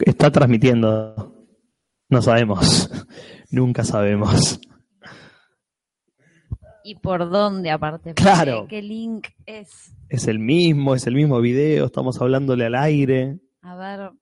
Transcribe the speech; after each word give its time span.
Está 0.00 0.30
transmitiendo. 0.30 1.46
No 2.08 2.22
sabemos. 2.22 2.90
Nunca 3.50 3.84
sabemos. 3.84 4.60
¿Y 6.86 6.96
por 6.96 7.30
dónde 7.30 7.70
aparte? 7.70 8.12
Claro. 8.12 8.66
¿Qué 8.68 8.82
link 8.82 9.28
es? 9.46 9.94
Es 10.10 10.28
el 10.28 10.38
mismo, 10.38 10.94
es 10.94 11.06
el 11.06 11.14
mismo 11.14 11.40
video, 11.40 11.86
estamos 11.86 12.20
hablándole 12.20 12.66
al 12.66 12.74
aire. 12.74 13.40
A 13.62 13.76
ver. 13.76 14.12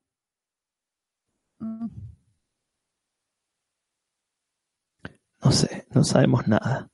No 5.43 5.51
sé, 5.51 5.87
no 5.93 6.05
sabemos 6.05 6.47
nada. 6.47 6.92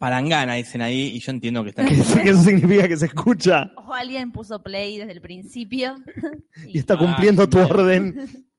Palangana, 0.00 0.54
dicen 0.54 0.80
ahí, 0.80 1.08
y 1.14 1.20
yo 1.20 1.30
entiendo 1.30 1.62
que 1.62 1.68
están. 1.70 1.86
¿Qué, 1.86 1.94
qué 2.22 2.30
eso 2.30 2.42
significa 2.42 2.88
que 2.88 2.96
se 2.96 3.04
escucha? 3.04 3.70
O 3.76 3.92
alguien 3.92 4.32
puso 4.32 4.62
play 4.62 4.96
desde 4.96 5.12
el 5.12 5.20
principio. 5.20 5.94
Y 6.66 6.78
está 6.78 6.96
cumpliendo 6.96 7.46
tu 7.46 7.58
Ah, 7.58 7.66
orden. 7.66 8.16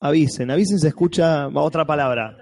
Avisen, 0.00 0.50
avisen 0.50 0.78
se 0.78 0.88
escucha 0.88 1.48
otra 1.48 1.86
palabra. 1.86 2.36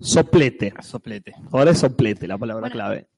Soplete. 0.00 0.74
Soplete. 0.82 1.32
Ahora 1.52 1.70
es 1.70 1.78
soplete 1.78 2.26
la 2.26 2.36
palabra 2.36 2.62
Bueno. 2.62 2.74
clave. 2.74 3.08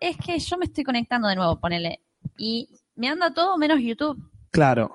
Es 0.00 0.16
que 0.16 0.36
yo 0.38 0.58
me 0.58 0.64
estoy 0.66 0.82
conectando 0.84 1.28
de 1.28 1.36
nuevo, 1.36 1.58
ponele. 1.60 2.00
Y 2.36 2.68
me 2.96 3.08
anda 3.08 3.32
todo 3.32 3.56
menos 3.56 3.80
YouTube. 3.80 4.18
Claro. 4.50 4.86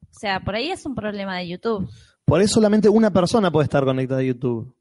O 0.00 0.14
sea, 0.18 0.40
por 0.40 0.54
ahí 0.56 0.70
es 0.70 0.84
un 0.84 0.94
problema 0.96 1.38
de 1.38 1.48
YouTube. 1.48 1.88
Por 2.32 2.40
eso 2.40 2.54
solamente 2.54 2.88
una 2.88 3.12
persona 3.12 3.50
puede 3.50 3.64
estar 3.64 3.84
conectada 3.84 4.20
a 4.20 4.24
YouTube 4.24 4.74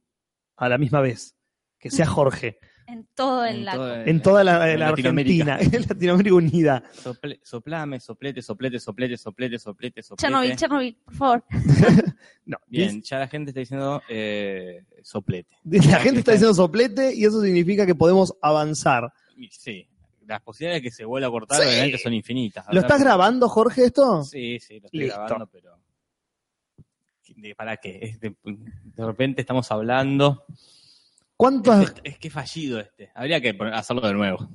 a 0.56 0.70
la 0.70 0.78
misma 0.78 1.02
vez. 1.02 1.36
Que 1.78 1.92
sea 1.92 2.06
Jorge. 2.08 2.60
En 2.88 3.06
todo 3.14 3.44
el 3.44 3.68
En 3.68 3.74
todo- 3.74 3.94
En 4.06 4.22
toda 4.22 4.44
la, 4.46 4.72
en 4.72 4.80
la 4.80 4.90
Latinoamérica. 4.92 5.56
Argentina, 5.56 5.78
en 5.78 5.86
Latinoamérica 5.90 6.36
unida. 6.36 6.84
Sople- 7.04 7.42
soplame, 7.44 8.00
soplete, 8.00 8.42
soplete, 8.42 8.80
soplete, 8.80 9.18
soplete, 9.18 9.60
soplete, 9.60 10.02
soplete. 10.02 10.22
Chernobyl, 10.22 10.56
Chernobyl, 10.56 10.98
por 11.04 11.14
favor. 11.14 11.44
No, 12.46 12.58
Bien, 12.68 13.02
ya 13.02 13.20
la 13.20 13.28
gente 13.28 13.50
está 13.52 13.60
diciendo 13.60 14.02
eh, 14.08 14.86
soplete. 15.04 15.54
La 15.66 16.00
gente 16.00 16.20
está 16.20 16.32
diciendo 16.32 16.54
soplete 16.54 17.14
y 17.14 17.26
eso 17.26 17.42
significa 17.42 17.86
que 17.86 17.96
podemos 17.96 18.34
avanzar. 18.42 19.12
Sí, 19.50 19.90
las 20.26 20.42
posibilidades 20.42 20.82
de 20.84 20.90
que 20.90 20.96
se 20.96 21.04
vuelva 21.04 21.28
a 21.28 21.32
cortar 21.32 21.62
Sí. 21.62 21.68
obviamente 21.68 21.98
son 21.98 22.14
infinitas. 22.14 22.66
¿Lo 22.72 22.80
estás 22.80 23.02
grabando, 23.02 23.50
Jorge, 23.50 23.84
esto? 23.84 24.24
Sí, 24.24 24.58
sí, 24.62 24.80
lo 24.80 24.86
estoy 24.86 25.02
Listo. 25.02 25.18
grabando, 25.20 25.48
pero. 25.48 25.76
De- 27.38 27.56
¿Para 27.56 27.78
qué? 27.78 28.18
De, 28.20 28.36
de 28.44 29.06
repente 29.06 29.42
estamos 29.42 29.72
hablando. 29.72 30.46
¿Cuántas, 31.36 31.84
Es, 31.84 31.94
es 32.04 32.18
que 32.20 32.30
fallido 32.30 32.80
este. 32.80 33.12
Habría 33.16 33.42
que 33.42 33.58
hacerlo 33.73 34.02
de 34.08 34.14
nuevo. 34.14 34.48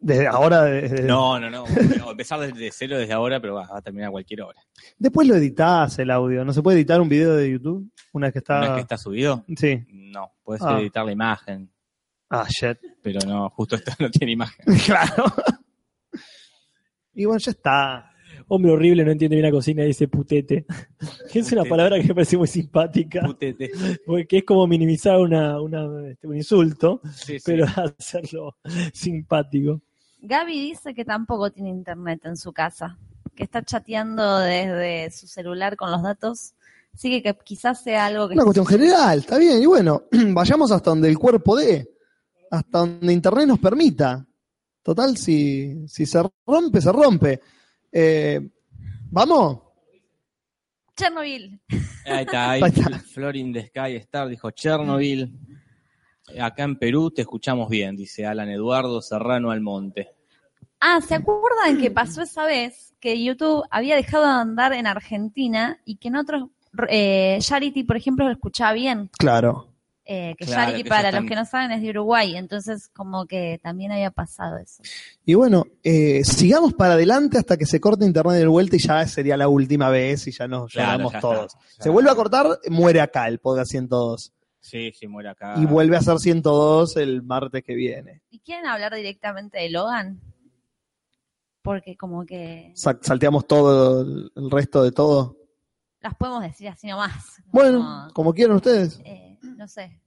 desde 0.00 0.26
ahora, 0.26 0.62
desde- 0.64 1.02
No, 1.04 1.38
no, 1.38 1.48
no. 1.50 1.64
no, 1.98 2.10
empezar 2.10 2.40
desde 2.40 2.70
cero 2.72 2.98
desde 2.98 3.12
ahora, 3.12 3.38
pero 3.40 3.54
va, 3.54 3.68
va 3.68 3.78
a 3.78 3.82
terminar 3.82 4.08
a 4.08 4.12
cualquier 4.12 4.42
hora. 4.42 4.60
después 4.98 5.28
lo 5.28 5.36
editás 5.36 5.98
el 5.98 6.10
audio? 6.10 6.44
¿No 6.44 6.52
se 6.52 6.62
puede 6.62 6.78
editar 6.78 7.00
un 7.00 7.08
video 7.08 7.34
de 7.36 7.50
YouTube? 7.50 7.90
Una 8.12 8.26
vez 8.28 8.32
que 8.32 8.38
está... 8.40 8.58
¿Una 8.58 8.66
vez 8.68 8.74
que 8.76 8.80
está 8.80 8.98
subido? 8.98 9.44
Sí. 9.56 9.84
No, 9.88 10.32
puedes 10.42 10.62
Ah. 10.62 10.80
editar 10.80 11.04
la 11.04 11.12
imagen, 11.12 11.70
Ah, 12.28 12.46
shit. 12.48 12.78
pero 13.02 13.20
no, 13.26 13.50
justo 13.50 13.76
esto 13.76 13.92
no 14.00 14.10
tiene 14.10 14.32
imagen. 14.32 14.64
claro. 14.86 15.24
Y 17.14 17.24
bueno, 17.24 17.38
ya 17.38 17.50
está. 17.50 18.10
Hombre 18.52 18.72
horrible 18.72 19.04
no 19.04 19.12
entiende 19.12 19.36
bien 19.36 19.46
la 19.46 19.52
cocina 19.52 19.84
y 19.84 19.88
dice 19.88 20.08
putete. 20.08 20.66
Que 21.32 21.38
es 21.38 21.52
una 21.52 21.64
palabra 21.64 22.00
que 22.00 22.08
me 22.08 22.14
parece 22.14 22.36
muy 22.36 22.48
simpática. 22.48 23.22
Putete. 23.22 23.70
Porque 24.04 24.38
es 24.38 24.44
como 24.44 24.66
minimizar 24.66 25.20
una, 25.20 25.60
una, 25.60 26.08
este, 26.10 26.26
un 26.26 26.36
insulto, 26.36 27.00
Sí, 27.14 27.38
sí. 27.38 27.42
pero 27.46 27.64
hacerlo 27.96 28.56
simpático. 28.92 29.80
Gaby 30.22 30.68
dice 30.68 30.94
que 30.94 31.04
tampoco 31.04 31.52
tiene 31.52 31.68
internet 31.68 32.22
en 32.24 32.36
su 32.36 32.52
casa. 32.52 32.98
Que 33.36 33.44
está 33.44 33.62
chateando 33.62 34.40
desde 34.40 35.12
su 35.12 35.28
celular 35.28 35.76
con 35.76 35.92
los 35.92 36.02
datos. 36.02 36.54
Así 36.92 37.08
que, 37.08 37.22
que 37.22 37.38
quizás 37.44 37.80
sea 37.84 38.06
algo 38.06 38.26
que... 38.28 38.34
Una 38.34 38.42
cuestión 38.42 38.66
general, 38.66 39.20
está 39.20 39.38
bien. 39.38 39.62
Y 39.62 39.66
bueno, 39.66 40.02
vayamos 40.10 40.72
hasta 40.72 40.90
donde 40.90 41.08
el 41.08 41.16
cuerpo 41.16 41.54
dé. 41.54 41.88
Hasta 42.50 42.80
donde 42.80 43.12
Internet 43.12 43.46
nos 43.46 43.60
permita. 43.60 44.26
Total, 44.82 45.16
si, 45.16 45.86
si 45.86 46.04
se 46.04 46.20
rompe, 46.44 46.80
se 46.80 46.90
rompe. 46.90 47.40
Eh, 47.92 48.40
¿Vamos? 49.10 49.60
Chernobyl. 50.96 51.60
Ahí 52.04 52.24
está, 52.24 52.50
ahí. 52.50 52.62
Flor 53.12 53.36
in 53.36 53.52
the 53.52 53.66
Sky 53.66 53.96
Star 53.96 54.28
dijo 54.28 54.50
Chernobyl. 54.50 55.32
Acá 56.40 56.62
en 56.62 56.76
Perú 56.76 57.10
te 57.10 57.22
escuchamos 57.22 57.68
bien, 57.68 57.96
dice 57.96 58.26
Alan 58.26 58.48
Eduardo 58.48 59.02
Serrano 59.02 59.50
Almonte. 59.50 60.10
Ah, 60.80 61.00
¿se 61.00 61.14
acuerdan 61.14 61.78
que 61.78 61.90
pasó 61.90 62.22
esa 62.22 62.46
vez 62.46 62.94
que 63.00 63.22
YouTube 63.22 63.64
había 63.70 63.96
dejado 63.96 64.24
de 64.24 64.30
andar 64.30 64.72
en 64.72 64.86
Argentina 64.86 65.80
y 65.84 65.96
que 65.96 66.08
en 66.08 66.16
otros... 66.16 66.44
Eh, 66.88 67.38
Charity, 67.40 67.82
por 67.82 67.96
ejemplo, 67.96 68.24
lo 68.26 68.32
escuchaba 68.32 68.72
bien. 68.72 69.10
Claro. 69.18 69.69
Eh, 70.12 70.34
que 70.36 70.44
Claro, 70.44 70.76
que 70.76 70.84
para 70.86 71.10
están- 71.10 71.22
los 71.22 71.28
que 71.30 71.36
no 71.36 71.44
saben, 71.44 71.70
es 71.70 71.82
de 71.82 71.90
Uruguay. 71.90 72.36
Entonces, 72.36 72.88
como 72.88 73.26
que 73.26 73.60
también 73.62 73.92
había 73.92 74.10
pasado 74.10 74.56
eso. 74.58 74.82
Y 75.24 75.34
bueno, 75.34 75.66
eh, 75.84 76.24
sigamos 76.24 76.74
para 76.74 76.94
adelante 76.94 77.38
hasta 77.38 77.56
que 77.56 77.64
se 77.64 77.80
corte 77.80 78.04
Internet 78.04 78.34
de 78.38 78.46
vuelta 78.48 78.74
y 78.74 78.80
ya 78.80 79.06
sería 79.06 79.36
la 79.36 79.46
última 79.46 79.88
vez 79.88 80.26
y 80.26 80.32
ya 80.32 80.48
nos 80.48 80.72
Claro, 80.72 80.98
ya 80.98 81.06
está, 81.06 81.20
todos. 81.20 81.52
ya. 81.78 81.84
Se 81.84 81.90
vuelve 81.90 82.10
a 82.10 82.16
cortar, 82.16 82.46
muere 82.70 83.00
acá 83.00 83.28
el 83.28 83.38
podcast 83.38 83.70
102. 83.70 84.32
Sí, 84.58 84.90
sí, 84.98 85.06
muere 85.06 85.28
acá. 85.28 85.54
Y 85.58 85.66
vuelve 85.66 85.96
a 85.96 86.00
ser 86.02 86.18
102 86.18 86.96
el 86.96 87.22
martes 87.22 87.62
que 87.62 87.74
viene. 87.76 88.22
¿Y 88.30 88.40
quieren 88.40 88.66
hablar 88.66 88.92
directamente 88.94 89.58
de 89.58 89.70
Logan? 89.70 90.20
Porque 91.62 91.96
como 91.96 92.24
que 92.24 92.72
Sa- 92.74 92.98
salteamos 93.00 93.46
todo 93.46 94.02
el, 94.02 94.32
el 94.34 94.50
resto 94.50 94.82
de 94.82 94.92
todo. 94.92 95.36
las 96.00 96.14
podemos 96.14 96.42
decir 96.42 96.66
así 96.68 96.86
nomás. 96.88 97.12
Bueno, 97.52 97.78
Como, 97.78 98.12
como 98.14 98.32
quieran 98.34 98.56
ustedes. 98.56 98.98
eh, 99.04 99.29
no 99.42 99.68
sé. 99.68 100.00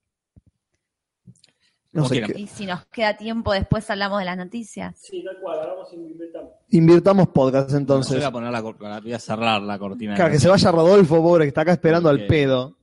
No 1.92 2.08
sé. 2.08 2.24
Y 2.36 2.48
si 2.48 2.66
nos 2.66 2.86
queda 2.88 3.16
tiempo, 3.16 3.54
después 3.54 3.88
hablamos 3.90 4.18
de 4.20 4.26
las 4.26 4.36
noticias. 4.36 4.96
Sí, 5.00 5.24
tal 5.24 5.38
cual, 5.40 5.60
hagamos 5.60 5.94
y 5.94 5.96
inventamos. 5.98 6.52
Invirtamos 6.70 7.28
podcast 7.28 7.72
entonces. 7.74 8.16
voy 8.18 8.24
a 8.26 8.32
poner 8.32 8.52
la, 8.52 8.62
voy 9.00 9.14
a 9.14 9.20
cerrar 9.20 9.62
la 9.62 9.78
cortina. 9.78 10.16
Claro, 10.16 10.32
que 10.32 10.40
se 10.40 10.50
vaya 10.50 10.72
Rodolfo, 10.72 11.22
pobre, 11.22 11.46
que 11.46 11.50
está 11.50 11.62
acá 11.62 11.74
esperando 11.74 12.10
al 12.10 12.18
Porque- 12.18 12.30
pedo. 12.30 12.78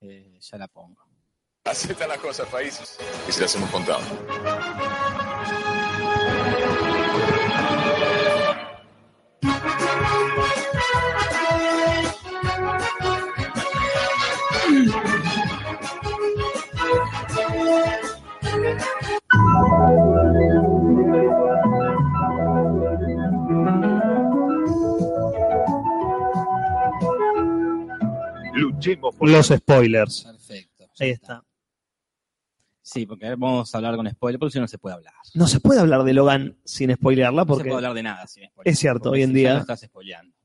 Eh, 0.00 0.38
ya 0.40 0.56
la 0.56 0.68
pongo. 0.68 1.04
Así 1.64 1.90
están 1.90 2.08
las 2.08 2.18
cosas, 2.18 2.48
países. 2.48 2.96
Y 3.28 3.32
si 3.32 3.40
las 3.42 3.54
hemos 3.56 3.68
contado. 3.70 4.00
Los 29.20 29.46
spoilers. 29.48 30.22
Perfecto. 30.24 30.88
Ahí 30.98 31.10
está. 31.10 31.42
Sí, 32.82 33.04
porque 33.04 33.28
vamos 33.30 33.74
a 33.74 33.78
hablar 33.78 33.96
con 33.96 34.08
spoiler, 34.08 34.38
porque 34.38 34.52
si 34.52 34.58
no 34.58 34.62
no 34.62 34.68
se 34.68 34.78
puede 34.78 34.94
hablar. 34.94 35.12
No 35.34 35.48
se 35.48 35.58
puede 35.60 35.80
hablar 35.80 36.04
de 36.04 36.12
Logan 36.14 36.56
sin 36.64 36.94
spoilearla 36.94 37.42
No 37.42 37.44
se 37.44 37.48
porque 37.48 37.64
puede 37.64 37.74
hablar 37.76 37.94
de 37.94 38.02
nada 38.04 38.26
sin 38.28 38.46
spoiler. 38.48 38.72
Es 38.72 38.78
cierto, 38.78 39.04
Porque 39.04 39.16
hoy 39.18 39.22
en 39.24 39.30
si 39.30 39.34
día- 39.34 39.48
Ya 39.48 39.54
lo 39.54 39.60
estás 39.60 39.80
spoileando. 39.80 40.36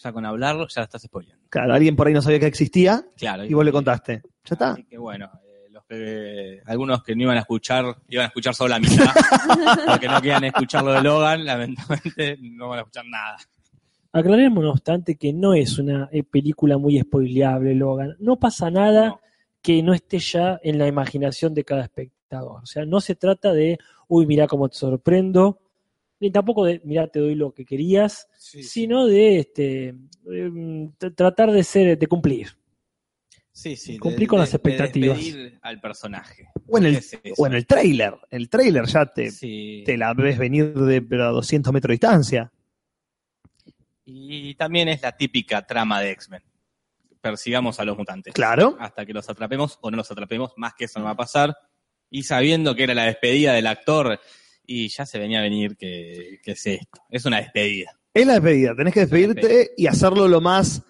Ya 0.00 0.12
con 0.12 0.26
hablarlo, 0.26 0.66
ya 0.68 0.80
lo 0.80 0.84
estás 0.84 1.02
spoileando. 1.02 1.46
claro, 1.48 1.74
alguien 1.74 1.94
por 1.96 2.06
ahí 2.08 2.12
no 2.14 2.22
sabía 2.22 2.40
que 2.40 2.46
existía 2.46 3.04
Claro. 3.16 3.44
y 3.44 3.54
vos 3.54 3.64
le 3.64 3.72
contaste. 3.72 4.22
Ya 4.44 4.54
está. 4.54 4.70
Así 4.72 4.84
que 4.84 4.98
bueno, 4.98 5.30
eh, 5.44 5.68
los 5.70 5.84
que, 5.86 6.60
algunos 6.66 7.02
que 7.04 7.14
no 7.16 7.22
iban 7.22 7.36
a 7.36 7.40
escuchar, 7.40 7.84
iban 8.08 8.24
a 8.24 8.28
escuchar 8.28 8.54
solo 8.54 8.70
la 8.70 8.80
mitad, 8.80 9.06
porque 9.86 10.08
no 10.08 10.20
querían 10.20 10.44
escuchar 10.44 10.82
lo 10.84 10.92
de 10.92 11.02
Logan, 11.02 11.44
lamentablemente 11.44 12.36
no 12.40 12.68
van 12.68 12.78
a 12.78 12.82
escuchar 12.82 13.06
nada. 13.06 13.38
Aclaremos, 14.12 14.64
no 14.64 14.70
obstante, 14.70 15.16
que 15.16 15.32
no 15.32 15.54
es 15.54 15.78
una 15.78 16.08
eh, 16.12 16.22
película 16.22 16.78
muy 16.78 16.98
spoileable, 16.98 17.74
Logan. 17.74 18.16
No 18.18 18.38
pasa 18.38 18.70
nada 18.70 19.08
No. 19.08 19.20
que 19.62 19.82
no 19.82 19.92
esté 19.92 20.18
ya 20.18 20.58
en 20.62 20.78
la 20.78 20.86
imaginación 20.86 21.52
de 21.54 21.64
cada 21.64 21.82
espectador. 21.82 22.62
O 22.62 22.66
sea, 22.66 22.84
no 22.86 23.00
se 23.00 23.14
trata 23.14 23.52
de, 23.52 23.78
uy, 24.08 24.26
mira 24.26 24.46
cómo 24.46 24.68
te 24.68 24.76
sorprendo, 24.76 25.60
ni 26.20 26.30
tampoco 26.30 26.64
de, 26.64 26.80
mira, 26.84 27.06
te 27.06 27.20
doy 27.20 27.34
lo 27.34 27.52
que 27.52 27.64
querías, 27.64 28.28
sino 28.38 29.06
de 29.06 29.38
este, 29.40 29.94
em, 30.26 30.90
tratar 31.14 31.52
de 31.52 31.62
ser, 31.62 31.98
de 31.98 32.06
cumplir. 32.06 32.48
Sí, 33.52 33.76
sí. 33.76 33.98
Cumplí 33.98 34.26
con 34.26 34.38
las 34.38 34.54
expectativas. 34.54 35.18
De 35.18 35.58
al 35.62 35.80
personaje. 35.80 36.48
O 36.68 36.78
en 36.78 36.86
el, 36.86 36.94
Es 36.96 37.12
eso. 37.12 37.34
o 37.42 37.46
en 37.46 37.54
el 37.54 37.66
trailer. 37.66 38.14
El 38.30 38.48
trailer 38.48 38.86
ya 38.86 39.04
te, 39.06 39.30
Sí. 39.32 39.82
te 39.84 39.96
la 39.96 40.14
ves 40.14 40.38
venir 40.38 40.72
de 40.74 41.02
pero 41.02 41.24
a 41.26 41.30
200 41.30 41.72
metros 41.72 41.88
de 41.88 41.94
distancia. 41.94 42.52
Y 44.10 44.54
también 44.54 44.88
es 44.88 45.02
la 45.02 45.12
típica 45.12 45.66
trama 45.66 46.00
de 46.00 46.12
X-Men. 46.12 46.42
persigamos 47.20 47.78
a 47.78 47.84
los 47.84 47.98
mutantes. 47.98 48.32
Claro. 48.32 48.76
Hasta 48.80 49.04
que 49.04 49.12
los 49.12 49.28
atrapemos 49.28 49.78
o 49.82 49.90
no 49.90 49.98
los 49.98 50.10
atrapemos, 50.10 50.52
más 50.56 50.72
que 50.72 50.86
eso 50.86 50.98
no 50.98 51.04
va 51.04 51.10
a 51.10 51.16
pasar. 51.16 51.54
Y 52.08 52.22
sabiendo 52.22 52.74
que 52.74 52.84
era 52.84 52.94
la 52.94 53.04
despedida 53.04 53.52
del 53.52 53.66
actor, 53.66 54.18
y 54.66 54.88
ya 54.88 55.04
se 55.04 55.18
venía 55.18 55.40
a 55.40 55.42
venir 55.42 55.76
que, 55.76 56.38
que 56.42 56.52
es 56.52 56.66
esto. 56.66 57.00
Es 57.10 57.26
una 57.26 57.36
despedida. 57.38 57.98
Es 58.14 58.26
la 58.26 58.34
despedida. 58.34 58.74
Tenés 58.74 58.94
que 58.94 59.00
despedirte 59.00 59.70
y 59.76 59.86
hacerlo 59.88 60.26
lo 60.26 60.40
más 60.40 60.82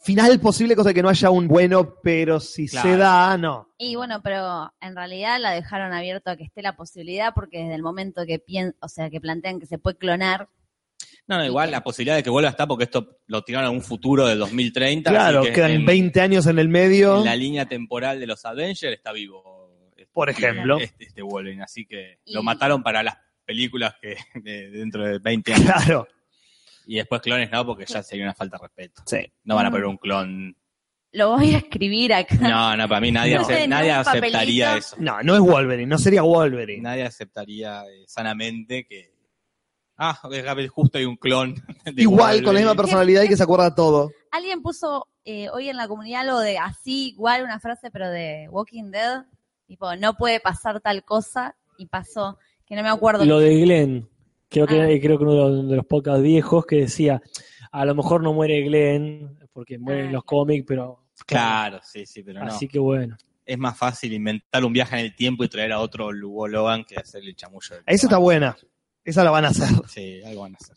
final 0.00 0.38
posible, 0.40 0.76
cosa 0.76 0.94
que 0.94 1.02
no 1.02 1.08
haya 1.10 1.28
un 1.30 1.46
bueno, 1.48 1.96
pero 2.02 2.40
si 2.40 2.68
Claro. 2.68 2.88
se 2.88 2.96
da, 2.96 3.36
no. 3.36 3.68
Y 3.76 3.96
bueno, 3.96 4.22
pero 4.22 4.72
en 4.80 4.94
realidad 4.96 5.38
la 5.40 5.50
dejaron 5.50 5.92
abierto 5.92 6.30
a 6.30 6.36
que 6.36 6.44
esté 6.44 6.62
la 6.62 6.76
posibilidad 6.76 7.34
porque 7.34 7.58
desde 7.58 7.74
el 7.74 7.82
momento 7.82 8.24
que 8.24 8.38
pien 8.38 8.74
o 8.80 8.88
sea, 8.88 9.10
que 9.10 9.20
plantean 9.20 9.58
que 9.60 9.66
se 9.66 9.78
puede 9.78 9.98
clonar, 9.98 10.48
No, 11.28 11.36
no, 11.36 11.44
igual 11.44 11.70
la 11.70 11.82
posibilidad 11.82 12.16
de 12.16 12.22
que 12.22 12.30
vuelva 12.30 12.48
está 12.50 12.66
porque 12.66 12.84
esto 12.84 13.18
lo 13.26 13.42
tiraron 13.44 13.68
a 13.68 13.70
un 13.70 13.82
futuro 13.82 14.26
del 14.26 14.38
2030. 14.38 15.10
Claro, 15.10 15.40
así 15.40 15.48
que 15.48 15.54
quedan 15.54 15.70
en, 15.72 15.84
20 15.86 16.20
años 16.22 16.46
en 16.46 16.58
el 16.58 16.68
medio. 16.68 17.18
en 17.18 17.24
la 17.26 17.36
línea 17.36 17.66
temporal 17.66 18.18
de 18.18 18.26
los 18.26 18.44
Avengers 18.46 18.94
está 18.96 19.12
vivo. 19.12 19.70
este- 19.96 20.06
Por 20.12 20.30
ejemplo. 20.30 20.78
Este, 20.78 21.04
este 21.04 21.22
Wolverine, 21.22 21.62
así 21.62 21.84
que 21.86 22.18
Y- 22.24 22.32
lo 22.34 22.42
mataron 22.42 22.82
para 22.82 23.02
las 23.02 23.18
películas 23.44 23.94
que 24.00 24.16
de- 24.42 24.70
dentro 24.70 25.04
de 25.04 25.18
20 25.18 25.52
años. 25.54 25.66
Claro. 25.66 26.08
Y 26.86 26.96
después 26.96 27.20
clones 27.20 27.50
no, 27.50 27.66
porque 27.66 27.84
ya 27.84 28.02
sería 28.02 28.24
una 28.24 28.34
falta 28.34 28.56
de 28.56 28.62
respeto. 28.62 29.02
Sí. 29.04 29.30
No 29.44 29.54
van 29.56 29.66
a 29.66 29.70
poner 29.70 29.84
un 29.84 29.98
clon. 29.98 30.56
lo 31.12 31.36
voy 31.36 31.54
a 31.54 31.58
escribir 31.58 32.14
acá. 32.14 32.36
No, 32.36 32.74
no, 32.76 32.88
para 32.88 33.00
mí 33.02 33.10
nadie, 33.12 33.34
No. 33.34 33.42
ace- 33.42 33.64
En 33.64 33.70
nadie 33.70 33.90
aceptaría 33.92 34.68
papelito. 34.68 34.78
eso. 34.78 34.96
No, 34.98 35.22
no 35.22 35.34
es 35.34 35.40
Wolverine, 35.40 35.86
no 35.86 35.98
sería 35.98 36.22
Wolverine. 36.22 36.80
Nadie 36.82 37.02
aceptaría 37.04 37.82
eh, 37.82 38.04
sanamente 38.06 38.86
que. 38.86 39.17
Ah, 39.98 40.18
es- 40.30 40.70
justo 40.70 40.96
hay 40.98 41.04
un 41.04 41.16
clon. 41.16 41.54
de 41.84 42.02
Igual, 42.02 42.42
con 42.42 42.54
la 42.54 42.60
misma 42.60 42.74
personalidad 42.76 43.22
y 43.24 43.28
que 43.28 43.36
se 43.36 43.42
acuerda 43.42 43.74
todo. 43.74 44.10
Alguien 44.30 44.62
puso 44.62 45.08
eh, 45.24 45.48
hoy 45.50 45.68
en 45.68 45.76
la 45.76 45.88
comunidad 45.88 46.22
algo 46.22 46.38
de 46.40 46.56
así, 46.56 47.08
igual 47.10 47.42
una 47.42 47.58
frase, 47.60 47.90
pero 47.90 48.08
de 48.08 48.48
Walking 48.50 48.90
Dead, 48.90 49.24
tipo, 49.66 49.94
no 49.96 50.14
puede 50.14 50.40
pasar 50.40 50.80
tal 50.80 51.04
cosa, 51.04 51.56
y 51.76 51.86
pasó, 51.86 52.38
que 52.64 52.74
no 52.76 52.82
me 52.82 52.88
acuerdo. 52.88 53.24
Lo 53.24 53.38
de 53.40 53.60
Glenn, 53.60 54.08
creo 54.48 54.66
que, 54.66 54.80
Ah. 54.80 54.86
creo 55.02 55.18
que 55.18 55.24
uno 55.24 55.32
de 55.32 55.38
los, 55.38 55.68
de 55.68 55.76
los 55.76 55.86
podcasts 55.86 56.22
viejos 56.22 56.64
que 56.64 56.76
decía, 56.76 57.20
a 57.72 57.84
lo 57.84 57.94
mejor 57.94 58.22
no 58.22 58.32
muere 58.32 58.62
Glenn, 58.62 59.38
porque 59.52 59.78
muere 59.78 60.02
en 60.02 60.08
Ah. 60.08 60.12
los 60.12 60.24
cómics, 60.24 60.64
pero... 60.66 61.04
Claro, 61.26 61.80
sí, 61.82 62.06
sí, 62.06 62.22
pero 62.22 62.40
no. 62.44 62.46
Así 62.46 62.68
que 62.68 62.78
bueno. 62.78 63.16
Es 63.44 63.58
más 63.58 63.76
fácil 63.76 64.12
inventar 64.12 64.64
un 64.64 64.72
viaje 64.72 64.98
en 64.98 65.06
el 65.06 65.16
tiempo 65.16 65.42
y 65.42 65.48
traer 65.48 65.72
a 65.72 65.80
otro 65.80 66.12
Lugo 66.12 66.46
Logan 66.46 66.84
que 66.84 66.96
hacer 66.96 67.22
el 67.24 67.34
chamullo. 67.34 67.76
Esa 67.86 68.06
está 68.06 68.18
buena. 68.18 68.56
Esa 69.08 69.24
la 69.24 69.30
van 69.30 69.46
a 69.46 69.48
hacer. 69.48 69.68
Sí, 69.88 70.20
algo 70.22 70.42
van 70.42 70.54
a 70.54 70.58
hacer. 70.60 70.76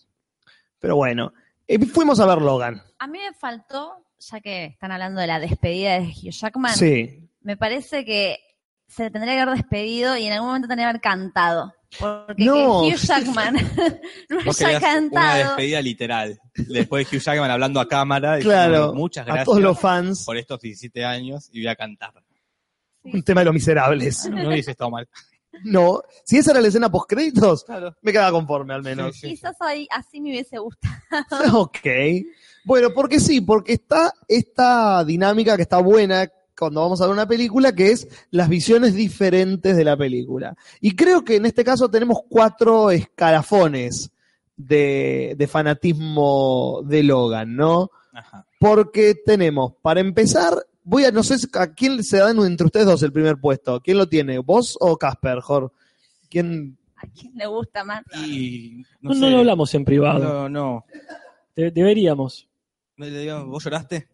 Pero 0.80 0.95
bueno. 0.95 1.33
Eh, 1.68 1.78
fuimos 1.86 2.19
a 2.22 2.25
ver 2.25 2.38
Logan. 2.42 2.81
A 3.00 3.07
mí 3.07 3.19
me 3.19 3.33
faltó, 3.33 4.06
ya 4.19 4.39
que 4.39 4.66
están 4.66 4.92
hablando 4.92 5.19
de 5.19 5.28
la 5.28 5.39
despedida 5.39 6.00
de 6.00 6.06
Hugh 6.07 6.31
Jackman, 6.31 6.75
Sí. 6.75 7.30
me 7.42 7.57
parece 7.57 8.06
que 8.06 8.39
se 8.88 9.10
tendría 9.12 9.33
que 9.36 9.39
haber 9.42 9.56
despedido 9.57 10.16
y 10.18 10.25
en 10.28 10.33
algún 10.33 10.48
momento 10.50 10.68
tendría 10.69 10.86
que 10.88 10.89
haber 10.92 11.01
cantado. 11.01 11.74
Porque 12.00 12.44
No. 12.45 12.83
que 12.83 12.94
Hugh 12.95 12.98
Jackman 12.98 13.54
no 14.30 14.39
haya 14.39 14.54
querías 14.54 14.62
una 14.62 14.80
cantado. 14.80 15.38
despedida 15.50 15.81
literal. 15.81 16.39
Después 16.56 17.10
de 17.12 17.18
Hugh 17.18 17.22
Jackman 17.22 17.51
hablando 17.51 17.80
a 17.81 17.88
cámara. 17.88 18.39
Claro. 18.39 18.69
diciendo, 18.72 18.94
Muchas 18.94 19.24
A 19.24 19.25
gracias 19.25 19.45
todos 19.45 19.60
los 19.62 19.78
fans. 19.80 20.24
por 20.25 20.38
estos 20.38 20.60
17 20.62 21.04
años 21.06 21.50
y 21.51 21.60
voy 21.62 21.68
a 21.68 21.75
cantar. 21.75 22.13
Un 23.04 23.24
tema 23.24 23.42
de 23.42 23.45
los 23.45 23.54
miserables. 23.54 24.25
No 24.30 24.50
hubiese 24.50 24.72
estado 24.72 24.89
mal. 24.89 25.07
No. 25.63 26.01
Si 26.24 26.38
esa 26.38 26.51
era 26.51 26.62
la 26.62 26.68
escena 26.69 26.92
post 26.92 27.09
créditos, 27.09 27.63
Claro. 27.65 27.95
me 28.01 28.12
quedaba 28.12 28.31
conforme 28.31 28.74
al 28.74 28.83
menos. 28.83 29.15
Sí, 29.15 29.21
sí. 29.21 29.27
Quizás 29.30 29.56
ahí, 29.62 29.88
así 29.92 30.21
me 30.21 30.30
hubiese 30.31 30.57
gustado. 30.59 30.95
ok. 31.62 31.77
Bueno, 32.63 32.89
porque 32.94 33.19
sí, 33.19 33.42
porque 33.42 33.74
está 33.74 34.13
esta 34.27 35.03
dinámica 35.03 35.56
que 35.56 35.63
está 35.63 35.77
buena 35.80 36.27
cuando 36.57 36.81
vamos 36.81 37.01
a 37.01 37.06
ver 37.06 37.13
una 37.13 37.27
película, 37.27 37.74
que 37.74 37.89
es 37.92 38.07
las 38.30 38.48
visiones 38.48 38.94
diferentes 38.94 39.75
de 39.75 39.83
la 39.83 39.98
película. 39.98 40.56
Y 40.80 40.95
creo 40.95 41.24
que 41.25 41.38
en 41.38 41.48
este 41.48 41.63
caso 41.63 41.89
tenemos 41.89 42.19
cuatro 42.30 42.92
escalafones 42.92 44.12
de, 44.57 45.33
de 45.38 45.47
fanatismo 45.47 46.81
de 46.86 47.01
Logan, 47.04 47.56
¿no? 47.56 47.89
Ajá. 48.13 48.45
Porque 48.59 49.15
tenemos, 49.25 49.74
para 49.81 50.01
empezar, 50.01 50.54
voy 50.83 51.06
a, 51.06 51.12
no 51.12 51.24
sé 51.24 51.36
a 51.54 51.74
quién 51.74 52.04
se 52.04 52.18
dan 52.18 52.38
entre 52.39 52.66
ustedes 52.66 52.86
dos 52.86 53.04
el 53.04 53.12
primer 53.12 53.38
puesto. 53.38 53.80
¿Quién 53.81 53.98
lo 53.98 54.07
tiene? 54.07 54.39
¿Vos 54.39 54.78
o 54.80 54.98
Casper, 54.98 55.39
Jor? 55.42 55.72
¿Quién? 56.30 56.78
¿A 56.98 57.07
quién 57.07 57.33
le 57.36 57.48
gusta 57.48 57.83
más? 57.83 58.04
Y 58.28 58.83
No, 59.01 59.13
no, 59.16 59.30
lo 59.30 59.38
hablamos 59.39 59.74
en 59.74 59.83
privado. 59.86 60.24
No, 60.24 60.50
no. 60.50 60.86
De- 61.56 61.72
deberíamos. 61.72 62.48
¿Vos 62.98 63.63
lloraste? 63.63 64.07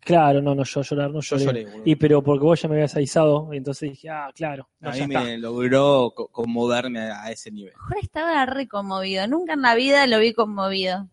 Claro, 0.00 0.40
no, 0.40 0.54
no, 0.54 0.62
yo 0.64 0.82
llorar, 0.82 1.10
no 1.10 1.20
Yo 1.20 1.36
lloré. 1.36 1.44
lloré, 1.62 1.64
boludo. 1.72 1.82
Y 1.84 1.96
pero 1.96 2.22
porque 2.22 2.44
vos 2.44 2.62
ya 2.62 2.68
me 2.68 2.76
habías 2.76 2.94
avisado, 2.96 3.48
y 3.52 3.56
entonces 3.56 3.90
dije, 3.90 4.08
ah, 4.08 4.30
claro, 4.34 4.68
no, 4.80 4.90
A 4.90 4.94
ya 4.94 5.06
mí 5.06 5.14
está. 5.14 5.26
me 5.26 5.38
logró 5.38 6.12
co- 6.14 6.28
conmoverme 6.28 7.00
a, 7.00 7.24
a 7.24 7.30
ese 7.32 7.50
nivel. 7.50 7.72
Jorge 7.74 8.00
estaba 8.04 8.46
re 8.46 8.68
conmovido. 8.68 9.26
Nunca 9.26 9.54
en 9.54 9.62
la 9.62 9.74
vida 9.74 10.06
lo 10.06 10.18
vi 10.20 10.32
conmovido. 10.34 11.08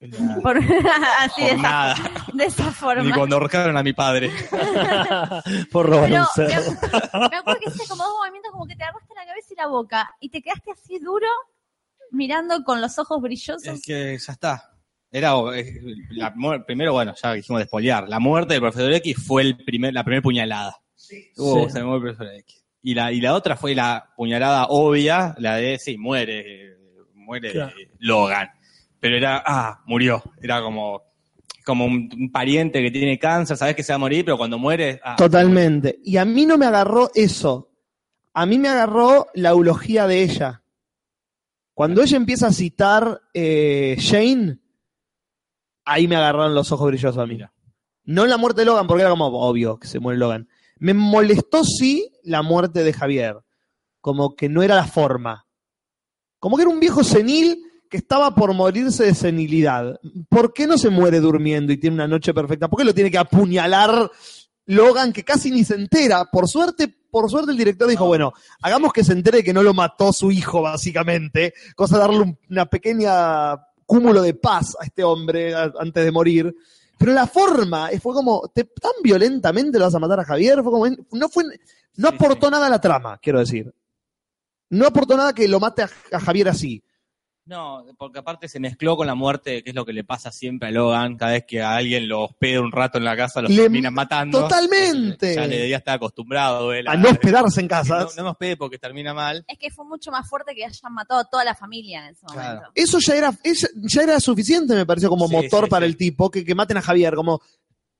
La 0.00 0.36
Por, 0.40 0.56
así 1.18 1.42
de 1.42 1.50
esa, 1.50 1.94
de 2.32 2.44
esa 2.44 2.66
Ni 2.66 2.72
forma. 2.72 3.14
cuando 3.16 3.36
ahorcaron 3.36 3.76
a 3.76 3.82
mi 3.82 3.92
padre. 3.92 4.30
Por 5.72 5.86
robar 5.86 6.08
Pero 6.08 6.22
un 6.22 6.44
me, 6.44 6.50
cerdo. 6.52 6.70
me 7.30 7.36
acuerdo 7.36 7.60
que 7.60 7.68
hiciste 7.68 7.88
como 7.88 8.04
dos 8.04 8.14
movimientos 8.20 8.52
como 8.52 8.66
que 8.66 8.76
te 8.76 8.84
agarraste 8.84 9.14
la 9.14 9.26
cabeza 9.26 9.48
y 9.50 9.56
la 9.56 9.66
boca 9.66 10.10
y 10.20 10.28
te 10.30 10.40
quedaste 10.42 10.70
así 10.70 10.98
duro 11.00 11.26
mirando 12.12 12.62
con 12.64 12.80
los 12.80 12.98
ojos 12.98 13.20
brillosos. 13.20 13.66
Es 13.66 13.82
que 13.84 14.16
ya 14.18 14.32
está. 14.32 14.72
Era 15.10 15.32
eh, 15.54 15.80
la 16.10 16.34
primero, 16.66 16.92
bueno, 16.92 17.14
ya 17.20 17.32
dijimos 17.32 17.58
de 17.60 17.64
espolear. 17.64 18.08
La 18.08 18.18
muerte 18.20 18.54
del 18.54 18.60
profesor 18.62 18.92
X 18.92 19.16
fue 19.26 19.42
el 19.42 19.56
primer, 19.64 19.94
la 19.94 20.04
primera 20.04 20.22
puñalada. 20.22 20.76
Uh, 21.36 21.64
Sí. 21.66 21.70
se 21.72 21.78
me 21.80 21.86
muere 21.86 22.10
el 22.10 22.14
profesor 22.16 22.34
X. 22.40 22.64
Y 22.82 22.94
la, 22.94 23.10
y 23.12 23.20
la 23.20 23.34
otra 23.34 23.56
fue 23.56 23.74
la 23.74 24.12
puñalada 24.16 24.66
obvia, 24.68 25.34
la 25.38 25.56
de 25.56 25.78
sí, 25.78 25.96
muere, 25.98 26.76
muere 27.14 27.50
Claro. 27.52 27.72
Logan. 27.98 28.48
Pero 29.00 29.16
era, 29.16 29.42
ah, 29.46 29.82
murió. 29.86 30.22
Era 30.40 30.60
como, 30.62 31.02
como 31.64 31.84
un, 31.84 32.10
un 32.12 32.32
pariente 32.32 32.82
que 32.82 32.90
tiene 32.90 33.18
cáncer, 33.18 33.56
sabes 33.56 33.76
que 33.76 33.82
se 33.82 33.92
va 33.92 33.96
a 33.96 33.98
morir, 33.98 34.24
pero 34.24 34.38
cuando 34.38 34.58
muere, 34.58 35.00
ah, 35.04 35.16
Totalmente. 35.16 36.00
Y 36.04 36.16
a 36.16 36.24
mí 36.24 36.46
no 36.46 36.58
me 36.58 36.66
agarró 36.66 37.10
eso. 37.14 37.70
A 38.34 38.46
mí 38.46 38.58
me 38.58 38.68
agarró 38.68 39.26
la 39.34 39.50
eulogía 39.50 40.06
de 40.06 40.22
ella. 40.22 40.62
Cuando 41.74 42.02
ella 42.02 42.16
empieza 42.16 42.48
a 42.48 42.52
citar 42.52 43.20
eh, 43.32 43.96
Shane, 43.98 44.58
ahí 45.84 46.08
me 46.08 46.16
agarraron 46.16 46.54
los 46.54 46.72
ojos 46.72 46.88
brillosos 46.88 47.18
a 47.18 47.26
mí. 47.26 47.34
Mira. 47.34 47.52
No 48.04 48.26
la 48.26 48.38
muerte 48.38 48.62
de 48.62 48.64
Logan, 48.64 48.86
porque 48.86 49.02
era 49.02 49.10
como 49.10 49.26
obvio 49.26 49.78
que 49.78 49.86
se 49.86 50.00
muere 50.00 50.18
Logan. 50.18 50.48
Me 50.78 50.94
molestó 50.94 51.62
sí 51.64 52.10
la 52.24 52.42
muerte 52.42 52.82
de 52.82 52.92
Javier. 52.92 53.36
Como 54.00 54.34
que 54.34 54.48
no 54.48 54.62
era 54.62 54.76
la 54.76 54.86
forma. 54.86 55.46
Como 56.38 56.56
que 56.56 56.62
era 56.62 56.70
un 56.70 56.80
viejo 56.80 57.04
senil 57.04 57.62
que 57.88 57.96
estaba 57.96 58.34
por 58.34 58.52
morirse 58.54 59.04
de 59.04 59.14
senilidad. 59.14 59.98
¿Por 60.28 60.52
qué 60.52 60.66
no 60.66 60.76
se 60.78 60.90
muere 60.90 61.20
durmiendo 61.20 61.72
y 61.72 61.76
tiene 61.78 61.94
una 61.94 62.08
noche 62.08 62.32
perfecta? 62.34 62.68
¿Por 62.68 62.78
qué 62.78 62.84
lo 62.84 62.94
tiene 62.94 63.10
que 63.10 63.18
apuñalar 63.18 64.10
Logan 64.66 65.12
que 65.12 65.24
casi 65.24 65.50
ni 65.50 65.64
se 65.64 65.74
entera? 65.74 66.26
Por 66.26 66.48
suerte, 66.48 66.88
por 67.10 67.30
suerte 67.30 67.50
el 67.52 67.56
director 67.56 67.88
dijo, 67.88 68.06
bueno, 68.06 68.32
hagamos 68.62 68.92
que 68.92 69.04
se 69.04 69.12
entere 69.12 69.42
que 69.42 69.52
no 69.54 69.62
lo 69.62 69.72
mató 69.74 70.12
su 70.12 70.30
hijo, 70.30 70.60
básicamente. 70.62 71.54
Cosa 71.74 71.96
de 71.96 72.00
darle 72.02 72.18
un- 72.20 72.38
una 72.50 72.66
pequeña 72.66 73.54
cúmulo 73.86 74.20
de 74.20 74.34
paz 74.34 74.76
a 74.80 74.84
este 74.84 75.02
hombre 75.04 75.54
a- 75.54 75.72
antes 75.80 76.04
de 76.04 76.12
morir. 76.12 76.54
Pero 76.98 77.12
la 77.12 77.26
forma 77.26 77.90
eh, 77.90 78.00
fue 78.00 78.12
como, 78.12 78.50
te, 78.54 78.64
tan 78.64 78.92
violentamente 79.02 79.78
lo 79.78 79.84
vas 79.86 79.94
a 79.94 79.98
matar 80.00 80.20
a 80.20 80.24
Javier, 80.24 80.62
fue 80.62 80.72
como, 80.72 80.86
no 81.12 81.28
fue, 81.28 81.44
no 81.96 82.08
Sí, 82.10 82.14
aportó 82.14 82.46
sí. 82.48 82.52
nada 82.52 82.66
a 82.66 82.70
la 82.70 82.80
trama, 82.80 83.18
quiero 83.22 83.38
decir. 83.38 83.72
No 84.70 84.86
aportó 84.86 85.16
nada 85.16 85.32
que 85.32 85.48
lo 85.48 85.60
mate 85.60 85.82
a, 85.82 85.90
a 86.12 86.20
Javier 86.20 86.48
así. 86.48 86.82
No, 87.48 87.82
porque 87.96 88.18
aparte 88.18 88.46
se 88.46 88.60
mezcló 88.60 88.94
con 88.94 89.06
la 89.06 89.14
muerte, 89.14 89.62
que 89.64 89.70
es 89.70 89.74
lo 89.74 89.86
que 89.86 89.94
le 89.94 90.04
pasa 90.04 90.30
siempre 90.30 90.68
a 90.68 90.70
Logan. 90.70 91.16
Cada 91.16 91.32
vez 91.32 91.44
que 91.48 91.62
a 91.62 91.76
alguien 91.76 92.06
lo 92.06 92.24
hospeda 92.24 92.60
un 92.60 92.70
rato 92.70 92.98
en 92.98 93.04
la 93.04 93.16
casa, 93.16 93.40
lo 93.40 93.48
Le- 93.48 93.56
terminan 93.62 93.94
matando. 93.94 94.40
Totalmente. 94.42 95.34
Ya 95.34 95.46
le 95.46 95.56
debía 95.60 95.78
estar 95.78 95.94
acostumbrado. 95.96 96.74
él 96.74 96.86
A 96.86 96.94
no 96.96 97.08
hospedarse 97.08 97.62
en 97.62 97.68
que 97.68 97.74
no, 97.88 97.98
no 98.18 98.22
me 98.24 98.28
hospede 98.30 98.56
porque 98.58 98.78
termina 98.78 99.14
mal. 99.14 99.46
Es 99.48 99.56
que 99.58 99.70
fue 99.70 99.86
mucho 99.86 100.10
más 100.10 100.28
fuerte 100.28 100.54
que 100.54 100.62
hayan 100.66 100.92
matado 100.92 101.20
a 101.20 101.24
toda 101.24 101.42
la 101.42 101.54
familia 101.54 102.06
en 102.06 102.12
ese 102.12 102.26
Claro. 102.26 102.54
momento. 102.56 102.70
Eso 102.74 102.98
ya 102.98 103.14
era, 103.16 103.32
ya 103.76 104.02
era 104.02 104.20
suficiente, 104.20 104.74
me 104.74 104.84
pareció, 104.84 105.08
como 105.08 105.26
Sí, 105.26 105.32
motor 105.36 105.64
sí, 105.64 105.70
para 105.70 105.86
sí. 105.86 105.92
el 105.92 105.96
tipo, 105.96 106.30
que, 106.30 106.44
que 106.44 106.54
maten 106.54 106.76
a 106.76 106.82
Javier, 106.82 107.14
como, 107.14 107.40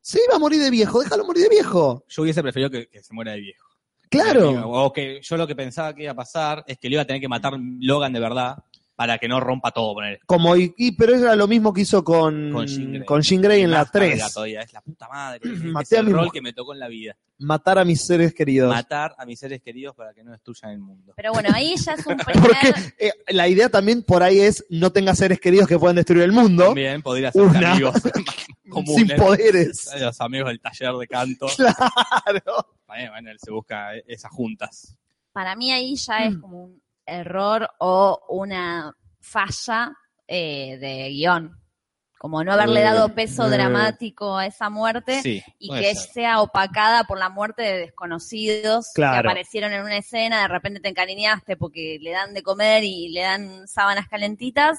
se 0.03 0.21
iba 0.27 0.37
a 0.37 0.39
morir 0.39 0.61
de 0.61 0.71
viejo, 0.71 1.01
déjalo 1.01 1.25
morir 1.25 1.45
de 1.45 1.49
viejo. 1.49 2.05
Yo 2.07 2.23
hubiese 2.23 2.43
preferido 2.43 2.69
que, 2.71 2.87
que 2.89 3.03
se 3.03 3.15
muera 3.15 3.33
de 3.33 3.41
viejo. 3.41 3.67
Claro. 4.11 4.69
O 4.71 4.93
que 4.93 5.21
yo 5.23 5.37
lo 5.37 5.47
que 5.47 5.55
pensaba 5.55 5.95
que 5.95 6.05
iba 6.05 6.13
a 6.13 6.17
pasar 6.17 6.65
es 6.67 6.79
que 6.79 6.89
le 6.89 6.95
iba 6.95 7.03
a 7.03 7.07
tener 7.07 7.21
que 7.21 7.29
matar 7.29 7.55
Logan 7.81 8.13
de 8.13 8.21
verdad. 8.21 8.57
Para 8.99 9.17
que 9.17 9.29
no 9.29 9.39
rompa 9.39 9.71
todo, 9.71 9.95
poner. 9.95 10.19
Como, 10.27 10.57
y, 10.57 10.75
y- 10.77 10.91
pero 10.91 11.15
era 11.15 11.37
lo 11.37 11.47
mismo 11.47 11.73
que 11.73 11.83
hizo 11.83 12.03
con, 12.03 12.51
Con 12.51 12.67
Jean 12.67 12.93
Grey. 12.95 13.05
con 13.05 13.23
Jean 13.23 13.41
Grey 13.41 13.63
en 13.63 13.71
la 13.71 13.79
Más 13.83 13.91
carga 13.93 14.09
3. 14.11 14.35
todavía, 14.35 14.61
es 14.63 14.73
la 14.73 14.81
puta 14.81 15.09
madre. 15.09 15.41
es 15.45 15.63
Maté 15.63 15.97
a 15.99 16.01
el 16.01 16.07
mi 16.07 16.13
rol 16.13 16.33
que 16.33 16.43
me 16.43 16.53
tocó 16.53 16.73
en 16.75 16.81
la 16.81 16.89
vida. 16.89 17.17
Matar 17.39 17.79
a 17.79 17.85
mis 17.85 18.05
seres 18.05 18.35
queridos. 18.35 18.69
Matar 18.75 19.15
a 19.17 19.25
mis 19.25 19.39
seres 19.39 19.63
queridos 19.63 19.95
para 19.95 20.13
que 20.13 20.25
no 20.25 20.33
destruyan 20.33 20.73
el 20.73 20.81
mundo. 20.81 21.13
Pero 21.15 21.33
bueno, 21.33 21.49
ahí 21.55 21.77
ya 21.77 21.93
es 21.93 22.05
un 22.09 22.17
Porque 22.25 22.33
primer... 22.73 22.95
eh, 22.99 23.13
la 23.29 23.47
idea 23.47 23.69
también 23.69 24.03
por 24.03 24.25
ahí 24.25 24.41
es 24.41 24.67
no 24.69 24.91
tengas 24.91 25.19
seres 25.19 25.39
queridos 25.39 25.69
que 25.69 25.79
puedan 25.79 25.95
destruir 25.95 26.25
el 26.25 26.33
mundo 26.33 26.65
También 26.65 27.01
podría 27.01 27.31
ser 27.31 27.43
Una. 27.43 27.75
amigos 27.75 27.95
sin 28.65 28.71
comunes. 28.73 29.21
poderes. 29.21 29.89
Los 30.01 30.21
amigos 30.21 30.49
del 30.49 30.59
taller 30.61 30.93
de 30.95 31.07
canto. 31.07 31.47
Claro. 31.57 32.67
Bueno, 32.89 33.11
bueno, 33.13 33.31
él 33.31 33.39
se 33.41 33.53
busca 33.53 33.95
esas 34.09 34.33
juntas. 34.33 34.97
Para 35.33 35.55
mí 35.55 35.71
ahí 35.71 35.95
ya 35.95 36.19
Mm. 36.19 36.33
es 36.33 36.37
como 36.39 36.65
un 36.65 36.83
error 37.09 37.69
o 37.79 38.21
una 38.29 38.95
falla 39.21 39.93
eh, 40.27 40.79
de 40.79 41.11
guion. 41.11 41.59
Como 42.19 42.43
no 42.43 42.53
haberle 42.53 42.81
Eh, 42.81 42.85
dado 42.85 43.15
peso 43.15 43.47
eh. 43.47 43.51
dramático 43.51 44.37
a 44.37 44.47
esa 44.47 44.71
muerte 44.71 45.23
Sí, 45.23 45.41
y 45.59 45.71
que 45.71 45.95
ser. 45.95 46.11
sea 46.13 46.41
opacada 46.41 47.05
por 47.05 47.17
la 47.17 47.29
muerte 47.29 47.63
de 47.63 47.79
desconocidos 47.79 48.87
que 48.95 49.05
aparecieron 49.05 49.73
en 49.73 49.83
una 49.83 49.99
escena, 49.99 50.43
de 50.43 50.49
repente 50.49 50.81
te 50.81 50.89
encariñaste 50.89 51.57
porque 51.57 51.99
le 52.01 52.11
dan 52.11 52.35
de 52.35 52.43
comer 52.43 52.83
y 52.83 53.11
le 53.11 53.21
dan 53.21 53.69
sábanas 53.69 54.09
calentitas, 54.09 54.79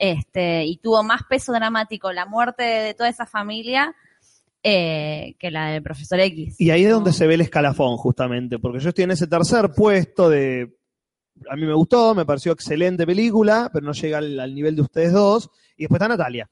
este, 0.00 0.64
y 0.64 0.78
tuvo 0.78 1.04
más 1.04 1.22
peso 1.28 1.52
dramático 1.52 2.12
la 2.12 2.26
muerte 2.26 2.64
de, 2.64 2.94
toda 2.94 3.08
esa 3.08 3.26
familia 3.26 3.94
eh, 4.62 5.36
que 5.38 5.50
la 5.50 5.68
del 5.68 5.82
profesor 5.82 6.18
X. 6.18 6.56
Y 6.58 6.70
ahí 6.70 6.84
es 6.84 6.90
donde 6.90 7.12
se 7.12 7.26
ve 7.26 7.34
el 7.34 7.42
escalafón, 7.42 7.96
justamente, 7.98 8.58
porque 8.58 8.80
yo 8.80 8.88
estoy 8.88 9.04
en 9.04 9.12
ese 9.12 9.26
tercer 9.26 9.70
puesto 9.76 10.28
de. 10.28 10.74
A 11.48 11.56
mí 11.56 11.64
me 11.66 11.74
gustó, 11.74 12.14
me 12.14 12.24
pareció 12.26 12.52
excelente 12.52 13.06
película, 13.06 13.70
pero 13.72 13.86
no 13.86 13.92
llega 13.92 14.18
al, 14.18 14.38
al 14.40 14.54
nivel 14.54 14.76
de 14.76 14.82
ustedes 14.82 15.12
dos. 15.12 15.50
Y 15.76 15.82
después 15.84 15.98
está 15.98 16.08
Natalia. 16.08 16.50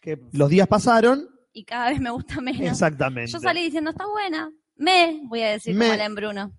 Que 0.00 0.18
los 0.32 0.48
días 0.48 0.68
pasaron. 0.68 1.28
Y 1.52 1.64
cada 1.64 1.90
vez 1.90 2.00
me 2.00 2.10
gusta 2.10 2.40
menos. 2.40 2.60
Exactamente. 2.62 3.32
Yo 3.32 3.40
salí 3.40 3.62
diciendo, 3.64 3.90
está 3.90 4.06
buena. 4.06 4.50
Me, 4.76 5.20
voy 5.24 5.42
a 5.42 5.50
decir 5.50 5.74
Me. 5.74 5.86
como 5.86 5.94
Alain 5.94 6.14
Bruno. 6.14 6.52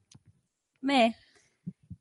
Me. 0.82 1.16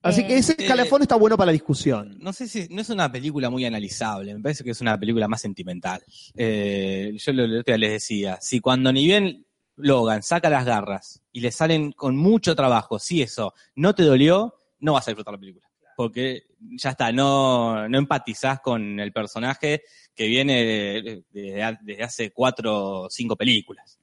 Así 0.03 0.23
Eh, 0.23 0.27
que 0.27 0.37
ese 0.39 0.55
escalafón 0.59 1.03
está 1.03 1.17
bueno 1.17 1.37
para 1.37 1.47
la 1.47 1.53
discusión. 1.53 2.17
No 2.21 2.33
sé 2.33 2.49
si 2.49 2.69
no 2.71 2.81
es 2.81 2.91
una 2.91 3.11
película 3.11 3.51
muy 3.51 3.65
analizable, 3.65 4.35
me 4.35 4.41
parece 4.41 4.65
que 4.65 4.71
es 4.71 4.81
una 4.81 4.99
película 4.99 5.27
más 5.29 5.41
sentimental. 5.41 6.03
Eh, 6.37 7.13
yo 7.17 7.33
lo, 7.33 7.47
lo 7.47 7.65
que 7.65 7.77
les 7.79 7.91
decía, 7.93 8.39
si 8.41 8.61
cuando 8.61 8.93
ni 8.93 9.07
bien 9.07 9.45
Logan 9.77 10.23
saca 10.23 10.51
las 10.51 10.65
garras 10.65 11.23
y 11.33 11.41
le 11.41 11.51
salen 11.53 11.93
con 11.93 12.17
mucho 12.17 12.55
trabajo, 12.57 12.99
si 12.99 13.23
eso 13.23 13.55
no 13.75 13.95
te 13.95 14.05
dolió, 14.05 14.55
no 14.81 14.93
vas 14.95 15.07
a 15.09 15.11
disfrutar 15.11 15.35
la 15.35 15.41
película. 15.41 15.67
Porque 15.97 16.45
ya 16.61 16.91
está, 16.91 17.11
no, 17.11 17.89
no 17.89 17.99
empatizás 17.99 18.61
con 18.61 19.01
el 19.01 19.13
personaje 19.13 19.83
que 20.15 20.27
viene 20.29 20.63
de- 20.65 21.25
de- 21.31 21.77
desde 21.83 22.03
hace 22.05 22.31
cuatro 22.31 23.03
o 23.03 23.11
cinco 23.11 23.35
películas. 23.37 23.99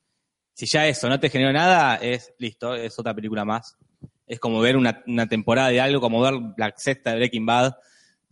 Si 0.53 0.65
ya 0.65 0.85
eso 0.87 1.07
no 1.09 1.19
te 1.19 1.29
generó 1.29 1.53
nada, 1.53 1.95
es 1.97 2.33
listo, 2.39 2.75
es 2.75 2.97
otra 2.99 3.13
película 3.13 3.45
más. 3.45 3.77
Es 4.27 4.39
como 4.39 4.59
ver 4.59 4.75
una, 4.75 5.03
una 5.07 5.27
temporada 5.27 5.69
de 5.69 5.79
algo, 5.79 6.01
como 6.01 6.21
ver 6.21 6.33
la 6.57 6.73
sexta 6.75 7.11
de 7.11 7.17
Breaking 7.17 7.45
Bad 7.45 7.73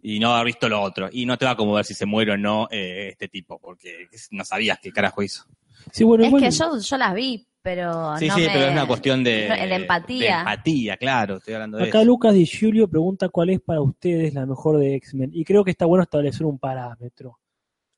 y 0.01 0.19
no 0.19 0.33
haber 0.33 0.47
visto 0.47 0.67
lo 0.67 0.81
otro. 0.81 1.07
Y 1.11 1.25
no 1.25 1.37
te 1.37 1.45
va 1.45 1.51
a 1.51 1.55
conmover 1.55 1.85
si 1.85 1.93
se 1.93 2.05
muere 2.05 2.33
o 2.33 2.37
no 2.37 2.67
eh, 2.71 3.09
este 3.11 3.29
tipo, 3.29 3.59
porque 3.59 4.07
no 4.31 4.43
sabías 4.43 4.79
qué 4.81 4.91
carajo 4.91 5.21
hizo. 5.23 5.45
Sí, 5.91 6.03
bueno, 6.03 6.25
Es 6.25 6.31
bueno, 6.31 6.45
que 6.47 6.51
yo, 6.51 6.77
yo 6.79 6.97
las 6.97 7.13
vi, 7.13 7.45
pero 7.63 8.17
Sí, 8.17 8.27
no 8.27 8.35
sí, 8.35 8.41
me- 8.41 8.47
pero 8.49 8.65
es 8.65 8.71
una 8.73 8.85
cuestión 8.85 9.23
de, 9.23 9.47
empatía. 9.47 10.33
de 10.35 10.39
empatía, 10.39 10.97
claro, 10.97 11.37
estoy 11.37 11.53
hablando 11.55 11.77
de 11.77 11.85
Acá 11.85 11.99
eso. 11.99 12.05
Lucas 12.07 12.33
Di 12.33 12.45
Giulio 12.45 12.87
pregunta 12.89 13.29
cuál 13.29 13.49
es 13.51 13.61
para 13.61 13.81
ustedes 13.81 14.33
la 14.33 14.45
mejor 14.45 14.77
de 14.77 14.95
X-Men. 14.95 15.31
Y 15.33 15.45
creo 15.45 15.63
que 15.63 15.71
está 15.71 15.85
bueno 15.85 16.03
establecer 16.03 16.45
un 16.45 16.59
parámetro. 16.59 17.39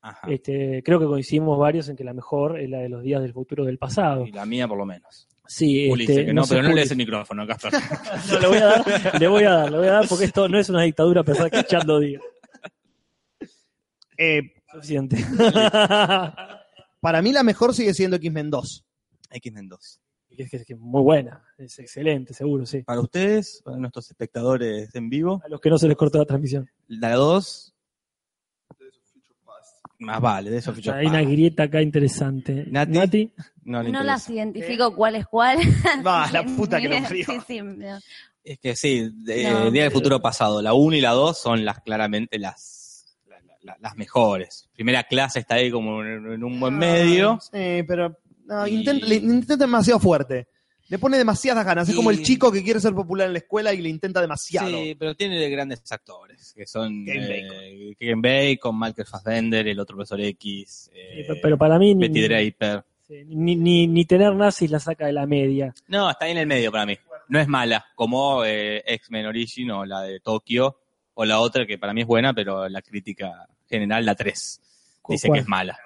Ajá. 0.00 0.28
Este, 0.30 0.82
creo 0.84 1.00
que 1.00 1.06
coincidimos 1.06 1.58
varios 1.58 1.88
en 1.88 1.96
que 1.96 2.04
la 2.04 2.14
mejor 2.14 2.60
es 2.60 2.70
la 2.70 2.78
de 2.78 2.88
los 2.88 3.02
días 3.02 3.20
del 3.20 3.32
futuro 3.32 3.64
del 3.64 3.76
pasado. 3.76 4.24
Y 4.24 4.30
la 4.30 4.46
mía 4.46 4.68
por 4.68 4.78
lo 4.78 4.86
menos. 4.86 5.26
Sí, 5.48 5.88
este, 5.90 6.26
que 6.26 6.32
no, 6.32 6.44
pero 6.48 6.62
no 6.62 6.68
Juli. 6.68 6.76
lees 6.80 6.90
el 6.92 6.96
micrófono, 6.96 7.46
Casper. 7.46 7.72
No, 8.32 8.38
le 8.40 8.46
voy 8.48 8.58
a 8.58 8.64
dar, 8.66 9.20
le 9.20 9.28
voy 9.28 9.44
a 9.44 9.50
dar, 9.50 9.70
le 9.72 9.78
voy 9.78 9.86
a 9.88 9.92
dar 9.92 10.08
porque 10.08 10.24
esto 10.26 10.48
no 10.48 10.58
es 10.58 10.68
una 10.70 10.82
dictadura 10.82 11.22
pesar 11.24 11.50
que 11.50 11.58
echando 11.60 11.98
diga. 12.00 12.20
Eh, 14.16 14.42
Suficiente. 14.72 15.16
para 17.00 17.22
mí 17.22 17.32
la 17.32 17.42
mejor 17.42 17.74
sigue 17.74 17.92
siendo 17.94 18.16
X-Men 18.16 18.50
2. 18.50 18.84
X-Men 19.30 19.68
2. 19.68 20.00
es, 20.30 20.50
que- 20.50 20.56
es 20.58 20.66
que 20.66 20.74
muy 20.76 21.02
buena, 21.02 21.42
es 21.58 21.78
excelente, 21.78 22.34
seguro, 22.34 22.66
sí. 22.66 22.82
Para 22.82 23.00
ustedes, 23.00 23.62
para 23.64 23.76
nuestros 23.78 24.10
espectadores 24.10 24.94
en 24.94 25.08
vivo, 25.08 25.40
A 25.44 25.48
los 25.48 25.60
que 25.60 25.70
no 25.70 25.78
se 25.78 25.88
les 25.88 25.96
cortó 25.96 26.18
la 26.18 26.24
transmisión. 26.26 26.68
la 26.88 27.14
2. 27.14 27.72
Más 29.98 30.20
vale, 30.20 30.50
de 30.50 30.58
eso 30.58 30.74
Future 30.74 30.98
Hay 30.98 31.06
una 31.06 31.20
Past. 31.20 31.30
grieta 31.30 31.62
acá 31.62 31.80
interesante. 31.80 32.66
Nati. 32.68 33.32
No 33.64 33.82
las 34.04 34.28
identifico 34.28 34.94
cuál 34.94 35.16
es 35.16 35.26
cuál. 35.26 35.58
Va, 36.06 36.30
la 36.30 36.44
puta 36.56 36.78
que 36.80 36.88
lo 36.88 37.02
parió. 37.02 37.24
Sí, 37.26 37.38
sí. 37.46 37.62
no. 37.62 37.98
Es 38.44 38.58
que 38.60 38.76
sí, 38.76 39.10
de- 39.24 39.50
No. 39.50 39.70
Día 39.70 39.84
del 39.84 39.92
Futuro 39.92 40.20
Pasado, 40.20 40.60
la 40.60 40.74
1 40.74 40.96
y 40.96 41.00
la 41.00 41.12
2 41.12 41.38
son 41.38 41.64
las 41.64 41.80
claramente 41.80 42.38
las, 42.38 43.16
la- 43.26 43.40
la- 43.62 43.76
las 43.80 43.96
mejores. 43.96 44.68
Primera 44.74 45.02
clase 45.04 45.38
está 45.40 45.54
ahí 45.54 45.70
como 45.70 46.02
en, 46.04 46.30
en 46.30 46.44
un 46.44 46.60
buen 46.60 46.76
medio. 46.76 47.38
Sí, 47.40 47.82
pero 47.88 48.18
no, 48.46 48.66
Y- 48.66 48.74
intenta, 48.76 49.06
le- 49.06 49.16
intenta 49.16 49.56
demasiado 49.64 50.00
fuerte. 50.00 50.46
Le 50.88 50.98
pone 51.00 51.18
demasiadas 51.18 51.64
ganas. 51.66 51.88
Es 51.88 51.96
como 51.96 52.12
el 52.12 52.22
chico 52.22 52.52
que 52.52 52.62
quiere 52.62 52.78
ser 52.78 52.94
popular 52.94 53.26
en 53.26 53.32
la 53.32 53.40
escuela 53.40 53.74
y 53.74 53.82
le 53.82 53.88
intenta 53.88 54.20
demasiado. 54.20 54.68
Sí, 54.68 54.94
pero 54.96 55.16
tiene 55.16 55.36
de 55.40 55.50
grandes 55.50 55.82
actores, 55.90 56.52
que 56.56 56.64
son 56.64 57.04
Kevin 57.04 57.96
eh, 57.98 58.14
Bacon, 58.16 58.78
Michael 58.78 59.08
Fassbender, 59.08 59.66
el 59.66 59.80
otro 59.80 59.96
profesor 59.96 60.20
X, 60.20 60.88
eh, 60.94 61.24
Sí, 61.28 61.38
pero 61.42 61.58
para 61.58 61.76
mí 61.80 61.92
ni, 61.96 62.06
Betty 62.06 62.20
Draper. 62.20 62.84
sí, 63.08 63.24
ni, 63.26 63.56
ni, 63.56 63.88
ni 63.88 64.04
tener 64.04 64.32
nazis 64.36 64.70
la 64.70 64.78
saca 64.78 65.06
de 65.06 65.12
la 65.12 65.26
media. 65.26 65.74
No, 65.88 66.08
está 66.08 66.26
ahí 66.26 66.30
en 66.32 66.38
el 66.38 66.46
medio 66.46 66.70
para 66.70 66.86
mí. 66.86 66.96
No 67.28 67.40
es 67.40 67.48
mala, 67.48 67.84
como 67.96 68.44
eh, 68.44 68.84
X-Men 68.86 69.26
Origin 69.26 69.72
o 69.72 69.84
la 69.84 70.02
de 70.02 70.20
Tokio, 70.20 70.78
o 71.14 71.24
la 71.24 71.40
otra 71.40 71.66
que 71.66 71.78
para 71.78 71.94
mí 71.94 72.02
es 72.02 72.06
buena, 72.06 72.32
pero 72.32 72.68
la 72.68 72.80
crítica 72.80 73.48
general, 73.68 74.06
la 74.06 74.14
3, 74.14 74.60
dice 75.08 75.26
¿Cuál? 75.26 75.36
que 75.38 75.42
es 75.42 75.48
mala. 75.48 75.76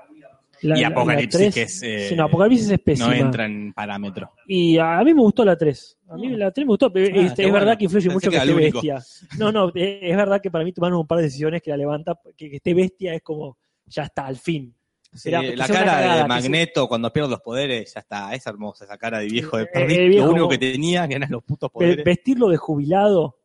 La- 0.62 0.79
y 0.79 0.83
la- 0.83 0.88
la 0.90 0.95
Apocalipsis, 0.95 1.31
tres- 1.40 1.55
que 1.55 1.62
es, 1.62 1.83
eh, 1.83 2.07
sí, 2.11 2.14
no, 2.17 2.25
Apocalipsis 2.25 2.71
es 2.71 2.79
pésima. 2.81 3.09
No 3.09 3.14
entra 3.14 3.47
en 3.47 3.73
parámetro. 3.73 4.33
Y 4.47 4.76
a, 4.79 4.99
a 4.99 5.05
mí 5.05 5.14
me 5.14 5.21
gustó 5.23 5.45
la 5.45 5.57
3. 5.57 5.99
A 6.09 6.17
mí 6.17 6.29
la 6.31 6.50
3 6.50 6.67
me 6.67 6.71
gustó. 6.71 6.87
Ah, 6.87 6.93
este, 6.95 7.12
qué 7.12 7.21
es 7.23 7.37
bueno. 7.37 7.52
verdad 7.52 7.79
que 7.79 7.85
influye 7.85 8.09
Pensé 8.09 8.14
mucho 8.14 8.31
que 8.31 8.37
esté 8.37 8.52
único. 8.55 8.81
bestia. 8.83 9.02
No, 9.38 9.50
no, 9.52 9.73
eh, 9.75 10.00
es 10.02 10.17
verdad 10.17 10.40
que 10.43 10.50
para 10.50 10.64
mí 10.64 10.73
tomaron 10.73 10.99
un 10.99 11.07
par 11.07 11.19
de 11.19 11.25
decisiones 11.25 11.62
que 11.62 11.71
la 11.71 11.76
levanta, 11.76 12.19
que, 12.37 12.50
que 12.50 12.57
esté 12.57 12.75
bestia 12.75 13.14
es 13.14 13.23
como, 13.23 13.57
ya 13.87 14.02
está, 14.05 14.26
al 14.26 14.37
fin. 14.37 14.75
Sí, 15.12 15.29
Era- 15.31 15.43
la 15.43 15.67
cara 15.67 15.85
cagada, 15.87 16.23
de 16.23 16.29
Magneto 16.29 16.87
cuando 16.88 17.12
pierde 17.12 17.31
los 17.31 17.40
poderes, 17.40 17.93
ya 17.95 17.99
está, 18.00 18.33
es 18.33 18.47
hermosa 18.47 18.85
esa 18.85 18.97
cara 18.97 19.19
de 19.19 19.26
viejo 19.26 19.57
de 19.57 19.64
Eh, 19.64 19.69
perrito. 19.73 20.00
eh, 20.00 20.09
viejo, 20.09 20.25
Lo 20.26 20.31
único 20.31 20.47
como- 20.47 20.59
que 20.59 20.73
tenía 20.73 21.09
que 21.09 21.14
eran 21.17 21.31
los 21.33 21.43
putos 21.43 21.69
poderes. 21.71 22.05
vestirlo 22.05 22.49
de 22.49 22.57
jubilado, 22.59 23.38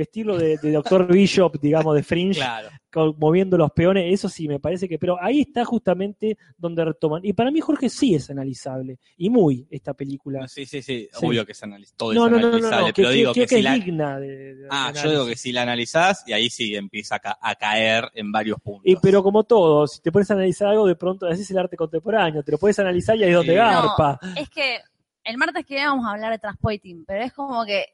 vestirlo 0.00 0.36
de, 0.36 0.58
de 0.58 0.72
Doctor 0.72 1.06
Bishop, 1.12 1.58
digamos, 1.60 1.94
de 1.94 2.02
Fringe, 2.02 2.38
Claro. 2.40 2.68
con- 2.92 3.14
moviendo 3.18 3.56
los 3.56 3.70
peones, 3.72 4.12
eso 4.12 4.28
sí 4.28 4.48
me 4.48 4.58
parece 4.58 4.88
que, 4.88 4.98
pero 4.98 5.16
ahí 5.22 5.42
está 5.42 5.64
justamente 5.64 6.36
donde 6.58 6.84
retoman. 6.84 7.24
Y 7.24 7.32
para 7.32 7.50
mí, 7.50 7.60
Jorge, 7.60 7.88
sí 7.88 8.14
es 8.14 8.30
analizable, 8.30 8.98
y 9.16 9.30
muy 9.30 9.66
esta 9.70 9.94
película. 9.94 10.40
No, 10.40 10.48
sí, 10.48 10.66
sí, 10.66 10.82
sí, 10.82 11.08
Sí. 11.12 11.26
obvio 11.26 11.46
que 11.46 11.52
es 11.52 11.62
analiz- 11.62 11.92
todo 11.96 12.12
No, 12.14 12.26
es 12.26 12.32
no, 12.32 12.38
no, 12.38 12.42
no, 12.42 12.50
no, 12.50 12.56
analizable, 12.56 12.80
no, 12.88 12.92
que, 12.92 13.02
pero 13.02 13.08
que- 13.10 13.14
digo 13.14 13.32
que- 13.32 13.40
que, 13.40 13.46
que 13.46 13.54
si 13.54 13.58
es 13.58 13.64
la... 13.64 13.74
digna 13.74 14.20
de, 14.20 14.54
de 14.56 14.66
Ah, 14.70 14.92
yo 15.02 15.10
digo 15.10 15.26
que 15.26 15.36
si 15.36 15.52
la 15.52 15.62
analizás, 15.62 16.24
y 16.26 16.32
ahí 16.32 16.50
sí 16.50 16.74
empieza 16.74 17.16
a, 17.16 17.18
ca- 17.20 17.38
a 17.40 17.54
caer 17.54 18.10
en 18.14 18.32
varios 18.32 18.58
puntos. 18.60 18.82
Y, 18.86 18.96
pero 18.96 19.22
como 19.22 19.44
todo, 19.44 19.86
si 19.86 20.00
te 20.00 20.10
pones 20.10 20.30
a 20.30 20.34
analizar 20.34 20.68
algo, 20.68 20.86
de 20.86 20.96
pronto 20.96 21.26
así 21.26 21.42
es 21.42 21.50
el 21.50 21.58
arte 21.58 21.76
contemporáneo, 21.76 22.42
te 22.42 22.52
lo 22.52 22.58
puedes 22.58 22.78
analizar 22.78 23.16
y 23.16 23.22
ahí 23.24 23.30
es 23.30 23.36
donde 23.36 23.52
Sí. 23.52 23.56
garpa. 23.58 24.18
Es 24.36 24.48
que 24.50 24.78
el 25.22 25.36
martes 25.36 25.64
que 25.66 25.76
vamos 25.76 26.06
a 26.06 26.12
hablar 26.12 26.32
de 26.32 26.38
Transpoiting, 26.38 27.04
pero 27.04 27.22
es 27.24 27.32
como 27.32 27.64
que 27.66 27.84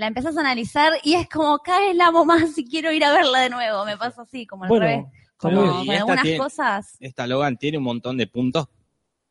la 0.00 0.06
empezás 0.06 0.36
a 0.36 0.40
analizar 0.40 0.94
y 1.04 1.14
es 1.14 1.28
como 1.28 1.58
cada 1.58 1.80
vez 1.80 1.94
la 1.94 2.06
amo 2.06 2.24
más 2.24 2.56
y 2.56 2.64
quiero 2.64 2.90
ir 2.90 3.04
a 3.04 3.12
verla 3.12 3.40
de 3.40 3.50
nuevo. 3.50 3.84
Me 3.84 3.96
pasa 3.98 4.22
así, 4.22 4.46
como 4.46 4.64
al 4.64 4.70
revés. 4.70 5.04
Como 5.36 5.60
con 5.84 5.90
algunas 5.90 6.22
tiene- 6.22 6.38
cosas. 6.38 6.96
Esta 7.00 7.26
Logan 7.26 7.56
tiene 7.58 7.78
un 7.78 7.84
montón 7.84 8.16
de 8.16 8.26
puntos 8.26 8.66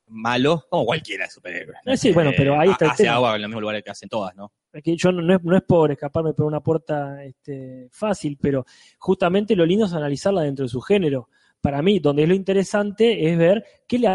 malos, 0.08 0.66
como 0.70 0.86
cualquiera 0.86 1.26
de 1.26 1.32
superhéroes. 1.32 1.80
Eh, 1.86 1.98
sí, 1.98 2.12
bueno, 2.12 2.32
pero 2.38 2.60
ahí 2.60 2.70
está 2.70 2.86
el 2.86 2.92
Hace 2.92 3.04
tema. 3.04 3.16
agua 3.16 3.36
en 3.36 3.42
los 3.42 3.50
mismos 3.50 3.62
lugares 3.62 3.84
que 3.84 3.92
hacen 3.92 4.10
todas, 4.10 4.36
¿no? 4.36 4.52
Aquí 4.74 4.96
yo 4.96 5.12
no, 5.12 5.22
no 5.22 5.36
es, 5.36 5.44
no 5.44 5.56
es 5.58 5.64
por 5.64 5.92
escaparme 5.92 6.34
por 6.34 6.46
una 6.46 6.62
puerta 6.62 7.24
este, 7.24 7.88
fácil, 7.92 8.38
pero 8.40 8.66
justamente 9.00 9.56
lo 9.56 9.66
lindo 9.66 9.86
es 9.86 9.94
analizarla 9.94 10.42
dentro 10.44 10.64
de 10.66 10.70
su 10.70 10.82
género. 10.82 11.30
Para 11.62 11.82
mí, 11.82 12.00
donde 12.00 12.24
es 12.24 12.30
lo 12.30 12.36
interesante 12.36 13.28
es 13.30 13.38
ver 13.38 13.64
qué 13.88 14.00
le 14.00 14.08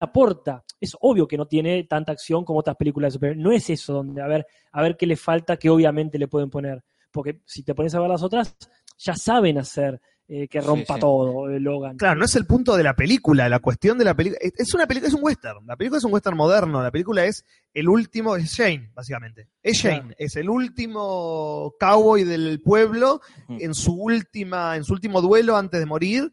aporta. 0.00 0.64
Es 0.80 0.92
obvio 1.00 1.26
que 1.26 1.36
no 1.36 1.46
tiene 1.46 1.84
tanta 1.84 2.12
acción 2.12 2.44
como 2.44 2.60
otras 2.60 2.76
películas 2.76 3.12
de 3.12 3.14
superhéroes. 3.16 3.42
No 3.44 3.52
es 3.52 3.70
eso 3.70 3.92
donde 3.94 4.22
a 4.22 4.26
ver, 4.26 4.46
a 4.72 4.82
ver 4.82 4.96
qué 4.96 5.06
le 5.06 5.16
falta 5.16 5.56
que 5.56 5.70
obviamente 5.70 6.18
le 6.18 6.28
pueden 6.28 6.50
poner. 6.50 6.84
Porque 7.10 7.40
si 7.46 7.62
te 7.62 7.74
pones 7.74 7.94
a 7.94 8.00
ver 8.00 8.10
las 8.10 8.22
otras, 8.22 8.56
ya 8.98 9.14
saben 9.14 9.58
hacer 9.58 10.00
eh, 10.28 10.48
que 10.48 10.60
rompa 10.60 10.94
sí. 10.94 11.00
todo, 11.00 11.48
eh, 11.48 11.60
Logan. 11.60 11.96
Claro, 11.96 12.18
no 12.18 12.24
es 12.24 12.34
el 12.34 12.46
punto 12.46 12.76
de 12.76 12.82
la 12.82 12.94
película, 12.94 13.48
la 13.48 13.60
cuestión 13.60 13.96
de 13.96 14.04
la 14.04 14.14
película. 14.14 14.38
Es 14.42 14.52
es 14.58 14.74
una 14.74 14.86
película, 14.86 15.08
es 15.08 15.14
un 15.14 15.22
western. 15.22 15.64
La 15.66 15.76
película 15.76 15.98
es 15.98 16.04
un 16.04 16.12
western 16.12 16.36
moderno. 16.36 16.82
La 16.82 16.90
película 16.90 17.24
es 17.24 17.44
el 17.72 17.88
último, 17.88 18.34
es 18.36 18.50
Shane, 18.52 18.90
básicamente. 18.92 19.48
Es 19.62 19.78
Shane, 19.78 20.00
Claro. 20.00 20.14
es 20.18 20.36
el 20.36 20.50
último 20.50 21.74
cowboy 21.78 22.24
del 22.24 22.60
pueblo 22.60 23.20
en 23.48 23.72
su 23.72 23.94
última, 23.94 24.76
en 24.76 24.84
su 24.84 24.92
último 24.94 25.20
duelo 25.22 25.56
antes 25.56 25.78
de 25.78 25.86
morir, 25.86 26.32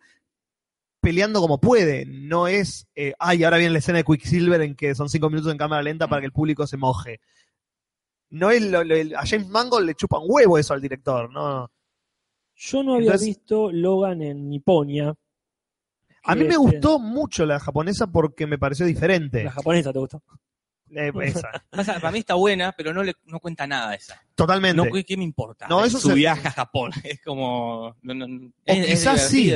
peleando 1.03 1.39
como 1.41 1.59
puede. 1.59 2.05
No 2.07 2.47
es, 2.47 2.87
eh, 2.95 3.13
ay, 3.19 3.43
ahora 3.43 3.57
viene 3.57 3.73
la 3.73 3.79
escena 3.79 3.99
de 3.99 4.03
Quicksilver 4.03 4.61
en 4.61 4.75
que 4.75 4.95
son 4.95 5.09
cinco 5.09 5.29
minutos 5.29 5.51
en 5.51 5.57
cámara 5.59 5.83
lenta 5.83 6.07
para 6.07 6.21
que 6.21 6.25
el 6.25 6.31
público 6.31 6.65
se 6.65 6.77
moje. 6.77 7.19
No 8.31 8.49
es 8.49 8.63
lo- 8.63 8.83
lo- 8.83 8.95
a 9.19 9.25
James 9.27 9.47
Mangold 9.49 9.85
le 9.85 9.93
chupa 9.93 10.17
un 10.17 10.25
huevo 10.27 10.57
eso 10.57 10.73
al 10.73 10.81
director, 10.81 11.29
¿no? 11.31 11.69
Yo 12.55 12.81
no 12.81 12.95
había 12.95 13.07
Entonces- 13.07 13.27
visto 13.27 13.71
Logan 13.71 14.21
en 14.23 14.49
Niponia. 14.49 15.13
A 16.25 16.35
mí 16.35 16.45
me 16.45 16.55
gustó 16.57 16.97
mucho 16.99 17.45
la 17.45 17.59
japonesa 17.59 18.07
porque 18.07 18.47
me 18.47 18.57
pareció 18.57 18.85
diferente. 18.85 19.43
La 19.43 19.51
japonesa 19.51 19.91
te 19.93 19.99
gustó. 19.99 20.23
Eh, 20.95 21.11
esa. 21.23 21.49
Para 21.71 22.11
mí 22.11 22.19
está 22.19 22.35
buena, 22.35 22.71
pero 22.71 22.93
no 22.93 23.03
le 23.03 23.13
no 23.25 23.39
cuenta 23.39 23.67
nada 23.67 23.93
esa. 23.93 24.21
Totalmente. 24.35 24.77
No, 24.77 24.91
¿qué, 24.91 25.03
qué 25.03 25.17
me 25.17 25.23
importa? 25.23 25.67
No, 25.67 25.83
eso 25.83 25.99
Su 25.99 26.09
se- 26.09 26.13
viaje 26.15 26.47
a 26.47 26.51
Japón. 26.51 26.91
Es 27.03 27.21
como. 27.21 27.97
no, 28.03 28.13
no, 28.13 28.25
es, 28.65 28.77
es 28.77 28.85
quizás 28.99 29.27
sí. 29.27 29.53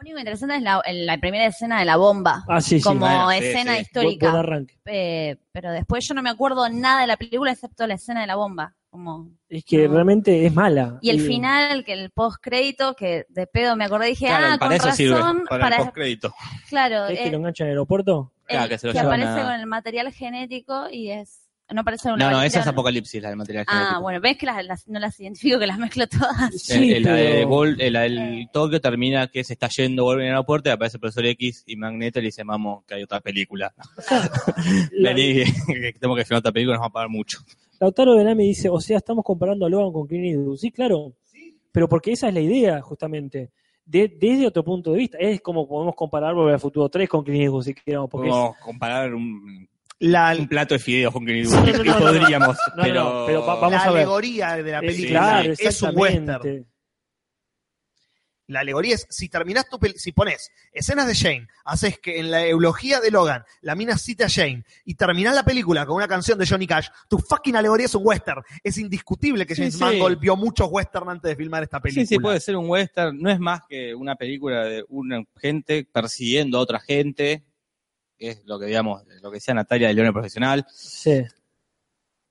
Lo 0.00 0.06
único 0.06 0.18
interesante 0.18 0.56
es 0.56 0.62
la, 0.62 0.82
la 0.92 1.18
primera 1.18 1.46
escena 1.46 1.78
de 1.80 1.84
la 1.84 1.96
bomba. 1.96 2.44
Ah, 2.48 2.60
sí, 2.60 2.78
sí. 2.78 2.82
como 2.82 3.00
bueno, 3.00 3.30
escena 3.30 3.74
sí. 3.76 3.82
Histórica. 3.82 4.30
buen 4.30 4.38
arranque. 4.40 4.74
Eh, 4.86 5.36
pero 5.52 5.70
después 5.72 6.06
yo 6.08 6.14
no 6.14 6.22
me 6.22 6.30
acuerdo 6.30 6.68
nada 6.68 7.02
de 7.02 7.06
la 7.06 7.16
película 7.16 7.52
excepto 7.52 7.86
la 7.86 7.94
escena 7.94 8.22
de 8.22 8.26
la 8.26 8.36
bomba. 8.36 8.74
Como... 8.88 9.28
Es 9.48 9.64
que 9.64 9.86
No. 9.86 9.94
realmente 9.94 10.46
es 10.46 10.52
mala. 10.54 10.98
Y 11.00 11.10
el 11.10 11.20
Eh, 11.20 11.26
final, 11.26 11.84
que 11.84 11.92
el 11.92 12.10
post 12.10 12.38
crédito, 12.42 12.94
que 12.96 13.26
de 13.28 13.46
pedo 13.46 13.76
me 13.76 13.84
acordé, 13.84 14.06
dije, 14.06 14.26
Claro, 14.26 14.46
ah, 14.46 14.56
para 14.58 14.68
con 14.68 14.72
eso 14.72 14.84
razón, 14.86 14.96
sirve. 14.96 15.20
Para, 15.48 15.60
para- 15.60 15.76
el 15.76 15.82
postcrédito. 15.84 16.34
claro, 16.68 17.06
¿Es 17.06 17.20
eh, 17.20 17.24
que 17.24 17.30
lo 17.30 17.36
enganchan 17.38 17.66
en 17.66 17.70
el 17.72 17.76
aeropuerto? 17.76 18.32
Claro, 18.46 18.68
que 18.68 18.78
se 18.78 18.86
lo 18.88 18.92
que 18.92 18.98
aparece 18.98 19.28
a- 19.28 19.44
con 19.44 19.52
el 19.52 19.66
material 19.66 20.12
genético 20.12 20.88
y 20.90 21.10
es... 21.10 21.49
No 21.72 21.84
parece 21.84 22.08
una 22.12 22.24
No, 22.24 22.30
no, 22.38 22.42
esa 22.42 22.60
es 22.60 22.66
Apocalipsis, 22.66 23.22
la 23.22 23.28
del 23.28 23.36
material 23.38 23.64
Ah, 23.68 23.72
genético. 23.78 24.00
bueno, 24.02 24.20
ves 24.20 24.36
que 24.36 24.46
las, 24.46 24.64
las- 24.64 24.88
no 24.88 24.98
las 24.98 25.18
identifico, 25.20 25.58
que 25.58 25.66
las 25.66 25.78
mezclo 25.78 26.06
todas. 26.08 26.54
Sí, 26.60 26.98
la 27.00 27.14
de 27.14 27.24
pero- 27.34 27.48
Gol- 27.48 27.80
eh, 27.80 27.90
la 27.90 28.00
del 28.00 28.18
Eh. 28.18 28.48
Tokio 28.52 28.80
termina 28.80 29.28
que 29.28 29.44
se 29.44 29.52
está 29.52 29.68
yendo, 29.68 30.04
vuelve 30.04 30.22
en 30.22 30.28
el 30.28 30.34
aeropuerto 30.34 30.68
y 30.68 30.72
aparece 30.72 30.96
el 30.96 31.00
profesor 31.00 31.26
X 31.26 31.62
y 31.66 31.76
Magneto 31.76 32.18
y 32.18 32.22
le 32.22 32.26
dice, 32.28 32.42
vamos, 32.44 32.84
que 32.86 32.94
hay 32.94 33.02
otra 33.02 33.20
película. 33.20 33.72
La- 34.92 35.12
Vení, 35.14 35.44
que 35.66 35.92
tenemos 35.98 36.18
que 36.18 36.24
filmar 36.24 36.40
otra 36.40 36.52
película, 36.52 36.76
nos 36.76 36.82
va 36.82 36.88
a 36.88 36.90
pagar 36.92 37.08
mucho. 37.08 37.38
Lautaro 37.78 38.16
Benami 38.16 38.46
dice, 38.48 38.68
o 38.68 38.80
sea, 38.80 38.98
estamos 38.98 39.24
comparando 39.24 39.64
a 39.66 39.68
Logan 39.70 39.92
con 39.92 40.06
Clint 40.06 40.26
Eastwood. 40.26 40.56
Sí, 40.58 40.70
claro. 40.70 41.14
Pero 41.72 41.88
porque 41.88 42.12
esa 42.12 42.28
es 42.28 42.34
la 42.34 42.40
idea, 42.40 42.80
justamente. 42.82 43.50
De- 43.86 44.08
desde 44.20 44.46
otro 44.46 44.62
punto 44.62 44.92
de 44.92 44.98
vista. 44.98 45.18
Es 45.18 45.40
como 45.40 45.66
podemos 45.66 45.94
comparar 45.94 46.34
Volver 46.34 46.54
al 46.54 46.60
Futuro 46.60 46.88
3 46.88 47.08
con 47.08 47.24
Clint 47.24 47.42
Eastwood, 47.44 47.62
si 47.64 47.74
queremos. 47.74 48.10
Porque 48.10 48.28
es- 48.28 48.34
Podemos 48.34 48.56
comparar 48.58 49.14
un, 49.14 49.68
La, 50.00 50.34
un 50.38 50.48
plato 50.48 50.74
de 50.74 50.78
fideos 50.80 51.12
con 51.12 51.24
Clint 51.26 51.48
No, 51.50 51.60
no, 51.60 51.66
Eastwood, 51.66 51.84
no, 51.86 51.92
no, 51.92 52.00
no. 52.00 52.06
podríamos, 52.20 52.56
No, 52.56 52.76
no, 52.76 52.82
pero... 52.82 53.04
no, 53.04 53.26
pero 53.26 53.40
va- 53.46 53.54
vamos 53.56 53.72
la 53.72 53.82
a 53.82 53.90
ver. 53.90 53.96
alegoría 54.02 54.56
de 54.56 54.72
la 54.72 54.78
es- 54.78 54.84
película 54.86 55.20
claro, 55.20 55.52
es 55.58 55.82
un 55.82 55.90
western. 55.94 56.66
La 58.46 58.60
alegoría 58.60 58.96
es, 58.96 59.06
si 59.10 59.28
terminás 59.28 59.68
tu 59.68 59.78
si 59.94 60.10
pones 60.10 60.50
escenas 60.72 61.06
de 61.06 61.14
Shane, 61.14 61.46
haces 61.64 62.00
que 62.00 62.18
en 62.18 62.32
la 62.32 62.44
eulogía 62.44 62.98
de 62.98 63.12
Logan 63.12 63.44
la 63.60 63.76
mina 63.76 63.96
cita 63.96 64.24
a 64.24 64.28
Shane 64.28 64.64
y 64.84 64.96
terminás 64.96 65.36
la 65.36 65.44
película 65.44 65.86
con 65.86 65.94
una 65.94 66.08
canción 66.08 66.36
de 66.36 66.48
Johnny 66.48 66.66
Cash, 66.66 66.88
tu 67.08 67.18
fucking 67.18 67.54
alegoría 67.54 67.86
es 67.86 67.94
un 67.94 68.02
western. 68.04 68.42
Es 68.64 68.76
indiscutible 68.78 69.46
que 69.46 69.54
Sí, 69.54 69.60
James 69.62 69.74
sí. 69.74 69.80
Mangold 69.80 70.18
vio 70.18 70.34
muchos 70.34 70.66
western 70.68 71.10
antes 71.10 71.28
de 71.28 71.36
filmar 71.36 71.62
esta 71.62 71.78
película. 71.78 72.04
Sí, 72.04 72.14
sí, 72.14 72.18
puede 72.18 72.40
ser 72.40 72.56
un 72.56 72.68
western. 72.68 73.16
No 73.20 73.30
es 73.30 73.38
más 73.38 73.60
que 73.68 73.94
una 73.94 74.16
película 74.16 74.64
de 74.64 74.84
una 74.88 75.22
gente 75.36 75.84
persiguiendo 75.92 76.58
a 76.58 76.62
otra 76.62 76.80
gente. 76.80 77.44
Que 78.20 78.28
Es 78.30 78.42
lo 78.44 78.58
que, 78.60 78.66
digamos, 78.66 79.02
lo 79.22 79.30
que 79.30 79.36
decía 79.36 79.54
Natalia 79.54 79.88
de 79.88 79.94
León 79.94 80.12
Profesional. 80.12 80.64
Sí. 80.70 81.22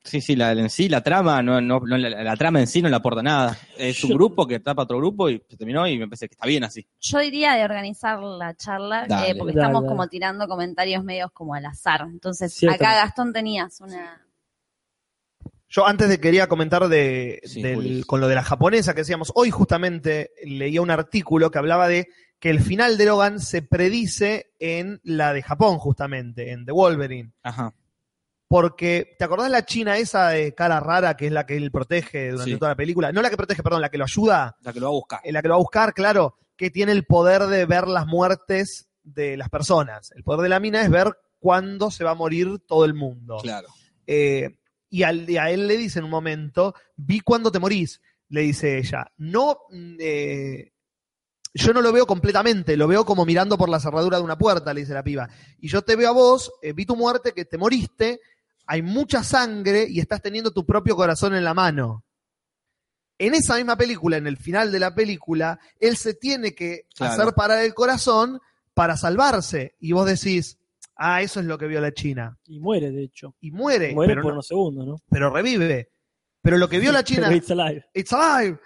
Sí, 0.01 0.21
sí, 0.21 0.35
la, 0.37 0.53
en 0.53 0.69
sí, 0.69 0.87
la 0.87 1.03
trama, 1.03 1.43
no, 1.43 1.59
no, 1.59 1.81
no, 1.81 1.97
la, 1.97 2.09
la 2.23 2.35
trama 2.37 2.61
en 2.61 2.67
sí 2.67 2.81
no 2.81 2.87
le 2.89 2.95
aporta 2.95 3.21
nada. 3.21 3.57
Es 3.77 4.01
un 4.05 4.11
Yo- 4.11 4.15
grupo 4.15 4.47
que 4.47 4.59
tapa 4.61 4.83
a 4.83 4.85
otro 4.85 4.97
grupo 4.97 5.29
y 5.29 5.43
se 5.49 5.57
terminó 5.57 5.85
y 5.87 5.97
me 5.99 6.07
parece 6.07 6.29
que 6.29 6.35
está 6.35 6.47
bien 6.47 6.63
así. 6.63 6.87
Yo 7.01 7.19
diría 7.19 7.53
de 7.55 7.65
organizar 7.65 8.17
la 8.21 8.55
charla, 8.55 9.05
Dale. 9.07 9.31
eh, 9.31 9.35
porque 9.35 9.51
Dale, 9.53 9.61
estamos 9.65 9.83
dale. 9.83 9.89
como 9.91 10.07
tirando 10.07 10.47
comentarios 10.47 11.03
medios 11.03 11.31
como 11.33 11.53
al 11.53 11.65
azar. 11.65 12.01
Entonces, 12.09 12.53
Cierto. 12.53 12.75
acá 12.75 12.95
Gastón 12.95 13.33
tenías 13.33 13.81
una... 13.81 14.25
Yo 15.67 15.85
antes 15.85 16.09
de 16.09 16.19
quería 16.19 16.47
comentar 16.47 16.87
de, 16.87 17.41
Sí, 17.43 17.61
del- 17.61 17.75
Juli. 17.75 18.03
con 18.03 18.21
lo 18.21 18.27
de 18.27 18.35
la 18.35 18.43
japonesa 18.43 18.93
que 18.93 19.01
decíamos, 19.01 19.31
hoy 19.35 19.51
justamente 19.51 20.31
leía 20.43 20.81
un 20.81 20.89
artículo 20.91 21.51
que 21.51 21.59
hablaba 21.59 21.87
de 21.87 22.07
que 22.39 22.49
el 22.49 22.61
final 22.61 22.97
de 22.97 23.05
Logan 23.05 23.39
se 23.39 23.61
predice 23.61 24.53
en 24.59 24.99
la 25.03 25.33
de 25.33 25.41
Japón, 25.43 25.77
justamente, 25.77 26.51
en 26.51 26.65
The 26.65 26.71
Wolverine. 26.71 27.33
Ajá. 27.43 27.73
Porque, 28.47 29.15
¿te 29.19 29.25
acordás 29.25 29.51
la 29.51 29.63
china 29.65 29.97
esa 29.97 30.29
de 30.29 30.55
cara 30.55 30.79
rara 30.79 31.15
que 31.15 31.27
es 31.27 31.31
la 31.31 31.45
que 31.45 31.55
él 31.55 31.69
protege 31.71 32.31
durante 32.31 32.53
Sí. 32.53 32.57
toda 32.57 32.71
la 32.71 32.75
película? 32.77 33.11
No 33.11 33.21
la 33.21 33.29
que 33.29 33.37
protege, 33.37 33.61
perdón, 33.61 33.81
la 33.81 33.89
que 33.89 33.99
lo 33.99 34.05
ayuda, 34.05 34.57
La 34.61 34.73
que 34.73 34.79
lo 34.79 34.87
va 34.87 34.89
a 34.89 34.93
buscar. 34.93 35.19
eh, 35.23 35.31
la 35.31 35.41
que 35.41 35.47
lo 35.47 35.53
va 35.53 35.57
a 35.57 35.61
buscar, 35.61 35.93
claro, 35.93 36.35
que 36.55 36.71
tiene 36.71 36.91
el 36.93 37.05
poder 37.05 37.43
de 37.43 37.65
ver 37.65 37.87
las 37.87 38.07
muertes 38.07 38.89
de 39.03 39.37
las 39.37 39.49
personas. 39.49 40.11
El 40.15 40.23
poder 40.23 40.41
de 40.41 40.49
la 40.49 40.59
mina 40.59 40.81
es 40.81 40.89
ver 40.89 41.15
cuándo 41.39 41.91
se 41.91 42.03
va 42.03 42.11
a 42.11 42.15
morir 42.15 42.59
todo 42.67 42.85
el 42.85 42.95
mundo. 42.95 43.37
Claro. 43.41 43.67
Eh, 44.07 44.57
y, 44.89 45.03
al- 45.03 45.29
y 45.29 45.37
a 45.37 45.51
él 45.51 45.67
le 45.67 45.77
dice 45.77 45.99
en 45.99 46.05
un 46.05 46.11
momento, 46.11 46.73
vi 46.95 47.19
cuándo 47.19 47.51
te 47.51 47.59
morís, 47.59 48.01
le 48.29 48.41
dice 48.41 48.79
ella. 48.79 49.11
No, 49.17 49.59
mm, 49.69 49.95
eh, 49.99 50.71
yo 51.53 51.73
no 51.73 51.81
lo 51.81 51.91
veo 51.91 52.05
completamente, 52.05 52.77
lo 52.77 52.87
veo 52.87 53.05
como 53.05 53.25
mirando 53.25 53.57
por 53.57 53.69
la 53.69 53.79
cerradura 53.79 54.17
de 54.17 54.23
una 54.23 54.37
puerta, 54.37 54.73
le 54.73 54.81
dice 54.81 54.93
la 54.93 55.03
piba. 55.03 55.29
Y 55.59 55.67
yo 55.67 55.81
te 55.81 55.95
veo 55.95 56.09
a 56.09 56.13
vos, 56.13 56.51
eh, 56.61 56.73
vi 56.73 56.85
tu 56.85 56.95
muerte, 56.95 57.33
que 57.33 57.45
te 57.45 57.57
moriste, 57.57 58.19
hay 58.67 58.81
mucha 58.83 59.23
sangre 59.23 59.87
y 59.89 59.99
estás 59.99 60.21
teniendo 60.21 60.51
tu 60.51 60.65
propio 60.65 60.95
corazón 60.95 61.33
en 61.35 61.43
la 61.43 61.53
mano. 61.53 62.03
En 63.17 63.33
esa 63.33 63.55
misma 63.57 63.75
película, 63.77 64.17
en 64.17 64.27
el 64.27 64.37
final 64.37 64.71
de 64.71 64.79
la 64.79 64.95
película, 64.95 65.59
él 65.79 65.97
se 65.97 66.13
tiene 66.13 66.53
que 66.55 66.83
Claro. 66.95 67.13
hacer 67.13 67.33
parar 67.33 67.63
el 67.65 67.73
corazón 67.73 68.39
para 68.73 68.95
salvarse. 68.95 69.75
Y 69.79 69.91
vos 69.91 70.05
decís, 70.05 70.57
ah, 70.95 71.21
eso 71.21 71.39
es 71.41 71.45
lo 71.45 71.57
que 71.57 71.67
vio 71.67 71.81
la 71.81 71.91
China. 71.93 72.37
Y 72.45 72.59
muere, 72.59 72.91
de 72.91 73.03
hecho. 73.03 73.35
Y 73.41 73.51
muere, 73.51 73.93
muere 73.93 74.11
pero, 74.11 74.21
por 74.21 74.31
no- 74.31 74.35
unos 74.35 74.47
segundos, 74.47 74.85
¿no? 74.87 74.95
pero 75.09 75.31
revive. 75.33 75.89
Pero 76.41 76.57
lo 76.57 76.69
que 76.69 76.79
vio 76.79 76.93
la 76.93 77.03
China, 77.03 77.23
Pero 77.27 77.35
it's 77.37 77.51
alive. 77.51 77.85
it's 77.93 78.13
alive. 78.13 78.57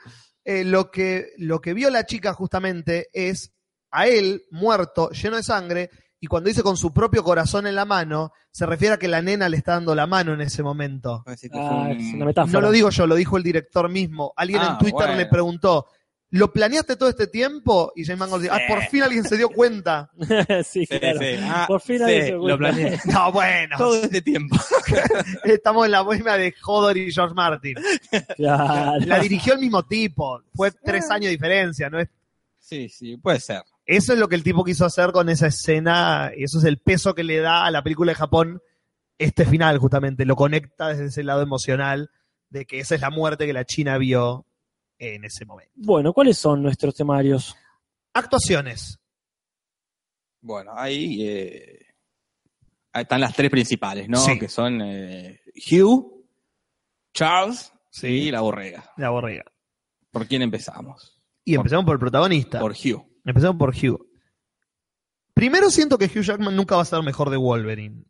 Eh, 0.46 0.64
lo, 0.64 0.92
que, 0.92 1.32
lo 1.38 1.62
que 1.62 1.74
vio 1.74 1.90
la 1.90 2.06
chica 2.06 2.34
justamente 2.34 3.08
es 3.14 3.54
a 3.92 4.08
él 4.08 4.44
muerto, 4.52 5.10
lleno 5.12 5.38
de 5.38 5.44
sangre, 5.44 5.90
y 6.20 6.28
cuando 6.28 6.48
dice 6.48 6.64
con 6.64 6.78
su 6.78 6.94
propio 6.94 7.24
corazón 7.24 7.68
en 7.68 7.76
la 7.76 7.86
mano, 7.86 8.32
se 8.52 8.66
refiere 8.66 8.96
a 8.96 8.98
que 8.98 9.08
la 9.08 9.22
nena 9.22 9.50
le 9.50 9.58
está 9.58 9.74
dando 9.74 9.94
la 9.94 10.08
mano 10.08 10.34
en 10.34 10.42
ese 10.42 10.64
momento. 10.64 11.16
Ah, 11.20 11.24
fue 11.26 11.34
es 11.36 11.44
un- 11.52 12.16
una 12.16 12.26
metáfora. 12.26 12.52
No 12.54 12.62
lo 12.62 12.72
digo 12.72 12.90
yo, 12.90 13.06
lo 13.08 13.16
dijo 13.16 13.38
el 13.38 13.44
director 13.44 13.90
mismo. 13.90 14.34
Alguien 14.38 14.62
Ah, 14.62 14.70
en 14.72 14.78
Twitter 14.78 14.94
bueno. 14.94 15.16
le 15.16 15.26
preguntó, 15.28 15.88
¿lo 16.36 16.52
planeaste 16.52 16.96
todo 16.96 17.10
este 17.10 17.28
tiempo? 17.28 17.94
Y 17.96 18.04
James 18.06 18.20
Mangold 18.20 18.44
dice, 18.44 18.56
ah, 18.56 18.60
por 18.68 18.82
fin 18.88 19.04
alguien 19.04 19.24
se 19.24 19.38
dio 19.38 19.50
cuenta. 19.50 20.10
sí, 20.64 20.86
Sí, 20.86 21.00
claro. 21.00 21.20
sí. 21.20 21.26
Ah, 21.42 21.66
Por 21.68 21.80
fin 21.82 21.98
sí, 22.00 22.04
alguien 22.04 22.26
se 22.26 22.32
lo 22.32 22.40
cuenta. 22.42 22.58
planeé. 22.58 23.00
No, 23.06 23.32
bueno, 23.32 23.78
Todo 23.78 24.02
este 24.04 24.22
tiempo. 24.22 24.56
estamos 25.44 25.86
en 25.86 25.92
la 25.92 26.04
misma 26.04 26.36
de 26.38 26.54
Hodor 26.66 26.98
y 26.98 27.12
George 27.12 27.36
Martin. 27.36 27.76
Claro. 28.36 29.00
La 29.06 29.20
dirigió 29.20 29.54
el 29.54 29.60
mismo 29.60 29.84
tipo, 29.84 30.42
fue 30.56 30.72
tres 30.72 31.10
años 31.12 31.26
de 31.26 31.32
diferencia, 31.32 31.90
¿no? 31.90 32.00
Es- 32.00 32.10
Sí, 32.60 32.88
sí, 32.90 33.18
puede 33.18 33.40
ser. 33.42 33.62
Eso 33.86 34.14
es 34.14 34.20
lo 34.20 34.30
que 34.30 34.36
el 34.36 34.44
tipo 34.44 34.64
quiso 34.64 34.86
hacer 34.86 35.12
con 35.12 35.28
esa 35.30 35.48
escena, 35.48 36.32
y 36.36 36.46
eso 36.46 36.60
es 36.60 36.64
el 36.64 36.78
peso 36.78 37.14
que 37.14 37.24
le 37.26 37.40
da 37.40 37.66
a 37.66 37.72
la 37.72 37.84
película 37.84 38.12
de 38.14 38.16
Japón 38.16 38.62
este 39.18 39.46
final, 39.46 39.78
justamente, 39.80 40.26
lo 40.26 40.36
conecta 40.38 40.88
desde 40.88 41.06
ese 41.08 41.24
lado 41.24 41.42
emocional 41.42 42.10
de 42.50 42.66
que 42.66 42.80
esa 42.80 42.96
es 42.96 43.02
la 43.02 43.10
muerte 43.10 43.46
que 43.46 43.54
la 43.54 43.66
China 43.66 43.98
vio 43.98 44.46
en 45.04 45.26
ese 45.26 45.46
momento. 45.46 45.74
Bueno, 45.76 46.14
¿cuáles 46.14 46.38
son 46.38 46.62
nuestros 46.62 46.96
temarios? 46.96 47.56
Actuaciones. 48.14 49.00
Bueno, 50.42 50.72
ahí, 50.76 51.28
eh, 51.28 51.86
ahí 52.92 53.04
están 53.04 53.22
las 53.22 53.36
tres 53.36 53.50
principales, 53.50 54.08
¿no? 54.08 54.18
Sí. 54.18 54.40
Que 54.40 54.48
son 54.48 54.82
eh, 54.82 55.42
Hugh, 55.72 56.26
Charles 57.14 57.72
y 58.02 58.32
la 58.32 58.42
borrega. 58.42 58.92
La 58.98 59.10
borrega. 59.10 59.46
¿Por 60.12 60.28
quién 60.28 60.42
empezamos? 60.42 61.22
Y 61.46 61.56
empezamos 61.56 61.86
por 61.86 61.96
el 61.96 62.00
protagonista. 62.00 62.60
Por 62.60 62.72
Hugh. 62.72 63.06
Empezamos 63.26 63.58
por 63.58 63.70
Hugh. 63.76 64.08
Primero 65.34 65.70
siento 65.70 65.98
que 65.98 66.06
Hugh 66.06 66.24
Jackman 66.24 66.56
nunca 66.56 66.76
va 66.76 66.84
a 66.84 66.86
ser 66.86 67.02
mejor 67.04 67.30
de 67.30 67.38
Wolverine. 67.38 68.06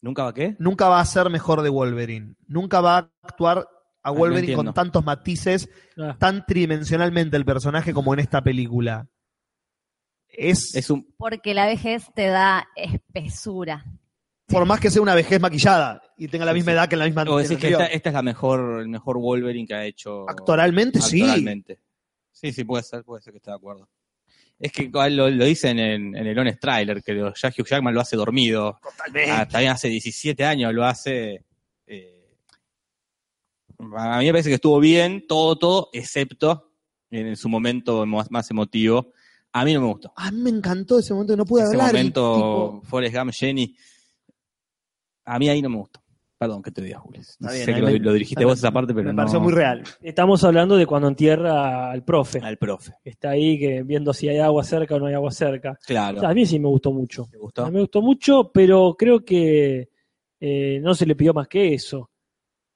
¿Nunca 0.00 0.24
va 0.24 0.34
qué? 0.34 0.56
Nunca 0.58 0.88
va 0.88 1.00
a 1.00 1.04
ser 1.04 1.28
mejor 1.30 1.62
de 1.62 1.68
Wolverine. 1.68 2.34
Nunca 2.46 2.80
va 2.80 2.98
a 2.98 3.10
actuar 3.22 3.68
a 4.02 4.10
no 4.10 4.16
Wolverine 4.18 4.54
con 4.54 4.72
tantos 4.74 5.04
matices, 5.04 5.68
Ah, 5.96 6.16
tan 6.18 6.44
tridimensionalmente 6.46 7.36
el 7.36 7.44
personaje 7.44 7.92
como 7.92 8.14
en 8.14 8.20
esta 8.20 8.42
película. 8.42 9.08
Es, 10.28 10.74
Es 10.74 10.90
un, 10.90 11.06
Porque 11.18 11.54
la 11.54 11.66
vejez 11.66 12.06
te 12.14 12.26
da 12.26 12.68
espesura. 12.76 13.84
por 14.46 14.64
más 14.64 14.80
que 14.80 14.90
sea 14.90 15.02
una 15.02 15.14
vejez 15.14 15.40
maquillada 15.40 16.02
y 16.16 16.28
tenga 16.28 16.44
la 16.44 16.52
Sí, 16.52 16.56
misma 16.58 16.72
sí. 16.72 16.74
edad 16.76 16.88
que 16.88 16.94
en 16.94 16.98
la 17.00 17.04
misma 17.06 17.22
o 17.28 17.38
decís 17.38 17.58
que 17.58 17.68
esta, 17.68 17.86
esta 17.86 18.08
es 18.10 18.14
la 18.14 18.22
mejor, 18.22 18.80
el 18.80 18.88
mejor 18.88 19.18
Wolverine 19.18 19.66
que 19.66 19.74
ha 19.74 19.84
hecho 19.84 20.28
Actoralmente, 20.28 21.00
sí. 21.00 21.20
Actoralmente. 21.22 21.80
Sí, 22.32 22.52
sí, 22.52 22.64
puede 22.64 22.82
ser, 22.84 23.04
puede 23.04 23.22
ser 23.22 23.32
que 23.32 23.36
esté 23.38 23.50
de 23.50 23.56
acuerdo. 23.56 23.88
Es 24.58 24.72
que 24.72 24.88
lo, 24.92 25.08
lo 25.30 25.44
dicen 25.44 25.78
en, 25.78 26.14
en 26.16 26.26
el 26.26 26.38
Honest 26.38 26.60
Trailer, 26.60 27.02
que 27.02 27.14
ya 27.16 27.48
Hugh 27.48 27.66
Jackman 27.66 27.94
lo 27.94 28.00
hace 28.00 28.16
dormido. 28.16 28.78
Totalmente. 28.82 29.30
Ah, 29.30 29.48
también 29.48 29.72
hace 29.72 29.88
17 29.88 30.44
años 30.44 30.72
lo 30.74 30.84
hace. 30.84 31.44
A 33.96 34.18
mí 34.18 34.26
me 34.26 34.32
parece 34.32 34.48
que 34.50 34.54
estuvo 34.56 34.78
bien, 34.80 35.24
todo, 35.26 35.56
todo, 35.56 35.88
excepto 35.92 36.72
en 37.10 37.36
su 37.36 37.48
momento 37.48 38.04
más, 38.06 38.30
más 38.30 38.50
emotivo. 38.50 39.12
A 39.52 39.64
mí 39.64 39.74
no 39.74 39.80
me 39.80 39.86
gustó. 39.88 40.12
A 40.16 40.30
mí 40.30 40.42
me 40.42 40.50
encantó 40.50 40.98
ese 41.00 41.12
momento 41.12 41.32
que 41.32 41.38
no 41.38 41.44
pude 41.44 41.62
Ese 41.62 41.72
hablar. 41.72 41.90
y, 41.90 41.92
momento, 41.92 42.34
tipo, 42.34 42.82
Forrest 42.84 43.16
Gump, 43.16 43.32
Jenny. 43.32 43.74
A 45.24 45.38
mí 45.38 45.48
ahí 45.48 45.60
no 45.62 45.68
me 45.70 45.76
gustó. 45.76 46.00
Perdón 46.38 46.62
que 46.62 46.70
te 46.70 46.80
digas, 46.80 47.02
Jules. 47.02 47.36
No 47.38 47.50
sé 47.50 47.66
que 47.66 47.80
lo, 47.80 47.86
me- 47.88 47.98
lo 47.98 48.12
dirigiste 48.14 48.44
vos 48.46 48.58
esa 48.58 48.70
parte, 48.70 48.94
pero 48.94 49.06
me 49.08 49.12
no. 49.12 49.16
pareció 49.16 49.40
muy 49.40 49.52
real. 49.52 49.82
Estamos 50.00 50.42
hablando 50.42 50.76
de 50.76 50.86
cuando 50.86 51.08
entierra 51.08 51.90
al 51.90 52.02
profe. 52.02 52.38
Al 52.42 52.56
profe. 52.56 52.92
Está 53.04 53.30
ahí 53.30 53.58
que 53.58 53.82
viendo 53.82 54.14
si 54.14 54.28
hay 54.28 54.38
agua 54.38 54.64
cerca 54.64 54.94
o 54.94 54.98
no 54.98 55.06
hay 55.06 55.14
agua 55.14 55.30
cerca. 55.32 55.78
Claro. 55.86 56.16
O 56.16 56.20
sea, 56.20 56.30
a 56.30 56.34
mí 56.34 56.46
sí 56.46 56.58
me 56.58 56.68
gustó 56.68 56.92
mucho. 56.92 57.26
¿Te 57.30 57.36
A 57.36 57.40
gustó? 57.40 57.66
mí 57.66 57.72
me 57.72 57.80
gustó 57.80 58.00
mucho, 58.00 58.50
pero 58.54 58.94
creo 58.98 59.22
que 59.22 59.90
eh, 60.40 60.80
no 60.82 60.94
se 60.94 61.04
le 61.04 61.14
pidió 61.14 61.34
más 61.34 61.46
que 61.46 61.74
eso. 61.74 62.09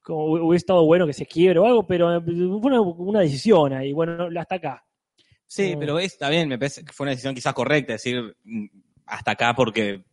Como 0.05 0.27
hu- 0.27 0.41
hubiera 0.47 0.57
estado 0.57 0.85
bueno 0.85 1.07
que 1.07 1.13
se 1.13 1.25
quiebre 1.25 1.59
o 1.59 1.65
algo, 1.65 1.87
pero 1.87 2.15
eh, 2.15 2.21
fue 2.21 2.35
una, 2.71 2.79
una 2.81 3.19
decisión 3.21 3.73
ahí. 3.73 3.91
Bueno, 3.91 4.27
hasta 4.39 4.55
acá. 4.55 4.85
Sí, 5.47 5.73
No. 5.73 5.79
pero 5.79 5.99
está 5.99 6.29
bien, 6.29 6.47
me 6.47 6.57
parece 6.59 6.83
que 6.85 6.93
fue 6.93 7.05
una 7.05 7.11
decisión 7.11 7.33
quizás 7.35 7.53
correcta, 7.53 7.93
decir 7.93 8.35
mm, 8.43 8.65
hasta 9.07 9.31
acá 9.31 9.53
porque 9.55 10.03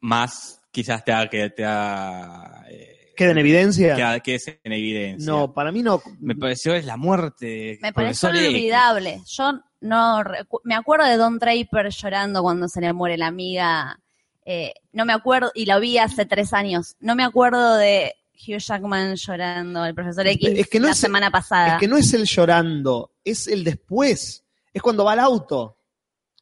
más 0.00 0.60
quizás 0.70 1.04
te 1.04 1.12
haga 1.12 1.28
que 1.30 1.50
te 1.50 1.62
eh, 1.62 2.98
¿Queda 3.16 3.32
en 3.32 3.38
evidencia? 3.38 3.94
que, 4.14 4.20
que 4.22 4.34
es 4.36 4.48
en 4.48 4.72
evidencia. 4.72 5.30
No, 5.30 5.52
para 5.52 5.70
mí 5.70 5.82
no. 5.82 6.00
Me 6.18 6.34
pareció 6.34 6.74
es 6.74 6.86
la 6.86 6.96
muerte. 6.96 7.78
Me 7.82 7.92
pareció 7.92 8.28
profesor 8.30 8.36
X. 8.46 8.48
olvidable. 8.56 9.20
Yo 9.26 9.52
no 9.82 10.22
me 10.64 10.74
acuerdo 10.74 11.06
de 11.06 11.16
Don 11.16 11.38
Draper 11.38 11.90
llorando 11.90 12.42
cuando 12.42 12.68
se 12.68 12.80
le 12.80 12.92
muere 12.92 13.18
la 13.18 13.26
amiga. 13.26 13.98
Eh, 14.44 14.72
no 14.92 15.04
me 15.04 15.12
acuerdo, 15.12 15.52
y 15.54 15.66
lo 15.66 15.78
vi 15.78 15.98
hace 15.98 16.24
tres 16.26 16.52
años. 16.54 16.96
No 17.00 17.14
me 17.14 17.22
acuerdo 17.22 17.76
de 17.76 18.14
Hugh 18.34 18.58
Jackman 18.58 19.14
llorando, 19.14 19.84
el 19.84 19.94
profesor 19.94 20.26
X, 20.26 20.48
Es 20.56 20.68
que 20.68 20.80
no 20.80 20.86
la 20.86 20.92
es- 20.92 20.98
semana 20.98 21.30
pasada. 21.30 21.74
Es 21.74 21.80
que 21.80 21.88
no 21.88 21.96
es 21.96 22.12
el 22.14 22.24
llorando, 22.24 23.12
es 23.24 23.46
el 23.46 23.62
después. 23.64 24.44
Es 24.72 24.82
cuando 24.82 25.04
va 25.04 25.12
al 25.12 25.20
auto. 25.20 25.76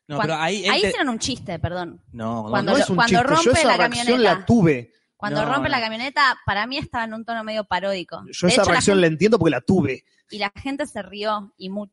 No, 0.09 0.16
Cuando- 0.16 0.35
pero 0.35 0.42
ahí, 0.42 0.66
Ahí 0.66 0.81
te- 0.83 0.88
hicieron 0.88 1.09
un 1.11 1.18
chiste, 1.18 1.59
perdón. 1.59 2.00
No, 2.12 2.44
no, 2.44 2.50
cuando 2.50 2.72
no 2.72 2.79
es 2.79 2.88
un 2.90 2.96
cuando 2.96 3.09
chiste. 3.11 3.22
Yo 3.29 3.35
rompe 3.37 3.50
esa 3.61 3.68
la 3.68 3.76
reacción 3.76 4.07
camioneta. 4.07 4.35
la 4.40 4.46
tuve. 4.46 4.92
Cuando 5.16 5.42
No, 5.42 5.53
rompe 5.53 5.68
no. 5.68 5.76
la 5.76 5.81
camioneta, 5.81 6.37
para 6.46 6.66
mí 6.66 6.79
estaba 6.79 7.05
en 7.05 7.14
un 7.14 7.24
tono 7.24 7.44
medio 7.44 7.64
paródico. 7.64 8.22
Yo 8.33 8.46
De 8.46 8.53
esa 8.53 8.62
hecho, 8.62 8.70
la 8.70 8.72
reacción 8.72 8.94
gente- 8.96 9.00
la 9.03 9.07
entiendo 9.07 9.38
porque 9.38 9.50
la 9.50 9.61
tuve. 9.61 10.05
y 10.31 10.38
la 10.38 10.50
gente 10.57 10.87
se 10.87 11.03
rió, 11.03 11.53
y 11.59 11.68
mucho, 11.70 11.92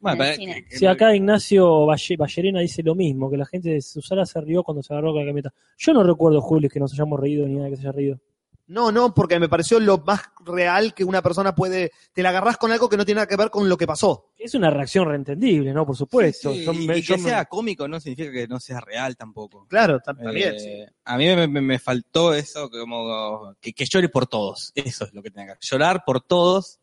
Bueno, 0.00 0.22
en 0.24 0.28
el 0.30 0.36
pero- 0.36 0.36
cine. 0.36 0.64
que- 0.68 0.76
Si 0.76 0.86
acá 0.86 1.14
Ignacio 1.16 1.86
Ballerena 1.86 2.60
dice 2.60 2.82
lo 2.82 2.94
mismo, 2.94 3.30
que 3.30 3.36
la 3.38 3.46
gente 3.46 3.70
de 3.70 3.80
Susana 3.82 4.26
se 4.26 4.40
rió 4.40 4.62
cuando 4.62 4.82
se 4.82 4.92
agarró 4.92 5.12
con 5.12 5.20
la 5.22 5.26
camioneta. 5.28 5.54
Yo 5.78 5.92
no 5.94 6.02
recuerdo, 6.04 6.40
Julio, 6.42 6.68
que 6.68 6.78
nos 6.80 6.92
hayamos 6.92 7.18
reído 7.18 7.46
ni 7.46 7.54
nada 7.54 7.70
que 7.70 7.76
se 7.76 7.82
haya 7.82 7.92
reído. 7.92 8.20
No, 8.68 8.92
no, 8.92 9.14
porque 9.14 9.40
me 9.40 9.48
pareció 9.48 9.80
lo 9.80 9.96
más 9.98 10.20
real 10.44 10.92
que 10.92 11.02
una 11.02 11.22
persona 11.22 11.54
puede. 11.54 11.90
Te 12.12 12.22
la 12.22 12.28
agarrás 12.28 12.58
con 12.58 12.70
algo 12.70 12.88
que 12.88 12.98
no 12.98 13.04
tiene 13.06 13.16
nada 13.20 13.26
que 13.26 13.36
ver 13.36 13.48
con 13.50 13.66
lo 13.68 13.76
que 13.78 13.86
pasó. 13.86 14.26
Es 14.38 14.54
una 14.54 14.68
reacción 14.70 15.08
reentendible, 15.08 15.72
¿no? 15.72 15.86
Por 15.86 15.96
supuesto. 15.96 16.52
Sí, 16.52 16.64
Yo 16.64 16.72
y, 16.74 16.86
me- 16.86 16.98
y 16.98 17.02
yo 17.02 17.14
que 17.16 17.22
me- 17.22 17.28
sea 17.30 17.44
cómico 17.46 17.88
no 17.88 17.98
significa 17.98 18.30
que 18.30 18.46
no 18.46 18.60
sea 18.60 18.80
real 18.80 19.16
tampoco. 19.16 19.66
Claro, 19.68 20.00
también. 20.00 20.54
Eh, 20.54 20.60
sí. 20.60 20.94
A 21.06 21.16
mí 21.16 21.26
me, 21.34 21.48
me- 21.48 21.62
me 21.62 21.78
faltó 21.78 22.34
eso, 22.34 22.68
como 22.70 23.54
que, 23.60 23.72
que 23.72 23.86
llore 23.86 24.10
por 24.10 24.26
todos. 24.26 24.70
Eso 24.74 25.06
es 25.06 25.14
lo 25.14 25.22
que 25.22 25.30
tenga 25.30 25.54
que 25.54 25.66
llorar 25.66 26.02
por 26.04 26.20
todos. 26.20 26.78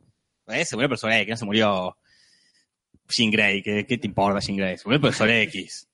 Eh, 0.47 0.65
se 0.65 0.75
murió 0.75 0.85
el 0.85 0.89
personaje, 0.89 1.23
que 1.25 1.31
no 1.31 1.37
se 1.37 1.45
murió 1.45 1.97
Jean 3.09 3.29
Grey. 3.31 3.61
¿Qué, 3.61 3.85
qué 3.85 3.97
te 3.99 4.07
importa 4.07 4.39
Jean 4.39 4.57
Grey? 4.57 4.77
Se 4.77 4.85
murió 4.85 4.95
el 4.95 5.01
profesor 5.01 5.29
X. 5.29 5.87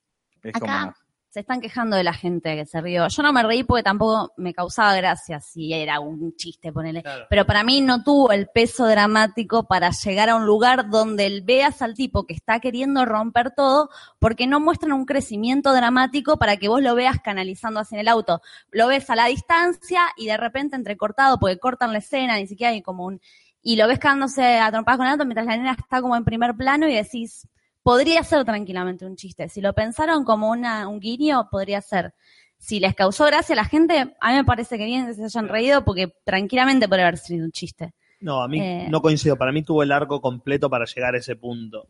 Es 0.44 0.56
Acá 0.56 0.60
como, 0.60 0.94
se 1.32 1.40
están 1.40 1.62
quejando 1.62 1.96
de 1.96 2.04
la 2.04 2.14
gente 2.14 2.58
que 2.58 2.66
se 2.66 2.82
rió. 2.82 3.08
Yo 3.08 3.24
no 3.24 3.32
me 3.32 3.42
reí 3.42 3.64
porque 3.64 3.84
tampoco 3.84 4.34
me 4.36 4.54
causaba 4.54 4.94
gracia 4.96 5.40
si 5.40 5.72
era 5.74 6.02
un 6.02 6.36
chiste, 6.36 6.74
ponele. 6.74 7.02
Claro. 7.04 7.26
Pero 7.30 7.46
para 7.46 7.64
mí 7.64 7.80
no 7.80 8.04
tuvo 8.04 8.34
el 8.34 8.48
peso 8.48 8.86
dramático 8.86 9.64
para 9.64 9.92
llegar 9.92 10.28
a 10.30 10.36
un 10.36 10.46
lugar 10.46 10.90
donde 10.90 11.26
el- 11.28 11.42
veas 11.42 11.82
al 11.82 11.94
tipo 11.94 12.26
que 12.26 12.34
está 12.34 12.60
queriendo 12.60 13.06
romper 13.06 13.52
todo, 13.56 13.90
porque 14.20 14.46
no 14.46 14.60
muestran 14.60 14.92
un 14.92 15.06
crecimiento 15.06 15.72
dramático 15.74 16.38
para 16.38 16.58
que 16.58 16.68
vos 16.68 16.82
lo 16.82 16.96
veas 16.96 17.22
canalizando 17.24 17.80
así 17.80 17.96
en 17.96 18.02
el 18.02 18.10
auto. 18.10 18.42
Lo 18.70 18.88
ves 18.88 19.10
a 19.10 19.16
la 19.16 19.28
distancia 19.28 20.02
y 20.18 20.26
de 20.26 20.36
repente 20.36 20.76
entrecortado, 20.76 21.40
porque 21.40 21.60
cortan 21.60 21.94
la 21.94 22.00
escena, 22.00 22.36
ni 22.36 22.46
siquiera 22.46 22.74
hay 22.74 22.82
como 22.82 23.06
un... 23.06 23.22
Y 23.64 23.78
lo 23.78 23.88
ves 23.88 24.00
quedándose 24.00 24.60
a 24.60 24.70
trompadas 24.70 24.98
con 24.98 25.06
el 25.08 25.14
auto 25.14 25.24
mientras 25.24 25.46
la 25.48 25.56
nena 25.56 25.78
está 25.80 26.02
como 26.02 26.18
en 26.18 26.26
primer 26.26 26.56
plano 26.56 26.90
y 26.90 26.94
decís, 26.96 27.48
podría 27.84 28.24
ser 28.24 28.46
tranquilamente 28.46 29.06
un 29.06 29.16
chiste. 29.16 29.50
Si 29.50 29.62
lo 29.62 29.74
pensaron 29.74 30.24
como 30.24 30.50
una, 30.50 30.88
un 30.88 31.00
guiño, 31.00 31.48
podría 31.50 31.82
ser. 31.82 32.14
Si 32.58 32.80
les 32.80 32.94
causó 32.94 33.26
gracia 33.26 33.54
a 33.54 33.56
la 33.58 33.66
gente, 33.66 34.14
a 34.20 34.30
mí 34.32 34.36
me 34.36 34.44
parece 34.46 34.78
que 34.78 34.86
bien 34.86 35.08
que 35.08 35.14
se 35.16 35.24
hayan 35.24 35.48
reído 35.50 35.84
porque 35.84 36.14
tranquilamente 36.24 36.88
podría 36.88 37.08
haber 37.08 37.18
sido 37.18 37.44
un 37.46 37.52
chiste. 37.52 37.94
No, 38.20 38.44
a 38.44 38.48
mí 38.48 38.60
Eh. 38.62 38.88
no 38.90 39.02
coincido. 39.02 39.36
Para 39.36 39.52
mí 39.52 39.64
tuvo 39.64 39.82
el 39.82 39.92
arco 39.92 40.22
completo 40.22 40.70
para 40.70 40.86
llegar 40.86 41.16
a 41.16 41.18
ese 41.18 41.36
punto. 41.36 41.88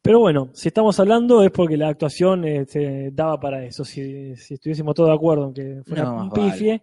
Pero 0.00 0.18
bueno, 0.18 0.48
si 0.52 0.68
estamos 0.68 0.98
hablando 0.98 1.42
es 1.44 1.50
porque 1.52 1.76
la 1.76 1.88
actuación 1.88 2.44
eh, 2.44 2.64
se 2.66 3.10
daba 3.12 3.38
para 3.38 3.62
eso. 3.64 3.84
Si, 3.84 4.34
si 4.36 4.54
estuviésemos 4.54 4.94
todos 4.94 5.10
de 5.10 5.14
acuerdo 5.14 5.48
en 5.48 5.54
que 5.54 5.82
fuera 5.86 6.04
No, 6.04 6.14
un 6.22 6.28
vale. 6.30 6.50
pifie. 6.50 6.82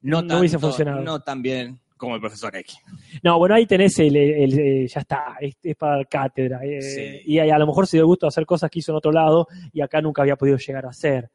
no, 0.00 0.22
no 0.22 0.38
hubiese 0.38 0.54
tanto- 0.56 0.68
funcionado. 0.68 1.02
No 1.02 1.20
tan 1.20 1.42
bien 1.42 1.78
como 2.00 2.14
el 2.16 2.20
profesor 2.20 2.56
X. 2.56 2.78
No, 3.22 3.38
bueno, 3.38 3.54
ahí 3.54 3.66
tenés 3.66 3.98
el, 4.00 4.16
el- 4.16 4.58
el- 4.58 4.88
ya 4.88 5.00
está, 5.00 5.36
es, 5.40 5.54
es 5.62 5.76
para 5.76 5.96
dar 5.98 6.08
cátedra. 6.08 6.60
eh, 6.64 6.80
Sí. 6.82 7.20
Y 7.32 7.38
a, 7.38 7.54
a 7.54 7.58
lo 7.58 7.66
mejor 7.66 7.86
se 7.86 7.98
dio 7.98 8.06
gusto 8.06 8.26
hacer 8.26 8.46
cosas 8.46 8.70
que 8.70 8.78
hizo 8.80 8.90
en 8.92 8.96
otro 8.96 9.12
lado 9.12 9.46
y 9.72 9.80
acá 9.82 10.00
nunca 10.00 10.22
había 10.22 10.36
podido 10.36 10.56
llegar 10.56 10.86
a 10.86 10.90
hacer. 10.90 11.30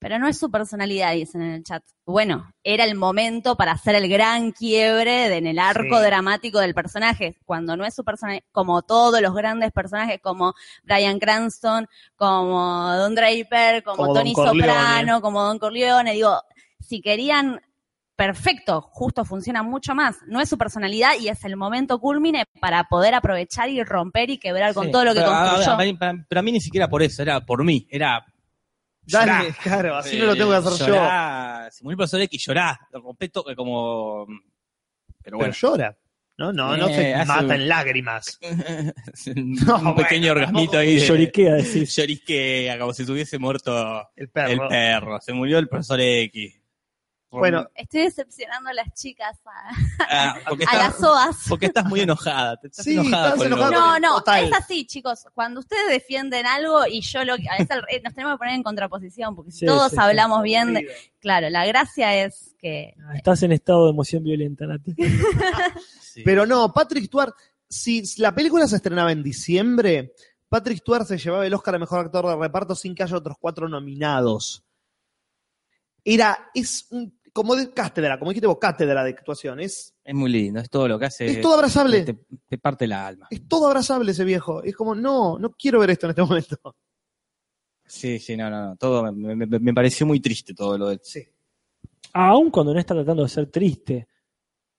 Pero 0.00 0.16
no 0.20 0.28
es 0.28 0.38
su 0.38 0.48
personalidad, 0.48 1.12
dicen 1.14 1.42
en 1.42 1.54
el 1.54 1.64
chat. 1.64 1.82
Bueno, 2.06 2.52
era 2.62 2.84
el 2.84 2.94
momento 2.94 3.56
para 3.56 3.72
hacer 3.72 3.96
el 3.96 4.08
gran 4.08 4.52
quiebre 4.52 5.28
de- 5.28 5.38
en 5.38 5.46
el 5.48 5.58
arco 5.58 5.98
Sí. 5.98 6.04
dramático 6.04 6.60
del 6.60 6.72
personaje. 6.72 7.36
Cuando 7.44 7.76
no 7.76 7.84
es 7.84 7.96
su 7.96 8.04
personalidad, 8.04 8.44
como 8.52 8.82
todos 8.82 9.20
los 9.20 9.34
grandes 9.34 9.72
personajes, 9.72 10.20
como 10.22 10.54
Brian 10.84 11.18
Cranston, 11.18 11.88
como 12.14 12.92
Don 12.96 13.16
Draper, 13.16 13.82
como, 13.82 14.14
Tony. 14.14 14.34
Soprano, 14.36 15.20
como 15.20 15.42
Don 15.42 15.58
Corleone. 15.58 16.12
Digo, 16.12 16.42
si 16.80 17.00
querían, 17.00 17.60
perfecto, 18.18 18.80
justo 18.82 19.24
funciona 19.24 19.62
mucho 19.62 19.94
más. 19.94 20.16
No 20.26 20.40
es 20.40 20.48
su 20.48 20.58
personalidad 20.58 21.12
y 21.20 21.28
es 21.28 21.44
el 21.44 21.56
momento 21.56 22.00
culmine 22.00 22.44
para 22.60 22.82
poder 22.84 23.14
aprovechar 23.14 23.68
y 23.70 23.82
romper 23.84 24.28
y 24.28 24.38
quebrar 24.38 24.74
con 24.74 24.86
Sí, 24.86 24.90
todo 24.92 25.04
lo 25.04 25.14
que 25.14 25.20
pero 25.20 25.30
a- 25.30 25.44
a- 25.50 25.54
construyó. 25.54 25.72
a 25.72 25.84
mí- 25.84 25.94
para- 25.94 26.26
pero 26.28 26.40
a 26.40 26.42
mí 26.42 26.50
ni 26.52 26.60
siquiera 26.60 26.88
por 26.88 27.00
eso, 27.02 27.22
era 27.22 27.40
por 27.46 27.64
mí. 27.64 27.86
Era. 27.88 28.26
Dale, 29.10 29.32
llorá. 29.44 29.54
claro, 29.62 29.96
así 29.96 30.16
Eh, 30.16 30.18
no 30.18 30.26
lo 30.26 30.36
tengo 30.36 30.50
que 30.50 30.56
hacer 30.56 30.86
yo. 30.88 30.94
llorá. 30.94 31.68
Se 31.70 31.82
murió 31.84 31.92
el 31.94 31.96
profesor 31.98 32.20
X, 32.22 32.44
llorá. 32.44 32.80
Rompé 32.92 33.28
todo 33.28 33.54
como. 33.56 34.26
Pero 34.26 34.42
Pero 35.22 35.36
bueno. 35.38 35.54
llora. 35.54 35.96
No, 36.38 36.52
no, 36.52 36.76
no 36.76 36.88
Eh, 36.88 36.94
se 37.18 37.24
mata 37.24 37.44
un- 37.44 37.52
en 37.52 37.68
lágrimas. 37.68 38.38
un 39.26 39.94
pequeño 39.96 40.32
bueno, 40.32 40.32
orgasmito 40.32 40.72
no. 40.74 40.78
ahí 40.80 40.96
de. 40.96 41.06
Lloriquea, 41.06 41.54
decís. 41.54 41.96
Lloriquea, 41.96 42.78
como 42.78 42.92
si 42.92 43.04
se 43.04 43.12
hubiese 43.12 43.38
muerto 43.38 44.08
El 44.16 44.28
perro. 44.28 44.50
el 44.64 44.68
perro. 44.68 45.20
Se 45.20 45.32
murió 45.32 45.58
el 45.58 45.68
profesor 45.68 46.00
X. 46.00 46.57
Bueno, 47.30 47.68
Estoy 47.74 48.02
decepcionando 48.02 48.70
a 48.70 48.72
las 48.72 48.92
chicas, 48.94 49.38
a, 49.44 49.70
Ah, 50.10 50.36
porque, 50.48 50.64
a 50.64 50.72
estás, 50.72 50.78
las 50.88 50.96
SOAS. 50.98 51.36
porque 51.48 51.66
estás 51.66 51.84
muy 51.84 52.00
enojada. 52.00 52.56
te 52.56 52.68
Estás 52.68 52.84
Sí, 52.84 52.92
enojada 52.94 53.34
estás 53.34 53.50
No, 53.70 53.98
no, 53.98 54.14
Total. 54.16 54.44
es 54.44 54.52
así, 54.54 54.86
chicos. 54.86 55.26
Cuando 55.34 55.60
ustedes 55.60 55.88
defienden 55.90 56.46
algo 56.46 56.86
y 56.86 57.00
yo 57.02 57.24
lo 57.24 57.34
a 57.34 57.58
veces 57.58 57.68
re- 57.88 58.00
nos 58.02 58.14
tenemos 58.14 58.34
que 58.34 58.38
poner 58.38 58.54
en 58.54 58.62
contraposición, 58.62 59.34
porque 59.36 59.50
si 59.52 59.58
Sí, 59.60 59.66
todos 59.66 59.90
sí, 59.90 59.96
sí. 59.96 60.02
hablamos 60.02 60.42
bien, 60.42 60.74
de- 60.74 60.88
claro, 61.20 61.50
la 61.50 61.66
gracia 61.66 62.14
es 62.24 62.54
que 62.58 62.94
Ah, 63.06 63.16
Estás 63.16 63.42
en 63.42 63.52
estado 63.52 63.84
de 63.84 63.90
emoción 63.90 64.24
violenta, 64.24 64.66
Nati. 64.66 64.94
Sí. 66.00 66.22
Pero 66.24 66.46
no, 66.46 66.72
Patrick 66.72 67.04
Stewart, 67.04 67.34
si 67.68 68.02
la 68.16 68.34
película 68.34 68.66
se 68.66 68.76
estrenaba 68.76 69.12
en 69.12 69.22
diciembre, 69.22 70.14
Patrick 70.48 70.78
Stewart 70.78 71.04
se 71.06 71.18
llevaba 71.18 71.46
el 71.46 71.52
Oscar 71.52 71.74
a 71.74 71.78
Mejor 71.78 72.00
Actor 72.00 72.26
de 72.26 72.36
Reparto 72.36 72.74
sin 72.74 72.94
que 72.94 73.02
haya 73.02 73.16
otros 73.18 73.36
cuatro 73.38 73.68
nominados. 73.68 74.64
Era, 76.04 76.50
es 76.54 76.86
un- 76.90 77.17
como 77.38 77.54
de 77.56 77.70
cátedra, 77.70 78.18
como 78.18 78.30
dijiste 78.30 78.46
vos, 78.46 78.58
cátedra 78.60 79.02
de 79.04 79.10
actuación. 79.10 79.60
Es, 79.60 79.94
Es 80.04 80.14
muy 80.14 80.30
lindo, 80.30 80.60
es 80.60 80.68
todo 80.68 80.86
lo 80.88 80.98
que 80.98 81.06
hace. 81.06 81.26
es 81.26 81.40
todo 81.40 81.54
abrazable. 81.54 82.02
Te, 82.02 82.18
te 82.48 82.58
parte 82.58 82.84
el 82.84 82.92
alma. 82.92 83.26
Es 83.30 83.46
todo 83.48 83.66
abrazable 83.66 84.12
ese 84.12 84.24
viejo. 84.24 84.62
Es 84.62 84.74
como, 84.76 84.94
no, 84.94 85.38
no 85.38 85.50
quiero 85.52 85.78
ver 85.80 85.90
esto 85.90 86.06
en 86.06 86.10
este 86.10 86.22
momento. 86.22 86.56
Sí, 87.86 88.18
sí, 88.18 88.36
no, 88.36 88.50
no, 88.50 88.66
no. 88.68 88.76
Todo 88.76 89.10
me, 89.12 89.34
me- 89.34 89.46
me 89.58 89.72
pareció 89.74 90.06
muy 90.06 90.20
triste 90.20 90.52
todo 90.54 90.76
lo 90.76 90.88
de. 90.90 91.00
Sí. 91.02 91.22
Aún 92.12 92.50
cuando 92.50 92.74
no 92.74 92.80
está 92.80 92.94
tratando 92.94 93.22
de 93.22 93.28
ser 93.28 93.46
triste. 93.50 94.08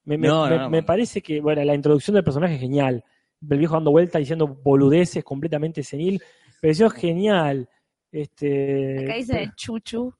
Me, 0.05 0.17
me- 0.17 0.27
No, 0.27 0.43
no, 0.45 0.49
me- 0.49 0.57
no, 0.57 0.63
me 0.65 0.69
bueno. 0.69 0.85
parece 0.85 1.21
que, 1.21 1.41
bueno, 1.41 1.63
la 1.63 1.73
introducción 1.75 2.13
del 2.15 2.23
personaje 2.23 2.55
es 2.55 2.61
genial. 2.61 3.03
El 3.49 3.57
viejo 3.57 3.73
dando 3.75 3.91
vuelta 3.91 4.19
diciendo 4.19 4.47
boludeces 4.47 5.23
completamente 5.23 5.81
senil. 5.83 6.21
Me 6.55 6.59
pareció 6.61 6.89
genial. 6.89 7.67
acá 7.69 7.77
Este, 8.11 9.13
dice 9.17 9.51
Chuchu 9.55 10.13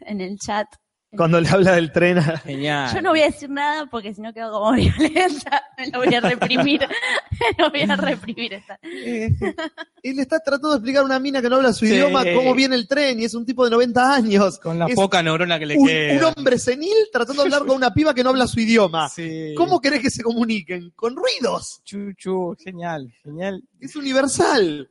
en 0.00 0.20
el 0.20 0.38
chat. 0.38 0.66
Cuando 1.16 1.40
le 1.40 1.48
habla 1.48 1.72
del 1.72 1.92
tren 1.92 2.18
a- 2.18 2.38
Genial. 2.38 2.94
Yo 2.94 3.02
no 3.02 3.10
voy 3.10 3.20
a 3.20 3.26
decir 3.26 3.50
nada 3.50 3.86
porque 3.90 4.14
si 4.14 4.20
no 4.22 4.32
quedo 4.32 4.50
como 4.50 4.72
violenta. 4.76 5.62
Me 5.76 5.88
lo 5.90 5.98
voy 5.98 6.14
a 6.14 6.20
reprimir. 6.20 6.80
Me 6.80 7.62
lo 7.64 7.70
voy 7.70 7.82
a 7.82 7.96
reprimir. 7.96 8.54
Esta. 8.54 8.78
Y 10.02 10.14
le 10.14 10.22
está 10.22 10.38
tratando 10.40 10.70
de 10.70 10.76
explicar 10.76 11.02
a 11.02 11.04
una 11.04 11.18
mina 11.18 11.42
que 11.42 11.48
no 11.48 11.56
habla 11.56 11.72
su 11.72 11.84
Sí. 11.86 11.92
idioma 11.92 12.24
cómo 12.34 12.54
viene 12.54 12.76
el 12.76 12.88
tren 12.88 13.20
y 13.20 13.24
es 13.24 13.34
un 13.34 13.44
tipo 13.44 13.64
de 13.64 13.70
90 13.70 14.14
años. 14.14 14.58
Con 14.58 14.78
la 14.78 14.86
Es 14.86 14.94
poca 14.94 15.22
neurona 15.22 15.58
que 15.58 15.66
le 15.66 15.76
un, 15.76 15.86
queda. 15.86 16.16
un 16.28 16.34
hombre 16.36 16.58
senil 16.58 16.94
tratando 17.12 17.42
de 17.42 17.46
hablar 17.48 17.66
con 17.66 17.76
una 17.76 17.92
piba 17.92 18.14
que 18.14 18.24
no 18.24 18.30
habla 18.30 18.46
su 18.46 18.60
idioma. 18.60 19.08
Sí. 19.08 19.54
¿Cómo 19.56 19.80
querés 19.80 20.00
que 20.00 20.10
se 20.10 20.22
comuniquen? 20.22 20.92
Con 20.96 21.14
ruidos. 21.16 21.82
Chuchu, 21.84 22.56
genial, 22.58 23.12
genial. 23.22 23.62
Es 23.80 23.96
universal. 23.96 24.88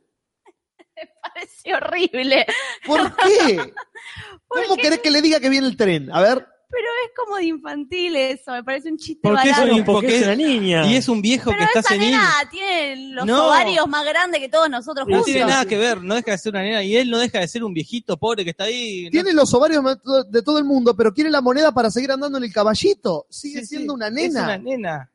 Parece 1.22 1.74
horrible. 1.74 2.46
¿Por 2.86 3.14
qué? 3.16 3.72
¿Cómo 4.48 4.76
querés 4.76 5.00
que 5.00 5.10
le 5.10 5.22
diga 5.22 5.40
que 5.40 5.48
viene 5.48 5.66
el 5.66 5.76
tren? 5.76 6.10
A 6.12 6.20
ver, 6.20 6.46
Pero 6.70 6.86
es 7.04 7.10
como 7.14 7.36
de 7.36 7.44
infantil 7.44 8.16
eso. 8.16 8.52
Me 8.52 8.64
parece 8.64 8.88
un 8.90 8.96
chiste 8.96 9.20
Porque 9.22 9.50
es 9.50 9.56
barato. 9.56 9.74
un- 9.76 9.84
porque 9.84 10.06
es 10.08 10.14
es- 10.14 10.22
una 10.26 10.34
niña. 10.36 10.86
Y 10.86 10.96
es 10.96 11.06
un 11.08 11.20
viejo 11.20 11.50
Pero 11.50 11.58
que 11.58 11.64
está 11.64 11.80
esa 11.80 11.88
senil. 11.90 12.10
nena 12.12 12.32
tiene 12.50 12.96
los 13.12 13.26
No. 13.26 13.46
ovarios 13.48 13.86
más 13.88 14.04
grandes 14.06 14.40
que 14.40 14.48
todos 14.48 14.70
nosotros 14.70 15.06
No 15.06 15.16
juntos. 15.16 15.26
tiene 15.32 15.46
nada 15.50 15.66
que 15.66 15.76
ver, 15.76 16.02
no 16.02 16.14
deja 16.14 16.30
de 16.30 16.38
ser 16.38 16.52
una 16.54 16.62
nena 16.62 16.82
y 16.82 16.96
él 16.96 17.10
no 17.10 17.18
deja 17.18 17.40
de 17.40 17.48
ser 17.48 17.62
un 17.64 17.74
viejito 17.74 18.16
pobre 18.16 18.42
que 18.44 18.50
está 18.50 18.64
ahí. 18.64 19.04
No- 19.04 19.10
tiene 19.10 19.32
los 19.34 19.52
ovarios 19.52 19.82
de 20.30 20.42
todo 20.42 20.58
el 20.58 20.64
mundo, 20.64 20.96
pero 20.96 21.12
quiere 21.12 21.28
la 21.30 21.40
moneda 21.42 21.72
para 21.72 21.90
seguir 21.90 22.10
andando 22.10 22.38
en 22.38 22.44
el 22.44 22.52
caballito. 22.52 23.26
Sigue 23.28 23.60
Sí, 23.60 23.66
siendo 23.66 23.92
sí, 23.92 23.96
una 23.96 24.06
Es 24.08 24.12
nena. 24.14 24.42
una 24.44 24.58
nena. 24.58 25.11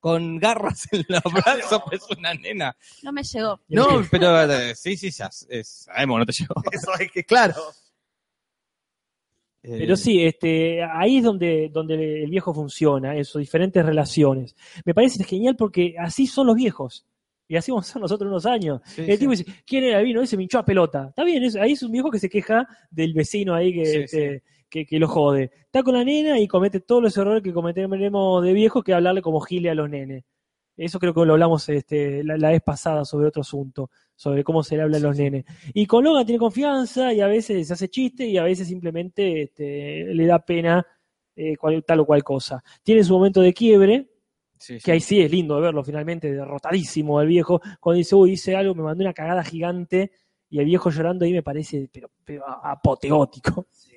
Con 0.00 0.38
garras 0.38 0.88
en 0.92 1.04
los 1.08 1.22
brazos, 1.32 1.82
es 1.92 2.02
una 2.18 2.32
nena. 2.34 2.74
No 3.02 3.12
me 3.12 3.22
llegó. 3.22 3.60
No, 3.68 3.86
pero 4.10 4.40
eh, 4.50 4.74
sí, 4.74 4.96
sí, 4.96 5.10
ya 5.10 5.26
es- 5.48 5.68
sabemos, 5.86 6.18
no 6.18 6.26
te 6.26 6.32
llegó. 6.32 6.54
Eso 6.72 6.90
es 6.98 7.12
que, 7.12 7.22
claro. 7.24 7.54
Eh, 9.62 9.76
Pero 9.78 9.94
sí, 9.96 10.24
este, 10.24 10.82
ahí 10.82 11.18
es 11.18 11.24
donde, 11.24 11.68
donde 11.70 12.22
el 12.24 12.30
viejo 12.30 12.54
funciona, 12.54 13.14
eso, 13.14 13.38
diferentes 13.38 13.84
relaciones. 13.84 14.56
Me 14.86 14.94
parece 14.94 15.22
genial 15.22 15.54
porque 15.54 15.96
así 15.98 16.26
son 16.26 16.46
los 16.46 16.56
viejos. 16.56 17.04
Y 17.46 17.56
así 17.56 17.70
vamos 17.70 17.88
a 17.90 17.92
ser 17.92 18.00
nosotros 18.00 18.28
unos 18.30 18.46
años. 18.46 18.80
sí, 18.86 19.02
el 19.02 19.12
sí. 19.12 19.18
tipo 19.18 19.32
dice, 19.32 19.44
¿quién 19.66 19.84
era 19.84 19.98
el 19.98 20.06
vino? 20.06 20.22
Ese 20.22 20.36
me 20.38 20.44
hinchó 20.44 20.60
a 20.60 20.64
pelota. 20.64 21.08
Está 21.10 21.24
bien, 21.24 21.42
es- 21.44 21.56
ahí 21.56 21.72
es 21.72 21.82
un 21.82 21.92
viejo 21.92 22.10
que 22.10 22.18
se 22.18 22.30
queja 22.30 22.66
del 22.90 23.12
vecino 23.12 23.54
ahí 23.54 23.74
que, 23.74 23.84
Sí, 23.84 23.96
este, 23.98 24.42
que, 24.70 24.86
que 24.86 24.98
lo 24.98 25.08
jode. 25.08 25.50
Está 25.66 25.82
con 25.82 25.94
la 25.94 26.04
nena 26.04 26.38
y 26.38 26.46
comete 26.48 26.80
todos 26.80 27.02
los 27.02 27.16
errores 27.16 27.42
que 27.42 27.52
cometeremos 27.52 28.42
de 28.42 28.52
viejos 28.54 28.82
que 28.84 28.94
hablarle 28.94 29.20
como 29.20 29.40
gile 29.40 29.70
a 29.70 29.74
los 29.74 29.90
nenes. 29.90 30.24
Eso 30.76 30.98
creo 30.98 31.12
que 31.12 31.26
lo 31.26 31.32
hablamos 31.34 31.68
este, 31.68 32.24
la, 32.24 32.38
la 32.38 32.50
vez 32.50 32.62
pasada 32.62 33.04
sobre 33.04 33.26
otro 33.28 33.42
asunto, 33.42 33.90
sobre 34.16 34.42
cómo 34.44 34.62
se 34.62 34.76
le 34.76 34.82
habla 34.82 34.96
a 34.96 35.00
los 35.00 35.18
nenes. 35.18 35.44
Y 35.74 35.84
con 35.84 36.04
Logan 36.04 36.24
tiene 36.24 36.38
confianza 36.38 37.12
y 37.12 37.20
a 37.20 37.26
veces 37.26 37.66
se 37.66 37.72
hace 37.74 37.88
chiste 37.90 38.24
y 38.26 38.38
a 38.38 38.44
veces 38.44 38.66
simplemente 38.68 39.42
este, 39.42 40.06
le 40.14 40.26
da 40.26 40.38
pena 40.38 40.86
eh, 41.36 41.56
cual- 41.56 41.84
tal 41.84 42.00
o 42.00 42.06
cual 42.06 42.22
cosa. 42.24 42.62
Tiene 42.82 43.04
su 43.04 43.12
momento 43.12 43.40
de 43.42 43.52
quiebre, 43.52 44.08
Sí, 44.58 44.78
sí. 44.78 44.84
que 44.84 44.92
ahí 44.92 45.00
sí 45.00 45.20
es 45.20 45.30
lindo 45.30 45.54
de 45.56 45.62
verlo 45.62 45.82
finalmente, 45.82 46.30
derrotadísimo 46.32 47.20
el 47.20 47.28
viejo, 47.28 47.60
cuando 47.80 47.96
dice, 47.98 48.14
uy, 48.14 48.32
hice 48.32 48.54
algo, 48.56 48.74
me 48.74 48.82
mandó 48.82 49.02
una 49.02 49.14
cagada 49.14 49.42
gigante, 49.42 50.12
y 50.50 50.58
el 50.58 50.66
viejo 50.66 50.90
llorando 50.90 51.24
ahí 51.24 51.32
me 51.32 51.42
parece, 51.42 51.88
pero, 51.92 52.10
pero 52.24 52.44
apoteótico. 52.46 53.66
Sí, 53.70 53.89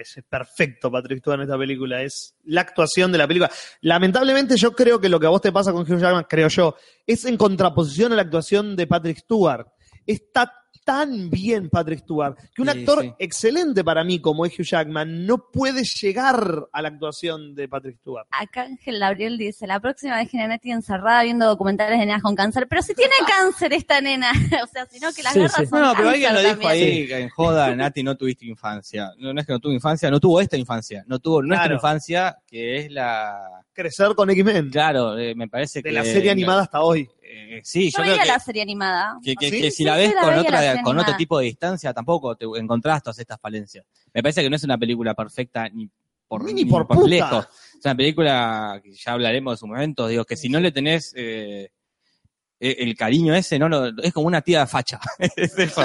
es 0.00 0.18
perfecto 0.28 0.90
Patrick 0.90 1.20
Stewart 1.20 1.38
en 1.38 1.42
esta 1.44 1.58
película. 1.58 2.02
Es 2.02 2.36
la 2.44 2.62
actuación 2.62 3.12
de 3.12 3.18
la 3.18 3.26
película. 3.26 3.50
Lamentablemente 3.82 4.56
yo 4.56 4.74
creo 4.74 5.00
que 5.00 5.08
lo 5.08 5.18
que 5.18 5.26
a 5.26 5.30
vos 5.30 5.40
te 5.40 5.52
pasa 5.52 5.72
con 5.72 5.82
Hugh 5.82 5.98
Jackman, 5.98 6.26
creo 6.28 6.48
yo, 6.48 6.76
es 7.06 7.24
en 7.24 7.36
contraposición 7.36 8.12
a 8.12 8.16
la 8.16 8.22
actuación 8.22 8.76
de 8.76 8.86
Patrick 8.86 9.18
Stewart. 9.18 9.66
Está 10.06 10.52
tan 10.88 11.28
bien 11.28 11.68
Patrick 11.68 11.98
Stewart 12.00 12.34
que 12.54 12.62
un 12.62 12.70
Sí, 12.70 12.78
actor 12.78 13.02
sí. 13.02 13.12
excelente 13.18 13.84
para 13.84 14.04
mí 14.04 14.20
como 14.20 14.46
es 14.46 14.58
Hugh 14.58 14.64
Jackman 14.64 15.26
no 15.26 15.50
puede 15.52 15.82
llegar 15.84 16.66
a 16.72 16.80
la 16.80 16.88
actuación 16.88 17.54
de 17.54 17.68
Patrick 17.68 17.98
Stewart. 17.98 18.26
Acá 18.30 18.62
Ángel 18.62 18.98
Gabriel 18.98 19.36
dice, 19.36 19.66
la 19.66 19.80
próxima 19.80 20.16
vez 20.16 20.30
que 20.30 20.38
Nati 20.38 20.70
encerrada 20.70 21.24
viendo 21.24 21.44
documentales 21.46 21.98
de 22.00 22.06
nenas 22.06 22.22
con 22.22 22.34
cáncer. 22.34 22.66
Pero 22.70 22.80
si 22.80 22.94
tiene 22.94 23.12
cáncer 23.28 23.74
esta 23.74 24.00
nena. 24.00 24.30
o 24.64 24.66
sea, 24.66 24.86
sino 24.86 25.12
que 25.12 25.22
las 25.22 25.34
Sí, 25.34 25.40
garras 25.40 25.56
sí. 25.58 25.66
son 25.66 25.80
No, 25.82 25.92
pero 25.94 26.08
cáncer 26.08 26.08
alguien 26.14 26.34
lo 26.34 26.40
dijo 26.40 26.52
también. 26.62 26.72
ahí 26.72 27.22
en 27.22 27.28
joda, 27.28 27.76
Nati, 27.76 28.02
no 28.02 28.16
tuviste 28.16 28.46
infancia. 28.46 29.10
No, 29.18 29.34
no 29.34 29.40
es 29.42 29.46
que 29.46 29.52
no 29.52 29.60
tuvo 29.60 29.72
infancia, 29.74 30.10
no 30.10 30.20
tuvo 30.20 30.40
esta 30.40 30.56
infancia, 30.56 31.04
no 31.06 31.18
tuvo 31.18 31.42
nuestra 31.42 31.64
Claro. 31.64 31.74
infancia, 31.74 32.38
que 32.46 32.78
es 32.78 32.90
la... 32.90 33.62
Crecer 33.74 34.14
con 34.16 34.30
X-Men. 34.30 34.70
Claro, 34.70 35.16
eh, 35.18 35.34
me 35.34 35.48
parece 35.48 35.82
que... 35.82 35.90
De 35.90 35.94
la 35.94 36.02
serie 36.04 36.30
animada 36.30 36.62
hasta 36.62 36.80
hoy. 36.80 37.08
Eh, 37.30 37.60
sí, 37.62 37.90
Yo 37.90 37.98
yo 37.98 38.02
creo 38.02 38.12
veía 38.14 38.22
que... 38.22 38.28
la 38.28 38.38
serie 38.40 38.62
animada. 38.62 39.18
Que, 39.22 39.34
que- 39.34 39.46
¿Ah, 39.46 39.50
sí? 39.50 39.60
que 39.60 39.70
si 39.70 39.76
Sí, 39.78 39.84
la 39.84 39.96
ves 39.96 40.14
la 40.14 40.20
con, 40.22 40.30
veía 40.30 40.40
otra, 40.42 40.74
la 40.74 40.82
con 40.82 40.98
otro 40.98 41.16
tipo 41.16 41.38
de 41.38 41.44
distancia, 41.46 41.92
tampoco 41.92 42.36
te 42.36 42.46
encontrás 42.56 43.02
todas 43.02 43.18
estas 43.18 43.38
falencias. 43.40 43.84
Me 44.14 44.22
parece 44.22 44.42
que 44.42 44.48
no 44.50 44.56
es 44.56 44.64
una 44.64 44.78
película 44.78 45.14
perfecta 45.14 45.68
ni 45.68 45.88
por, 46.26 46.42
Ni 46.44 46.64
por 46.64 46.86
puta. 46.86 47.06
lejos. 47.08 47.46
Es 47.78 47.84
una 47.84 47.94
película 47.94 48.80
que 48.82 48.92
ya 48.92 49.12
hablaremos 49.12 49.52
de 49.54 49.56
su 49.58 49.66
momento. 49.66 50.06
Digo, 50.08 50.24
que 50.24 50.36
si 50.36 50.48
no 50.48 50.60
le 50.60 50.72
tenés 50.72 51.12
eh, 51.16 51.70
el 52.60 52.96
cariño 52.96 53.34
ese, 53.34 53.58
no 53.58 53.68
lo- 53.68 54.02
es 54.02 54.12
como 54.12 54.26
una 54.26 54.40
tía 54.42 54.66
facha. 54.66 54.98
Es 55.36 55.56
eso. 55.58 55.82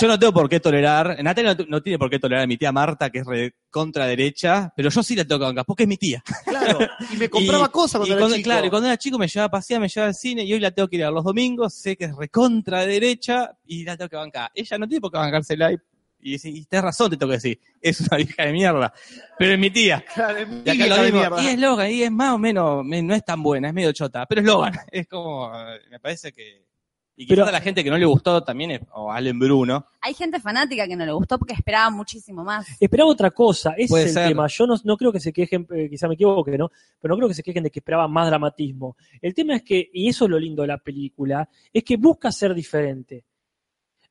Yo 0.00 0.08
no 0.08 0.18
tengo 0.18 0.32
por 0.32 0.48
qué 0.48 0.60
tolerar, 0.60 1.22
Natalia 1.22 1.54
no, 1.54 1.64
no 1.68 1.82
tiene 1.82 1.98
por 1.98 2.08
qué 2.10 2.18
tolerar 2.18 2.44
a 2.44 2.46
mi 2.46 2.56
tía 2.56 2.72
Marta, 2.72 3.10
que 3.10 3.18
es 3.18 3.26
re 3.26 3.54
contra 3.70 4.06
derecha, 4.06 4.72
pero 4.76 4.90
yo 4.90 5.02
sí 5.02 5.14
la 5.16 5.24
tengo 5.24 5.40
que 5.40 5.44
bancar, 5.46 5.64
porque 5.66 5.82
es 5.84 5.88
mi 5.88 5.96
tía. 5.96 6.22
Claro. 6.46 6.78
Y 7.12 7.16
me 7.16 7.28
compraba 7.30 7.70
cosas 7.70 7.98
cuando 8.00 8.08
Y 8.08 8.12
era 8.12 8.20
cuando- 8.20 8.36
chico. 8.36 8.44
Claro, 8.46 8.66
y 8.66 8.70
cuando 8.70 8.88
era 8.88 8.96
chico 8.96 9.18
me 9.18 9.28
llevaba 9.28 9.46
a 9.46 9.50
pasear, 9.50 9.80
me 9.80 9.88
llevaba 9.88 10.08
al 10.08 10.14
cine 10.14 10.44
y 10.44 10.52
hoy 10.52 10.60
la 10.60 10.70
tengo 10.70 10.88
que 10.88 10.96
ir 10.96 11.04
a 11.04 11.10
los 11.10 11.24
domingos, 11.24 11.74
sé 11.74 11.96
que 11.96 12.04
es 12.06 12.16
recontra 12.16 12.86
derecha 12.86 13.50
y 13.66 13.84
la 13.84 13.96
tengo 13.96 14.08
que 14.08 14.16
bancar. 14.16 14.50
Ella 14.54 14.78
no 14.78 14.86
tiene 14.88 15.00
por 15.00 15.10
qué 15.10 15.18
bancársela 15.18 15.72
y, 15.72 15.76
y, 16.22 16.34
y, 16.36 16.58
y 16.60 16.64
tenés 16.64 16.84
razón, 16.84 17.10
te 17.10 17.16
tengo 17.16 17.30
que 17.30 17.36
decir, 17.36 17.60
es 17.80 18.00
una 18.00 18.16
vieja 18.18 18.44
de 18.44 18.52
mierda, 18.52 18.92
pero 19.38 19.52
es 19.52 19.58
mi 19.58 19.70
tía. 19.70 20.02
Claro, 20.14 20.38
es 20.38 20.48
mi 20.48 20.56
Y 20.58 20.60
acá 20.60 20.72
vieja 20.72 20.96
lo 20.96 21.02
mismo, 21.02 21.40
y 21.42 21.46
es 21.48 21.58
Logan, 21.58 21.90
y 21.90 22.02
es 22.02 22.10
más 22.12 22.32
o 22.32 22.38
menos, 22.38 22.84
me- 22.84 23.02
no 23.02 23.14
es 23.14 23.24
tan 23.24 23.42
buena, 23.42 23.68
es 23.68 23.74
medio 23.74 23.92
chota, 23.92 24.24
pero 24.26 24.40
es 24.40 24.46
Logan, 24.46 24.72
es 24.90 25.06
como, 25.08 25.50
me 25.90 26.00
parece 26.00 26.32
que... 26.32 26.62
Y 27.14 27.26
quizás 27.26 27.36
Pero- 27.36 27.48
a 27.48 27.52
la 27.52 27.60
gente 27.60 27.84
que 27.84 27.90
no 27.90 27.98
le 27.98 28.06
gustó 28.06 28.42
también, 28.42 28.70
es, 28.70 28.80
o 28.94 29.12
Allen 29.12 29.38
Bruno, 29.38 29.84
Hay 30.00 30.14
gente 30.14 30.40
fanática 30.40 30.88
que 30.88 30.96
no 30.96 31.04
le 31.04 31.12
gustó 31.12 31.38
porque 31.38 31.52
esperaba 31.52 31.90
muchísimo 31.90 32.42
más. 32.42 32.66
Esperaba 32.80 33.10
otra 33.10 33.30
cosa, 33.30 33.74
ese 33.76 33.88
Puede 33.90 34.04
es 34.04 34.08
el 34.10 34.14
ser. 34.14 34.28
tema. 34.28 34.46
Yo 34.46 34.66
no, 34.66 34.76
no 34.82 34.96
creo 34.96 35.12
que 35.12 35.20
se 35.20 35.30
quejen, 35.30 35.66
eh, 35.76 35.90
quizá 35.90 36.08
me 36.08 36.14
equivoque, 36.14 36.56
¿no? 36.56 36.70
Pero 37.00 37.12
no 37.14 37.18
creo 37.18 37.28
que 37.28 37.34
se 37.34 37.42
quejen 37.42 37.64
de 37.64 37.70
que 37.70 37.80
esperaban 37.80 38.10
más 38.10 38.26
dramatismo. 38.28 38.96
El 39.20 39.34
tema 39.34 39.54
es 39.56 39.62
que, 39.62 39.90
y 39.92 40.08
eso 40.08 40.24
es 40.24 40.30
lo 40.30 40.38
lindo 40.38 40.62
de 40.62 40.68
la 40.68 40.78
película, 40.78 41.46
es 41.70 41.84
que 41.84 41.98
busca 41.98 42.32
ser 42.32 42.54
diferente. 42.54 43.24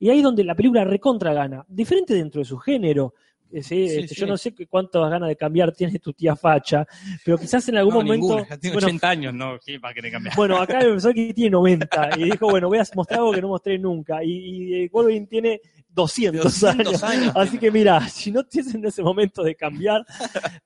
Y 0.02 0.10
ahí 0.10 0.18
es 0.18 0.24
donde 0.24 0.44
la 0.44 0.56
película 0.56 0.84
recontra 0.84 1.32
gana. 1.32 1.64
Diferente 1.68 2.16
dentro 2.16 2.40
de 2.40 2.46
su 2.46 2.58
género. 2.58 3.14
Eh, 3.52 3.62
sí, 3.62 3.88
Sí, 3.88 4.00
este, 4.00 4.16
sí. 4.16 4.22
Yo 4.22 4.26
no 4.28 4.36
sé 4.36 4.56
qué- 4.56 4.66
cuántas 4.66 5.08
ganas 5.12 5.30
de 5.30 5.36
cambiar 5.36 5.72
tiene 5.74 6.00
tu 6.00 6.12
tía 6.12 6.36
Facha, 6.36 6.88
pero 7.24 7.38
quizás 7.38 7.68
en 7.70 7.78
algún 7.78 7.94
no, 7.94 8.02
momento. 8.02 8.28
ninguna, 8.36 8.58
tiene 8.58 8.74
bueno, 8.74 8.88
80 8.88 9.10
años, 9.10 9.34
no, 9.34 9.60
¿quién 9.64 9.80
va 9.84 9.90
a 9.90 9.94
querer 9.94 10.12
cambiar? 10.12 10.36
bueno, 10.36 10.58
acá 10.58 10.80
el 10.80 10.86
profesor 10.88 11.14
que 11.16 11.34
tiene 11.36 11.50
90 11.52 12.10
y 12.18 12.24
dijo, 12.32 12.50
bueno, 12.50 12.68
voy 12.70 12.80
a 12.80 12.84
mostrar 12.96 13.20
algo 13.20 13.32
que 13.34 13.42
no 13.42 13.50
mostré 13.50 13.78
nunca. 13.78 14.24
Y, 14.24 14.32
y 14.32 14.74
eh, 14.86 14.90
Wolverine 14.92 15.28
tiene 15.28 15.62
200, 15.90 16.44
200 16.62 16.88
años. 16.88 17.04
años. 17.04 17.34
Así 17.36 17.60
que 17.60 17.70
mira, 17.70 18.00
si 18.10 18.32
no 18.32 18.44
tienes 18.46 18.74
en 18.74 18.86
ese 18.86 19.04
momento 19.04 19.44
de 19.44 19.54
cambiar, 19.54 20.04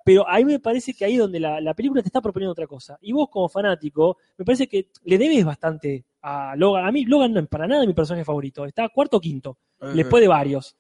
pero 0.06 0.30
ahí 0.30 0.46
me 0.46 0.60
parece 0.60 0.94
que 0.94 1.04
ahí 1.06 1.14
es 1.14 1.20
donde 1.20 1.40
la, 1.40 1.60
la 1.60 1.74
película 1.74 2.02
te 2.04 2.08
está 2.10 2.22
proponiendo 2.22 2.52
otra 2.54 2.68
cosa. 2.68 2.98
Y 3.02 3.12
vos 3.12 3.28
como 3.30 3.50
fanático, 3.50 4.18
me 4.38 4.46
parece 4.46 4.68
que 4.68 4.90
le 5.04 5.18
debes 5.18 5.44
bastante 5.44 6.06
a 6.28 6.56
Logan. 6.56 6.86
A 6.86 6.92
mí 6.92 7.06
Logan 7.06 7.34
no 7.34 7.40
es 7.40 7.48
para 7.48 7.68
nada 7.68 7.86
mi 7.86 7.94
personaje 7.94 8.26
favorito. 8.26 8.66
Está 8.66 8.90
cuarto 8.90 9.18
o 9.18 9.20
quinto, 9.22 9.58
después 9.94 10.22
de 10.22 10.28
varios. 10.28 10.76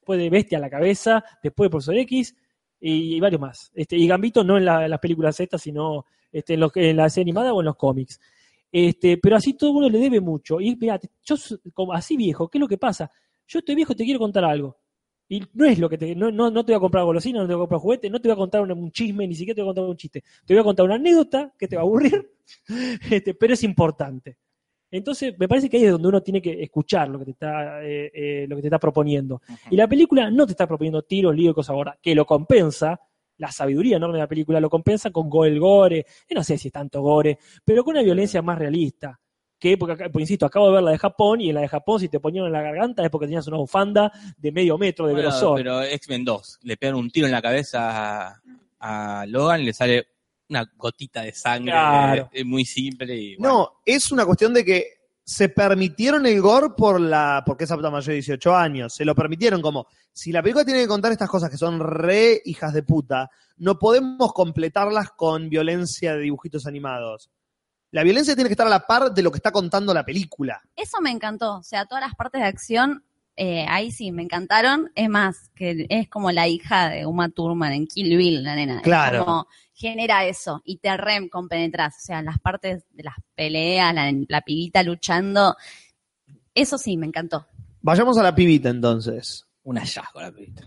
Después 0.00 0.18
de 0.18 0.30
Bestia 0.30 0.58
a 0.58 0.60
la 0.60 0.70
cabeza, 0.70 1.24
después 1.42 1.66
de 1.66 1.70
Profesor 1.70 1.96
X 1.96 2.36
y, 2.80 3.16
y 3.16 3.20
varios 3.20 3.40
más. 3.40 3.70
Este, 3.74 3.96
y 3.96 4.06
Gambito 4.06 4.44
no 4.44 4.56
en, 4.58 4.64
la- 4.66 4.84
en 4.84 4.90
las 4.90 5.00
películas 5.00 5.36
Z, 5.36 5.56
sino 5.58 6.04
este, 6.30 6.54
en, 6.54 6.60
los, 6.60 6.70
en 6.76 6.96
la 6.96 7.08
serie 7.08 7.24
animada 7.24 7.52
o 7.54 7.60
en 7.60 7.66
los 7.66 7.76
cómics. 7.76 8.20
Este, 8.70 9.16
pero 9.18 9.36
así 9.36 9.54
todo 9.54 9.70
uno 9.72 9.88
le 9.88 9.98
debe 9.98 10.20
mucho. 10.20 10.60
Y 10.60 10.76
mira, 10.76 11.00
yo 11.24 11.36
como 11.72 11.92
así 11.94 12.16
viejo, 12.16 12.48
¿qué 12.48 12.58
es 12.58 12.60
lo 12.60 12.68
que 12.68 12.76
pasa? 12.78 13.10
Yo 13.46 13.60
estoy 13.60 13.74
viejo 13.74 13.92
y 13.92 13.96
te 13.96 14.04
quiero 14.04 14.18
contar 14.20 14.44
algo. 14.44 14.76
Y 15.26 15.42
no 15.54 15.64
es 15.64 15.78
lo 15.78 15.88
que 15.88 15.96
te, 15.96 16.14
no, 16.14 16.30
no, 16.30 16.50
no 16.50 16.64
te 16.64 16.72
voy 16.72 16.76
a 16.76 16.80
comprar 16.80 17.04
golosinas, 17.04 17.42
no 17.42 17.48
te 17.48 17.54
voy 17.54 17.60
a 17.60 17.64
comprar 17.64 17.80
juguetes, 17.80 18.10
no 18.10 18.20
te 18.20 18.28
voy 18.28 18.34
a 18.34 18.36
contar 18.36 18.60
un, 18.60 18.72
un 18.72 18.92
chisme, 18.92 19.26
ni 19.26 19.34
siquiera 19.34 19.56
te 19.56 19.62
voy 19.62 19.68
a 19.68 19.72
contar 19.74 19.84
un 19.86 19.96
chiste. 19.96 20.22
Te 20.44 20.52
voy 20.52 20.60
a 20.60 20.64
contar 20.64 20.84
una 20.84 20.96
anécdota 20.96 21.50
que 21.58 21.66
te 21.66 21.76
va 21.76 21.82
a 21.82 21.84
aburrir, 21.84 22.30
este, 23.10 23.32
pero 23.34 23.54
es 23.54 23.62
importante. 23.64 24.36
Entonces, 24.90 25.34
me 25.38 25.48
parece 25.48 25.68
que 25.68 25.76
ahí 25.76 25.84
es 25.84 25.90
donde 25.92 26.08
uno 26.08 26.22
tiene 26.22 26.40
que 26.40 26.62
escuchar 26.62 27.08
lo 27.08 27.18
que 27.18 27.24
te 27.24 27.30
está, 27.32 27.82
eh, 27.84 28.10
eh, 28.14 28.46
lo 28.48 28.56
que 28.56 28.62
te 28.62 28.68
está 28.68 28.78
proponiendo. 28.78 29.42
Y 29.70 29.76
la 29.76 29.88
película 29.88 30.30
no 30.30 30.46
te 30.46 30.52
está 30.52 30.66
proponiendo 30.66 31.02
tiros, 31.02 31.34
líos 31.34 31.52
y 31.52 31.54
cosas 31.54 31.74
ahora, 31.74 31.98
que 32.00 32.14
lo 32.14 32.24
compensa, 32.24 33.00
la 33.38 33.50
sabiduría 33.50 33.96
enorme 33.96 34.18
de 34.18 34.22
la 34.22 34.28
película 34.28 34.60
lo 34.60 34.70
compensa 34.70 35.10
con 35.10 35.28
el 35.46 35.58
gore, 35.58 36.06
yo 36.28 36.34
no 36.36 36.44
sé 36.44 36.56
si 36.56 36.68
es 36.68 36.72
tanto 36.72 37.02
gore, 37.02 37.38
pero 37.64 37.82
con 37.82 37.92
una 37.94 38.02
violencia 38.02 38.40
más 38.42 38.56
realista. 38.58 39.18
Que, 39.58 39.78
porque, 39.78 39.94
acá- 39.94 40.04
porque, 40.04 40.20
insisto, 40.22 40.44
acabo 40.46 40.66
de 40.68 40.74
ver 40.74 40.82
la 40.82 40.90
de 40.90 40.98
Japón 40.98 41.40
y 41.40 41.48
en 41.48 41.54
la 41.54 41.62
de 41.62 41.68
Japón 41.68 41.98
si 41.98 42.08
te 42.08 42.20
ponían 42.20 42.44
en 42.46 42.52
la 42.52 42.60
garganta 42.60 43.02
es 43.02 43.08
porque 43.10 43.26
tenías 43.26 43.46
una 43.48 43.56
bufanda 43.56 44.12
de 44.36 44.52
medio 44.52 44.76
metro 44.76 45.06
de 45.06 45.14
Bueno, 45.14 45.30
grosor. 45.30 45.56
pero 45.56 45.82
X-Men 45.82 46.24
2, 46.24 46.58
le 46.62 46.76
pegan 46.76 46.96
un 46.96 47.10
tiro 47.10 47.26
en 47.26 47.32
la 47.32 47.40
cabeza 47.42 48.28
a, 48.30 48.40
a 49.20 49.26
Logan 49.26 49.62
y 49.62 49.64
le 49.64 49.72
sale 49.72 50.06
una 50.60 50.70
gotita 50.76 51.22
de 51.22 51.32
sangre, 51.32 51.72
Claro. 51.72 52.30
es 52.32 52.44
muy 52.44 52.64
simple 52.64 53.16
y 53.16 53.36
bueno. 53.36 53.54
No, 53.54 53.72
es 53.84 54.10
una 54.12 54.24
cuestión 54.24 54.54
de 54.54 54.64
que 54.64 54.86
se 55.26 55.48
permitieron 55.48 56.26
el 56.26 56.40
gore 56.40 56.70
por 56.76 57.00
la, 57.00 57.42
porque 57.46 57.64
es 57.64 57.70
apta 57.70 57.90
mayor 57.90 58.08
de 58.08 58.14
18 58.14 58.54
años. 58.54 58.94
Se 58.94 59.04
lo 59.04 59.14
permitieron 59.14 59.62
como, 59.62 59.86
si 60.12 60.32
la 60.32 60.42
película 60.42 60.64
tiene 60.64 60.80
que 60.80 60.88
contar 60.88 61.12
estas 61.12 61.30
cosas 61.30 61.48
que 61.50 61.56
son 61.56 61.80
re 61.80 62.42
hijas 62.44 62.74
de 62.74 62.82
puta, 62.82 63.30
no 63.56 63.78
podemos 63.78 64.32
completarlas 64.32 65.12
con 65.12 65.48
violencia 65.48 66.14
de 66.14 66.20
dibujitos 66.22 66.66
animados. 66.66 67.30
La 67.90 68.02
violencia 68.02 68.34
tiene 68.34 68.48
que 68.48 68.54
estar 68.54 68.66
a 68.66 68.70
la 68.70 68.86
par 68.86 69.14
de 69.14 69.22
lo 69.22 69.30
que 69.30 69.38
está 69.38 69.50
contando 69.52 69.94
la 69.94 70.04
película. 70.04 70.60
Eso 70.76 71.00
me 71.00 71.10
encantó. 71.10 71.58
O 71.58 71.62
sea, 71.62 71.86
todas 71.86 72.02
las 72.04 72.14
partes 72.16 72.40
de 72.42 72.46
acción, 72.48 73.04
eh, 73.36 73.66
ahí 73.68 73.90
sí, 73.90 74.12
me 74.12 74.22
encantaron. 74.22 74.90
Es 74.94 75.08
más, 75.08 75.50
que 75.54 75.86
es 75.88 76.08
como 76.08 76.30
la 76.32 76.46
hija 76.48 76.88
de 76.90 77.06
Uma 77.06 77.28
Thurman 77.28 77.72
en 77.72 77.86
Kill 77.86 78.16
Bill, 78.16 78.42
la 78.44 78.54
nena. 78.54 78.76
Es 78.76 78.82
Claro. 78.82 79.24
como, 79.24 79.46
genera 79.72 80.24
eso 80.24 80.62
y 80.64 80.78
te 80.78 80.96
rem 80.96 81.28
compenetras. 81.28 81.96
O 81.96 82.00
sea, 82.00 82.22
las 82.22 82.38
partes 82.38 82.84
de 82.92 83.02
las 83.02 83.14
peleas, 83.34 83.92
la, 83.94 84.12
la 84.28 84.40
pibita 84.42 84.82
luchando. 84.82 85.56
Eso 86.54 86.78
sí, 86.78 86.96
me 86.96 87.06
encantó. 87.06 87.46
Vayamos 87.80 88.16
a 88.18 88.22
la 88.22 88.34
pibita 88.34 88.68
entonces. 88.70 89.46
Un 89.64 89.76
hallazgo 89.78 90.20
la 90.20 90.30
pibita. 90.32 90.62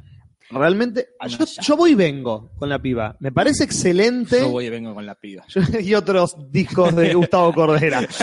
Realmente, 0.49 1.09
yo, 1.27 1.45
yo 1.61 1.75
voy 1.75 1.91
y 1.91 1.95
vengo 1.95 2.51
con 2.57 2.69
la 2.69 2.79
piba. 2.81 3.15
Me 3.19 3.33
parece 3.33 3.65
excelente. 3.65 4.39
Yo 4.39 4.49
voy 4.49 4.65
y 4.67 4.69
vengo 4.69 4.93
con 4.93 5.05
la 5.05 5.15
piba. 5.15 5.43
Y 5.81 5.93
otros 5.93 6.35
discos 6.51 6.95
de 6.95 7.13
Gustavo 7.13 7.53
Cordera. 7.53 8.01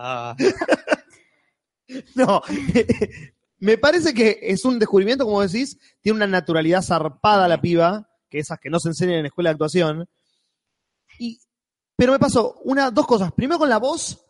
Ah, 0.00 0.36
No, 2.14 2.42
me 3.58 3.78
parece 3.78 4.14
que 4.14 4.38
es 4.42 4.64
un 4.64 4.78
descubrimiento, 4.78 5.24
como 5.24 5.42
decís, 5.42 5.78
tiene 6.00 6.16
una 6.16 6.26
naturalidad 6.26 6.82
zarpada 6.82 7.48
la 7.48 7.60
piba, 7.60 8.08
que 8.28 8.38
esas 8.38 8.58
que 8.60 8.70
no 8.70 8.78
se 8.78 8.88
enseñan 8.88 9.16
en 9.16 9.22
la 9.22 9.28
escuela 9.28 9.50
de 9.50 9.52
actuación. 9.52 10.08
Y, 11.18 11.40
pero 11.96 12.12
me 12.12 12.18
pasó 12.18 12.60
una, 12.64 12.90
dos 12.90 13.06
cosas. 13.06 13.32
Primero 13.32 13.58
con 13.58 13.68
la 13.68 13.78
voz, 13.78 14.24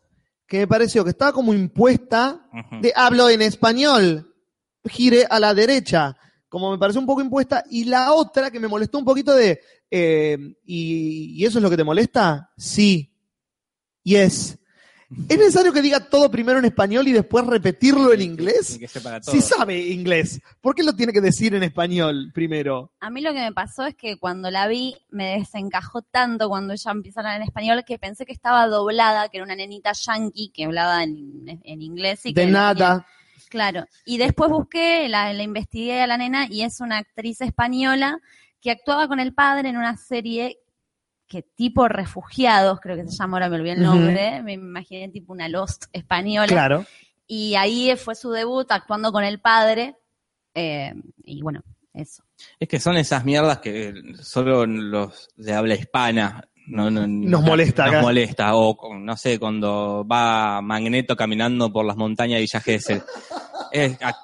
que 0.47 0.59
me 0.61 0.67
pareció 0.67 1.05
que 1.05 1.11
estaba 1.11 1.33
como 1.33 1.53
impuesta, 1.53 2.49
de 2.81 2.93
hablo 2.97 3.29
en 3.29 3.43
español, 3.43 4.35
gire 4.85 5.27
a 5.29 5.39
la 5.39 5.53
derecha, 5.53 6.17
como 6.49 6.71
me 6.71 6.79
pareció 6.79 7.01
un 7.01 7.07
poco 7.07 7.21
impuesta. 7.21 7.65
Y 7.71 7.85
la 7.85 8.13
otra 8.13 8.51
que 8.51 8.61
me 8.61 8.69
molestó 8.69 8.99
un 8.99 9.05
poquito 9.05 9.35
de, 9.35 9.61
eh, 9.91 10.39
¿y, 10.65 11.35
¿y 11.37 11.45
eso 11.45 11.59
es 11.59 11.63
lo 11.63 11.69
que 11.69 11.77
te 11.77 11.85
molesta? 11.85 12.53
Sí. 12.57 13.13
Yes. 14.05 14.59
¿Es 15.11 15.39
necesario 15.39 15.73
que 15.73 15.81
diga 15.81 16.01
todo 16.01 16.31
primero 16.31 16.59
en 16.59 16.67
español 16.67 17.09
y 17.09 17.13
después 17.13 17.47
repetirlo 17.47 18.13
en 18.13 18.21
inglés? 18.21 18.79
Si 19.23 19.41
sabe 19.41 19.79
inglés, 19.79 20.41
¿por 20.61 20.75
qué 20.75 20.83
lo 20.83 20.93
tiene 20.93 21.15
que 21.15 21.23
decir 21.23 21.55
en 21.55 21.63
español 21.63 22.31
primero? 22.35 22.93
A 23.01 23.09
mí 23.09 23.23
lo 23.23 23.33
que 23.33 23.41
me 23.41 23.53
pasó 23.53 23.87
es 23.87 23.95
que 23.95 24.19
cuando 24.19 24.51
la 24.51 24.69
vi 24.69 24.95
me 25.09 25.39
desencajó 25.39 26.03
tanto 26.03 26.51
cuando 26.51 26.75
ella 26.75 26.91
empieza 26.91 27.21
a 27.21 27.23
hablar 27.23 27.37
en 27.41 27.47
español 27.47 27.85
que 27.87 27.99
pensé 27.99 28.27
que 28.27 28.35
estaba 28.35 28.67
doblada, 28.67 29.31
que 29.31 29.39
era 29.39 29.45
una 29.45 29.57
nenita 29.57 29.93
yankee 29.93 30.51
que 30.53 30.67
hablaba 30.67 31.03
en, 31.03 31.59
en 31.65 31.83
inglés 31.83 32.27
y 32.27 32.35
que 32.35 32.43
De 32.43 32.47
nada. 32.49 33.07
Claro. 33.49 33.87
Y 34.05 34.19
después 34.19 34.51
busqué, 34.51 35.09
la, 35.09 35.33
la 35.33 35.43
investigué 35.43 36.03
a 36.03 36.07
la 36.07 36.19
nena 36.19 36.47
y 36.51 36.63
es 36.63 36.81
una 36.81 36.99
actriz 36.99 37.41
española 37.41 38.21
que 38.61 38.71
actuaba 38.71 39.09
con 39.09 39.21
el 39.21 39.33
padre 39.33 39.71
en 39.71 39.79
una 39.79 39.97
serie 39.97 40.59
que 41.29 41.43
tipo 41.43 41.87
refugiados, 41.89 42.81
creo 42.81 42.97
que 42.97 43.07
se 43.09 43.17
llama, 43.17 43.37
ahora 43.37 43.49
me 43.51 43.57
olvidé 43.57 43.73
el 43.75 43.83
nombre, 43.83 44.43
me 44.43 44.55
imaginé 44.55 45.09
tipo 45.11 45.33
una 45.33 45.49
Lost 45.49 45.85
española. 45.93 46.47
Claro. 46.49 46.87
Y 47.27 47.55
ahí 47.57 47.95
fue 47.97 48.15
su 48.15 48.31
debut 48.31 48.71
actuando 48.73 49.13
con 49.13 49.23
el 49.25 49.39
padre. 49.41 49.97
eh, 50.55 50.95
y 51.25 51.43
bueno, 51.43 51.63
eso. 51.93 52.23
Es 52.59 52.67
que 52.69 52.81
son 52.81 52.97
esas 52.97 53.25
mierdas 53.25 53.59
que 53.59 53.93
solo 54.23 54.65
los 54.67 55.29
de 55.37 55.53
habla 55.55 55.75
hispana 55.75 56.49
no, 56.67 56.91
no- 56.91 57.07
Nos 57.07 57.43
molesta 57.43 57.85
Nos 57.87 57.95
acá. 57.95 58.03
molesta. 58.03 58.55
O, 58.57 58.77
no 58.99 59.17
sé, 59.17 59.39
cuando 59.39 60.07
va 60.11 60.61
Magneto 60.63 61.17
caminando 61.17 61.73
por 61.73 61.85
las 61.87 61.97
montañas 61.97 62.37
de 62.37 62.41
Villa 62.43 62.61
Gesell. 62.61 63.03
Es- 63.73 64.03
a- 64.03 64.17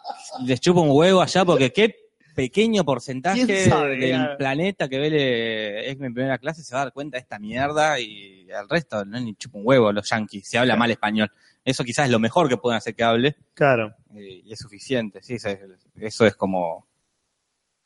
les 0.45 0.61
chupa 0.61 0.81
un 0.81 0.91
huevo 0.91 1.21
allá 1.23 1.45
porque 1.45 1.73
qué 1.73 2.04
pequeño 2.35 2.85
porcentaje 2.85 3.47
del 3.47 4.37
planeta 4.37 4.89
que 4.89 4.99
ve 4.99 5.11
le- 5.11 5.91
es 5.91 6.01
en 6.01 6.13
primera 6.15 6.39
clase 6.39 6.63
se 6.63 6.75
va 6.75 6.83
a 6.83 6.85
dar 6.87 6.93
cuenta 6.93 7.17
de 7.17 7.23
esta 7.23 7.39
mierda 7.39 7.99
y 8.01 8.51
al 8.51 8.69
resto 8.69 9.05
no 9.05 9.19
ni 9.21 9.35
chupa 9.37 9.59
un 9.59 9.65
huevo 9.67 9.93
los 9.93 10.09
yankees, 10.09 10.49
se 10.49 10.59
habla 10.59 10.77
mal 10.77 10.91
español. 10.91 11.31
Eso 11.65 11.83
quizás 11.85 12.07
es 12.07 12.11
lo 12.13 12.19
mejor 12.19 12.49
que 12.49 12.57
pueden 12.57 12.77
hacer 12.77 12.95
que 12.95 13.05
hable 13.05 13.37
Claro. 13.55 13.95
eh, 14.15 14.43
y 14.45 14.53
es 14.53 14.59
suficiente. 14.59 15.23
Sí, 15.23 15.35
eso 15.35 15.49
es, 15.49 15.59
eso 15.97 16.27
es 16.27 16.35
como 16.37 16.87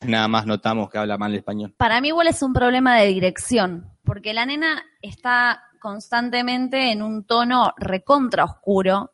nada 0.01 0.27
más 0.27 0.45
notamos 0.45 0.89
que 0.89 0.97
habla 0.97 1.17
mal 1.17 1.33
español. 1.35 1.73
Para 1.77 2.01
mí 2.01 2.09
igual 2.09 2.27
es 2.27 2.41
un 2.41 2.53
problema 2.53 2.97
de 2.99 3.07
dirección, 3.07 3.89
porque 4.03 4.33
la 4.33 4.45
nena 4.45 4.83
está 5.01 5.61
constantemente 5.79 6.91
en 6.91 7.01
un 7.01 7.23
tono 7.25 7.73
recontra 7.77 8.43
oscuro, 8.45 9.11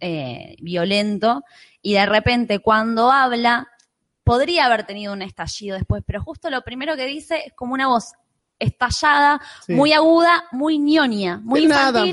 eh, 0.00 0.56
violento, 0.60 1.42
y 1.82 1.94
de 1.94 2.06
repente 2.06 2.58
cuando 2.60 3.10
habla, 3.10 3.68
podría 4.28 4.66
haber 4.66 4.84
tenido 4.86 5.12
un 5.12 5.22
estallido 5.22 5.76
después, 5.76 6.02
pero 6.06 6.22
justo 6.22 6.50
lo 6.50 6.62
primero 6.62 6.96
que 6.96 7.06
dice 7.06 7.42
es 7.46 7.52
como 7.54 7.74
una 7.74 7.88
voz 7.88 8.12
estallada, 8.58 9.40
Sí. 9.66 9.72
muy 9.72 9.92
aguda, 9.92 10.44
muy 10.52 10.78
ñoña, 10.78 11.38
muy 11.42 11.62
De 11.62 11.68
nada. 11.68 12.04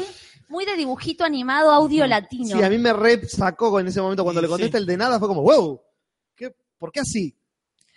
muy 0.47 0.63
de 0.65 0.75
dibujito 0.75 1.23
animado, 1.25 1.71
audio 1.71 2.05
latino. 2.07 2.57
Sí, 2.57 2.63
a 2.63 2.69
mí 2.69 2.77
me 2.77 2.93
re 2.93 3.27
sacó 3.27 3.79
en 3.79 3.87
ese 3.87 3.99
momento 4.01 4.23
cuando 4.23 4.41
Sí, 4.41 4.45
le 4.45 4.49
contesta 4.49 4.77
sí. 4.77 4.81
el 4.81 4.87
de 4.87 4.97
nada, 4.97 5.19
fue 5.19 5.27
como, 5.27 5.41
wow, 5.41 5.81
¿qué, 6.35 6.55
¿por 6.77 6.91
qué 6.91 6.99
así? 7.01 7.35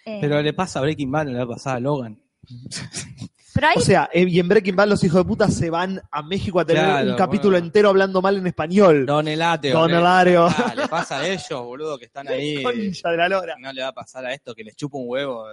Eh, 0.05 0.19
Pero 0.21 0.41
le 0.41 0.53
pasa 0.55 0.79
a 0.79 0.83
Breaking 0.83 1.11
Bad, 1.11 1.27
le 1.27 1.37
va 1.39 1.45
a 1.45 1.49
pasar 1.49 1.77
a 1.77 1.81
Logan. 1.81 2.21
pero 3.61 3.69
O 3.77 3.81
sea, 3.81 4.09
eh, 4.13 4.25
y 4.29 4.39
en 4.39 4.49
Breaking 4.49 4.77
Bad 4.77 4.89
los 4.89 5.03
hijos 5.05 5.19
de 5.19 5.25
puta 5.25 5.49
se 5.49 5.71
van 5.71 6.01
a 6.11 6.23
México 6.23 6.61
a 6.61 6.65
tener 6.65 6.85
Claro, 6.85 7.11
un 7.11 7.17
capítulo 7.17 7.53
bueno. 7.53 7.67
entero 7.67 7.89
hablando 7.89 8.23
mal 8.23 8.37
en 8.37 8.47
español. 8.47 9.05
Don 9.07 9.27
Elateo. 9.27 9.79
Don 9.79 9.91
le- 9.91 9.99
Eladio. 9.99 10.47
Ah, 10.47 10.75
le 10.77 10.87
pasa 10.89 11.19
a 11.21 11.27
ellos, 11.29 11.51
boludo, 11.65 11.99
que 11.99 12.05
están 12.07 12.29
ahí. 12.29 12.63
Concha 12.63 13.11
de 13.11 13.17
la 13.17 13.29
lora. 13.29 13.57
No 13.59 13.73
le 13.73 13.83
va 13.83 13.89
a 13.89 13.93
pasar 13.95 14.25
a 14.27 14.33
esto, 14.33 14.55
que 14.55 14.65
les 14.65 14.77
chupa 14.77 14.99
un 14.99 15.05
huevo. 15.09 15.45